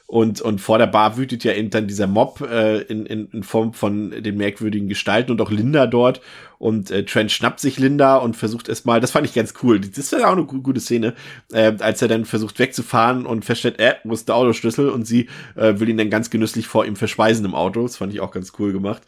Und, 0.10 0.40
und 0.40 0.62
vor 0.62 0.78
der 0.78 0.88
Bar 0.88 1.18
wütet 1.18 1.44
ja 1.44 1.52
eben 1.52 1.70
dann 1.70 1.86
dieser 1.86 2.08
Mob 2.08 2.40
äh, 2.40 2.78
in, 2.84 3.06
in, 3.06 3.28
in 3.30 3.44
Form 3.44 3.74
von 3.74 4.12
den 4.12 4.38
merkwürdigen 4.38 4.88
Gestalten 4.88 5.32
und 5.32 5.42
auch 5.42 5.52
Linda 5.52 5.86
dort. 5.86 6.22
Und 6.60 6.92
äh, 6.92 7.04
Trent 7.04 7.30
schnappt 7.30 7.60
sich 7.60 7.78
Linda 7.78 8.16
und 8.16 8.38
versucht 8.38 8.70
erstmal, 8.70 9.02
das 9.02 9.12
fand 9.12 9.28
ich 9.28 9.34
ganz 9.34 9.54
cool. 9.62 9.82
Das 9.82 9.98
ist 9.98 10.14
ja 10.14 10.30
auch 10.30 10.32
eine 10.32 10.46
gute 10.46 10.80
Szene, 10.80 11.14
äh, 11.52 11.74
als 11.80 12.02
er 12.02 12.08
dann 12.08 12.24
versucht 12.24 12.58
wegzufahren 12.58 13.26
und 13.26 13.44
feststellt, 13.44 13.80
äh, 13.80 13.96
wo 14.06 14.14
ist 14.14 14.30
der 14.30 14.36
Autoschlüssel? 14.36 14.90
Und 14.90 15.06
sie 15.06 15.28
äh, 15.56 15.78
will 15.78 15.90
ihn 15.90 15.98
dann 15.98 16.10
ganz 16.10 16.30
genüsslich 16.30 16.68
vor 16.68 16.86
ihm 16.86 16.96
verspeisen 16.96 17.44
im 17.44 17.54
Auto. 17.54 17.84
Das 17.84 17.98
fand 17.98 18.14
ich 18.14 18.22
auch 18.22 18.32
ganz 18.32 18.54
cool 18.60 18.72
gemacht. 18.72 19.02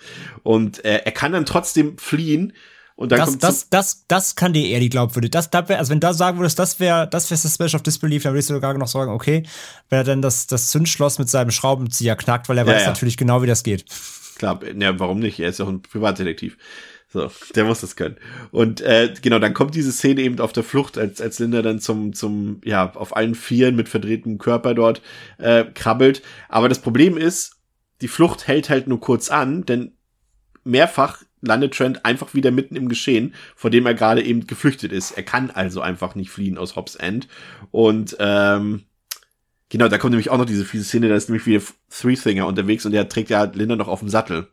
Und 0.44 0.84
äh, 0.84 0.98
er 1.06 1.12
kann 1.14 1.32
dann 1.32 1.46
trotzdem 1.46 1.98
fliehen 1.98 2.52
und 3.00 3.14
dann 3.14 3.20
das, 3.20 3.30
kommt 3.30 3.44
das, 3.44 3.70
das, 3.70 4.04
das 4.10 4.36
kann 4.36 4.52
dir 4.52 4.68
eher 4.68 4.82
die 4.82 4.90
Glaubwürdigkeit. 4.90 5.40
Das, 5.40 5.50
das 5.50 5.70
wär, 5.70 5.80
also 5.80 5.92
wenn 5.92 6.02
du 6.02 6.08
da 6.08 6.14
sagen 6.14 6.38
würdest, 6.38 6.60
das 6.60 6.82
wäre 6.82 7.08
das 7.08 7.32
wäre 7.32 7.40
das 7.42 7.54
Special 7.54 7.76
of 7.76 7.84
Disbelief, 7.84 8.24
dann 8.24 8.34
würdest 8.34 8.50
du 8.50 8.56
sogar 8.56 8.78
noch 8.78 8.90
sagen, 8.90 9.14
okay, 9.14 9.44
wenn 9.88 10.00
er 10.00 10.04
dann 10.04 10.22
das, 10.22 10.48
das 10.48 10.70
Zündschloss 10.70 11.18
mit 11.18 11.30
seinem 11.30 11.52
Schraubenzieher 11.52 12.18
knackt, 12.18 12.50
weil 12.50 12.58
er 12.58 12.66
Ja, 12.66 12.74
weiß 12.74 12.82
ja. 12.82 12.88
natürlich 12.90 13.16
genau, 13.16 13.42
wie 13.42 13.48
das 13.48 13.64
geht. 13.64 13.86
Klar, 14.38 14.60
ja, 14.78 15.00
warum 15.00 15.20
nicht? 15.20 15.40
Er 15.40 15.48
ist 15.48 15.60
ja 15.60 15.66
auch 15.66 15.70
ein 15.70 15.82
Privatdetektiv. 15.82 16.58
So, 17.08 17.32
der 17.56 17.64
muss 17.64 17.80
das 17.80 17.96
können. 17.96 18.18
Und 18.52 18.82
äh, 18.82 19.14
genau, 19.22 19.40
dann 19.40 19.54
kommt 19.54 19.76
diese 19.76 19.94
Szene 19.94 20.20
eben 20.20 20.38
auf 20.42 20.52
der 20.52 20.66
Flucht, 20.66 20.98
als, 20.98 21.22
als 21.22 21.40
Linda 21.40 21.62
dann 21.62 21.80
zum, 21.80 22.12
zum, 22.12 22.60
ja, 22.66 22.94
auf 22.96 23.16
allen 23.16 23.34
Vieren 23.34 23.78
mit 23.78 23.88
verdrehtem 23.88 24.40
Körper 24.40 24.74
dort 24.74 25.02
äh, 25.38 25.64
krabbelt. 25.64 26.22
Aber 26.50 26.68
das 26.68 26.80
Problem 26.80 27.16
ist, 27.16 27.62
die 28.02 28.10
Flucht 28.10 28.46
hält 28.46 28.70
halt 28.70 28.88
nur 28.88 29.00
kurz 29.00 29.30
an, 29.30 29.66
denn 29.66 29.94
mehrfach 30.66 31.24
landet 31.42 31.74
Trent 31.74 32.06
einfach 32.06 32.34
wieder 32.34 32.52
mitten 32.52 32.76
im 32.76 32.90
Geschehen, 32.90 33.34
vor 33.56 33.70
dem 33.70 33.86
er 33.86 33.94
gerade 33.94 34.24
eben 34.24 34.48
geflüchtet 34.48 34.92
ist. 34.92 35.12
Er 35.12 35.24
kann 35.24 35.52
also 35.52 35.82
einfach 35.82 36.16
nicht 36.16 36.30
fliehen 36.30 36.58
aus 36.58 36.76
Hobbs 36.76 36.96
End. 36.96 37.28
Und 37.72 38.16
ähm, 38.20 38.84
genau, 39.70 39.88
da 39.88 39.98
kommt 39.98 40.12
nämlich 40.12 40.30
auch 40.30 40.38
noch 40.38 40.46
diese 40.46 40.66
fiese 40.66 40.84
Szene, 40.84 41.10
da 41.10 41.16
ist 41.16 41.30
nämlich 41.30 41.46
wieder 41.46 41.64
Three 41.90 42.16
Thinger 42.16 42.48
unterwegs 42.48 42.86
und 42.86 42.92
der 42.92 43.10
trägt 43.10 43.30
ja 43.30 43.44
Linda 43.44 43.76
noch 43.76 43.88
auf 43.88 44.00
dem 44.00 44.10
Sattel 44.10 44.48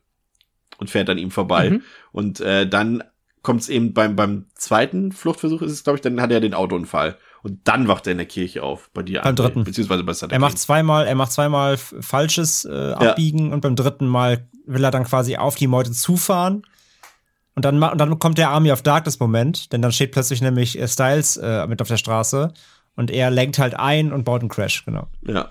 und 0.79 0.91
fährt 0.91 1.11
an 1.11 1.19
ihm 1.19 1.31
vorbei. 1.31 1.71
Mhm. 1.71 1.83
Und 2.13 2.41
äh, 2.41 2.69
dann 2.69 3.03
kommt 3.43 3.61
es 3.61 3.69
eben 3.69 3.95
beim, 3.95 4.17
beim 4.17 4.47
zweiten 4.55 5.13
Fluchtversuch, 5.13 5.63
ist 5.63 5.73
es, 5.73 5.85
glaube 5.85 5.99
ich, 5.99 6.03
dann 6.03 6.21
hat 6.21 6.33
er 6.33 6.41
den 6.41 6.53
Autounfall. 6.55 7.17
Und 7.43 7.61
dann 7.63 7.87
wacht 7.87 8.09
er 8.09 8.11
in 8.11 8.19
der 8.19 8.27
Kirche 8.27 8.65
auf, 8.65 8.91
bei 8.93 9.05
dir. 9.05 9.21
Beim 9.23 9.37
dritten. 9.37 9.63
Beziehungsweise 9.63 10.03
bei 10.03 10.13
Sutter 10.13 10.33
Er 10.33 10.41
macht 10.41 10.59
zweimal, 10.59 11.07
er 11.07 11.15
macht 11.15 11.31
zweimal 11.31 11.77
falsches 11.77 12.65
äh, 12.65 12.93
Abbiegen 12.93 13.53
und 13.53 13.61
beim 13.61 13.77
dritten 13.77 14.09
Mal 14.09 14.49
will 14.67 14.83
er 14.83 14.91
dann 14.91 15.05
quasi 15.05 15.37
auf 15.37 15.55
die 15.55 15.69
Meute 15.69 15.93
zufahren. 15.93 16.65
Und 17.57 17.65
dann, 17.65 17.83
und 17.83 17.99
dann 17.99 18.19
kommt 18.19 18.37
der 18.39 18.51
Army 18.51 18.71
of 18.71 18.83
Darkness 18.83 19.19
Moment, 19.19 19.73
denn 19.73 19.81
dann 19.81 19.91
steht 19.91 20.13
plötzlich 20.13 20.43
nämlich 20.43 20.79
äh, 20.79 20.87
Styles 20.87 21.39
äh, 21.39 21.67
mit 21.67 21.81
auf 21.81 21.89
der 21.89 21.97
Straße 21.97 22.53
und 22.97 23.11
er 23.11 23.31
lenkt 23.31 23.59
halt 23.59 23.75
ein 23.75 24.13
und 24.13 24.25
baut 24.25 24.43
einen 24.43 24.51
Crash, 24.51 24.85
genau. 24.85 25.07
Ja. 25.27 25.51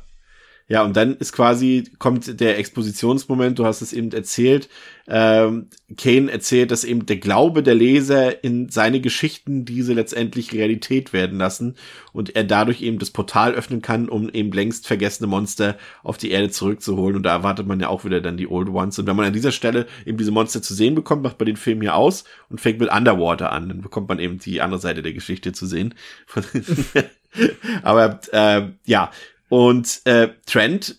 Ja, 0.67 0.83
und 0.83 0.97
dann 0.97 1.15
ist 1.17 1.31
quasi, 1.31 1.83
kommt 1.99 2.39
der 2.39 2.57
Expositionsmoment, 2.57 3.59
du 3.59 3.65
hast 3.65 3.81
es 3.81 3.93
eben 3.93 4.11
erzählt. 4.11 4.67
Ähm, 5.07 5.67
Kane 5.95 6.31
erzählt, 6.31 6.71
dass 6.71 6.83
eben 6.83 7.05
der 7.05 7.17
Glaube 7.17 7.61
der 7.61 7.75
Leser 7.75 8.43
in 8.43 8.69
seine 8.69 8.99
Geschichten 8.99 9.65
diese 9.65 9.93
letztendlich 9.93 10.53
Realität 10.53 11.13
werden 11.13 11.37
lassen 11.37 11.75
und 12.13 12.35
er 12.35 12.43
dadurch 12.43 12.81
eben 12.81 12.97
das 12.97 13.11
Portal 13.11 13.53
öffnen 13.53 13.83
kann, 13.83 14.09
um 14.09 14.27
eben 14.29 14.51
längst 14.51 14.87
vergessene 14.87 15.27
Monster 15.27 15.77
auf 16.01 16.17
die 16.17 16.31
Erde 16.31 16.49
zurückzuholen. 16.49 17.17
Und 17.17 17.23
da 17.23 17.33
erwartet 17.33 17.67
man 17.67 17.79
ja 17.79 17.89
auch 17.89 18.03
wieder 18.03 18.19
dann 18.19 18.37
die 18.37 18.47
Old 18.47 18.69
Ones. 18.69 18.97
Und 18.97 19.05
wenn 19.05 19.15
man 19.15 19.27
an 19.27 19.33
dieser 19.33 19.51
Stelle 19.51 19.85
eben 20.07 20.17
diese 20.17 20.31
Monster 20.31 20.63
zu 20.63 20.73
sehen 20.73 20.95
bekommt, 20.95 21.21
macht 21.21 21.37
man 21.37 21.45
den 21.45 21.57
Film 21.57 21.81
hier 21.81 21.95
aus 21.95 22.23
und 22.49 22.59
fängt 22.59 22.79
mit 22.79 22.91
Underwater 22.91 23.51
an. 23.51 23.69
Dann 23.69 23.81
bekommt 23.81 24.09
man 24.09 24.17
eben 24.17 24.39
die 24.39 24.61
andere 24.61 24.81
Seite 24.81 25.03
der 25.03 25.13
Geschichte 25.13 25.51
zu 25.51 25.67
sehen. 25.67 25.93
Aber 27.83 28.19
äh, 28.31 28.69
ja, 28.85 29.11
und 29.49 30.01
äh, 30.05 30.29
Trent 30.45 30.97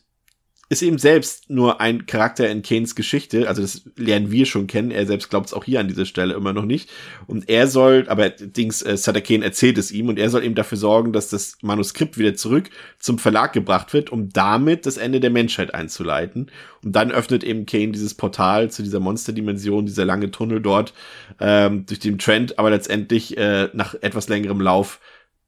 ist 0.69 0.83
eben 0.83 0.99
selbst 0.99 1.49
nur 1.49 1.81
ein 1.81 2.07
Charakter 2.07 2.49
in 2.51 2.63
Kanes 2.63 2.97
Geschichte, 2.97 3.49
also 3.49 3.63
das 3.63 3.83
lernen 3.95 4.33
wir 4.33 4.47
schon 4.47 4.67
kennen, 4.67 4.91
er 4.91 5.07
selbst 5.07 5.31
glaubt 5.31 5.47
es 5.47 5.55
auch 5.55 5.63
hier 5.63 5.79
an 5.79 5.87
dieser 5.87 6.07
Stelle 6.07 6.35
immer 6.35 6.53
noch 6.53 6.65
nicht. 6.65 6.91
Und 7.29 7.49
er 7.49 7.69
soll, 7.69 8.07
aber 8.09 8.31
Dings, 8.31 8.83
äh, 8.83 8.97
Sutter 8.97 9.21
Kane 9.21 9.45
erzählt 9.45 9.79
es 9.79 9.93
ihm 9.93 10.09
und 10.09 10.19
er 10.19 10.29
soll 10.29 10.43
eben 10.43 10.57
dafür 10.57 10.79
sorgen, 10.79 11.13
dass 11.13 11.29
das 11.29 11.59
Manuskript 11.63 12.19
wieder 12.19 12.35
zurück 12.35 12.71
zum 12.99 13.19
Verlag 13.19 13.53
gebracht 13.53 13.93
wird, 13.93 14.11
um 14.11 14.31
damit 14.31 14.87
das 14.87 14.97
Ende 14.97 15.21
der 15.21 15.31
Menschheit 15.31 15.73
einzuleiten. 15.73 16.51
Und 16.83 16.97
dann 16.97 17.13
öffnet 17.13 17.45
eben 17.45 17.67
Kane 17.67 17.93
dieses 17.93 18.15
Portal 18.15 18.69
zu 18.69 18.83
dieser 18.83 18.99
Monsterdimension, 18.99 19.87
dieser 19.87 20.05
lange 20.05 20.33
Tunnel 20.33 20.61
dort, 20.61 20.95
ähm, 21.39 21.87
durch 21.87 22.01
den 22.01 22.19
Trent 22.19 22.59
aber 22.59 22.71
letztendlich 22.71 23.37
äh, 23.39 23.69
nach 23.73 23.95
etwas 24.01 24.29
längerem 24.29 24.61
Lauf 24.61 24.99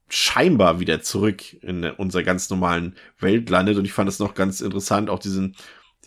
scheinbar 0.09 0.79
wieder 0.79 1.01
zurück 1.01 1.53
in 1.61 1.83
unserer 1.83 2.23
ganz 2.23 2.49
normalen 2.49 2.95
Welt 3.19 3.49
landet. 3.49 3.77
Und 3.77 3.85
ich 3.85 3.93
fand 3.93 4.09
es 4.09 4.19
noch 4.19 4.33
ganz 4.33 4.61
interessant, 4.61 5.09
auch 5.09 5.19
diesen, 5.19 5.55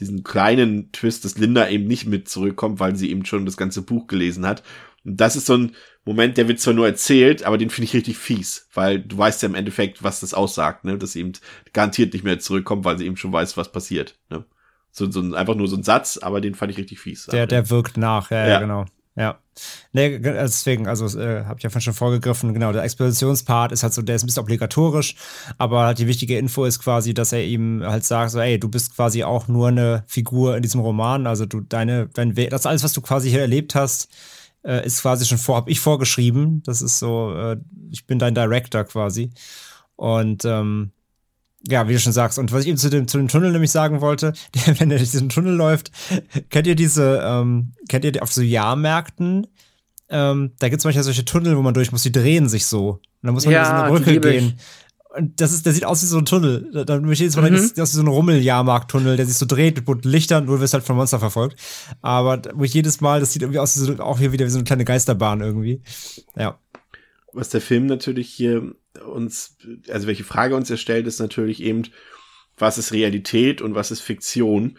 diesen 0.00 0.24
kleinen 0.24 0.92
Twist, 0.92 1.24
dass 1.24 1.38
Linda 1.38 1.68
eben 1.68 1.86
nicht 1.86 2.06
mit 2.06 2.28
zurückkommt, 2.28 2.80
weil 2.80 2.96
sie 2.96 3.10
eben 3.10 3.24
schon 3.24 3.46
das 3.46 3.56
ganze 3.56 3.82
Buch 3.82 4.06
gelesen 4.06 4.46
hat. 4.46 4.62
Und 5.04 5.20
das 5.20 5.36
ist 5.36 5.46
so 5.46 5.56
ein 5.56 5.72
Moment, 6.04 6.36
der 6.36 6.48
wird 6.48 6.58
zwar 6.60 6.74
nur 6.74 6.86
erzählt, 6.86 7.44
aber 7.44 7.58
den 7.58 7.70
finde 7.70 7.84
ich 7.86 7.94
richtig 7.94 8.18
fies, 8.18 8.68
weil 8.74 9.00
du 9.00 9.16
weißt 9.18 9.42
ja 9.42 9.48
im 9.48 9.54
Endeffekt, 9.54 10.02
was 10.02 10.20
das 10.20 10.34
aussagt, 10.34 10.84
ne? 10.84 10.98
dass 10.98 11.12
sie 11.12 11.20
eben 11.20 11.32
garantiert 11.72 12.12
nicht 12.12 12.24
mehr 12.24 12.40
zurückkommt, 12.40 12.84
weil 12.84 12.98
sie 12.98 13.06
eben 13.06 13.16
schon 13.16 13.32
weiß, 13.32 13.56
was 13.56 13.70
passiert. 13.70 14.16
Ne? 14.30 14.44
So, 14.90 15.10
so 15.10 15.20
ein, 15.20 15.34
einfach 15.34 15.54
nur 15.54 15.68
so 15.68 15.76
ein 15.76 15.84
Satz, 15.84 16.18
aber 16.18 16.40
den 16.40 16.54
fand 16.54 16.72
ich 16.72 16.78
richtig 16.78 16.98
fies. 17.00 17.26
Der, 17.26 17.46
der 17.46 17.70
wirkt 17.70 17.96
nach, 17.96 18.30
ja, 18.30 18.38
ja, 18.38 18.48
Ja. 18.48 18.60
genau. 18.60 18.84
Ja. 19.14 19.38
Nee, 19.92 20.18
ge- 20.20 20.32
deswegen, 20.32 20.86
also 20.88 21.04
äh, 21.18 21.44
habe 21.44 21.58
ich 21.58 21.62
ja 21.64 21.80
schon 21.80 21.92
vorgegriffen, 21.92 22.54
genau, 22.54 22.72
der 22.72 22.82
Expositionspart 22.82 23.70
ist 23.72 23.82
halt 23.82 23.92
so, 23.92 24.00
der 24.00 24.16
ist 24.16 24.22
ein 24.22 24.26
bisschen 24.26 24.42
obligatorisch, 24.42 25.16
aber 25.58 25.82
halt 25.84 25.98
die 25.98 26.06
wichtige 26.06 26.38
Info 26.38 26.64
ist 26.64 26.78
quasi, 26.78 27.12
dass 27.12 27.32
er 27.32 27.44
ihm 27.44 27.82
halt 27.84 28.04
sagt, 28.04 28.30
so, 28.30 28.40
ey, 28.40 28.58
du 28.58 28.70
bist 28.70 28.96
quasi 28.96 29.22
auch 29.22 29.48
nur 29.48 29.68
eine 29.68 30.04
Figur 30.06 30.56
in 30.56 30.62
diesem 30.62 30.80
Roman, 30.80 31.26
also 31.26 31.44
du, 31.44 31.60
deine, 31.60 32.08
dein, 32.14 32.36
We- 32.38 32.48
das 32.48 32.64
alles, 32.64 32.82
was 32.84 32.94
du 32.94 33.02
quasi 33.02 33.28
hier 33.28 33.42
erlebt 33.42 33.74
hast, 33.74 34.08
äh, 34.64 34.86
ist 34.86 35.02
quasi 35.02 35.26
schon 35.26 35.36
vor, 35.38 35.56
hab 35.56 35.68
ich 35.68 35.80
vorgeschrieben, 35.80 36.62
das 36.64 36.80
ist 36.80 36.98
so, 36.98 37.34
äh, 37.36 37.58
ich 37.90 38.06
bin 38.06 38.18
dein 38.18 38.34
Director 38.34 38.84
quasi 38.84 39.30
und 39.96 40.46
ähm, 40.46 40.92
ja, 41.68 41.88
wie 41.88 41.92
du 41.92 41.98
schon 42.00 42.12
sagst. 42.12 42.38
Und 42.38 42.52
was 42.52 42.62
ich 42.62 42.68
eben 42.68 42.78
zu 42.78 42.90
dem, 42.90 43.06
zu 43.08 43.18
dem 43.18 43.28
Tunnel 43.28 43.52
nämlich 43.52 43.70
sagen 43.70 44.00
wollte, 44.00 44.32
der, 44.66 44.80
wenn 44.80 44.90
er 44.90 44.98
durch 44.98 45.10
diesen 45.10 45.28
Tunnel 45.28 45.54
läuft, 45.54 45.90
kennt 46.50 46.66
ihr 46.66 46.74
diese, 46.74 47.20
ähm, 47.24 47.72
kennt 47.88 48.04
ihr 48.04 48.22
auf 48.22 48.32
so 48.32 48.42
Jahrmärkten, 48.42 49.46
ähm, 50.10 50.52
da 50.58 50.68
gibt 50.68 50.80
es 50.80 50.84
manchmal 50.84 51.04
solche 51.04 51.24
Tunnel, 51.24 51.56
wo 51.56 51.62
man 51.62 51.74
durch 51.74 51.90
muss, 51.92 52.02
die 52.02 52.12
drehen 52.12 52.48
sich 52.48 52.66
so. 52.66 52.90
Und 52.90 53.00
dann 53.22 53.34
muss 53.34 53.44
man 53.44 53.54
Ja, 53.54 53.62
über 53.62 53.68
so 53.68 53.94
eine 53.94 54.04
die 54.04 54.18
Brücke 54.20 54.30
gehen. 54.32 54.58
Und 55.14 55.40
das 55.42 55.52
ist, 55.52 55.66
der 55.66 55.74
sieht 55.74 55.84
aus 55.84 56.02
wie 56.02 56.06
so 56.06 56.16
ein 56.18 56.24
Tunnel. 56.24 56.70
Da- 56.72 56.84
Dann 56.84 57.02
möchte 57.04 57.22
ich 57.24 57.28
jetzt 57.28 57.36
mal 57.36 57.50
Mhm. 57.50 57.54
das 57.76 57.90
ist 57.90 57.92
so 57.92 58.00
ein 58.02 58.06
Rummel-Jahrmarkt-Tunnel, 58.08 59.16
der 59.18 59.26
sich 59.26 59.36
so 59.36 59.44
dreht 59.46 59.76
mit 59.76 59.84
bunten 59.84 60.08
Lichtern, 60.08 60.46
du 60.46 60.58
wirst 60.58 60.72
halt 60.72 60.84
von 60.84 60.96
Monster 60.96 61.18
verfolgt. 61.18 61.56
Aber 62.00 62.38
da- 62.38 62.50
wo 62.54 62.64
ich 62.64 62.72
jedes 62.74 63.00
Mal, 63.02 63.20
das 63.20 63.32
sieht 63.32 63.42
irgendwie 63.42 63.58
aus 63.58 63.76
wie 63.76 63.84
so, 63.84 63.98
auch 64.02 64.18
hier 64.18 64.32
wieder 64.32 64.46
wie 64.46 64.50
so 64.50 64.56
eine 64.56 64.64
kleine 64.64 64.84
Geisterbahn 64.86 65.40
irgendwie. 65.42 65.82
Ja. 66.36 66.58
Was 67.32 67.48
der 67.48 67.60
Film 67.60 67.86
natürlich 67.86 68.30
hier 68.30 68.74
uns, 69.04 69.56
also 69.88 70.06
welche 70.06 70.24
Frage 70.24 70.56
uns 70.56 70.70
erstellt, 70.70 71.06
ist 71.06 71.20
natürlich 71.20 71.62
eben, 71.62 71.82
was 72.58 72.78
ist 72.78 72.92
Realität 72.92 73.62
und 73.62 73.74
was 73.74 73.90
ist 73.90 74.00
Fiktion? 74.00 74.78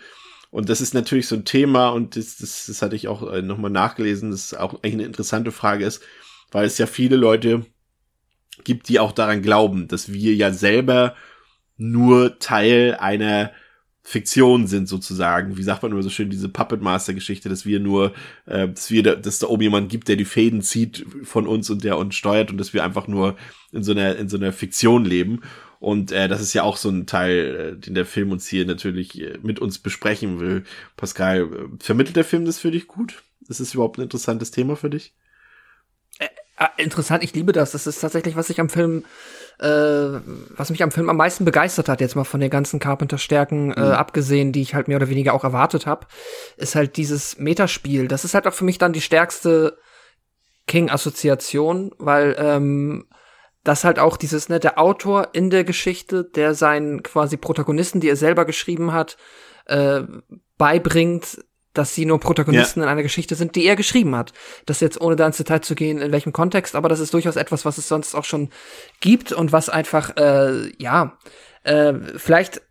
Und 0.52 0.70
das 0.70 0.82
ist 0.82 0.94
natürlich 0.94 1.28
so 1.28 1.36
ein 1.36 1.46
Thema 1.46 1.90
und 1.90 2.16
das, 2.16 2.38
das, 2.38 2.68
das 2.68 2.82
hatte 2.82 2.96
ich 2.96 3.08
auch 3.08 3.32
äh, 3.32 3.42
nochmal 3.42 3.72
nachgelesen, 3.72 4.32
das 4.32 4.54
auch 4.54 4.76
eigentlich 4.76 4.94
eine 4.94 5.06
interessante 5.06 5.52
Frage 5.52 5.86
ist, 5.86 6.04
weil 6.52 6.66
es 6.66 6.78
ja 6.78 6.86
viele 6.86 7.16
Leute 7.16 7.66
gibt, 8.64 8.88
die 8.88 9.00
auch 9.00 9.12
daran 9.12 9.42
glauben, 9.42 9.88
dass 9.88 10.14
wir 10.14 10.36
ja 10.36 10.52
selber 10.52 11.16
nur 11.78 12.38
Teil 12.38 12.96
einer 13.00 13.52
Fiktion 14.06 14.68
sind 14.68 14.88
sozusagen. 14.90 15.58
Wie 15.58 15.64
sagt 15.64 15.82
man 15.84 15.92
immer 15.94 16.04
so 16.04 16.10
schön, 16.10 16.30
diese 16.30 16.50
Puppet 16.50 16.82
Master 16.82 17.14
Geschichte, 17.14 17.48
dass 17.50 17.66
wir 17.66 17.80
nur, 17.80 18.14
äh, 18.46 18.68
dass 18.70 18.92
wir, 18.92 19.02
da- 19.04 19.16
dass 19.16 19.40
da 19.40 19.48
oben 19.48 19.64
jemand 19.64 19.90
gibt, 19.90 20.08
der 20.10 20.18
die 20.18 20.26
Fäden 20.26 20.62
zieht 20.62 21.06
von 21.24 21.48
uns 21.48 21.70
und 21.70 21.84
der 21.84 21.98
uns 21.98 22.16
steuert 22.16 22.52
und 22.52 22.58
dass 22.58 22.74
wir 22.74 22.84
einfach 22.84 23.08
nur 23.08 23.38
in 23.72 23.84
so 23.84 23.92
einer, 23.94 24.16
in 24.18 24.28
so 24.30 24.38
einer 24.38 24.52
Fiktion 24.54 25.06
leben. 25.06 25.42
Und 25.80 26.12
äh, 26.12 26.28
das 26.28 26.42
ist 26.42 26.54
ja 26.54 26.64
auch 26.64 26.78
so 26.78 26.90
ein 26.90 27.06
Teil, 27.08 27.76
äh, 27.76 27.80
den 27.80 27.94
der 27.96 28.06
Film 28.06 28.32
uns 28.32 28.48
hier 28.48 28.66
natürlich 28.66 29.20
äh, 29.22 29.38
mit 29.42 29.60
uns 29.60 29.80
besprechen 29.80 30.40
will. 30.40 30.64
Pascal, 30.98 31.42
äh, 31.44 31.84
vermittelt 31.84 32.16
der 32.16 32.24
Film 32.26 32.46
das 32.46 32.60
für 32.60 32.72
dich 32.72 32.88
gut? 32.88 33.24
Ist 33.48 33.60
es 33.60 33.74
überhaupt 33.74 33.98
ein 34.00 34.04
interessantes 34.04 34.52
Thema 34.52 34.76
für 34.76 34.90
dich? 34.90 35.14
Ah, 36.56 36.70
interessant, 36.78 37.24
ich 37.24 37.34
liebe 37.34 37.52
das. 37.52 37.72
Das 37.72 37.88
ist 37.88 38.00
tatsächlich, 38.00 38.36
was 38.36 38.50
ich 38.50 38.60
am 38.60 38.70
Film, 38.70 39.06
äh, 39.60 39.66
was 39.66 40.70
mich 40.70 40.84
am 40.84 40.92
Film 40.92 41.10
am 41.10 41.18
meisten 41.18 41.46
begeistert 41.46 41.90
hat, 41.90 42.00
jetzt 42.00 42.16
mal 42.16 42.24
von 42.26 42.40
den 42.40 42.52
ganzen 42.52 42.80
Carpenter-Stärken 42.80 43.72
äh, 43.72 43.80
abgesehen, 43.80 44.52
die 44.52 44.62
ich 44.62 44.76
halt 44.76 44.88
mehr 44.88 44.98
oder 44.98 45.10
weniger 45.10 45.34
auch 45.34 45.44
erwartet 45.44 45.88
habe, 45.88 46.06
ist 46.58 46.76
halt 46.76 46.98
dieses 46.98 47.40
Metaspiel. 47.40 48.08
Das 48.08 48.24
ist 48.24 48.36
halt 48.36 48.46
auch 48.48 48.54
für 48.54 48.66
mich 48.66 48.78
dann 48.78 48.94
die 48.94 49.02
stärkste 49.02 49.78
King-Assoziation, 50.68 51.92
weil 51.98 52.36
ähm, 52.38 53.08
das 53.64 53.84
halt 53.84 53.98
auch 53.98 54.18
dieses, 54.18 54.50
ne, 54.50 54.60
der 54.60 54.78
Autor 54.78 55.30
in 55.34 55.50
der 55.50 55.64
Geschichte, 55.64 56.24
der 56.24 56.54
seinen 56.54 57.02
quasi 57.02 57.38
Protagonisten, 57.38 58.00
die 58.00 58.10
er 58.10 58.16
selber 58.16 58.46
geschrieben 58.46 58.94
hat, 58.94 59.18
äh, 59.66 60.02
beibringt, 60.58 61.44
dass 61.74 61.96
sie 61.96 62.06
nur 62.06 62.20
Protagonisten 62.20 62.80
ja. 62.80 62.86
in 62.86 62.92
einer 62.92 63.04
Geschichte 63.04 63.36
sind, 63.36 63.56
die 63.56 63.66
er 63.66 63.76
geschrieben 63.76 64.16
hat. 64.16 64.34
Das 64.66 64.80
jetzt 64.80 65.02
ohne 65.02 65.16
da 65.16 65.28
ins 65.28 65.38
Detail 65.38 65.62
zu 65.62 65.76
gehen, 65.76 66.00
in 66.00 66.12
welchem 66.12 66.34
Kontext, 66.34 66.76
aber 66.76 66.90
das 66.90 67.00
ist 67.00 67.14
durchaus 67.14 67.36
etwas, 67.36 67.66
was 67.66 67.78
es 67.78 67.88
sonst 67.88 68.16
auch 68.16 68.26
schon 68.26 68.50
gibt 69.00 69.32
und 69.32 69.52
was 69.52 69.70
einfach, 69.70 70.16
äh, 70.18 70.72
ja, 70.78 71.18
äh, 71.64 71.94
vielleicht 72.18 72.58
äh, 72.58 72.62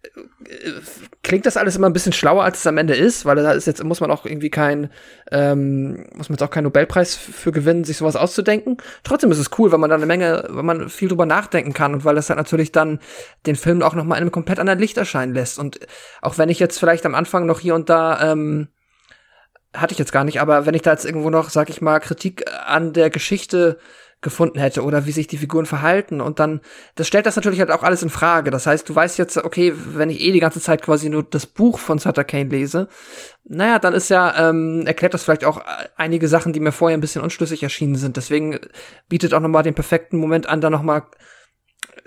klingt 1.22 1.46
das 1.46 1.56
alles 1.56 1.76
immer 1.76 1.88
ein 1.88 1.94
bisschen 1.94 2.12
schlauer, 2.12 2.44
als 2.44 2.58
es 2.58 2.66
am 2.66 2.76
Ende 2.76 2.94
ist, 2.94 3.24
weil 3.24 3.36
da 3.36 3.52
ist 3.52 3.66
jetzt, 3.66 3.82
muss 3.82 4.00
man 4.00 4.10
auch 4.10 4.26
irgendwie 4.26 4.50
kein, 4.50 4.90
ähm, 5.30 6.04
muss 6.14 6.28
man 6.28 6.34
jetzt 6.34 6.42
auch 6.42 6.50
keinen 6.50 6.64
Nobelpreis 6.64 7.16
für 7.16 7.52
gewinnen, 7.52 7.84
sich 7.84 7.96
sowas 7.96 8.16
auszudenken. 8.16 8.76
Trotzdem 9.02 9.32
ist 9.32 9.38
es 9.38 9.50
cool, 9.58 9.72
weil 9.72 9.78
man 9.78 9.88
da 9.88 9.96
eine 9.96 10.06
Menge, 10.06 10.44
weil 10.50 10.62
man 10.62 10.90
viel 10.90 11.08
drüber 11.08 11.24
nachdenken 11.24 11.72
kann 11.72 11.94
und 11.94 12.04
weil 12.04 12.14
das 12.14 12.28
halt 12.28 12.36
natürlich 12.36 12.70
dann 12.70 13.00
den 13.46 13.56
Film 13.56 13.82
auch 13.82 13.94
nochmal 13.94 14.18
in 14.18 14.22
einem 14.22 14.32
komplett 14.32 14.58
anderen 14.58 14.78
Licht 14.78 14.98
erscheinen 14.98 15.32
lässt. 15.32 15.58
Und 15.58 15.80
auch 16.20 16.36
wenn 16.36 16.50
ich 16.50 16.58
jetzt 16.58 16.78
vielleicht 16.78 17.06
am 17.06 17.14
Anfang 17.14 17.46
noch 17.46 17.60
hier 17.60 17.74
und 17.74 17.88
da, 17.88 18.32
ähm, 18.32 18.68
hatte 19.74 19.92
ich 19.92 19.98
jetzt 19.98 20.12
gar 20.12 20.24
nicht, 20.24 20.40
aber 20.40 20.66
wenn 20.66 20.74
ich 20.74 20.82
da 20.82 20.92
jetzt 20.92 21.04
irgendwo 21.04 21.30
noch, 21.30 21.50
sag 21.50 21.70
ich 21.70 21.80
mal, 21.80 21.98
Kritik 22.00 22.44
an 22.66 22.92
der 22.92 23.10
Geschichte 23.10 23.78
gefunden 24.22 24.60
hätte 24.60 24.84
oder 24.84 25.04
wie 25.04 25.12
sich 25.12 25.26
die 25.26 25.36
Figuren 25.36 25.66
verhalten 25.66 26.20
und 26.20 26.38
dann, 26.38 26.60
das 26.94 27.08
stellt 27.08 27.26
das 27.26 27.34
natürlich 27.34 27.58
halt 27.58 27.72
auch 27.72 27.82
alles 27.82 28.04
in 28.04 28.08
Frage. 28.08 28.50
Das 28.52 28.66
heißt, 28.66 28.88
du 28.88 28.94
weißt 28.94 29.18
jetzt, 29.18 29.36
okay, 29.36 29.74
wenn 29.74 30.10
ich 30.10 30.20
eh 30.20 30.30
die 30.30 30.40
ganze 30.40 30.60
Zeit 30.60 30.80
quasi 30.80 31.08
nur 31.08 31.24
das 31.24 31.44
Buch 31.44 31.80
von 31.80 31.98
Sutter 31.98 32.22
Kane 32.22 32.48
lese, 32.48 32.88
naja, 33.44 33.80
dann 33.80 33.94
ist 33.94 34.10
ja, 34.10 34.48
ähm, 34.48 34.86
erklärt 34.86 35.12
das 35.12 35.24
vielleicht 35.24 35.44
auch 35.44 35.60
einige 35.96 36.28
Sachen, 36.28 36.52
die 36.52 36.60
mir 36.60 36.70
vorher 36.70 36.96
ein 36.96 37.00
bisschen 37.00 37.22
unschlüssig 37.22 37.64
erschienen 37.64 37.96
sind. 37.96 38.16
Deswegen 38.16 38.60
bietet 39.08 39.34
auch 39.34 39.40
nochmal 39.40 39.64
den 39.64 39.74
perfekten 39.74 40.18
Moment 40.18 40.48
an, 40.48 40.60
da 40.60 40.70
nochmal 40.70 41.02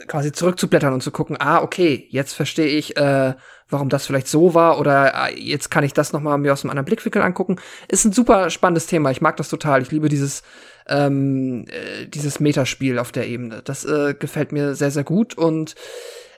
quasi 0.08 0.32
zurückzublättern 0.32 0.94
und 0.94 1.02
zu 1.02 1.12
gucken, 1.12 1.36
ah, 1.40 1.62
okay, 1.62 2.08
jetzt 2.10 2.34
verstehe 2.34 2.68
ich, 2.68 2.96
äh, 2.96 3.34
warum 3.70 3.90
das 3.90 4.06
vielleicht 4.06 4.28
so 4.28 4.54
war 4.54 4.80
oder 4.80 5.30
äh, 5.30 5.40
jetzt 5.40 5.72
kann 5.72 5.84
ich 5.84 5.94
das 5.94 6.14
nochmal 6.14 6.38
mir 6.38 6.54
aus 6.54 6.64
einem 6.64 6.72
anderen 6.72 6.86
Blickwinkel 6.86 7.22
angucken. 7.22 7.58
Ist 7.88 8.06
ein 8.06 8.14
super 8.14 8.50
spannendes 8.50 8.88
Thema. 8.88 9.12
Ich 9.12 9.22
mag 9.22 9.38
das 9.38 9.50
total. 9.50 9.82
Ich 9.82 9.92
liebe 9.92 10.10
dieses 10.10 10.44
ähm, 10.88 11.66
äh, 11.68 12.06
dieses 12.08 12.40
Metaspiel 12.40 13.00
auf 13.00 13.12
der 13.12 13.28
Ebene. 13.28 13.62
Das 13.64 13.86
äh, 13.86 14.14
gefällt 14.14 14.52
mir 14.52 14.76
sehr, 14.76 14.92
sehr 14.92 15.04
gut 15.04 15.36
und 15.36 15.76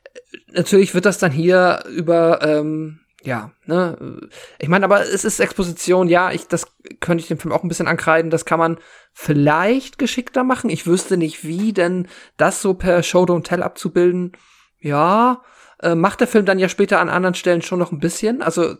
äh, 0.04 0.38
natürlich 0.54 0.94
wird 0.94 1.06
das 1.06 1.18
dann 1.18 1.32
hier 1.32 1.84
über 1.90 2.42
ähm, 2.42 3.00
ja, 3.24 3.52
ne, 3.66 4.20
ich 4.58 4.70
meine, 4.70 4.86
aber 4.86 5.02
es 5.02 5.26
ist 5.26 5.40
Exposition, 5.40 6.08
ja, 6.08 6.32
ich, 6.32 6.48
das 6.48 6.68
könnte 7.02 7.22
ich 7.22 7.28
dem 7.28 7.40
Film 7.40 7.52
auch 7.52 7.64
ein 7.64 7.68
bisschen 7.68 7.88
ankreiden, 7.88 8.32
das 8.32 8.46
kann 8.46 8.60
man 8.60 8.78
vielleicht 9.12 9.98
geschickter 9.98 10.44
machen. 10.46 10.70
Ich 10.70 10.86
wüsste 10.88 11.18
nicht 11.18 11.44
wie, 11.44 11.74
denn 11.74 12.08
das 12.38 12.62
so 12.62 12.76
per 12.76 13.04
Show 13.04 13.24
Don't 13.24 13.44
Tell 13.44 13.64
abzubilden, 13.64 14.32
ja, 14.80 15.42
äh, 15.82 15.96
macht 15.96 16.20
der 16.20 16.28
Film 16.28 16.46
dann 16.46 16.60
ja 16.60 16.70
später 16.70 17.00
an 17.00 17.10
anderen 17.10 17.36
Stellen 17.36 17.62
schon 17.62 17.80
noch 17.80 17.92
ein 17.92 18.00
bisschen. 18.00 18.42
Also 18.42 18.76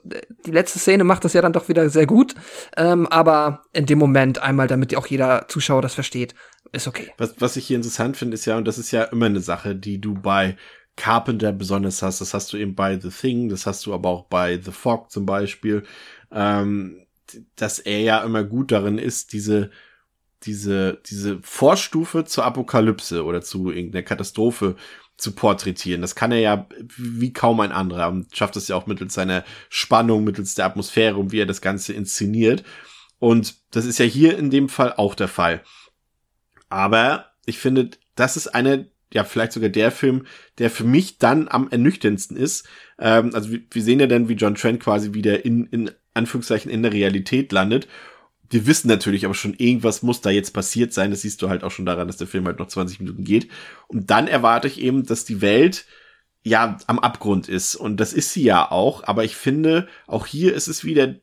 die 0.46 0.52
letzte 0.52 0.80
Szene 0.80 1.04
macht 1.04 1.26
das 1.26 1.34
ja 1.34 1.42
dann 1.42 1.54
doch 1.54 1.70
wieder 1.70 1.90
sehr 1.90 2.06
gut. 2.06 2.36
Ähm, 2.76 3.08
aber 3.08 3.64
in 3.74 3.86
dem 3.86 4.00
Moment 4.00 4.42
einmal, 4.42 4.68
damit 4.68 4.96
auch 4.96 5.08
jeder 5.08 5.48
Zuschauer 5.48 5.82
das 5.82 5.94
versteht, 5.94 6.34
ist 6.72 6.88
okay. 6.88 7.12
Was, 7.18 7.36
was 7.40 7.56
ich 7.56 7.68
hier 7.68 7.78
interessant 7.78 8.18
finde, 8.18 8.36
ist 8.36 8.46
ja, 8.46 8.58
und 8.58 8.68
das 8.68 8.78
ist 8.78 8.92
ja 8.92 9.04
immer 9.04 9.28
eine 9.28 9.42
Sache, 9.42 9.76
die 9.76 10.02
du 10.02 10.16
bei 10.16 10.58
Carpenter 10.96 11.52
besonders 11.52 12.02
hast. 12.02 12.22
Das 12.22 12.34
hast 12.34 12.52
du 12.52 12.58
eben 12.58 12.76
bei 12.76 13.00
The 13.00 13.10
Thing, 13.10 13.50
das 13.50 13.66
hast 13.66 13.86
du 13.86 13.94
aber 13.94 14.10
auch 14.10 14.26
bei 14.26 14.60
The 14.60 14.72
Fog 14.72 15.12
zum 15.12 15.26
Beispiel. 15.26 15.84
Ähm, 16.32 17.06
dass 17.56 17.80
er 17.80 18.00
ja 18.00 18.24
immer 18.24 18.44
gut 18.44 18.72
darin 18.72 18.98
ist, 18.98 19.34
diese 19.34 19.70
diese, 20.44 21.02
diese 21.06 21.40
Vorstufe 21.42 22.26
zur 22.26 22.46
Apokalypse 22.46 23.24
oder 23.24 23.42
zu 23.42 23.72
irgendeiner 23.72 24.04
Katastrophe 24.04 24.76
zu 25.18 25.32
porträtieren. 25.32 26.02
Das 26.02 26.16
kann 26.16 26.32
er 26.32 26.40
ja 26.40 26.68
wie 26.98 27.34
kaum 27.34 27.60
ein 27.60 27.72
anderer 27.72 28.10
und 28.10 28.36
schafft 28.36 28.56
es 28.56 28.68
ja 28.68 28.76
auch 28.76 28.86
mittels 28.86 29.14
seiner 29.14 29.44
Spannung, 29.70 30.24
mittels 30.24 30.56
der 30.56 30.66
Atmosphäre 30.66 31.18
und 31.18 31.32
wie 31.32 31.42
er 31.42 31.46
das 31.46 31.62
Ganze 31.62 31.94
inszeniert. 31.94 32.64
Und 33.20 33.56
das 33.72 33.86
ist 33.86 33.98
ja 33.98 34.06
hier 34.06 34.38
in 34.38 34.52
dem 34.52 34.70
Fall 34.70 34.94
auch 34.94 35.16
der 35.16 35.28
Fall. 35.28 35.64
Aber 36.70 37.32
ich 37.46 37.58
finde, 37.58 37.90
das 38.16 38.38
ist 38.38 38.48
eine, 38.48 38.92
ja, 39.12 39.24
vielleicht 39.24 39.54
sogar 39.54 39.70
der 39.70 39.92
Film, 39.92 40.28
der 40.60 40.70
für 40.70 40.84
mich 40.84 41.18
dann 41.18 41.48
am 41.48 41.70
ernüchterndsten 41.70 42.38
ist. 42.38 42.68
Ähm, 43.00 43.32
also 43.34 43.52
wir, 43.52 43.62
wir 43.72 43.82
sehen 43.82 44.00
ja 44.00 44.08
dann, 44.08 44.30
wie 44.30 44.34
John 44.34 44.56
Trent 44.56 44.82
quasi 44.82 45.14
wieder 45.14 45.46
in, 45.46 45.66
in 45.68 45.92
Anführungszeichen 46.14 46.70
in 46.70 46.84
der 46.84 46.94
Realität 46.94 47.52
landet 47.52 47.88
wir 48.50 48.66
wissen 48.68 48.88
natürlich 48.88 49.26
aber 49.26 49.34
schon, 49.34 49.54
irgendwas 49.54 50.04
muss 50.04 50.22
da 50.22 50.30
jetzt 50.30 50.52
passiert 50.52 50.94
sein. 50.94 51.12
Das 51.12 51.22
siehst 51.22 51.42
du 51.42 51.50
halt 51.50 51.64
auch 51.64 51.72
schon 51.72 51.86
daran, 51.86 52.08
dass 52.08 52.18
der 52.18 52.28
Film 52.28 52.46
halt 52.46 52.60
noch 52.60 52.68
20 52.68 53.00
Minuten 53.00 53.24
geht. 53.24 53.50
Und 53.88 54.10
dann 54.10 54.28
erwarte 54.28 54.68
ich 54.68 54.80
eben, 54.82 55.06
dass 55.06 55.26
die 55.26 55.42
Welt 55.42 55.86
ja 56.44 56.78
am 56.88 57.00
Abgrund 57.00 57.50
ist. 57.50 57.76
Und 57.76 57.98
das 57.98 58.14
ist 58.14 58.32
sie 58.32 58.44
ja 58.44 58.72
auch. 58.72 59.04
Aber 59.04 59.24
ich 59.24 59.36
finde, 59.36 59.88
auch 60.08 60.26
hier 60.26 60.54
ist 60.54 60.68
es 60.68 60.84
wieder 60.84 61.16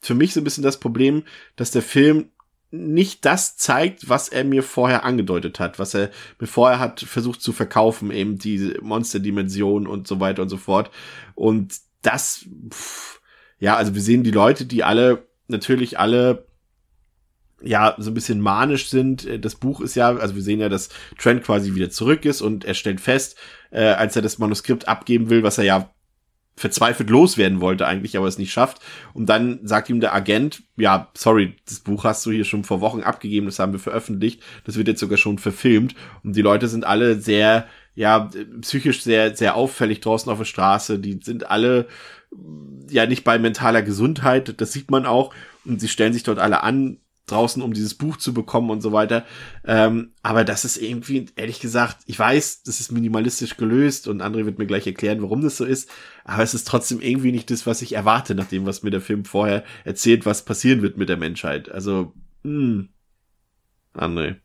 für 0.00 0.14
mich 0.14 0.34
so 0.34 0.40
ein 0.40 0.44
bisschen 0.44 0.64
das 0.64 0.80
Problem, 0.80 1.22
dass 1.56 1.70
der 1.70 1.82
Film 1.82 2.30
nicht 2.70 3.24
das 3.24 3.56
zeigt, 3.56 4.08
was 4.08 4.28
er 4.28 4.42
mir 4.42 4.64
vorher 4.64 5.04
angedeutet 5.04 5.60
hat, 5.60 5.78
was 5.78 5.94
er 5.94 6.10
mir 6.40 6.48
vorher 6.48 6.80
hat 6.80 7.00
versucht 7.00 7.40
zu 7.40 7.52
verkaufen, 7.52 8.10
eben 8.10 8.36
diese 8.36 8.80
Monsterdimension 8.82 9.86
und 9.86 10.08
so 10.08 10.18
weiter 10.18 10.42
und 10.42 10.48
so 10.48 10.56
fort. 10.56 10.90
Und 11.36 11.76
das, 12.02 12.46
pff, 12.70 13.20
ja, 13.60 13.76
also 13.76 13.94
wir 13.94 14.02
sehen 14.02 14.24
die 14.24 14.32
Leute, 14.32 14.66
die 14.66 14.82
alle 14.82 15.26
natürlich 15.46 15.98
alle 15.98 16.46
ja, 17.62 17.94
so 17.98 18.10
ein 18.10 18.14
bisschen 18.14 18.40
manisch 18.40 18.88
sind. 18.88 19.26
Äh, 19.26 19.38
das 19.38 19.54
Buch 19.54 19.80
ist 19.80 19.94
ja, 19.94 20.14
also 20.16 20.34
wir 20.34 20.42
sehen 20.42 20.60
ja, 20.60 20.68
dass 20.68 20.90
Trent 21.18 21.44
quasi 21.44 21.74
wieder 21.74 21.90
zurück 21.90 22.24
ist 22.24 22.42
und 22.42 22.64
er 22.64 22.74
stellt 22.74 23.00
fest, 23.00 23.36
äh, 23.70 23.84
als 23.84 24.16
er 24.16 24.22
das 24.22 24.38
Manuskript 24.38 24.88
abgeben 24.88 25.30
will, 25.30 25.42
was 25.42 25.58
er 25.58 25.64
ja 25.64 25.90
verzweifelt 26.56 27.10
loswerden 27.10 27.60
wollte 27.60 27.86
eigentlich, 27.86 28.16
aber 28.16 28.28
es 28.28 28.38
nicht 28.38 28.52
schafft. 28.52 28.80
Und 29.12 29.26
dann 29.26 29.60
sagt 29.64 29.90
ihm 29.90 30.00
der 30.00 30.14
Agent, 30.14 30.62
ja, 30.76 31.10
sorry, 31.16 31.56
das 31.66 31.80
Buch 31.80 32.04
hast 32.04 32.24
du 32.26 32.30
hier 32.30 32.44
schon 32.44 32.64
vor 32.64 32.80
Wochen 32.80 33.00
abgegeben, 33.00 33.46
das 33.46 33.58
haben 33.58 33.72
wir 33.72 33.80
veröffentlicht, 33.80 34.42
das 34.64 34.76
wird 34.76 34.88
jetzt 34.88 35.00
sogar 35.00 35.18
schon 35.18 35.38
verfilmt. 35.38 35.94
Und 36.22 36.36
die 36.36 36.42
Leute 36.42 36.68
sind 36.68 36.84
alle 36.84 37.18
sehr, 37.20 37.66
ja, 37.96 38.30
psychisch 38.60 39.02
sehr, 39.02 39.36
sehr 39.36 39.56
auffällig 39.56 40.00
draußen 40.00 40.30
auf 40.30 40.38
der 40.38 40.44
Straße. 40.44 41.00
Die 41.00 41.18
sind 41.22 41.50
alle, 41.50 41.88
ja, 42.88 43.06
nicht 43.06 43.24
bei 43.24 43.38
mentaler 43.38 43.82
Gesundheit, 43.82 44.60
das 44.60 44.72
sieht 44.72 44.90
man 44.92 45.06
auch. 45.06 45.34
Und 45.64 45.80
sie 45.80 45.88
stellen 45.88 46.12
sich 46.12 46.22
dort 46.22 46.38
alle 46.38 46.62
an, 46.62 46.98
draußen, 47.26 47.62
um 47.62 47.72
dieses 47.72 47.94
Buch 47.94 48.16
zu 48.16 48.34
bekommen 48.34 48.70
und 48.70 48.80
so 48.80 48.92
weiter. 48.92 49.24
Ähm, 49.64 50.12
aber 50.22 50.44
das 50.44 50.64
ist 50.64 50.76
irgendwie, 50.76 51.26
ehrlich 51.36 51.60
gesagt, 51.60 51.98
ich 52.06 52.18
weiß, 52.18 52.62
das 52.64 52.80
ist 52.80 52.92
minimalistisch 52.92 53.56
gelöst 53.56 54.08
und 54.08 54.22
André 54.22 54.44
wird 54.44 54.58
mir 54.58 54.66
gleich 54.66 54.86
erklären, 54.86 55.22
warum 55.22 55.40
das 55.40 55.56
so 55.56 55.64
ist. 55.64 55.88
Aber 56.24 56.42
es 56.42 56.54
ist 56.54 56.68
trotzdem 56.68 57.00
irgendwie 57.00 57.32
nicht 57.32 57.50
das, 57.50 57.66
was 57.66 57.82
ich 57.82 57.94
erwarte, 57.94 58.34
nach 58.34 58.46
dem, 58.46 58.66
was 58.66 58.82
mir 58.82 58.90
der 58.90 59.00
Film 59.00 59.24
vorher 59.24 59.64
erzählt, 59.84 60.26
was 60.26 60.44
passieren 60.44 60.82
wird 60.82 60.98
mit 60.98 61.08
der 61.08 61.16
Menschheit. 61.16 61.70
Also, 61.70 62.12
hm, 62.42 62.88
André. 63.94 64.36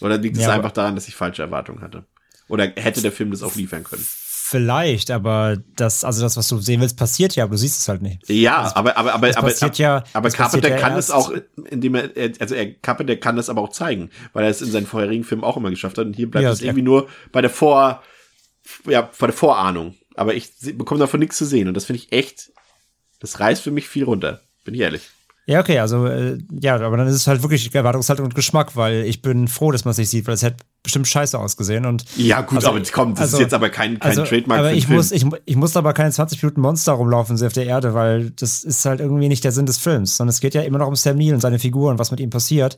Oder 0.00 0.18
liegt 0.18 0.36
es 0.36 0.42
ja, 0.42 0.52
einfach 0.52 0.72
daran, 0.72 0.94
dass 0.94 1.08
ich 1.08 1.14
falsche 1.14 1.42
Erwartungen 1.42 1.80
hatte? 1.80 2.04
Oder 2.48 2.72
hätte 2.76 3.02
der 3.02 3.12
Film 3.12 3.30
das 3.30 3.42
auch 3.42 3.54
liefern 3.54 3.84
können? 3.84 4.06
Vielleicht, 4.48 5.10
aber 5.10 5.56
das, 5.74 6.04
also 6.04 6.22
das, 6.22 6.36
was 6.36 6.46
du 6.46 6.58
sehen 6.58 6.80
willst, 6.80 6.96
passiert 6.96 7.34
ja, 7.34 7.42
aber 7.42 7.52
du 7.52 7.58
siehst 7.58 7.80
es 7.80 7.88
halt 7.88 8.00
nicht. 8.00 8.28
Ja, 8.28 8.62
das, 8.62 8.76
aber, 8.76 8.96
aber, 8.96 9.12
aber, 9.12 9.26
aber, 9.36 9.48
passiert 9.48 9.76
ja, 9.78 10.04
aber 10.12 10.30
Carpenter 10.30 10.68
ja 10.68 10.76
kann 10.76 10.96
es 10.96 11.10
auch, 11.10 11.32
indem 11.68 11.96
er, 11.96 12.10
also 12.38 12.54
er, 12.54 12.72
Carpenter 12.74 13.16
kann 13.16 13.34
das 13.34 13.50
aber 13.50 13.60
auch 13.60 13.70
zeigen, 13.70 14.08
weil 14.34 14.44
er 14.44 14.50
es 14.50 14.62
in 14.62 14.70
seinen 14.70 14.86
vorherigen 14.86 15.24
Filmen 15.24 15.42
auch 15.42 15.56
immer 15.56 15.70
geschafft 15.70 15.98
hat. 15.98 16.06
Und 16.06 16.14
hier 16.14 16.30
bleibt 16.30 16.44
ja, 16.44 16.52
es 16.52 16.60
irgendwie 16.60 16.82
nur 16.82 17.08
bei 17.32 17.40
der 17.40 17.50
Vor, 17.50 18.04
ja, 18.88 19.10
bei 19.18 19.26
der 19.26 19.34
Vorahnung. 19.34 19.96
Aber 20.14 20.34
ich 20.34 20.52
bekomme 20.74 21.00
davon 21.00 21.18
nichts 21.18 21.36
zu 21.38 21.44
sehen 21.44 21.66
und 21.66 21.74
das 21.74 21.86
finde 21.86 22.02
ich 22.02 22.12
echt, 22.12 22.52
das 23.18 23.40
reißt 23.40 23.62
für 23.62 23.72
mich 23.72 23.88
viel 23.88 24.04
runter. 24.04 24.42
Bin 24.64 24.74
ich 24.74 24.80
ehrlich. 24.80 25.10
Ja, 25.48 25.60
okay, 25.60 25.78
also 25.78 26.06
äh, 26.06 26.38
ja, 26.60 26.74
aber 26.74 26.96
dann 26.96 27.06
ist 27.06 27.14
es 27.14 27.28
halt 27.28 27.40
wirklich 27.42 27.72
Erwartungshaltung 27.72 28.26
und 28.26 28.34
Geschmack, 28.34 28.74
weil 28.74 29.04
ich 29.04 29.22
bin 29.22 29.46
froh, 29.46 29.70
dass 29.70 29.84
man 29.84 29.92
es 29.92 29.98
nicht 29.98 30.10
sieht, 30.10 30.26
weil 30.26 30.34
es 30.34 30.42
hätte 30.42 30.56
bestimmt 30.82 31.06
scheiße 31.06 31.38
ausgesehen 31.38 31.86
und 31.86 32.04
Ja, 32.16 32.40
gut, 32.40 32.56
also, 32.56 32.70
aber 32.70 32.80
komm, 32.92 33.14
das 33.14 33.22
also, 33.22 33.36
ist 33.36 33.42
jetzt 33.42 33.54
aber 33.54 33.68
kein, 33.68 34.00
kein 34.00 34.10
also, 34.10 34.24
Trademark 34.24 34.58
aber 34.58 34.72
ich 34.72 34.88
muss 34.88 35.12
ich, 35.12 35.24
ich 35.44 35.54
muss 35.54 35.76
aber 35.76 35.92
keine 35.92 36.10
20 36.10 36.42
Minuten 36.42 36.60
Monster 36.60 36.92
rumlaufen 36.92 37.40
auf 37.44 37.52
der 37.52 37.66
Erde, 37.66 37.94
weil 37.94 38.30
das 38.30 38.64
ist 38.64 38.84
halt 38.86 38.98
irgendwie 38.98 39.28
nicht 39.28 39.44
der 39.44 39.52
Sinn 39.52 39.66
des 39.66 39.78
Films, 39.78 40.16
sondern 40.16 40.30
es 40.30 40.40
geht 40.40 40.54
ja 40.54 40.62
immer 40.62 40.78
noch 40.78 40.88
um 40.88 40.96
Sam 40.96 41.16
Neill 41.16 41.34
und 41.34 41.40
seine 41.40 41.60
Figur 41.60 41.90
und 41.92 42.00
was 42.00 42.10
mit 42.10 42.18
ihm 42.18 42.30
passiert. 42.30 42.76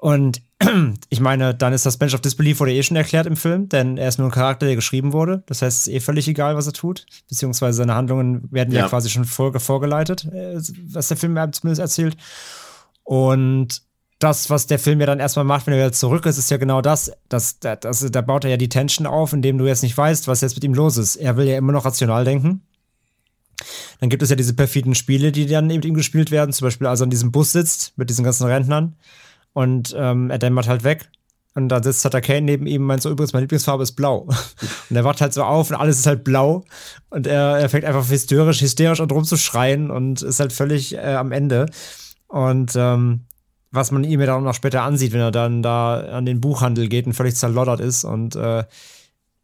Und 0.00 0.40
ich 1.10 1.20
meine, 1.20 1.54
dann 1.54 1.74
ist 1.74 1.84
das 1.84 1.98
Bench 1.98 2.14
of 2.14 2.22
Disbelief 2.22 2.58
wurde 2.58 2.72
eh 2.72 2.82
schon 2.82 2.96
erklärt 2.96 3.26
im 3.26 3.36
Film, 3.36 3.68
denn 3.68 3.98
er 3.98 4.08
ist 4.08 4.18
nur 4.18 4.28
ein 4.28 4.32
Charakter, 4.32 4.64
der 4.64 4.74
geschrieben 4.74 5.12
wurde. 5.12 5.42
Das 5.46 5.60
heißt, 5.60 5.78
es 5.78 5.86
ist 5.86 5.94
eh 5.94 6.00
völlig 6.00 6.26
egal, 6.26 6.56
was 6.56 6.66
er 6.66 6.72
tut. 6.72 7.04
Beziehungsweise 7.28 7.76
seine 7.76 7.94
Handlungen 7.94 8.50
werden 8.50 8.72
ja, 8.72 8.80
ja 8.80 8.88
quasi 8.88 9.10
schon 9.10 9.26
vor, 9.26 9.58
vorgeleitet, 9.60 10.24
äh, 10.24 10.58
was 10.86 11.08
der 11.08 11.18
Film 11.18 11.36
zumindest 11.52 11.80
erzählt. 11.80 12.16
Und 13.04 13.82
das, 14.20 14.48
was 14.48 14.66
der 14.66 14.78
Film 14.78 15.00
ja 15.00 15.06
dann 15.06 15.20
erstmal 15.20 15.44
macht, 15.44 15.66
wenn 15.66 15.74
er 15.74 15.80
wieder 15.80 15.92
zurück 15.92 16.24
ist, 16.24 16.38
ist 16.38 16.50
ja 16.50 16.56
genau 16.56 16.80
das. 16.80 17.12
das, 17.28 17.58
das, 17.58 17.80
das 17.80 18.10
da 18.10 18.20
baut 18.22 18.44
er 18.44 18.50
ja 18.50 18.56
die 18.56 18.68
Tension 18.70 19.06
auf, 19.06 19.34
indem 19.34 19.58
du 19.58 19.66
jetzt 19.66 19.82
nicht 19.82 19.96
weißt, 19.96 20.28
was 20.28 20.40
jetzt 20.40 20.54
mit 20.54 20.64
ihm 20.64 20.74
los 20.74 20.96
ist. 20.96 21.16
Er 21.16 21.36
will 21.36 21.46
ja 21.46 21.58
immer 21.58 21.72
noch 21.72 21.84
rational 21.84 22.24
denken. 22.24 22.62
Dann 24.00 24.08
gibt 24.08 24.22
es 24.22 24.30
ja 24.30 24.36
diese 24.36 24.54
perfiden 24.54 24.94
Spiele, 24.94 25.30
die 25.30 25.44
dann 25.44 25.68
eben 25.68 25.76
mit 25.76 25.84
ihm 25.84 25.94
gespielt 25.94 26.30
werden. 26.30 26.54
Zum 26.54 26.66
Beispiel, 26.66 26.86
als 26.86 27.00
er 27.00 27.04
an 27.04 27.10
diesem 27.10 27.32
Bus 27.32 27.52
sitzt 27.52 27.92
mit 27.96 28.08
diesen 28.08 28.24
ganzen 28.24 28.46
Rentnern 28.46 28.96
Und 29.52 29.94
ähm, 29.98 30.30
er 30.30 30.38
dämmert 30.38 30.68
halt 30.68 30.84
weg. 30.84 31.08
Und 31.54 31.68
da 31.68 31.82
sitzt 31.82 32.02
Sutter 32.02 32.20
Kane 32.20 32.42
neben 32.42 32.66
ihm 32.66 32.82
und 32.82 32.86
meint 32.86 33.02
so, 33.02 33.10
übrigens, 33.10 33.32
meine 33.32 33.42
Lieblingsfarbe 33.42 33.82
ist 33.82 33.92
blau. 33.92 34.28
und 34.90 34.96
er 34.96 35.04
wacht 35.04 35.20
halt 35.20 35.34
so 35.34 35.42
auf 35.42 35.70
und 35.70 35.76
alles 35.76 35.98
ist 35.98 36.06
halt 36.06 36.22
blau. 36.22 36.64
Und 37.10 37.26
er, 37.26 37.58
er 37.58 37.68
fängt 37.68 37.84
einfach 37.84 38.08
hysterisch, 38.08 38.60
hysterisch 38.60 39.00
an 39.00 39.10
rumzuschreien 39.10 39.90
und 39.90 40.22
ist 40.22 40.40
halt 40.40 40.52
völlig 40.52 40.94
äh, 40.94 41.14
am 41.14 41.32
Ende. 41.32 41.66
Und 42.28 42.72
ähm, 42.76 43.22
was 43.72 43.90
man 43.90 44.04
ihm 44.04 44.20
ja 44.20 44.26
dann 44.26 44.36
auch 44.36 44.46
noch 44.46 44.54
später 44.54 44.82
ansieht, 44.82 45.12
wenn 45.12 45.20
er 45.20 45.32
dann 45.32 45.62
da 45.62 46.00
an 46.00 46.26
den 46.26 46.40
Buchhandel 46.40 46.88
geht 46.88 47.06
und 47.06 47.14
völlig 47.14 47.34
zerloddert 47.34 47.80
ist. 47.80 48.04
Und 48.04 48.36
äh, 48.36 48.64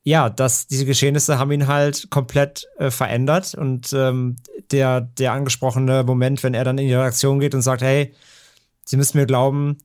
ja, 0.04 0.30
dass 0.30 0.68
diese 0.68 0.86
Geschehnisse 0.86 1.38
haben 1.38 1.50
ihn 1.50 1.66
halt 1.66 2.08
komplett 2.10 2.68
äh, 2.78 2.90
verändert. 2.90 3.54
Und 3.54 3.92
ähm, 3.92 4.36
der, 4.70 5.00
der 5.00 5.32
angesprochene 5.32 6.04
Moment, 6.04 6.44
wenn 6.44 6.54
er 6.54 6.62
dann 6.62 6.78
in 6.78 6.86
die 6.86 6.94
Redaktion 6.94 7.40
geht 7.40 7.54
und 7.56 7.62
sagt, 7.62 7.82
hey, 7.82 8.14
Sie 8.88 8.96
müssen 8.96 9.18
mir 9.18 9.26
glauben, 9.26 9.78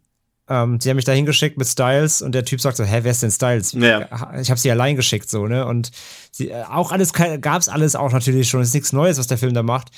ähm, 0.52 0.82
sie 0.82 0.90
haben 0.90 0.98
mich 0.98 1.06
da 1.06 1.14
hingeschickt 1.14 1.58
mit 1.58 1.66
Styles 1.66 2.22
und 2.22 2.36
der 2.36 2.44
Typ 2.44 2.60
sagt 2.60 2.76
so, 2.76 2.84
hä, 2.84 3.00
wer 3.04 3.12
ist 3.12 3.24
denn 3.24 3.32
Styles? 3.32 3.72
Ja. 3.72 4.36
Ich 4.42 4.50
habe 4.50 4.60
sie 4.60 4.70
allein 4.70 4.98
geschickt, 4.98 5.30
so, 5.30 5.48
ne? 5.48 5.66
Und 5.66 5.92
sie, 6.30 6.50
äh, 6.50 6.64
auch 6.66 6.92
alles 6.92 7.14
gab's 7.14 7.70
alles 7.70 7.96
auch 7.96 8.12
natürlich 8.12 8.50
schon. 8.50 8.60
Es 8.60 8.70
ist 8.70 8.74
nichts 8.74 8.92
Neues, 8.92 9.18
was 9.18 9.28
der 9.28 9.38
Film 9.38 9.54
da 9.54 9.64
macht. 9.64 9.92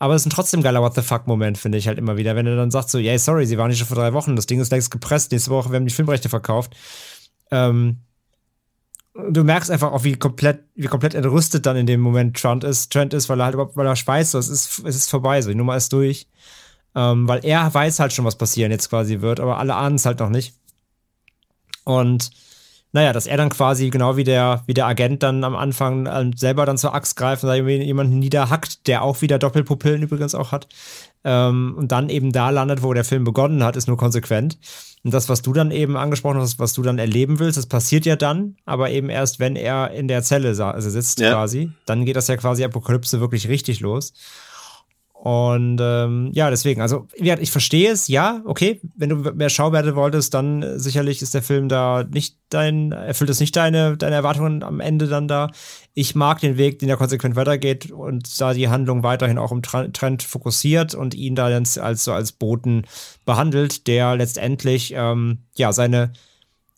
Aber 0.00 0.14
es 0.14 0.22
ist 0.22 0.26
ein 0.26 0.30
trotzdem 0.30 0.62
geiler 0.62 0.82
What 0.82 0.96
the 0.96 1.02
fuck-Moment, 1.02 1.58
finde 1.58 1.78
ich 1.78 1.86
halt 1.86 1.98
immer 1.98 2.16
wieder. 2.16 2.34
Wenn 2.34 2.46
er 2.46 2.56
dann 2.56 2.72
sagt 2.72 2.90
so, 2.90 2.98
yeah, 2.98 3.16
sorry, 3.18 3.46
sie 3.46 3.56
waren 3.56 3.68
nicht 3.68 3.78
schon 3.78 3.86
vor 3.86 3.96
drei 3.96 4.12
Wochen, 4.12 4.34
das 4.34 4.46
Ding 4.46 4.58
ist 4.58 4.72
längst 4.72 4.90
gepresst, 4.90 5.30
nächste 5.30 5.52
Woche 5.52 5.70
werden 5.70 5.86
die 5.86 5.94
Filmrechte 5.94 6.28
verkauft. 6.28 6.74
Ähm, 7.52 7.98
du 9.14 9.44
merkst 9.44 9.70
einfach 9.70 9.92
auch, 9.92 10.02
wie 10.02 10.16
komplett, 10.16 10.64
wie 10.74 10.88
komplett 10.88 11.14
entrüstet 11.14 11.66
dann 11.66 11.76
in 11.76 11.86
dem 11.86 12.00
Moment 12.00 12.36
Trent 12.36 12.64
ist, 12.64 12.92
Trent 12.92 13.14
ist, 13.14 13.28
weil 13.28 13.40
er 13.40 13.44
halt 13.44 13.54
überhaupt, 13.54 13.76
weil 13.76 13.86
er 13.86 13.94
weiß, 13.94 14.32
so, 14.32 14.38
es 14.38 14.48
ist, 14.48 14.80
es 14.80 14.96
ist 14.96 15.10
vorbei, 15.10 15.40
so, 15.40 15.50
die 15.50 15.56
Nummer 15.56 15.76
ist 15.76 15.92
durch. 15.92 16.26
Ähm, 16.94 17.28
weil 17.28 17.44
er 17.44 17.72
weiß 17.72 18.00
halt 18.00 18.12
schon, 18.12 18.24
was 18.24 18.36
passieren 18.36 18.72
jetzt 18.72 18.90
quasi 18.90 19.20
wird, 19.20 19.40
aber 19.40 19.58
alle 19.58 19.76
ahnen 19.76 19.96
es 19.96 20.06
halt 20.06 20.18
noch 20.18 20.28
nicht. 20.28 20.54
Und 21.84 22.30
naja, 22.92 23.12
dass 23.12 23.28
er 23.28 23.36
dann 23.36 23.50
quasi 23.50 23.90
genau 23.90 24.16
wie 24.16 24.24
der, 24.24 24.64
wie 24.66 24.74
der 24.74 24.86
Agent 24.86 25.22
dann 25.22 25.44
am 25.44 25.54
Anfang 25.54 26.06
äh, 26.06 26.30
selber 26.34 26.66
dann 26.66 26.78
zur 26.78 26.94
Axt 26.94 27.16
greift 27.16 27.44
und 27.44 27.48
da 27.48 27.54
jemanden 27.54 28.18
niederhackt, 28.18 28.88
der 28.88 29.02
auch 29.02 29.22
wieder 29.22 29.38
Doppelpupillen 29.38 30.02
übrigens 30.02 30.34
auch 30.34 30.50
hat. 30.50 30.66
Ähm, 31.22 31.74
und 31.76 31.92
dann 31.92 32.08
eben 32.08 32.32
da 32.32 32.50
landet, 32.50 32.82
wo 32.82 32.92
der 32.92 33.04
Film 33.04 33.22
begonnen 33.24 33.62
hat, 33.62 33.76
ist 33.76 33.86
nur 33.86 33.96
konsequent. 33.96 34.58
Und 35.04 35.14
das, 35.14 35.28
was 35.28 35.42
du 35.42 35.52
dann 35.52 35.70
eben 35.70 35.96
angesprochen 35.96 36.40
hast, 36.40 36.58
was 36.58 36.72
du 36.72 36.82
dann 36.82 36.98
erleben 36.98 37.38
willst, 37.38 37.56
das 37.56 37.66
passiert 37.66 38.06
ja 38.06 38.16
dann, 38.16 38.56
aber 38.64 38.90
eben 38.90 39.08
erst, 39.08 39.38
wenn 39.38 39.54
er 39.54 39.92
in 39.92 40.08
der 40.08 40.22
Zelle 40.22 40.48
also 40.64 40.90
sitzt 40.90 41.20
ja. 41.20 41.32
quasi. 41.32 41.70
Dann 41.86 42.04
geht 42.04 42.16
das 42.16 42.26
ja 42.26 42.36
quasi 42.36 42.64
Apokalypse 42.64 43.20
wirklich 43.20 43.48
richtig 43.48 43.80
los. 43.80 44.12
Und 45.22 45.78
ähm, 45.82 46.30
ja, 46.32 46.48
deswegen, 46.48 46.80
also 46.80 47.06
ich 47.14 47.50
verstehe 47.50 47.90
es, 47.90 48.08
ja, 48.08 48.40
okay, 48.46 48.80
wenn 48.96 49.10
du 49.10 49.16
mehr 49.16 49.50
Schauwerte 49.50 49.94
wolltest, 49.94 50.32
dann 50.32 50.62
äh, 50.62 50.78
sicherlich 50.78 51.20
ist 51.20 51.34
der 51.34 51.42
Film 51.42 51.68
da 51.68 52.04
nicht 52.10 52.38
dein, 52.48 52.92
erfüllt 52.92 53.28
es 53.28 53.38
nicht 53.38 53.54
deine, 53.54 53.98
deine 53.98 54.14
Erwartungen 54.14 54.62
am 54.62 54.80
Ende 54.80 55.08
dann 55.08 55.28
da. 55.28 55.50
Ich 55.92 56.14
mag 56.14 56.40
den 56.40 56.56
Weg, 56.56 56.78
den 56.78 56.88
er 56.88 56.96
konsequent 56.96 57.36
weitergeht 57.36 57.90
und 57.90 58.40
da 58.40 58.54
die 58.54 58.70
Handlung 58.70 59.02
weiterhin 59.02 59.36
auch 59.36 59.52
im 59.52 59.60
Trend 59.60 60.22
fokussiert 60.22 60.94
und 60.94 61.14
ihn 61.14 61.34
da 61.34 61.48
als, 61.48 61.76
als 61.76 62.02
so 62.02 62.14
als 62.14 62.32
Boten 62.32 62.86
behandelt, 63.26 63.88
der 63.88 64.16
letztendlich 64.16 64.94
ähm, 64.96 65.40
ja 65.54 65.74
seine 65.74 66.14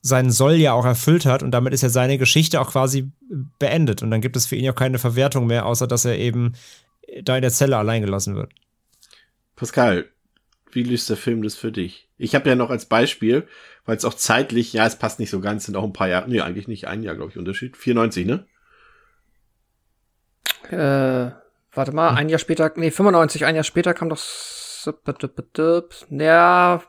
seinen 0.05 0.32
Soll 0.32 0.55
ja 0.55 0.72
auch 0.72 0.84
erfüllt 0.84 1.26
hat 1.26 1.45
und 1.45 1.53
damit 1.53 1.72
ist 1.72 1.82
ja 1.82 1.88
seine 1.88 2.18
Geschichte 2.18 2.61
auch 2.61 2.72
quasi 2.72 3.12
beendet 3.61 4.03
und 4.03 4.11
dann 4.11 4.20
gibt 4.20 4.36
es 4.36 4.47
für 4.47 4.57
ihn 4.57 4.64
ja 4.64 4.72
keine 4.72 4.99
Verwertung 4.99 5.47
mehr, 5.47 5.64
außer 5.64 5.86
dass 5.86 6.05
er 6.05 6.18
eben 6.18 6.55
da 7.22 7.36
in 7.36 7.42
der 7.42 7.50
Zelle 7.50 7.76
allein 7.76 8.02
gelassen 8.02 8.34
wird. 8.34 8.52
Pascal, 9.56 10.06
wie 10.70 10.82
löst 10.82 11.10
der 11.10 11.16
Film 11.16 11.42
das 11.42 11.54
für 11.54 11.72
dich? 11.72 12.08
Ich 12.16 12.34
habe 12.34 12.48
ja 12.48 12.54
noch 12.54 12.70
als 12.70 12.86
Beispiel, 12.86 13.46
weil 13.84 13.96
es 13.96 14.04
auch 14.04 14.14
zeitlich, 14.14 14.72
ja, 14.72 14.86
es 14.86 14.96
passt 14.96 15.18
nicht 15.18 15.30
so 15.30 15.40
ganz, 15.40 15.66
sind 15.66 15.76
auch 15.76 15.84
ein 15.84 15.92
paar 15.92 16.08
Jahre, 16.08 16.28
nee, 16.30 16.40
eigentlich 16.40 16.68
nicht 16.68 16.88
ein 16.88 17.02
Jahr, 17.02 17.14
glaube 17.14 17.30
ich, 17.30 17.38
Unterschied. 17.38 17.76
94, 17.76 18.26
ne? 18.26 18.46
Äh, 20.70 21.32
warte 21.72 21.92
mal, 21.92 22.14
ein 22.14 22.28
Jahr 22.28 22.38
später, 22.38 22.72
nee, 22.76 22.90
95, 22.90 23.44
ein 23.44 23.54
Jahr 23.54 23.64
später 23.64 23.94
kam 23.94 24.08
doch, 24.08 24.20
ja, 26.10 26.82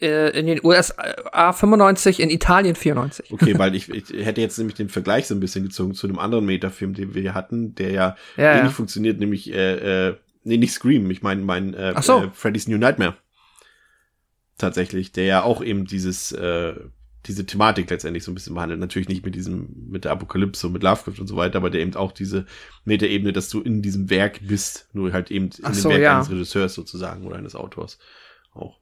äh, 0.00 0.38
in 0.38 0.46
den 0.46 0.60
USA 0.64 1.52
95, 1.52 2.20
in 2.20 2.30
Italien 2.30 2.74
94. 2.74 3.32
Okay, 3.32 3.54
weil 3.58 3.74
ich, 3.74 3.88
ich 3.88 4.10
hätte 4.24 4.40
jetzt 4.40 4.58
nämlich 4.58 4.76
den 4.76 4.88
Vergleich 4.88 5.26
so 5.26 5.34
ein 5.34 5.40
bisschen 5.40 5.64
gezogen 5.64 5.94
zu 5.94 6.06
einem 6.06 6.18
anderen 6.18 6.46
Metafilm, 6.46 6.94
den 6.94 7.14
wir 7.14 7.22
hier 7.22 7.34
hatten, 7.34 7.74
der 7.74 7.90
ja, 7.90 8.16
ja 8.36 8.52
ähnlich 8.52 8.72
ja. 8.72 8.76
funktioniert, 8.76 9.18
nämlich, 9.18 9.52
äh, 9.52 10.08
äh, 10.08 10.16
nee, 10.44 10.58
nicht 10.58 10.72
Scream, 10.72 11.10
ich 11.10 11.22
meine, 11.22 11.42
mein, 11.42 11.74
äh, 11.74 11.94
so. 12.02 12.24
äh, 12.24 12.30
Freddy's 12.32 12.68
New 12.68 12.78
Nightmare. 12.78 13.16
Tatsächlich, 14.58 15.12
der 15.12 15.24
ja 15.24 15.42
auch 15.42 15.62
eben 15.62 15.84
dieses, 15.84 16.32
äh, 16.32 16.74
diese 17.26 17.44
Thematik 17.44 17.90
letztendlich 17.90 18.24
so 18.24 18.30
ein 18.30 18.34
bisschen 18.34 18.54
behandelt. 18.54 18.80
Natürlich 18.80 19.08
nicht 19.08 19.24
mit 19.24 19.34
diesem, 19.34 19.88
mit 19.88 20.04
der 20.04 20.12
Apokalypse 20.12 20.66
und 20.66 20.72
mit 20.72 20.82
Lovecraft 20.82 21.20
und 21.20 21.26
so 21.26 21.36
weiter, 21.36 21.56
aber 21.56 21.70
der 21.70 21.80
eben 21.80 21.94
auch 21.94 22.12
diese 22.12 22.46
Metaebene, 22.84 23.32
dass 23.32 23.48
du 23.48 23.60
in 23.60 23.82
diesem 23.82 24.10
Werk 24.10 24.40
bist, 24.46 24.88
nur 24.92 25.12
halt 25.12 25.30
eben 25.30 25.46
in 25.46 25.74
so, 25.74 25.88
dem 25.88 25.92
Werk 25.92 26.02
ja. 26.02 26.16
eines 26.16 26.30
Regisseurs 26.30 26.74
sozusagen 26.74 27.26
oder 27.26 27.36
eines 27.36 27.54
Autors 27.54 27.98
auch. 28.52 28.78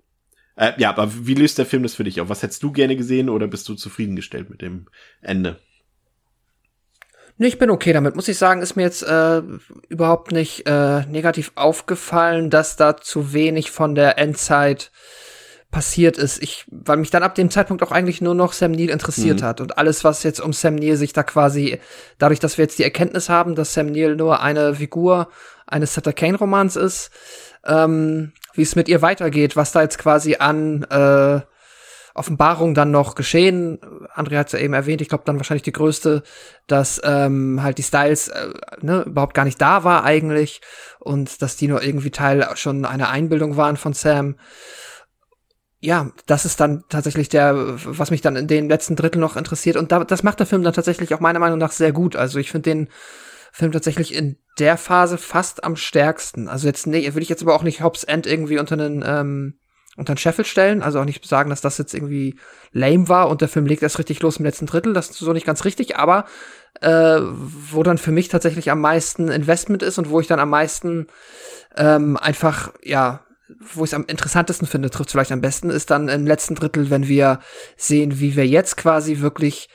Äh, 0.56 0.72
ja, 0.78 0.90
aber 0.90 1.10
wie 1.26 1.34
löst 1.34 1.58
der 1.58 1.66
Film 1.66 1.82
das 1.82 1.94
für 1.94 2.04
dich 2.04 2.20
auf? 2.20 2.28
Was 2.28 2.42
hättest 2.42 2.62
du 2.62 2.72
gerne 2.72 2.96
gesehen 2.96 3.28
oder 3.28 3.46
bist 3.48 3.68
du 3.68 3.74
zufriedengestellt 3.74 4.50
mit 4.50 4.62
dem 4.62 4.86
Ende? 5.20 5.58
Nee, 7.36 7.48
ich 7.48 7.58
bin 7.58 7.70
okay 7.70 7.92
damit. 7.92 8.14
Muss 8.14 8.28
ich 8.28 8.38
sagen, 8.38 8.62
ist 8.62 8.76
mir 8.76 8.82
jetzt 8.84 9.02
äh, 9.02 9.42
überhaupt 9.88 10.30
nicht 10.30 10.68
äh, 10.68 11.04
negativ 11.06 11.50
aufgefallen, 11.56 12.48
dass 12.48 12.76
da 12.76 12.96
zu 12.96 13.32
wenig 13.32 13.72
von 13.72 13.96
der 13.96 14.18
Endzeit 14.18 14.92
passiert 15.72 16.16
ist. 16.16 16.40
Ich, 16.40 16.64
weil 16.70 16.98
mich 16.98 17.10
dann 17.10 17.24
ab 17.24 17.34
dem 17.34 17.50
Zeitpunkt 17.50 17.82
auch 17.82 17.90
eigentlich 17.90 18.20
nur 18.20 18.36
noch 18.36 18.52
Sam 18.52 18.70
Neill 18.70 18.90
interessiert 18.90 19.40
Mhm. 19.40 19.44
hat 19.44 19.60
und 19.60 19.76
alles, 19.76 20.04
was 20.04 20.22
jetzt 20.22 20.38
um 20.38 20.52
Sam 20.52 20.76
Neill 20.76 20.96
sich 20.96 21.12
da 21.12 21.24
quasi, 21.24 21.80
dadurch, 22.18 22.38
dass 22.38 22.56
wir 22.56 22.64
jetzt 22.64 22.78
die 22.78 22.84
Erkenntnis 22.84 23.28
haben, 23.28 23.56
dass 23.56 23.74
Sam 23.74 23.86
Neill 23.86 24.14
nur 24.14 24.40
eine 24.40 24.76
Figur 24.76 25.28
eines 25.66 25.92
Sutter 25.92 26.12
Kane 26.12 26.38
Romans 26.38 26.76
ist, 26.76 27.10
ähm, 27.66 28.32
wie 28.54 28.62
es 28.62 28.76
mit 28.76 28.88
ihr 28.88 29.02
weitergeht, 29.02 29.56
was 29.56 29.72
da 29.72 29.82
jetzt 29.82 29.98
quasi 29.98 30.36
an 30.36 30.84
äh, 30.84 31.40
Offenbarung 32.14 32.74
dann 32.74 32.92
noch 32.92 33.16
geschehen. 33.16 33.80
André 34.14 34.38
hat 34.38 34.46
es 34.46 34.52
ja 34.52 34.60
eben 34.60 34.72
erwähnt, 34.72 35.00
ich 35.00 35.08
glaube 35.08 35.24
dann 35.26 35.36
wahrscheinlich 35.36 35.64
die 35.64 35.72
größte, 35.72 36.22
dass 36.68 37.00
ähm, 37.04 37.60
halt 37.62 37.78
die 37.78 37.82
Styles 37.82 38.28
äh, 38.28 38.50
ne, 38.80 39.02
überhaupt 39.02 39.34
gar 39.34 39.44
nicht 39.44 39.60
da 39.60 39.82
war 39.82 40.04
eigentlich 40.04 40.60
und 41.00 41.42
dass 41.42 41.56
die 41.56 41.66
nur 41.66 41.82
irgendwie 41.82 42.12
Teil 42.12 42.48
schon 42.54 42.84
einer 42.84 43.10
Einbildung 43.10 43.56
waren 43.56 43.76
von 43.76 43.94
Sam. 43.94 44.36
Ja, 45.80 46.12
das 46.26 46.44
ist 46.44 46.60
dann 46.60 46.84
tatsächlich 46.88 47.28
der, 47.28 47.56
was 47.84 48.10
mich 48.10 48.22
dann 48.22 48.36
in 48.36 48.46
den 48.46 48.68
letzten 48.68 48.96
Drittel 48.96 49.18
noch 49.18 49.36
interessiert. 49.36 49.76
Und 49.76 49.92
da, 49.92 50.04
das 50.04 50.22
macht 50.22 50.38
der 50.38 50.46
Film 50.46 50.62
dann 50.62 50.72
tatsächlich 50.72 51.12
auch 51.14 51.20
meiner 51.20 51.40
Meinung 51.40 51.58
nach 51.58 51.72
sehr 51.72 51.92
gut. 51.92 52.16
Also 52.16 52.38
ich 52.38 52.50
finde 52.50 52.70
den 52.70 52.88
Film 53.56 53.70
tatsächlich 53.70 54.12
in 54.12 54.36
der 54.58 54.76
Phase 54.76 55.16
fast 55.16 55.62
am 55.62 55.76
stärksten. 55.76 56.48
Also 56.48 56.66
jetzt 56.66 56.88
nee, 56.88 57.04
würde 57.04 57.22
ich 57.22 57.28
jetzt 57.28 57.42
aber 57.42 57.54
auch 57.54 57.62
nicht 57.62 57.82
Hobbs 57.82 58.02
End 58.02 58.26
irgendwie 58.26 58.58
unter 58.58 58.74
einen 58.74 59.04
ähm, 59.06 59.60
unter 59.96 60.12
den 60.12 60.18
Scheffel 60.18 60.44
stellen, 60.44 60.82
also 60.82 60.98
auch 60.98 61.04
nicht 61.04 61.24
sagen, 61.24 61.50
dass 61.50 61.60
das 61.60 61.78
jetzt 61.78 61.94
irgendwie 61.94 62.36
lame 62.72 63.08
war 63.08 63.28
und 63.28 63.42
der 63.42 63.48
Film 63.48 63.66
legt 63.66 63.84
erst 63.84 64.00
richtig 64.00 64.20
los 64.22 64.38
im 64.38 64.44
letzten 64.44 64.66
Drittel, 64.66 64.92
das 64.92 65.08
ist 65.08 65.18
so 65.18 65.32
nicht 65.32 65.46
ganz 65.46 65.64
richtig, 65.64 65.96
aber 65.96 66.24
äh, 66.80 67.20
wo 67.20 67.84
dann 67.84 67.96
für 67.96 68.10
mich 68.10 68.26
tatsächlich 68.26 68.72
am 68.72 68.80
meisten 68.80 69.28
Investment 69.28 69.84
ist 69.84 69.98
und 69.98 70.10
wo 70.10 70.18
ich 70.18 70.26
dann 70.26 70.40
am 70.40 70.50
meisten 70.50 71.06
ähm, 71.76 72.16
einfach, 72.16 72.72
ja, 72.82 73.24
wo 73.60 73.84
ich 73.84 73.90
es 73.90 73.94
am 73.94 74.06
interessantesten 74.06 74.66
finde, 74.66 74.90
trifft 74.90 75.12
vielleicht 75.12 75.30
am 75.30 75.40
besten, 75.40 75.70
ist 75.70 75.92
dann 75.92 76.08
im 76.08 76.26
letzten 76.26 76.56
Drittel, 76.56 76.90
wenn 76.90 77.06
wir 77.06 77.38
sehen, 77.76 78.18
wie 78.18 78.34
wir 78.34 78.48
jetzt 78.48 78.76
quasi 78.76 79.20
wirklich 79.20 79.68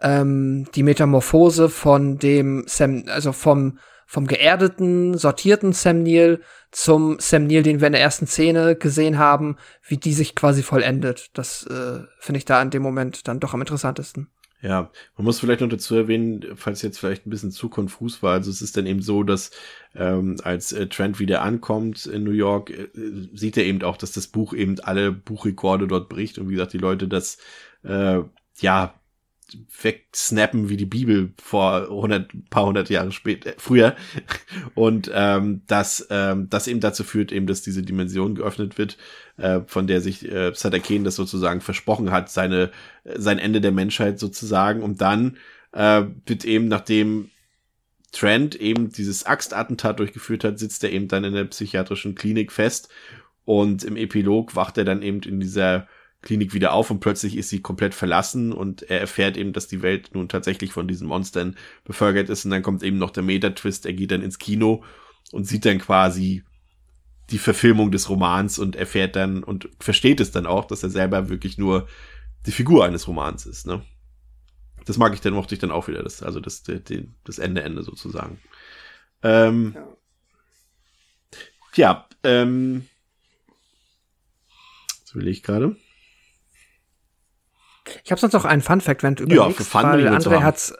ähm, 0.00 0.66
die 0.74 0.82
Metamorphose 0.82 1.68
von 1.68 2.18
dem 2.18 2.64
Sam, 2.66 3.04
also 3.08 3.32
vom 3.32 3.78
vom 4.08 4.28
geerdeten, 4.28 5.18
sortierten 5.18 5.72
Sam 5.72 6.04
Neill 6.04 6.40
zum 6.70 7.16
Sam 7.18 7.48
Neill, 7.48 7.64
den 7.64 7.80
wir 7.80 7.88
in 7.88 7.92
der 7.92 8.02
ersten 8.02 8.28
Szene 8.28 8.76
gesehen 8.76 9.18
haben, 9.18 9.56
wie 9.86 9.96
die 9.96 10.12
sich 10.12 10.36
quasi 10.36 10.62
vollendet. 10.62 11.30
Das 11.34 11.66
äh, 11.66 12.04
finde 12.20 12.38
ich 12.38 12.44
da 12.44 12.62
in 12.62 12.70
dem 12.70 12.82
Moment 12.82 13.26
dann 13.26 13.40
doch 13.40 13.52
am 13.52 13.60
interessantesten. 13.60 14.28
Ja, 14.62 14.90
man 15.16 15.24
muss 15.24 15.38
vielleicht 15.38 15.60
noch 15.60 15.68
dazu 15.68 15.94
erwähnen, 15.96 16.44
falls 16.56 16.82
jetzt 16.82 16.98
vielleicht 16.98 17.26
ein 17.26 17.30
bisschen 17.30 17.50
zu 17.50 17.68
konfus 17.68 18.22
war, 18.22 18.32
also 18.32 18.50
es 18.50 18.62
ist 18.62 18.76
dann 18.76 18.86
eben 18.86 19.02
so, 19.02 19.22
dass 19.22 19.50
ähm, 19.94 20.36
als 20.42 20.72
äh, 20.72 20.86
Trent 20.86 21.20
wieder 21.20 21.42
ankommt 21.42 22.06
in 22.06 22.24
New 22.24 22.30
York, 22.30 22.70
äh, 22.70 22.88
sieht 23.34 23.56
er 23.58 23.64
eben 23.64 23.82
auch, 23.82 23.96
dass 23.96 24.12
das 24.12 24.28
Buch 24.28 24.54
eben 24.54 24.80
alle 24.80 25.12
Buchrekorde 25.12 25.86
dort 25.86 26.08
bricht 26.08 26.38
und 26.38 26.48
wie 26.48 26.54
gesagt, 26.54 26.72
die 26.72 26.78
Leute 26.78 27.06
das 27.06 27.38
äh, 27.84 28.20
ja 28.58 28.94
wegsnappen 29.80 30.68
wie 30.68 30.76
die 30.76 30.86
Bibel 30.86 31.32
vor 31.40 31.82
100, 31.82 32.50
paar 32.50 32.66
hundert 32.66 32.90
Jahre 32.90 33.12
später, 33.12 33.54
früher. 33.58 33.94
Und 34.74 35.10
ähm, 35.14 35.62
das, 35.66 36.06
ähm, 36.10 36.48
das 36.50 36.66
eben 36.66 36.80
dazu 36.80 37.04
führt, 37.04 37.32
eben, 37.32 37.46
dass 37.46 37.62
diese 37.62 37.82
Dimension 37.82 38.34
geöffnet 38.34 38.78
wird, 38.78 38.96
äh, 39.36 39.60
von 39.66 39.86
der 39.86 40.00
sich 40.00 40.30
äh, 40.30 40.52
Sadaken 40.54 41.04
das 41.04 41.16
sozusagen 41.16 41.60
versprochen 41.60 42.10
hat, 42.10 42.30
seine, 42.30 42.70
sein 43.04 43.38
Ende 43.38 43.60
der 43.60 43.72
Menschheit 43.72 44.18
sozusagen. 44.18 44.82
Und 44.82 45.00
dann 45.00 45.36
äh, 45.72 46.04
wird 46.26 46.44
eben, 46.44 46.68
nachdem 46.68 47.30
Trent 48.12 48.54
eben 48.56 48.90
dieses 48.90 49.26
Axtattentat 49.26 49.98
durchgeführt 49.98 50.42
hat, 50.42 50.58
sitzt 50.58 50.82
er 50.82 50.92
eben 50.92 51.08
dann 51.08 51.24
in 51.24 51.34
der 51.34 51.44
psychiatrischen 51.44 52.14
Klinik 52.14 52.50
fest. 52.50 52.88
Und 53.44 53.84
im 53.84 53.96
Epilog 53.96 54.56
wacht 54.56 54.76
er 54.76 54.84
dann 54.84 55.02
eben 55.02 55.20
in 55.20 55.38
dieser 55.38 55.86
Klinik 56.26 56.54
wieder 56.54 56.72
auf 56.72 56.90
und 56.90 56.98
plötzlich 56.98 57.36
ist 57.36 57.50
sie 57.50 57.62
komplett 57.62 57.94
verlassen 57.94 58.52
und 58.52 58.82
er 58.82 59.00
erfährt 59.00 59.36
eben, 59.36 59.52
dass 59.52 59.68
die 59.68 59.80
Welt 59.80 60.10
nun 60.12 60.28
tatsächlich 60.28 60.72
von 60.72 60.88
diesen 60.88 61.06
Monstern 61.06 61.56
bevölkert 61.84 62.28
ist 62.28 62.44
und 62.44 62.50
dann 62.50 62.64
kommt 62.64 62.82
eben 62.82 62.98
noch 62.98 63.10
der 63.10 63.22
Meta-Twist, 63.22 63.86
er 63.86 63.92
geht 63.92 64.10
dann 64.10 64.22
ins 64.22 64.40
Kino 64.40 64.82
und 65.30 65.44
sieht 65.44 65.64
dann 65.64 65.78
quasi 65.78 66.42
die 67.30 67.38
Verfilmung 67.38 67.92
des 67.92 68.08
Romans 68.08 68.58
und 68.58 68.74
erfährt 68.74 69.14
dann 69.14 69.44
und 69.44 69.68
versteht 69.78 70.18
es 70.18 70.32
dann 70.32 70.46
auch, 70.46 70.64
dass 70.64 70.82
er 70.82 70.90
selber 70.90 71.28
wirklich 71.28 71.58
nur 71.58 71.86
die 72.44 72.52
Figur 72.52 72.84
eines 72.84 73.06
Romans 73.06 73.46
ist, 73.46 73.66
ne? 73.68 73.84
Das 74.84 74.98
mag 74.98 75.14
ich 75.14 75.20
dann, 75.20 75.32
mochte 75.32 75.54
ich 75.54 75.60
dann 75.60 75.70
auch 75.70 75.86
wieder, 75.86 76.02
das, 76.02 76.24
also 76.24 76.40
das, 76.40 76.64
das, 76.64 77.38
Ende, 77.38 77.62
Ende 77.62 77.84
sozusagen. 77.84 78.40
Ähm, 79.22 79.76
ja, 79.76 79.86
ja 81.76 82.08
ähm, 82.24 82.88
das 85.04 85.14
will 85.14 85.28
ich 85.28 85.44
gerade. 85.44 85.76
Ich 88.04 88.10
habe 88.10 88.20
sonst 88.20 88.32
noch 88.32 88.44
einen 88.44 88.62
Fun 88.62 88.80
Fact, 88.80 89.02
wenn 89.02 89.14
du 89.14 89.24
überlegst, 89.24 89.48
ja, 89.48 89.54
für 89.54 89.64
Fun 89.64 89.82
weil 89.82 90.08
André 90.08 90.42
hat's 90.42 90.74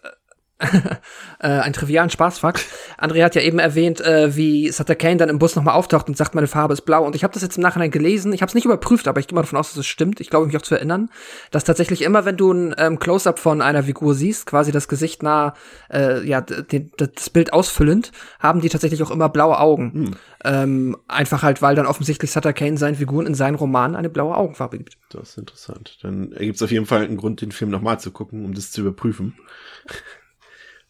äh, 1.39 1.49
ein 1.49 1.74
trivialen 1.74 2.09
Spaßfakt. 2.09 2.65
André 2.99 3.23
hat 3.23 3.35
ja 3.35 3.43
eben 3.43 3.59
erwähnt, 3.59 4.01
äh, 4.01 4.35
wie 4.37 4.70
Sutter 4.70 4.95
Kane 4.95 5.19
dann 5.19 5.28
im 5.28 5.39
Bus 5.39 5.55
nochmal 5.55 5.74
auftaucht 5.74 6.09
und 6.09 6.16
sagt, 6.16 6.35
meine 6.35 6.47
Farbe 6.47 6.73
ist 6.73 6.83
blau. 6.83 7.05
Und 7.05 7.15
ich 7.15 7.24
habe 7.24 7.35
das 7.35 7.43
jetzt 7.43 7.59
im 7.59 7.62
Nachhinein 7.62 7.91
gelesen. 7.91 8.33
Ich 8.33 8.41
habe 8.41 8.49
es 8.49 8.55
nicht 8.55 8.65
überprüft, 8.65 9.07
aber 9.07 9.20
ich 9.20 9.27
gehe 9.27 9.35
mal 9.35 9.43
davon 9.43 9.59
aus, 9.59 9.69
dass 9.69 9.78
es 9.78 9.87
stimmt. 9.87 10.19
Ich 10.20 10.31
glaube 10.31 10.47
mich 10.47 10.57
auch 10.57 10.62
zu 10.62 10.74
erinnern, 10.74 11.11
dass 11.51 11.65
tatsächlich 11.65 12.01
immer, 12.01 12.24
wenn 12.24 12.39
du 12.39 12.53
ein 12.53 12.74
ähm, 12.78 12.99
Close-up 12.99 13.39
von 13.39 13.61
einer 13.61 13.83
Figur 13.83 14.15
siehst, 14.15 14.47
quasi 14.47 14.73
das 14.73 14.89
Gesicht 14.89 15.23
nah, 15.23 15.53
äh, 15.93 16.27
ja, 16.27 16.41
das 16.41 17.28
Bild 17.31 17.53
ausfüllend, 17.53 18.12
haben 18.41 18.62
die 18.62 18.70
tatsächlich 18.70 19.03
auch 19.03 19.11
immer 19.11 19.28
blaue 19.28 19.59
Augen. 19.59 19.93
Hm. 19.93 20.16
Ähm, 20.45 20.97
einfach 21.07 21.43
halt, 21.43 21.61
weil 21.61 21.74
dann 21.74 21.87
offensichtlich 21.87 22.31
Sutter 22.31 22.55
Kane 22.55 22.78
seinen 22.78 22.95
Figuren 22.95 23.27
in 23.27 23.35
seinen 23.35 23.57
Romanen 23.57 23.97
eine 23.97 24.09
blaue 24.09 24.35
Augenfarbe 24.35 24.78
gibt. 24.78 24.97
Das 25.11 25.31
ist 25.31 25.39
interessant. 25.39 25.99
Dann 26.03 26.33
ergibt 26.33 26.57
es 26.57 26.62
auf 26.62 26.70
jeden 26.70 26.87
Fall 26.87 27.05
einen 27.05 27.16
Grund, 27.19 27.43
den 27.43 27.53
Film 27.53 27.70
nochmal 27.70 28.01
zu 28.01 28.11
gucken, 28.11 28.45
um 28.45 28.55
das 28.55 28.70
zu 28.70 28.81
überprüfen. 28.81 29.35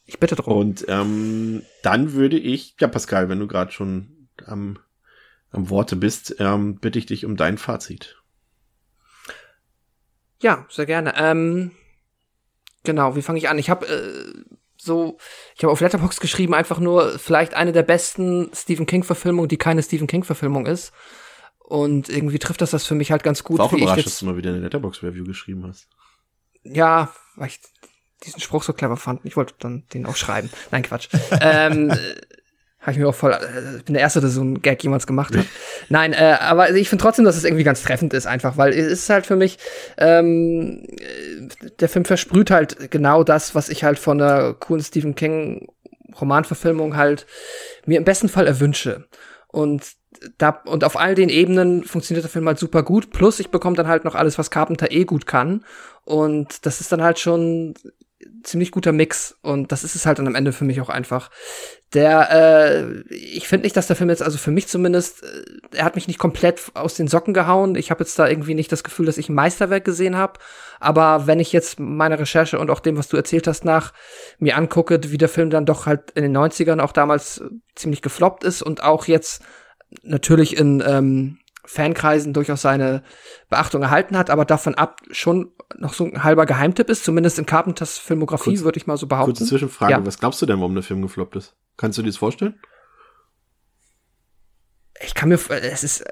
Ich 0.06 0.20
bitte 0.20 0.36
drum. 0.36 0.56
Und 0.56 0.84
ähm, 0.88 1.62
dann 1.82 2.12
würde 2.12 2.38
ich, 2.38 2.76
ja 2.80 2.88
Pascal, 2.88 3.28
wenn 3.28 3.40
du 3.40 3.48
gerade 3.48 3.72
schon 3.72 4.28
am, 4.44 4.78
am 5.50 5.68
Worte 5.68 5.96
bist, 5.96 6.36
ähm, 6.38 6.76
bitte 6.76 6.98
ich 6.98 7.06
dich 7.06 7.24
um 7.24 7.36
dein 7.36 7.58
Fazit. 7.58 8.16
Ja, 10.40 10.66
sehr 10.68 10.86
gerne. 10.86 11.14
Ähm, 11.16 11.72
genau, 12.84 13.16
wie 13.16 13.22
fange 13.22 13.38
ich 13.38 13.48
an? 13.48 13.58
Ich 13.58 13.68
habe 13.68 13.86
äh, 13.86 14.44
so, 14.76 15.18
ich 15.56 15.64
habe 15.64 15.72
auf 15.72 15.80
Letterbox 15.80 16.20
geschrieben, 16.20 16.54
einfach 16.54 16.78
nur 16.78 17.18
vielleicht 17.18 17.54
eine 17.54 17.72
der 17.72 17.82
besten 17.82 18.50
Stephen 18.54 18.86
King-Verfilmungen, 18.86 19.48
die 19.48 19.56
keine 19.56 19.82
Stephen 19.82 20.06
King-Verfilmung 20.06 20.66
ist. 20.66 20.92
Und 21.58 22.08
irgendwie 22.08 22.38
trifft 22.38 22.60
das 22.60 22.70
das 22.70 22.86
für 22.86 22.94
mich 22.94 23.10
halt 23.10 23.24
ganz 23.24 23.42
gut. 23.42 23.58
War 23.58 23.66
auch 23.66 23.72
überrascht, 23.72 24.06
dass 24.06 24.20
du 24.20 24.26
mal 24.26 24.36
wieder 24.36 24.50
eine 24.50 24.60
Letterbox-Review 24.60 25.24
geschrieben 25.24 25.66
hast. 25.66 25.88
Ja, 26.62 27.12
weil 27.34 27.48
ich 27.48 27.60
diesen 28.24 28.40
Spruch 28.40 28.62
so 28.62 28.72
clever 28.72 28.96
fand. 28.96 29.20
Ich 29.24 29.36
wollte 29.36 29.54
dann 29.58 29.84
den 29.92 30.06
auch 30.06 30.16
schreiben. 30.16 30.50
Nein, 30.70 30.82
Quatsch. 30.82 31.08
ähm, 31.40 31.92
habe 32.86 32.92
ich 32.92 32.98
mir 32.98 33.08
auch 33.08 33.14
voll, 33.14 33.32
äh, 33.32 33.82
bin 33.82 33.94
der 33.94 34.02
Erste, 34.02 34.20
der 34.20 34.30
so 34.30 34.40
einen 34.40 34.62
Gag 34.62 34.82
jemals 34.82 35.06
gemacht 35.06 35.36
hat. 35.36 35.44
Nein, 35.88 36.12
äh, 36.12 36.36
aber 36.40 36.70
ich 36.70 36.88
finde 36.88 37.02
trotzdem, 37.02 37.24
dass 37.24 37.36
es 37.36 37.44
irgendwie 37.44 37.64
ganz 37.64 37.82
treffend 37.82 38.14
ist, 38.14 38.26
einfach, 38.26 38.56
weil 38.56 38.72
es 38.72 38.86
ist 38.86 39.10
halt 39.10 39.26
für 39.26 39.34
mich, 39.34 39.58
ähm, 39.98 40.86
der 41.80 41.88
Film 41.88 42.04
versprüht 42.04 42.50
halt 42.50 42.90
genau 42.92 43.24
das, 43.24 43.56
was 43.56 43.68
ich 43.68 43.82
halt 43.82 43.98
von 43.98 44.18
der 44.18 44.54
coolen 44.54 44.84
Stephen 44.84 45.16
King 45.16 45.68
Romanverfilmung 46.20 46.96
halt 46.96 47.26
mir 47.86 47.98
im 47.98 48.04
besten 48.04 48.28
Fall 48.28 48.46
erwünsche. 48.46 49.08
Und 49.48 49.84
da, 50.38 50.50
und 50.64 50.84
auf 50.84 50.96
all 50.96 51.14
den 51.14 51.28
Ebenen 51.28 51.84
funktioniert 51.84 52.24
der 52.24 52.30
Film 52.30 52.46
halt 52.46 52.58
super 52.58 52.82
gut. 52.82 53.10
Plus 53.10 53.40
ich 53.40 53.50
bekomme 53.50 53.76
dann 53.76 53.88
halt 53.88 54.04
noch 54.04 54.14
alles, 54.14 54.38
was 54.38 54.50
Carpenter 54.50 54.90
eh 54.90 55.04
gut 55.04 55.26
kann. 55.26 55.64
Und 56.04 56.64
das 56.66 56.80
ist 56.80 56.92
dann 56.92 57.02
halt 57.02 57.18
schon 57.18 57.74
ziemlich 58.46 58.70
guter 58.70 58.92
Mix 58.92 59.36
und 59.42 59.72
das 59.72 59.84
ist 59.84 59.96
es 59.96 60.06
halt 60.06 60.18
dann 60.18 60.26
am 60.26 60.34
Ende 60.34 60.52
für 60.52 60.64
mich 60.64 60.80
auch 60.80 60.88
einfach. 60.88 61.30
Der, 61.92 62.30
äh, 62.30 63.14
ich 63.14 63.48
finde 63.48 63.64
nicht, 63.64 63.76
dass 63.76 63.86
der 63.86 63.96
Film 63.96 64.10
jetzt, 64.10 64.22
also 64.22 64.38
für 64.38 64.50
mich 64.50 64.68
zumindest, 64.68 65.22
äh, 65.24 65.76
er 65.78 65.84
hat 65.84 65.96
mich 65.96 66.06
nicht 66.06 66.18
komplett 66.18 66.70
aus 66.74 66.94
den 66.94 67.08
Socken 67.08 67.34
gehauen. 67.34 67.74
Ich 67.74 67.90
habe 67.90 68.04
jetzt 68.04 68.18
da 68.18 68.28
irgendwie 68.28 68.54
nicht 68.54 68.70
das 68.70 68.84
Gefühl, 68.84 69.06
dass 69.06 69.18
ich 69.18 69.28
ein 69.28 69.34
Meisterwerk 69.34 69.84
gesehen 69.84 70.16
habe. 70.16 70.34
Aber 70.78 71.26
wenn 71.26 71.40
ich 71.40 71.52
jetzt 71.52 71.80
meiner 71.80 72.18
Recherche 72.18 72.58
und 72.58 72.70
auch 72.70 72.80
dem, 72.80 72.96
was 72.96 73.08
du 73.08 73.16
erzählt 73.16 73.46
hast, 73.46 73.64
nach 73.64 73.92
mir 74.38 74.56
angucke, 74.56 75.00
wie 75.04 75.18
der 75.18 75.28
Film 75.28 75.50
dann 75.50 75.66
doch 75.66 75.86
halt 75.86 76.12
in 76.12 76.22
den 76.22 76.36
90ern 76.36 76.80
auch 76.80 76.92
damals 76.92 77.42
ziemlich 77.74 78.02
gefloppt 78.02 78.44
ist 78.44 78.62
und 78.62 78.82
auch 78.82 79.06
jetzt 79.06 79.42
natürlich 80.02 80.56
in 80.56 80.82
ähm, 80.86 81.38
Fankreisen 81.66 82.32
durchaus 82.32 82.62
seine 82.62 83.02
Beachtung 83.50 83.82
erhalten 83.82 84.16
hat, 84.16 84.30
aber 84.30 84.44
davon 84.44 84.74
ab 84.74 85.00
schon 85.10 85.52
noch 85.76 85.92
so 85.92 86.04
ein 86.04 86.24
halber 86.24 86.46
Geheimtipp 86.46 86.88
ist, 86.88 87.04
zumindest 87.04 87.38
in 87.38 87.46
Carpenters 87.46 87.98
Filmografie, 87.98 88.60
würde 88.60 88.78
ich 88.78 88.86
mal 88.86 88.96
so 88.96 89.06
behaupten. 89.06 89.32
Kurze 89.32 89.46
Zwischenfrage, 89.46 89.92
ja. 89.92 90.06
was 90.06 90.18
glaubst 90.18 90.40
du 90.40 90.46
denn, 90.46 90.58
warum 90.58 90.74
der 90.74 90.84
Film 90.84 91.02
gefloppt 91.02 91.36
ist? 91.36 91.54
Kannst 91.76 91.98
du 91.98 92.02
dir 92.02 92.08
das 92.08 92.16
vorstellen? 92.16 92.58
Ich 95.04 95.14
kann 95.14 95.28
mir, 95.28 95.38
es 95.50 95.84
ist, 95.84 96.04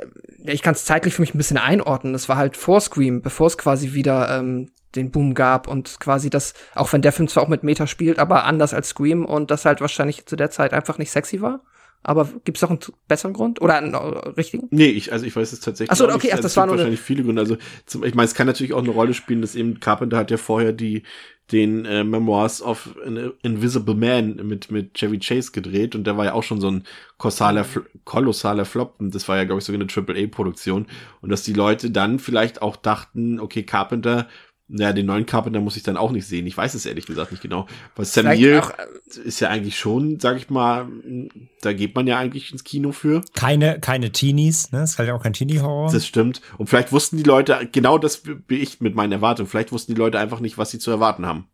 ich 0.45 0.61
kann 0.61 0.75
es 0.75 0.85
zeitlich 0.85 1.15
für 1.15 1.23
mich 1.23 1.35
ein 1.35 1.39
bisschen 1.39 1.57
einordnen. 1.57 2.13
Das 2.13 2.29
war 2.29 2.37
halt 2.37 2.57
vor 2.57 2.81
Scream, 2.83 3.23
bevor 3.23 3.47
es 3.47 3.57
quasi 3.57 3.95
wieder 3.95 4.39
ähm, 4.39 4.71
den 4.95 5.11
Boom 5.11 5.35
gab 5.35 5.69
und 5.69 5.99
quasi 6.01 6.29
das, 6.29 6.53
auch 6.75 6.93
wenn 6.93 7.01
der 7.01 7.13
Film 7.13 7.29
zwar 7.29 7.45
auch 7.45 7.49
mit 7.49 7.63
Meta 7.63 7.87
spielt, 7.87 8.19
aber 8.19 8.45
anders 8.45 8.75
als 8.75 8.91
Scream 8.91 9.25
und 9.25 9.51
das 9.51 9.65
halt 9.65 9.81
wahrscheinlich 9.81 10.27
zu 10.27 10.37
der 10.37 10.51
Zeit 10.51 10.73
einfach 10.75 10.99
nicht 10.99 11.11
sexy 11.11 11.41
war. 11.41 11.63
Aber 12.05 12.29
gibt 12.45 12.59
es 12.59 12.63
noch 12.63 12.71
einen 12.71 12.79
besseren 13.09 13.33
Grund 13.33 13.61
oder 13.61 13.77
einen 13.77 13.95
äh, 13.95 13.97
richtigen? 13.97 14.69
Nee, 14.71 14.89
ich, 14.89 15.13
also 15.13 15.25
ich 15.25 15.35
weiß 15.35 15.53
es 15.53 15.61
tatsächlich 15.61 15.91
Ach 15.91 15.97
so, 15.97 16.05
okay, 16.05 16.27
nicht. 16.27 16.35
Ach, 16.35 16.41
das 16.41 16.57
waren 16.57 16.71
wahrscheinlich 16.71 17.01
viele 17.01 17.25
Gründe. 17.25 17.41
Also 17.41 17.57
zum, 17.87 18.05
ich 18.05 18.15
meine, 18.15 18.27
es 18.27 18.35
kann 18.35 18.47
natürlich 18.47 18.75
auch 18.75 18.83
eine 18.83 18.91
Rolle 18.91 19.15
spielen, 19.15 19.41
dass 19.41 19.55
eben 19.55 19.81
Carpenter 19.81 20.19
hat 20.19 20.31
ja 20.31 20.37
vorher 20.37 20.73
die 20.73 21.03
den 21.53 21.85
äh, 21.85 22.05
Memoirs 22.05 22.63
of 22.63 22.97
an 23.05 23.33
Invisible 23.43 23.95
Man 23.95 24.37
mit 24.47 24.71
mit 24.71 24.95
Chevy 24.95 25.19
Chase 25.19 25.53
gedreht 25.53 25.95
und 25.95 26.07
der 26.07 26.17
war 26.17 26.25
ja 26.25 26.33
auch 26.33 26.43
schon 26.43 26.61
so 26.61 26.71
ein 26.71 26.85
kolossaler, 27.19 27.67
kolossaler 28.05 28.65
Flop 28.65 28.95
und 28.99 29.15
das 29.15 29.29
war 29.29 29.37
ja 29.37 29.45
glaube 29.45 29.59
ich 29.59 29.67
sogar 29.67 29.79
eine 29.79 29.87
Triple 29.87 30.23
A 30.23 30.27
Produktion 30.27 30.87
und 31.21 31.29
dass 31.29 31.43
die 31.43 31.53
Leute 31.53 31.91
dann 31.91 32.19
vielleicht 32.19 32.63
auch 32.63 32.77
dachten, 32.77 33.41
okay 33.41 33.63
Carpenter 33.63 34.27
naja, 34.67 34.93
den 34.95 35.07
neuen 35.07 35.27
Carpenter 35.27 35.61
muss 35.61 35.77
ich 35.77 35.83
dann 35.83 35.97
auch 35.97 36.11
nicht 36.11 36.27
sehen. 36.27 36.47
Ich 36.47 36.57
weiß 36.57 36.75
es 36.75 36.87
ehrlich 36.87 37.05
gesagt 37.05 37.33
nicht 37.33 37.43
genau. 37.43 37.67
Weil 37.97 38.07
Sam 38.07 38.25
Neill 38.25 38.63
äh, 38.63 39.21
ist 39.21 39.41
ja 39.41 39.51
eigentlich 39.51 39.79
schon, 39.79 40.19
sag 40.21 40.39
ich 40.39 40.49
mal, 40.49 40.89
da 41.61 41.75
geht 41.75 41.95
man 41.95 42.07
ja 42.07 42.19
eigentlich 42.19 42.51
ins 42.51 42.65
Kino 42.65 42.93
für. 42.93 43.21
Keine, 43.35 43.79
keine 43.81 44.11
Teenies, 44.11 44.73
ne? 44.73 44.81
Das 44.81 44.93
ist 44.93 44.99
halt 44.99 45.11
auch 45.11 45.23
kein 45.23 45.35
Teenie-Horror. 45.35 45.93
Das 45.93 46.07
stimmt. 46.07 46.41
Und 46.57 46.69
vielleicht 46.69 46.93
wussten 46.93 47.19
die 47.19 47.25
Leute, 47.25 47.69
genau 47.71 47.99
das 47.99 48.23
wie 48.49 48.57
ich 48.57 48.81
mit 48.81 48.95
meinen 48.95 49.13
Erwartungen, 49.13 49.49
vielleicht 49.49 49.71
wussten 49.71 49.95
die 49.95 49.99
Leute 49.99 50.19
einfach 50.19 50.41
nicht, 50.41 50.57
was 50.57 50.71
sie 50.71 50.79
zu 50.79 50.91
erwarten 50.91 51.27
haben. 51.27 51.49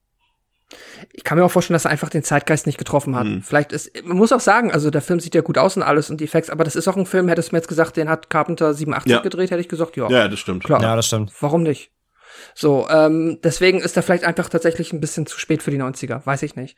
Ich 1.13 1.25
kann 1.25 1.37
mir 1.37 1.45
auch 1.45 1.51
vorstellen, 1.51 1.75
dass 1.75 1.87
er 1.87 1.91
einfach 1.91 2.11
den 2.11 2.23
Zeitgeist 2.23 2.67
nicht 2.67 2.79
getroffen 2.79 3.17
hat. 3.17 3.27
Hm. 3.27 3.43
Vielleicht 3.43 3.73
ist, 3.73 3.91
man 4.05 4.17
muss 4.17 4.31
auch 4.31 4.41
sagen, 4.41 4.71
also 4.71 4.91
der 4.91 5.03
Film 5.03 5.19
sieht 5.19 5.35
ja 5.35 5.41
gut 5.41 5.59
aus 5.59 5.77
und 5.77 5.83
alles 5.83 6.11
und 6.11 6.21
die 6.21 6.25
Effekte, 6.25 6.53
aber 6.53 6.63
das 6.63 6.77
ist 6.77 6.87
auch 6.87 6.97
ein 6.97 7.07
Film, 7.07 7.27
hättest 7.27 7.51
du 7.51 7.57
mir 7.57 7.59
jetzt 7.59 7.69
gesagt, 7.69 7.97
den 7.97 8.09
hat 8.09 8.31
Carpenter 8.31 8.73
87 8.73 9.11
ja. 9.11 9.21
gedreht, 9.21 9.51
hätte 9.51 9.61
ich 9.61 9.69
gesagt, 9.69 9.97
ja. 9.97 10.09
Ja, 10.09 10.29
das 10.29 10.39
stimmt. 10.39 10.63
Klar. 10.63 10.81
Ja, 10.81 10.95
das 10.95 11.07
stimmt. 11.07 11.33
Warum 11.41 11.65
nicht? 11.65 11.91
So, 12.55 12.89
ähm, 12.89 13.39
deswegen 13.43 13.81
ist 13.81 13.97
er 13.97 14.03
vielleicht 14.03 14.25
einfach 14.25 14.49
tatsächlich 14.49 14.93
ein 14.93 15.01
bisschen 15.01 15.27
zu 15.27 15.39
spät 15.39 15.63
für 15.63 15.71
die 15.71 15.81
90er, 15.81 16.25
weiß 16.25 16.43
ich 16.43 16.57
nicht. 16.57 16.77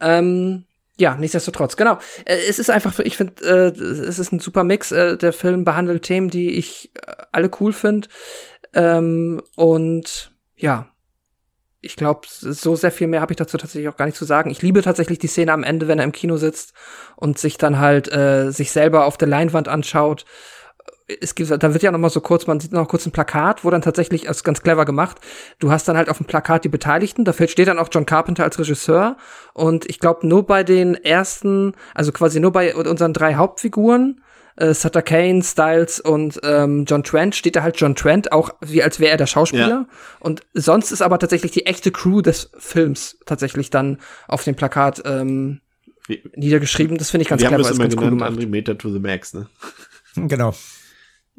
Ähm, 0.00 0.64
ja, 0.98 1.16
nichtsdestotrotz, 1.16 1.76
genau. 1.76 1.98
Äh, 2.24 2.36
es 2.48 2.58
ist 2.58 2.70
einfach, 2.70 2.98
ich 2.98 3.16
finde, 3.16 3.42
äh, 3.44 3.80
es 3.80 4.18
ist 4.18 4.32
ein 4.32 4.40
super 4.40 4.64
Mix. 4.64 4.92
Äh, 4.92 5.16
der 5.16 5.32
Film 5.32 5.64
behandelt 5.64 6.02
Themen, 6.02 6.28
die 6.28 6.50
ich 6.50 6.92
äh, 7.06 7.12
alle 7.32 7.50
cool 7.60 7.72
finde. 7.72 8.08
Ähm, 8.74 9.42
und 9.56 10.32
ja, 10.56 10.88
ich 11.80 11.96
glaube, 11.96 12.28
so 12.28 12.76
sehr 12.76 12.92
viel 12.92 13.08
mehr 13.08 13.20
habe 13.20 13.32
ich 13.32 13.36
dazu 13.36 13.58
tatsächlich 13.58 13.88
auch 13.88 13.96
gar 13.96 14.06
nicht 14.06 14.16
zu 14.16 14.24
sagen. 14.24 14.50
Ich 14.50 14.62
liebe 14.62 14.82
tatsächlich 14.82 15.18
die 15.18 15.26
Szene 15.26 15.52
am 15.52 15.64
Ende, 15.64 15.88
wenn 15.88 15.98
er 15.98 16.04
im 16.04 16.12
Kino 16.12 16.36
sitzt 16.36 16.72
und 17.16 17.38
sich 17.38 17.58
dann 17.58 17.80
halt 17.80 18.10
äh, 18.12 18.52
sich 18.52 18.70
selber 18.70 19.06
auf 19.06 19.16
der 19.16 19.28
Leinwand 19.28 19.66
anschaut 19.66 20.24
es 21.20 21.34
gibt, 21.34 21.50
da 21.50 21.72
wird 21.72 21.82
ja 21.82 21.90
noch 21.90 21.98
mal 21.98 22.10
so 22.10 22.20
kurz, 22.20 22.46
man 22.46 22.60
sieht 22.60 22.72
noch 22.72 22.88
kurz 22.88 23.06
ein 23.06 23.12
Plakat, 23.12 23.64
wo 23.64 23.70
dann 23.70 23.82
tatsächlich, 23.82 24.28
also 24.28 24.42
ganz 24.42 24.62
clever 24.62 24.84
gemacht, 24.84 25.18
du 25.58 25.70
hast 25.70 25.88
dann 25.88 25.96
halt 25.96 26.08
auf 26.08 26.18
dem 26.18 26.26
Plakat 26.26 26.64
die 26.64 26.68
Beteiligten, 26.68 27.24
da 27.24 27.32
steht 27.32 27.68
dann 27.68 27.78
auch 27.78 27.88
John 27.90 28.06
Carpenter 28.06 28.44
als 28.44 28.58
Regisseur 28.58 29.16
und 29.54 29.88
ich 29.88 29.98
glaube 29.98 30.26
nur 30.26 30.46
bei 30.46 30.64
den 30.64 30.94
ersten, 30.94 31.74
also 31.94 32.12
quasi 32.12 32.40
nur 32.40 32.52
bei 32.52 32.74
unseren 32.74 33.12
drei 33.12 33.34
Hauptfiguren, 33.34 34.20
äh, 34.56 34.74
Sutter 34.74 35.02
Kane, 35.02 35.42
Styles 35.42 36.00
und 36.00 36.40
ähm, 36.42 36.84
John 36.86 37.02
Trent 37.04 37.34
steht 37.34 37.56
da 37.56 37.62
halt 37.62 37.80
John 37.80 37.94
Trent, 37.94 38.32
auch 38.32 38.50
wie 38.60 38.82
als 38.82 39.00
wäre 39.00 39.12
er 39.12 39.16
der 39.16 39.26
Schauspieler. 39.26 39.68
Ja. 39.68 39.86
Und 40.20 40.42
sonst 40.52 40.92
ist 40.92 41.02
aber 41.02 41.18
tatsächlich 41.18 41.52
die 41.52 41.66
echte 41.66 41.90
Crew 41.90 42.20
des 42.20 42.50
Films 42.58 43.18
tatsächlich 43.26 43.70
dann 43.70 43.98
auf 44.28 44.44
dem 44.44 44.54
Plakat 44.54 45.02
ähm, 45.06 45.60
niedergeschrieben. 46.36 46.98
Das 46.98 47.10
finde 47.10 47.22
ich 47.22 47.28
ganz 47.28 47.40
wir 47.40 47.48
clever. 47.48 47.62
Wir 47.62 47.68
haben 47.68 47.78
das 47.78 47.94
immer 47.94 48.10
genannt, 48.10 48.36
cool 48.38 48.46
Meter 48.46 48.76
to 48.76 48.90
the 48.90 48.98
Max, 48.98 49.34
ne? 49.34 49.48
Genau. 50.14 50.54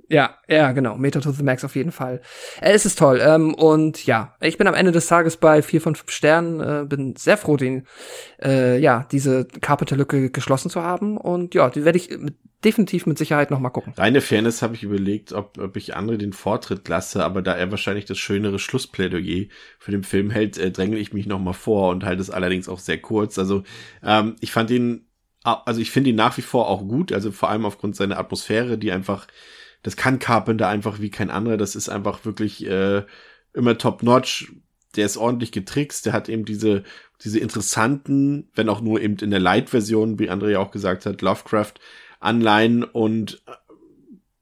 Ja, 0.09 0.37
ja, 0.47 0.71
genau. 0.73 0.97
Meta 0.97 1.19
to 1.19 1.31
the 1.31 1.43
Max 1.43 1.63
auf 1.63 1.75
jeden 1.75 1.91
Fall. 1.91 2.21
Äh, 2.61 2.73
es 2.73 2.85
ist 2.85 2.99
toll. 2.99 3.21
Ähm, 3.23 3.53
und 3.53 4.05
ja, 4.05 4.35
ich 4.41 4.57
bin 4.57 4.67
am 4.67 4.73
Ende 4.73 4.91
des 4.91 5.07
Tages 5.07 5.37
bei 5.37 5.61
vier 5.61 5.81
von 5.81 5.95
fünf 5.95 6.11
Sternen. 6.11 6.59
Äh, 6.59 6.85
bin 6.85 7.15
sehr 7.15 7.37
froh, 7.37 7.57
den, 7.57 7.87
äh, 8.41 8.79
ja, 8.79 9.07
diese 9.11 9.45
Carpenter-Lücke 9.45 10.29
geschlossen 10.29 10.69
zu 10.69 10.81
haben. 10.81 11.17
Und 11.17 11.55
ja, 11.55 11.69
die 11.69 11.85
werde 11.85 11.97
ich 11.97 12.09
mit, 12.17 12.35
definitiv 12.63 13.05
mit 13.05 13.17
Sicherheit 13.17 13.51
noch 13.51 13.59
mal 13.59 13.69
gucken. 13.69 13.93
Reine 13.97 14.21
Fairness 14.21 14.61
habe 14.61 14.75
ich 14.75 14.83
überlegt, 14.83 15.33
ob, 15.33 15.57
ob 15.57 15.75
ich 15.77 15.95
andere 15.95 16.17
den 16.17 16.33
Vortritt 16.33 16.87
lasse, 16.87 17.23
aber 17.23 17.41
da 17.41 17.53
er 17.53 17.71
wahrscheinlich 17.71 18.05
das 18.05 18.17
schönere 18.17 18.59
Schlussplädoyer 18.59 19.47
für 19.79 19.91
den 19.91 20.03
Film 20.03 20.29
hält, 20.29 20.57
äh, 20.57 20.71
dränge 20.71 20.97
ich 20.97 21.13
mich 21.13 21.25
noch 21.25 21.39
mal 21.39 21.53
vor 21.53 21.89
und 21.91 22.03
halte 22.03 22.21
es 22.21 22.29
allerdings 22.29 22.69
auch 22.69 22.79
sehr 22.79 22.99
kurz. 22.99 23.37
Also 23.39 23.63
ähm, 24.03 24.35
ich 24.41 24.51
fand 24.51 24.69
ihn, 24.71 25.07
also 25.43 25.81
ich 25.81 25.91
finde 25.91 26.11
ihn 26.11 26.15
nach 26.15 26.37
wie 26.37 26.41
vor 26.41 26.69
auch 26.69 26.87
gut, 26.87 27.11
also 27.11 27.31
vor 27.31 27.49
allem 27.49 27.65
aufgrund 27.65 27.95
seiner 27.95 28.17
Atmosphäre, 28.17 28.77
die 28.77 28.91
einfach 28.91 29.27
das 29.83 29.97
kann 29.97 30.19
Carpenter 30.19 30.67
einfach 30.69 30.99
wie 30.99 31.11
kein 31.11 31.29
anderer. 31.29 31.57
Das 31.57 31.75
ist 31.75 31.89
einfach 31.89 32.25
wirklich 32.25 32.65
äh, 32.65 33.03
immer 33.53 33.77
top-notch. 33.77 34.53
Der 34.95 35.05
ist 35.05 35.17
ordentlich 35.17 35.51
getrickst. 35.51 36.05
Der 36.05 36.13
hat 36.13 36.29
eben 36.29 36.45
diese, 36.45 36.83
diese 37.23 37.39
interessanten, 37.39 38.49
wenn 38.55 38.69
auch 38.69 38.81
nur 38.81 39.01
eben 39.01 39.17
in 39.17 39.29
der 39.29 39.39
Light-Version, 39.39 40.19
wie 40.19 40.31
André 40.31 40.57
auch 40.57 40.71
gesagt 40.71 41.05
hat, 41.05 41.21
Lovecraft, 41.21 41.73
Anleihen 42.19 42.83
und 42.83 43.43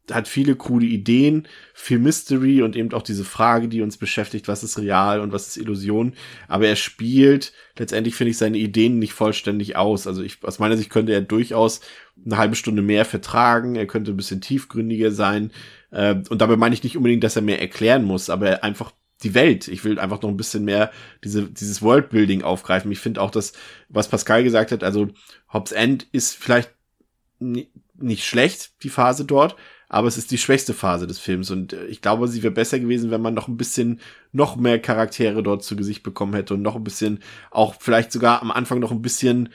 hat 0.10 0.28
viele 0.28 0.56
coole 0.56 0.86
Ideen, 0.86 1.48
viel 1.74 2.00
Mystery 2.00 2.62
und 2.64 2.76
eben 2.76 2.92
auch 2.94 3.04
diese 3.04 3.24
Frage, 3.24 3.68
die 3.68 3.82
uns 3.82 3.98
beschäftigt, 3.98 4.48
was 4.48 4.64
ist 4.64 4.80
real 4.80 5.20
und 5.20 5.32
was 5.32 5.48
ist 5.48 5.58
Illusion. 5.58 6.14
Aber 6.48 6.68
er 6.68 6.76
spielt 6.76 7.54
letztendlich, 7.78 8.16
finde 8.16 8.32
ich, 8.32 8.38
seine 8.38 8.58
Ideen 8.58 9.00
nicht 9.00 9.14
vollständig 9.14 9.76
aus. 9.76 10.08
Also 10.08 10.24
ich, 10.24 10.44
aus 10.44 10.60
meiner 10.60 10.78
Sicht 10.78 10.90
könnte 10.90 11.14
er 11.14 11.22
durchaus 11.22 11.82
eine 12.26 12.38
halbe 12.38 12.56
Stunde 12.56 12.82
mehr 12.82 13.06
vertragen, 13.06 13.76
er 13.76 13.88
könnte 13.88 14.12
ein 14.12 14.18
bisschen 14.18 14.42
tiefgründiger 14.42 15.12
sein. 15.12 15.52
Äh, 15.92 16.16
und 16.30 16.42
dabei 16.42 16.56
meine 16.56 16.74
ich 16.74 16.84
nicht 16.84 16.98
unbedingt, 16.98 17.24
dass 17.24 17.36
er 17.36 17.42
mehr 17.42 17.62
erklären 17.62 18.04
muss, 18.04 18.30
aber 18.30 18.64
einfach 18.64 18.92
die 19.24 19.34
Welt. 19.34 19.68
Ich 19.68 19.84
will 19.84 20.00
einfach 20.00 20.22
noch 20.22 20.30
ein 20.30 20.38
bisschen 20.38 20.66
mehr 20.66 20.92
diese, 21.24 21.44
dieses 21.44 21.82
Worldbuilding 21.82 22.42
aufgreifen. 22.42 22.92
Ich 22.92 23.00
finde 23.00 23.22
auch 23.22 23.32
das, 23.32 23.54
was 23.90 24.08
Pascal 24.08 24.44
gesagt 24.44 24.72
hat, 24.72 24.84
also 24.84 25.10
Hobbs 25.52 25.72
End 25.72 26.08
ist 26.12 26.36
vielleicht 26.36 26.72
nicht 27.40 28.26
schlecht, 28.26 28.84
die 28.84 28.90
Phase 28.90 29.26
dort, 29.26 29.56
aber 29.94 30.08
es 30.08 30.18
ist 30.18 30.32
die 30.32 30.38
schwächste 30.38 30.74
Phase 30.74 31.06
des 31.06 31.20
Films 31.20 31.52
und 31.52 31.74
äh, 31.74 31.86
ich 31.88 32.02
glaube, 32.02 32.30
sie 32.30 32.42
wäre 32.44 32.54
besser 32.54 32.80
gewesen, 32.80 33.12
wenn 33.12 33.22
man 33.22 33.34
noch 33.34 33.50
ein 33.50 33.58
bisschen 33.58 34.00
noch 34.32 34.56
mehr 34.56 34.80
Charaktere 34.80 35.44
dort 35.44 35.66
zu 35.66 35.76
Gesicht 35.76 36.02
bekommen 36.02 36.34
hätte 36.34 36.54
und 36.54 36.62
noch 36.62 36.78
ein 36.78 36.84
bisschen 36.86 37.20
auch 37.50 37.76
vielleicht 37.78 38.14
sogar 38.14 38.42
am 38.42 38.52
Anfang 38.52 38.80
noch 38.80 38.92
ein 38.92 39.02
bisschen 39.02 39.50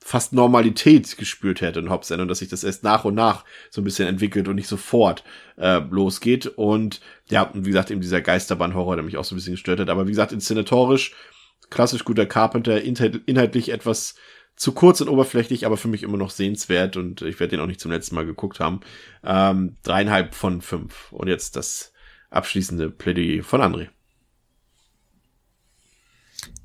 fast 0.00 0.32
Normalität 0.32 1.16
gespürt 1.16 1.60
hätte 1.60 1.78
in 1.78 1.90
Hobbs 1.90 2.10
und 2.10 2.26
dass 2.26 2.40
sich 2.40 2.48
das 2.48 2.64
erst 2.64 2.82
nach 2.82 3.04
und 3.04 3.14
nach 3.14 3.44
so 3.70 3.80
ein 3.80 3.84
bisschen 3.84 4.08
entwickelt 4.08 4.48
und 4.48 4.56
nicht 4.56 4.66
sofort 4.66 5.22
äh, 5.56 5.78
losgeht. 5.78 6.46
Und 6.46 7.00
ja, 7.30 7.48
wie 7.54 7.70
gesagt, 7.70 7.92
eben 7.92 8.00
dieser 8.00 8.20
Geisterbahn-Horror, 8.20 8.96
der 8.96 9.04
mich 9.04 9.16
auch 9.16 9.24
so 9.24 9.34
ein 9.34 9.36
bisschen 9.36 9.52
gestört 9.52 9.78
hat. 9.78 9.90
Aber 9.90 10.06
wie 10.06 10.12
gesagt, 10.12 10.32
inszenatorisch, 10.32 11.14
klassisch 11.70 12.04
guter 12.04 12.26
Carpenter, 12.26 12.80
inhaltlich 12.80 13.68
etwas 13.68 14.16
zu 14.58 14.72
kurz 14.72 15.00
und 15.00 15.08
oberflächlich, 15.08 15.64
aber 15.64 15.76
für 15.76 15.88
mich 15.88 16.02
immer 16.02 16.16
noch 16.18 16.30
sehenswert 16.30 16.96
und 16.96 17.22
ich 17.22 17.38
werde 17.38 17.52
den 17.52 17.60
auch 17.60 17.66
nicht 17.66 17.80
zum 17.80 17.92
letzten 17.92 18.16
Mal 18.16 18.26
geguckt 18.26 18.58
haben. 18.58 18.80
Ähm, 19.24 19.76
dreieinhalb 19.84 20.34
von 20.34 20.60
fünf. 20.60 21.12
Und 21.12 21.28
jetzt 21.28 21.54
das 21.54 21.92
abschließende 22.30 22.90
Plädoyer 22.90 23.44
von 23.44 23.60
André. 23.62 23.88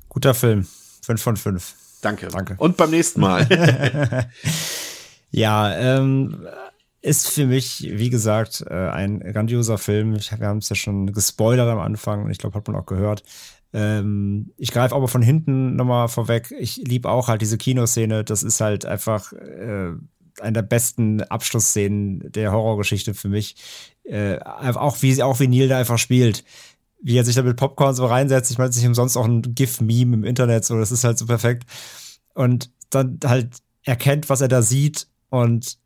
Guter 0.08 0.34
Film. 0.34 0.66
Fünf 1.02 1.22
von 1.22 1.36
fünf. 1.36 1.74
Danke. 2.02 2.28
Danke. 2.28 2.56
Und 2.58 2.76
beim 2.76 2.90
nächsten 2.90 3.20
Mal. 3.20 3.46
ja, 5.30 5.72
ähm, 5.74 6.46
ist 7.00 7.28
für 7.28 7.46
mich, 7.46 7.82
wie 7.82 8.10
gesagt, 8.10 8.64
äh, 8.68 8.74
ein 8.74 9.20
grandioser 9.20 9.78
Film. 9.78 10.14
Ich, 10.16 10.32
wir 10.32 10.48
haben 10.48 10.58
es 10.58 10.68
ja 10.68 10.76
schon 10.76 11.12
gespoilert 11.12 11.68
am 11.68 11.78
Anfang 11.78 12.24
und 12.24 12.30
ich 12.30 12.38
glaube, 12.38 12.56
hat 12.56 12.66
man 12.66 12.76
auch 12.76 12.86
gehört. 12.86 13.22
Ähm, 13.74 14.52
ich 14.56 14.70
greife 14.70 14.94
aber 14.94 15.08
von 15.08 15.20
hinten 15.20 15.76
nochmal 15.76 16.08
vorweg. 16.08 16.54
Ich 16.58 16.76
liebe 16.76 17.10
auch 17.10 17.28
halt 17.28 17.42
diese 17.42 17.58
Kinoszene. 17.58 18.24
Das 18.24 18.42
ist 18.42 18.60
halt 18.60 18.86
einfach 18.86 19.32
äh, 19.32 19.90
eine 20.40 20.52
der 20.52 20.62
besten 20.62 21.20
Abschlussszenen 21.22 22.32
der 22.32 22.52
Horrorgeschichte 22.52 23.12
für 23.12 23.28
mich. 23.28 23.56
Äh, 24.04 24.38
auch 24.38 25.02
wie 25.02 25.22
auch 25.22 25.40
wie 25.40 25.48
Neil 25.48 25.68
da 25.68 25.78
einfach 25.78 25.98
spielt 25.98 26.44
wie 27.04 27.18
er 27.18 27.24
sich 27.24 27.34
da 27.34 27.42
mit 27.42 27.58
Popcorn 27.58 27.94
so 27.94 28.06
reinsetzt. 28.06 28.50
Ich 28.50 28.56
meine, 28.56 28.70
es 28.70 28.76
ist 28.76 28.82
nicht 28.82 28.88
umsonst 28.88 29.18
auch 29.18 29.26
ein 29.26 29.42
GIF-Meme 29.54 30.16
im 30.16 30.24
Internet, 30.24 30.64
so, 30.64 30.78
das 30.78 30.90
ist 30.90 31.04
halt 31.04 31.18
so 31.18 31.26
perfekt. 31.26 31.64
Und 32.32 32.70
dann 32.88 33.18
halt 33.24 33.58
erkennt, 33.82 34.30
was 34.30 34.40
er 34.40 34.48
da 34.48 34.62
sieht 34.62 35.06
und 35.28 35.76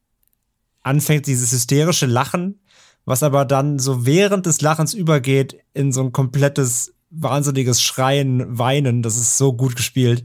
anfängt 0.83 1.27
dieses 1.27 1.51
hysterische 1.51 2.07
Lachen, 2.07 2.61
was 3.05 3.25
aber 3.25 3.45
dann 3.45 3.81
so 3.81 4.07
während 4.07 4.47
des 4.47 4.61
Lachens 4.61 4.95
übergeht 4.95 5.59
in 5.75 5.91
so 5.91 6.03
ein 6.03 6.13
komplettes 6.13 6.95
wahnsinniges 7.11 7.83
Schreien, 7.83 8.59
Weinen. 8.59 9.03
Das 9.03 9.17
ist 9.17 9.39
so 9.39 9.53
gut 9.53 9.77
gespielt. 9.77 10.25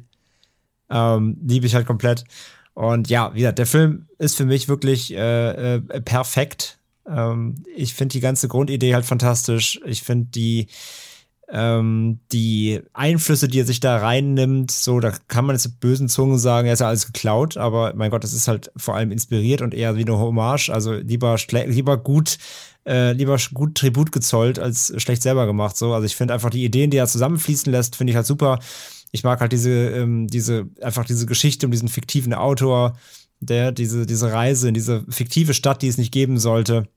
Ähm, 0.89 1.37
liebe 1.45 1.65
ich 1.65 1.75
halt 1.75 1.87
komplett. 1.87 2.25
Und 2.73 3.09
ja, 3.09 3.33
wie 3.33 3.39
gesagt, 3.39 3.59
der 3.59 3.65
Film 3.65 4.07
ist 4.17 4.35
für 4.35 4.45
mich 4.45 4.67
wirklich 4.67 5.13
äh, 5.13 5.75
äh, 5.75 5.79
perfekt. 6.01 6.79
Ähm, 7.07 7.63
ich 7.75 7.93
finde 7.93 8.13
die 8.13 8.19
ganze 8.19 8.47
Grundidee 8.47 8.93
halt 8.93 9.05
fantastisch. 9.05 9.79
Ich 9.85 10.01
finde 10.01 10.27
die, 10.31 10.67
ähm, 11.55 12.19
die 12.31 12.81
Einflüsse, 12.93 13.47
die 13.47 13.59
er 13.59 13.65
sich 13.65 13.79
da 13.79 13.97
reinnimmt, 13.97 14.71
so, 14.71 14.99
da 14.99 15.11
kann 15.27 15.45
man 15.45 15.55
jetzt 15.55 15.67
mit 15.67 15.79
bösen 15.79 16.09
Zungen 16.09 16.39
sagen, 16.39 16.65
er 16.65 16.73
ist 16.73 16.79
ja 16.79 16.87
alles 16.87 17.05
geklaut, 17.05 17.57
aber 17.57 17.93
mein 17.95 18.09
Gott, 18.09 18.23
das 18.23 18.33
ist 18.33 18.47
halt 18.47 18.71
vor 18.75 18.95
allem 18.95 19.11
inspiriert 19.11 19.61
und 19.61 19.75
eher 19.75 19.95
wie 19.95 20.01
eine 20.01 20.17
Hommage, 20.17 20.69
also 20.69 20.93
lieber, 20.93 21.37
lieber 21.51 21.97
gut, 21.97 22.39
äh, 22.87 23.11
lieber 23.11 23.37
gut 23.53 23.75
Tribut 23.75 24.11
gezollt 24.11 24.57
als 24.57 24.93
schlecht 24.97 25.21
selber 25.21 25.45
gemacht, 25.45 25.77
so. 25.77 25.93
Also 25.93 26.07
ich 26.07 26.15
finde 26.15 26.33
einfach 26.33 26.49
die 26.49 26.65
Ideen, 26.65 26.89
die 26.89 26.97
er 26.97 27.05
zusammenfließen 27.05 27.71
lässt, 27.71 27.97
finde 27.97 28.11
ich 28.11 28.17
halt 28.17 28.25
super. 28.25 28.57
Ich 29.11 29.23
mag 29.23 29.39
halt 29.39 29.51
diese, 29.51 29.69
ähm, 29.69 30.27
diese, 30.27 30.67
einfach 30.81 31.05
diese 31.05 31.27
Geschichte 31.27 31.67
um 31.67 31.71
diesen 31.71 31.87
fiktiven 31.87 32.33
Autor, 32.33 32.97
der 33.39 33.71
diese, 33.71 34.07
diese 34.07 34.31
Reise 34.31 34.69
in 34.69 34.73
diese 34.73 35.05
fiktive 35.07 35.53
Stadt, 35.53 35.83
die 35.83 35.87
es 35.87 35.99
nicht 35.99 36.11
geben 36.11 36.39
sollte. 36.39 36.87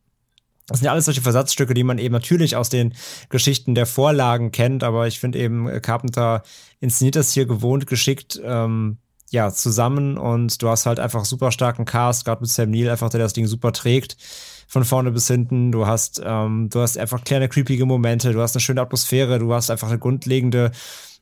Das 0.67 0.79
sind 0.79 0.87
ja 0.87 0.93
alles 0.93 1.05
solche 1.05 1.23
Versatzstücke, 1.23 1.75
die 1.75 1.85
man 1.85 1.99
eben 1.99 2.13
natürlich 2.13 2.57
aus 2.57 2.69
den 2.69 2.95
Geschichten 3.29 3.75
der 3.75 3.87
Vorlagen 3.87 4.51
kennt, 4.51 4.83
aber 4.83 5.07
ich 5.07 5.21
finde 5.21 5.39
eben, 5.39 5.69
äh, 5.69 5.81
Carpenter 5.81 6.43
inszeniert 6.81 7.17
das 7.17 7.33
hier 7.33 7.47
gewohnt 7.47 7.87
geschickt, 7.87 8.41
ähm, 8.43 8.99
ja, 9.31 9.51
zusammen 9.51 10.19
und 10.19 10.63
du 10.63 10.69
hast 10.69 10.87
halt 10.87 11.01
einfach 11.01 11.25
super 11.25 11.51
starken 11.53 11.85
Cast, 11.85 12.25
gerade 12.25 12.41
mit 12.41 12.51
Sam 12.51 12.71
Neill, 12.71 12.91
einfach 12.91 13.11
der 13.11 13.21
das 13.21 13.33
Ding 13.33 13.47
super 13.47 13.73
trägt 13.73 14.17
von 14.69 14.85
vorne 14.85 15.13
bis 15.13 15.29
hinten. 15.29 15.73
Du 15.73 15.87
hast, 15.87 16.21
ähm, 16.25 16.69
du 16.71 16.81
hast 16.81 16.99
einfach 16.99 17.25
kleine 17.25 17.49
creepige 17.49 17.87
Momente, 17.87 18.33
du 18.33 18.41
hast 18.41 18.55
eine 18.55 18.61
schöne 18.61 18.81
Atmosphäre, 18.81 19.39
du 19.39 19.53
hast 19.53 19.71
einfach 19.71 19.89
eine 19.89 19.99
grundlegende 19.99 20.73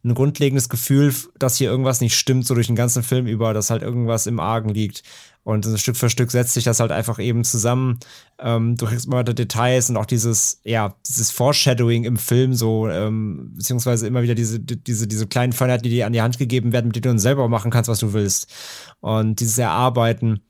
ein 0.04 0.14
grundlegendes 0.14 0.68
Gefühl, 0.68 1.14
dass 1.38 1.56
hier 1.56 1.70
irgendwas 1.70 2.00
nicht 2.00 2.16
stimmt, 2.16 2.46
so 2.46 2.54
durch 2.54 2.66
den 2.66 2.76
ganzen 2.76 3.02
Film 3.02 3.26
über, 3.26 3.54
dass 3.54 3.70
halt 3.70 3.82
irgendwas 3.82 4.26
im 4.26 4.38
Argen 4.38 4.68
liegt. 4.68 5.02
Und 5.44 5.66
Stück 5.78 5.96
für 5.96 6.08
Stück 6.08 6.30
setzt 6.30 6.54
sich 6.54 6.64
das 6.64 6.80
halt 6.80 6.90
einfach 6.90 7.18
eben 7.18 7.44
zusammen. 7.44 8.00
Ähm, 8.38 8.76
immer 8.80 9.18
weiter 9.18 9.34
Details 9.34 9.90
und 9.90 9.96
auch 9.96 10.06
dieses, 10.06 10.60
ja, 10.64 10.94
dieses 11.06 11.30
Foreshadowing 11.30 12.04
im 12.04 12.16
Film 12.16 12.54
so, 12.54 12.88
ähm, 12.88 13.52
beziehungsweise 13.54 14.06
immer 14.06 14.22
wieder 14.22 14.34
diese, 14.34 14.58
diese, 14.58 15.06
diese 15.06 15.26
kleinen 15.26 15.52
Feinheiten, 15.52 15.84
die 15.84 15.90
dir 15.90 16.06
an 16.06 16.14
die 16.14 16.22
Hand 16.22 16.38
gegeben 16.38 16.72
werden, 16.72 16.86
mit 16.86 16.96
denen 16.96 17.02
du 17.02 17.08
dann 17.10 17.18
selber 17.18 17.48
machen 17.48 17.70
kannst, 17.70 17.88
was 17.88 17.98
du 17.98 18.14
willst. 18.14 18.50
Und 19.00 19.40
dieses 19.40 19.58
Erarbeiten 19.58 20.40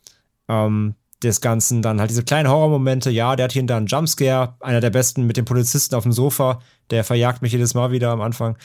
ähm, 0.48 0.94
des 1.24 1.40
Ganzen, 1.40 1.82
dann 1.82 2.00
halt 2.00 2.10
diese 2.10 2.22
kleinen 2.22 2.48
Horrormomente, 2.48 3.10
ja, 3.10 3.34
der 3.34 3.44
hat 3.44 3.52
hier 3.52 3.62
und 3.62 3.68
da 3.68 3.76
einen 3.76 3.86
Jumpscare, 3.86 4.54
einer 4.60 4.80
der 4.80 4.90
besten 4.90 5.26
mit 5.26 5.36
dem 5.36 5.44
Polizisten 5.44 5.94
auf 5.96 6.04
dem 6.04 6.12
Sofa, 6.12 6.60
der 6.90 7.02
verjagt 7.02 7.42
mich 7.42 7.52
jedes 7.52 7.74
Mal 7.74 7.90
wieder 7.90 8.10
am 8.10 8.20
Anfang. 8.20 8.56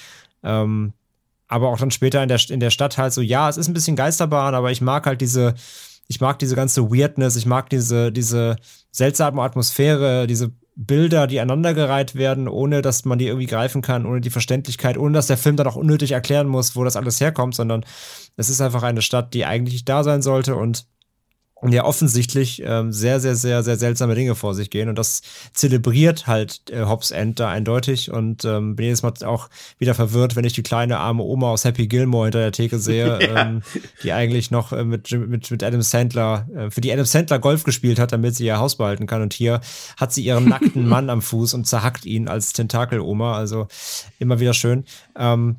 Ähm, 0.43 0.93
aber 1.47 1.69
auch 1.69 1.79
dann 1.79 1.91
später 1.91 2.21
in 2.21 2.29
der, 2.29 2.39
in 2.49 2.59
der 2.59 2.69
Stadt 2.69 2.97
halt 2.97 3.11
so, 3.11 3.21
ja, 3.21 3.49
es 3.49 3.57
ist 3.57 3.67
ein 3.67 3.73
bisschen 3.73 3.95
Geisterbahn, 3.95 4.53
aber 4.53 4.71
ich 4.71 4.81
mag 4.81 5.05
halt 5.05 5.19
diese, 5.19 5.55
ich 6.07 6.21
mag 6.21 6.39
diese 6.39 6.55
ganze 6.55 6.91
Weirdness, 6.91 7.35
ich 7.35 7.45
mag 7.45 7.69
diese, 7.69 8.11
diese 8.11 8.57
seltsame 8.91 9.41
Atmosphäre, 9.41 10.27
diese 10.27 10.51
Bilder, 10.75 11.27
die 11.27 11.41
aneinandergereiht 11.41 12.15
werden, 12.15 12.47
ohne 12.47 12.81
dass 12.81 13.03
man 13.03 13.19
die 13.19 13.27
irgendwie 13.27 13.47
greifen 13.47 13.81
kann, 13.81 14.05
ohne 14.05 14.21
die 14.21 14.29
Verständlichkeit, 14.29 14.97
ohne 14.97 15.13
dass 15.13 15.27
der 15.27 15.37
Film 15.37 15.57
dann 15.57 15.67
auch 15.67 15.75
unnötig 15.75 16.13
erklären 16.13 16.47
muss, 16.47 16.75
wo 16.75 16.83
das 16.85 16.95
alles 16.95 17.19
herkommt, 17.19 17.53
sondern 17.53 17.83
es 18.37 18.49
ist 18.49 18.61
einfach 18.61 18.83
eine 18.83 19.01
Stadt, 19.01 19.33
die 19.33 19.45
eigentlich 19.45 19.83
da 19.83 20.03
sein 20.03 20.21
sollte 20.21 20.55
und 20.55 20.85
ja 21.67 21.83
offensichtlich 21.83 22.61
ähm, 22.65 22.91
sehr, 22.91 23.19
sehr, 23.19 23.35
sehr, 23.35 23.63
sehr 23.63 23.75
seltsame 23.75 24.15
Dinge 24.15 24.35
vor 24.35 24.53
sich 24.55 24.69
gehen. 24.69 24.87
Und 24.89 24.97
das 24.97 25.21
zelebriert 25.53 26.27
halt 26.27 26.69
äh, 26.69 26.85
Hobbs 26.85 27.11
End 27.11 27.39
da 27.39 27.49
eindeutig. 27.49 28.11
Und 28.11 28.45
ähm, 28.45 28.75
bin 28.75 28.85
jedes 28.85 29.03
Mal 29.03 29.13
auch 29.25 29.49
wieder 29.77 29.93
verwirrt, 29.93 30.35
wenn 30.35 30.45
ich 30.45 30.53
die 30.53 30.63
kleine 30.63 30.99
arme 30.99 31.23
Oma 31.23 31.49
aus 31.49 31.65
Happy 31.65 31.87
Gilmore 31.87 32.25
hinter 32.25 32.39
der 32.39 32.51
Theke 32.51 32.79
sehe, 32.79 33.19
ja. 33.21 33.41
ähm, 33.41 33.61
die 34.03 34.13
eigentlich 34.13 34.51
noch 34.51 34.71
äh, 34.71 34.83
mit, 34.83 35.11
mit, 35.11 35.51
mit 35.51 35.63
Adam 35.63 35.81
Sandler, 35.81 36.47
äh, 36.55 36.71
für 36.71 36.81
die 36.81 36.91
Adam 36.93 37.05
Sandler 37.05 37.39
Golf 37.39 37.63
gespielt 37.63 37.99
hat, 37.99 38.11
damit 38.13 38.35
sie 38.35 38.45
ihr 38.45 38.59
Haus 38.59 38.77
behalten 38.77 39.05
kann. 39.05 39.21
Und 39.21 39.33
hier 39.33 39.59
hat 39.97 40.13
sie 40.13 40.23
ihren 40.23 40.47
nackten 40.47 40.87
Mann 40.87 41.09
am 41.09 41.21
Fuß 41.21 41.53
und 41.53 41.67
zerhackt 41.67 42.05
ihn 42.05 42.27
als 42.27 42.53
Tentakel-Oma. 42.53 43.35
Also 43.35 43.67
immer 44.17 44.39
wieder 44.39 44.53
schön. 44.53 44.85
Ähm, 45.17 45.57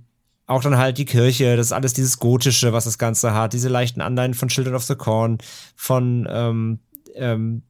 auch 0.50 0.62
dann 0.62 0.76
halt 0.76 0.98
die 0.98 1.04
Kirche, 1.04 1.56
das 1.56 1.66
ist 1.66 1.72
alles 1.72 1.92
dieses 1.92 2.18
Gotische, 2.18 2.72
was 2.72 2.84
das 2.84 2.98
Ganze 2.98 3.34
hat, 3.34 3.52
diese 3.52 3.68
leichten 3.68 4.00
Anleihen 4.00 4.34
von 4.34 4.48
Children 4.48 4.74
of 4.74 4.82
the 4.82 4.96
Corn, 4.96 5.38
von 5.76 6.26
ähm, 6.28 6.80
ähm, 7.14 7.62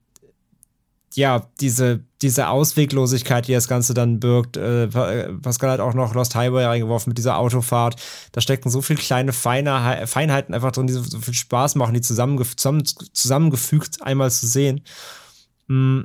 ja, 1.15 1.47
diese, 1.61 2.05
diese 2.23 2.49
Ausweglosigkeit, 2.49 3.49
die 3.49 3.53
das 3.53 3.69
Ganze 3.69 3.93
dann 3.93 4.21
birgt. 4.21 4.57
Äh, 4.57 4.87
Pascal 4.87 5.71
hat 5.71 5.81
auch 5.81 5.93
noch 5.93 6.15
Lost 6.15 6.35
Highway 6.35 6.65
reingeworfen 6.65 7.11
mit 7.11 7.19
dieser 7.19 7.37
Autofahrt. 7.37 8.01
Da 8.33 8.41
stecken 8.41 8.71
so 8.71 8.81
viele 8.81 9.01
kleine 9.01 9.33
Feine, 9.33 10.07
Feinheiten 10.07 10.55
einfach 10.55 10.73
drin, 10.73 10.87
die 10.87 10.93
so, 10.95 11.03
viel 11.03 11.35
Spaß 11.35 11.75
machen, 11.75 11.95
die 11.95 12.01
zusammengef 12.01 12.57
zusammen, 12.57 12.85
zusammengefügt 12.85 14.03
einmal 14.03 14.31
zu 14.31 14.47
sehen. 14.47 14.83
Mm. 15.67 16.03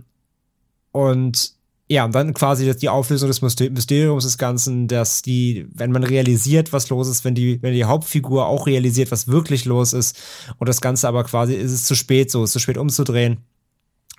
Und 0.92 1.55
ja, 1.88 2.06
und 2.06 2.16
dann 2.16 2.34
quasi 2.34 2.76
die 2.76 2.90
Auflösung 2.90 3.28
des 3.28 3.42
Mysteriums 3.42 4.24
des 4.24 4.38
Ganzen, 4.38 4.88
dass 4.88 5.22
die, 5.22 5.68
wenn 5.72 5.92
man 5.92 6.04
realisiert, 6.04 6.74
was 6.74 6.90
los 6.90 7.08
ist, 7.08 7.24
wenn 7.26 7.36
die, 7.36 7.62
wenn 7.62 7.74
die 7.74 7.86
Hauptfigur 7.86 8.48
auch 8.48 8.66
realisiert, 8.66 9.12
was 9.12 9.28
wirklich 9.28 9.66
los 9.66 9.94
ist, 9.94 10.18
und 10.58 10.68
das 10.68 10.82
Ganze 10.82 11.08
aber 11.08 11.24
quasi 11.24 11.54
ist 11.54 11.72
es 11.72 11.86
zu 11.86 11.96
spät, 11.96 12.32
so 12.32 12.44
ist 12.44 12.54
zu 12.54 12.60
spät 12.60 12.78
umzudrehen 12.78 13.44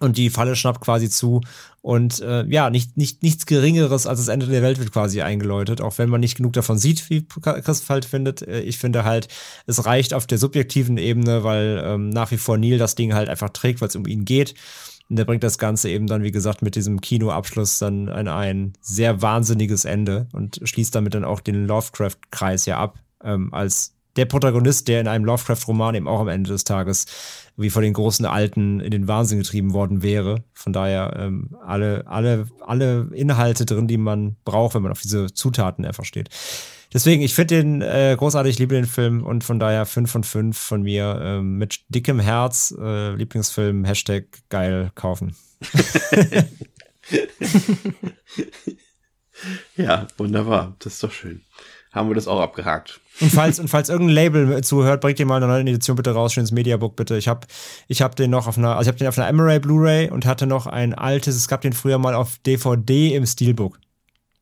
und 0.01 0.19
die 0.19 0.31
Falle 0.31 0.57
schnappt 0.57 0.81
quasi 0.81 1.09
zu. 1.09 1.41
Und 1.81 2.21
äh, 2.21 2.45
ja, 2.47 2.69
nicht, 2.71 2.97
nicht, 2.97 3.23
nichts 3.23 3.47
Geringeres 3.47 4.07
als 4.07 4.19
das 4.19 4.29
Ende 4.29 4.47
der 4.47 4.63
Welt 4.63 4.79
wird 4.79 4.93
quasi 4.93 5.23
eingeläutet, 5.23 5.81
auch 5.81 5.97
wenn 5.99 6.11
man 6.11 6.21
nicht 6.21 6.37
genug 6.37 6.53
davon 6.53 6.79
sieht, 6.79 7.09
wie 7.09 7.27
Christoph 7.27 7.89
halt 7.89 8.05
findet. 8.05 8.43
Äh, 8.43 8.61
ich 8.61 8.79
finde 8.79 9.05
halt, 9.05 9.29
es 9.67 9.87
reicht 9.87 10.13
auf 10.13 10.27
der 10.27 10.39
subjektiven 10.39 10.99
Ebene, 10.99 11.45
weil 11.45 11.83
ähm, 11.85 12.11
nach 12.11 12.31
wie 12.31 12.37
vor 12.37 12.59
Neil 12.59 12.79
das 12.79 12.95
Ding 12.95 13.15
halt 13.15 13.29
einfach 13.29 13.51
trägt, 13.51 13.81
weil 13.81 13.89
es 13.89 13.97
um 13.97 14.07
ihn 14.07 14.25
geht. 14.25 14.55
Und 15.09 15.17
der 15.17 15.25
bringt 15.25 15.45
das 15.45 15.59
Ganze 15.59 15.89
eben 15.89 16.07
dann, 16.07 16.23
wie 16.23 16.33
gesagt, 16.33 16.63
mit 16.63 16.75
diesem 16.75 17.01
Kinoabschluss 17.01 17.79
dann 17.79 18.09
ein, 18.09 18.29
ein 18.29 18.73
sehr 18.81 19.23
wahnsinniges 19.23 19.85
Ende 19.85 20.29
und 20.33 20.61
schließt 20.65 20.95
damit 20.95 21.15
dann 21.15 21.25
auch 21.25 21.41
den 21.41 21.67
Lovecraft-Kreis 21.67 22.67
ja 22.67 22.79
ab, 22.79 22.99
ähm, 23.23 23.55
als 23.55 23.95
der 24.17 24.25
Protagonist, 24.25 24.89
der 24.89 25.01
in 25.01 25.09
einem 25.09 25.25
Lovecraft-Roman 25.25 25.95
eben 25.95 26.09
auch 26.09 26.21
am 26.21 26.29
Ende 26.29 26.51
des 26.51 26.65
Tages 26.65 27.07
wie 27.57 27.71
von 27.71 27.83
den 27.83 27.93
großen 27.93 28.27
Alten 28.27 28.81
in 28.81 28.91
den 28.91 29.09
Wahnsinn 29.09 29.39
getrieben 29.39 29.73
worden 29.73 30.03
wäre. 30.03 30.45
Von 30.53 30.73
daher 30.73 31.15
ähm, 31.19 31.51
alle, 31.65 32.07
alle, 32.07 32.47
alle 32.61 33.09
Inhalte 33.13 33.65
drin, 33.65 33.87
die 33.87 33.97
man 33.99 34.37
braucht, 34.45 34.75
wenn 34.75 34.83
man 34.83 34.93
auf 34.93 35.01
diese 35.01 35.33
Zutaten 35.33 35.85
einfach 35.85 36.05
steht. 36.05 36.31
Deswegen, 36.93 37.23
ich 37.23 37.35
finde 37.35 37.57
den 37.57 37.83
äh, 37.83 38.15
großartig, 38.17 38.55
ich 38.55 38.59
liebe 38.59 38.75
den 38.75 38.87
Film 38.87 39.25
und 39.25 39.45
von 39.45 39.59
daher 39.59 39.87
5 39.87 40.11
von 40.11 40.25
5 40.25 40.57
von 40.57 40.83
mir 40.83 41.21
äh, 41.21 41.41
mit 41.43 41.81
dickem 41.89 42.21
Herz, 42.21 42.75
äh, 42.79 43.15
Lieblingsfilm, 43.15 43.85
Hashtag 43.85 44.25
geil 44.49 44.91
kaufen. 44.95 45.35
ja, 49.77 50.07
wunderbar, 50.17 50.77
das 50.79 50.95
ist 50.95 51.03
doch 51.03 51.13
schön. 51.13 51.43
Haben 51.93 52.09
wir 52.09 52.15
das 52.15 52.29
auch 52.29 52.41
abgehakt. 52.41 53.01
Und 53.21 53.33
falls, 53.33 53.59
und 53.61 53.69
falls 53.69 53.89
irgendein 53.89 54.15
Label 54.15 54.63
zuhört, 54.63 55.01
bringt 55.01 55.19
ihr 55.19 55.27
mal 55.27 55.37
eine 55.37 55.47
neue 55.47 55.63
Edition 55.63 55.97
bitte 55.97 56.11
raus, 56.11 56.33
schönes 56.35 56.53
Mediabook 56.53 56.95
bitte. 56.97 57.17
Ich 57.17 57.29
habe 57.29 57.47
ich 57.89 58.03
hab 58.03 58.17
den 58.17 58.31
noch 58.31 58.47
auf 58.47 58.59
einer, 58.59 58.77
also 58.77 58.83
ich 58.83 58.89
habe 58.89 58.99
den 58.99 59.09
auf 59.09 59.19
einer 59.19 59.29
Emery 59.29 59.59
Blu-ray 59.59 60.11
und 60.11 60.27
hatte 60.27 60.47
noch 60.47 60.67
ein 60.67 60.95
altes, 60.95 61.37
es 61.37 61.49
gab 61.49 61.63
den 61.63 61.73
früher 61.73 61.99
mal 61.99 62.15
auf 62.15 62.39
DVD 62.45 63.15
im 63.15 63.27
Steelbook. 63.27 63.79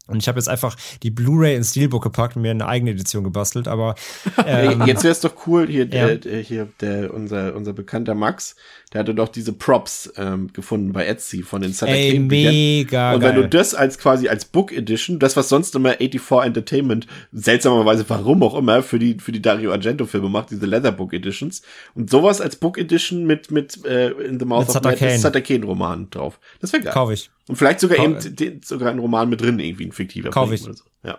Und 0.06 0.18
ich 0.18 0.28
habe 0.28 0.38
jetzt 0.38 0.48
einfach 0.48 0.76
die 1.02 1.10
Blu-ray 1.10 1.56
ins 1.56 1.70
Steelbook 1.70 2.02
gepackt 2.02 2.36
und 2.36 2.42
mir 2.42 2.50
eine 2.50 2.66
eigene 2.66 2.90
Edition 2.90 3.24
gebastelt, 3.24 3.68
aber 3.68 3.94
ähm, 4.46 4.82
jetzt 4.86 5.02
wäre 5.02 5.12
es 5.12 5.20
doch 5.20 5.46
cool, 5.46 5.66
hier, 5.66 5.86
ja. 5.86 6.14
der, 6.14 6.40
hier 6.40 6.68
der, 6.80 7.14
unser, 7.14 7.54
unser 7.54 7.72
bekannter 7.72 8.14
Max, 8.14 8.54
der 8.92 9.00
hatte 9.00 9.14
doch 9.14 9.28
diese 9.28 9.54
Props 9.54 10.12
ähm, 10.16 10.52
gefunden 10.52 10.92
bei 10.92 11.06
Etsy 11.06 11.42
von 11.42 11.62
den 11.62 11.72
Sutter 11.72 11.92
Ey, 11.92 12.18
mega 12.18 13.14
Und 13.14 13.22
wenn 13.22 13.34
du 13.34 13.48
das 13.48 13.74
als 13.74 13.98
quasi 13.98 14.28
als 14.28 14.44
Book 14.44 14.72
Edition, 14.72 15.18
das 15.18 15.36
was 15.36 15.48
sonst 15.48 15.74
immer 15.74 15.94
84 15.94 16.44
Entertainment 16.44 17.06
seltsamerweise 17.32 18.04
warum 18.08 18.42
auch 18.42 18.56
immer 18.56 18.82
für 18.82 18.98
die 18.98 19.18
für 19.18 19.32
die 19.32 19.40
Dario 19.42 19.72
Argento 19.72 20.04
Filme 20.04 20.28
macht, 20.28 20.50
diese 20.50 20.66
Leather 20.66 20.92
Book 20.92 21.14
Editions 21.14 21.62
und 21.94 22.10
sowas 22.10 22.40
als 22.40 22.56
Book 22.56 22.76
Edition 22.76 23.24
mit 23.24 23.50
mit 23.50 23.84
äh, 23.86 24.10
in 24.10 24.38
the 24.38 24.44
Mouth 24.44 24.68
mit 24.68 24.76
of 24.76 24.82
Madness, 24.82 25.64
Roman 25.64 26.08
drauf. 26.10 26.38
Das 26.60 26.72
wäre 26.72 26.82
geil. 26.82 26.92
Kauf 26.92 27.10
ich. 27.10 27.30
Und 27.48 27.56
vielleicht 27.56 27.80
sogar 27.80 27.98
Kau 27.98 28.04
eben 28.04 28.62
sogar 28.62 28.90
ein 28.90 28.98
Roman 28.98 29.28
mit 29.28 29.40
drin, 29.40 29.58
irgendwie 29.58 29.86
ein 29.86 29.92
fiktiver 29.92 30.30
Kauf 30.30 30.50
ich. 30.50 30.62
So. 30.62 30.72
Ja. 31.02 31.18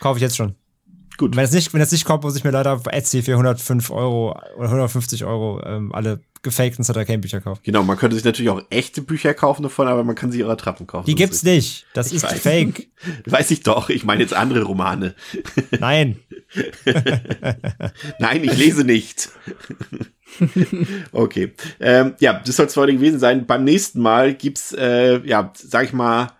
Kauf 0.00 0.16
ich 0.16 0.22
jetzt 0.22 0.36
schon. 0.36 0.54
Gut. 1.16 1.36
Wenn 1.36 1.44
es 1.44 1.52
nicht, 1.52 1.72
wenn 1.74 1.80
es 1.80 1.92
nicht 1.92 2.04
kommt, 2.04 2.24
muss 2.24 2.36
ich 2.36 2.44
mir 2.44 2.50
leider 2.50 2.72
auf 2.72 2.86
Etsy 2.86 3.22
für 3.22 3.32
105 3.32 3.90
Euro 3.90 4.30
oder 4.56 4.64
150 4.64 5.24
Euro 5.24 5.62
ähm, 5.64 5.92
alle 5.94 6.20
gefakten 6.42 6.84
Sutter 6.84 7.04
Kane 7.04 7.18
Bücher 7.18 7.40
kaufen. 7.40 7.60
Genau, 7.64 7.82
man 7.82 7.96
könnte 7.96 8.16
sich 8.16 8.24
natürlich 8.24 8.50
auch 8.50 8.62
echte 8.70 9.00
Bücher 9.00 9.32
kaufen 9.32 9.62
davon, 9.62 9.86
aber 9.86 10.04
man 10.04 10.16
kann 10.16 10.32
sie 10.32 10.40
ihrer 10.40 10.56
Trappen 10.56 10.86
kaufen. 10.86 11.06
Die 11.06 11.14
gibt's 11.14 11.42
nicht. 11.42 11.86
Das 11.94 12.08
ich 12.08 12.14
ist 12.14 12.24
weiß. 12.24 12.40
fake. 12.40 12.88
weiß 13.26 13.50
ich 13.52 13.62
doch. 13.62 13.88
Ich 13.90 14.04
meine 14.04 14.22
jetzt 14.22 14.34
andere 14.34 14.64
Romane. 14.64 15.14
Nein. 15.78 16.18
Nein, 18.18 18.44
ich 18.44 18.56
lese 18.56 18.84
nicht. 18.84 19.30
okay. 21.12 21.52
Ähm, 21.78 22.14
ja, 22.18 22.40
das 22.44 22.56
soll 22.56 22.66
es 22.66 22.76
heute 22.76 22.92
gewesen 22.94 23.20
sein. 23.20 23.46
Beim 23.46 23.64
nächsten 23.64 24.00
Mal 24.00 24.34
gibt's, 24.34 24.72
äh, 24.72 25.24
ja, 25.24 25.52
sag 25.54 25.84
ich 25.84 25.92
mal, 25.92 26.32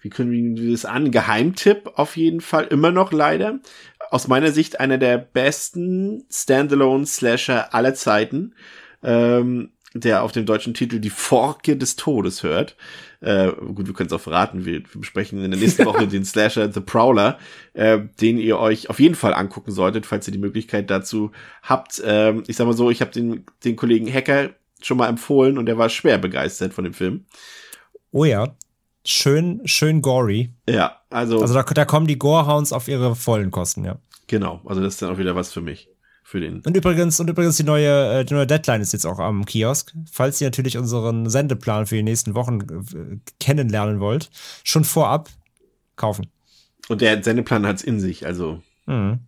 wie 0.00 0.10
können 0.10 0.56
wir 0.56 0.70
das 0.70 0.84
an? 0.84 1.10
Geheimtipp 1.10 1.90
auf 1.96 2.16
jeden 2.16 2.40
Fall, 2.40 2.66
immer 2.66 2.92
noch 2.92 3.12
leider. 3.12 3.58
Aus 4.10 4.28
meiner 4.28 4.52
Sicht 4.52 4.80
einer 4.80 4.98
der 4.98 5.18
besten 5.18 6.24
Standalone-Slasher 6.30 7.74
aller 7.74 7.94
Zeiten, 7.94 8.54
ähm, 9.02 9.70
der 9.94 10.22
auf 10.22 10.32
dem 10.32 10.46
deutschen 10.46 10.74
Titel 10.74 10.98
Die 10.98 11.10
Forke 11.10 11.76
des 11.76 11.96
Todes 11.96 12.42
hört. 12.42 12.76
Äh, 13.20 13.50
gut, 13.52 13.86
wir 13.86 13.94
können 13.94 14.08
es 14.08 14.12
auch 14.12 14.20
verraten. 14.20 14.64
Wir, 14.64 14.80
wir, 14.80 15.00
besprechen 15.00 15.42
in 15.42 15.50
der 15.50 15.60
nächsten 15.60 15.84
Woche 15.84 16.06
den 16.08 16.24
Slasher 16.24 16.72
The 16.72 16.80
Prowler, 16.80 17.38
äh, 17.72 18.00
den 18.20 18.38
ihr 18.38 18.58
euch 18.58 18.90
auf 18.90 19.00
jeden 19.00 19.14
Fall 19.14 19.34
angucken 19.34 19.72
solltet, 19.72 20.06
falls 20.06 20.28
ihr 20.28 20.32
die 20.32 20.38
Möglichkeit 20.38 20.90
dazu 20.90 21.32
habt. 21.62 22.02
Ähm, 22.04 22.44
ich 22.46 22.56
sag 22.56 22.66
mal 22.66 22.76
so, 22.76 22.90
ich 22.90 23.00
habe 23.00 23.10
den, 23.10 23.46
den 23.64 23.76
Kollegen 23.76 24.12
Hacker 24.12 24.50
schon 24.82 24.98
mal 24.98 25.08
empfohlen 25.08 25.58
und 25.58 25.68
er 25.68 25.78
war 25.78 25.88
schwer 25.88 26.18
begeistert 26.18 26.74
von 26.74 26.84
dem 26.84 26.94
Film. 26.94 27.24
Oh 28.12 28.24
ja, 28.24 28.56
schön, 29.04 29.60
schön 29.64 30.02
gory. 30.02 30.52
Ja, 30.68 31.00
also. 31.16 31.40
Also 31.40 31.54
da, 31.54 31.62
da 31.62 31.84
kommen 31.86 32.06
die 32.06 32.18
Gorehounds 32.18 32.72
auf 32.72 32.88
ihre 32.88 33.16
vollen 33.16 33.50
Kosten, 33.50 33.84
ja. 33.84 33.98
Genau, 34.26 34.60
also 34.66 34.82
das 34.82 34.94
ist 34.94 35.02
dann 35.02 35.10
auch 35.10 35.18
wieder 35.18 35.34
was 35.34 35.52
für 35.52 35.62
mich. 35.62 35.88
Für 36.22 36.40
den. 36.40 36.60
Und 36.66 36.76
übrigens, 36.76 37.20
und 37.20 37.30
übrigens 37.30 37.56
die 37.56 37.62
neue, 37.62 38.20
äh, 38.20 38.24
die 38.24 38.34
neue 38.34 38.48
Deadline 38.48 38.80
ist 38.80 38.92
jetzt 38.92 39.06
auch 39.06 39.20
am 39.20 39.44
Kiosk. 39.44 39.94
Falls 40.10 40.40
ihr 40.40 40.48
natürlich 40.48 40.76
unseren 40.76 41.30
Sendeplan 41.30 41.86
für 41.86 41.94
die 41.94 42.02
nächsten 42.02 42.34
Wochen 42.34 42.60
äh, 42.60 43.18
kennenlernen 43.38 44.00
wollt, 44.00 44.28
schon 44.64 44.82
vorab 44.84 45.30
kaufen. 45.94 46.26
Und 46.88 47.00
der 47.00 47.22
Sendeplan 47.22 47.64
hat's 47.64 47.84
in 47.84 48.00
sich, 48.00 48.26
also. 48.26 48.60
Mhm. 48.86 49.20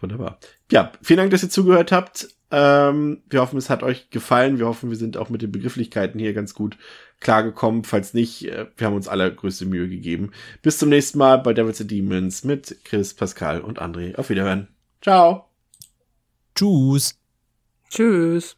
Wunderbar. 0.00 0.38
Ja, 0.70 0.92
vielen 1.02 1.18
Dank, 1.18 1.30
dass 1.32 1.42
ihr 1.42 1.50
zugehört 1.50 1.90
habt. 1.90 2.28
Ähm, 2.52 3.22
wir 3.28 3.40
hoffen, 3.40 3.58
es 3.58 3.68
hat 3.68 3.82
euch 3.82 4.10
gefallen. 4.10 4.58
Wir 4.58 4.66
hoffen, 4.66 4.90
wir 4.90 4.96
sind 4.96 5.16
auch 5.16 5.28
mit 5.28 5.42
den 5.42 5.50
Begrifflichkeiten 5.50 6.20
hier 6.20 6.32
ganz 6.32 6.54
gut 6.54 6.78
klargekommen. 7.20 7.84
Falls 7.84 8.14
nicht, 8.14 8.46
äh, 8.46 8.66
wir 8.76 8.86
haben 8.86 8.96
uns 8.96 9.08
allergrößte 9.08 9.66
Mühe 9.66 9.88
gegeben. 9.88 10.32
Bis 10.62 10.78
zum 10.78 10.88
nächsten 10.88 11.18
Mal 11.18 11.36
bei 11.36 11.52
Devils 11.52 11.80
and 11.80 11.90
Demons 11.90 12.44
mit 12.44 12.84
Chris, 12.84 13.14
Pascal 13.14 13.60
und 13.60 13.80
André. 13.80 14.16
Auf 14.16 14.30
Wiederhören. 14.30 14.68
Ciao. 15.00 15.48
Tschüss. 16.54 17.18
Tschüss. 17.90 18.56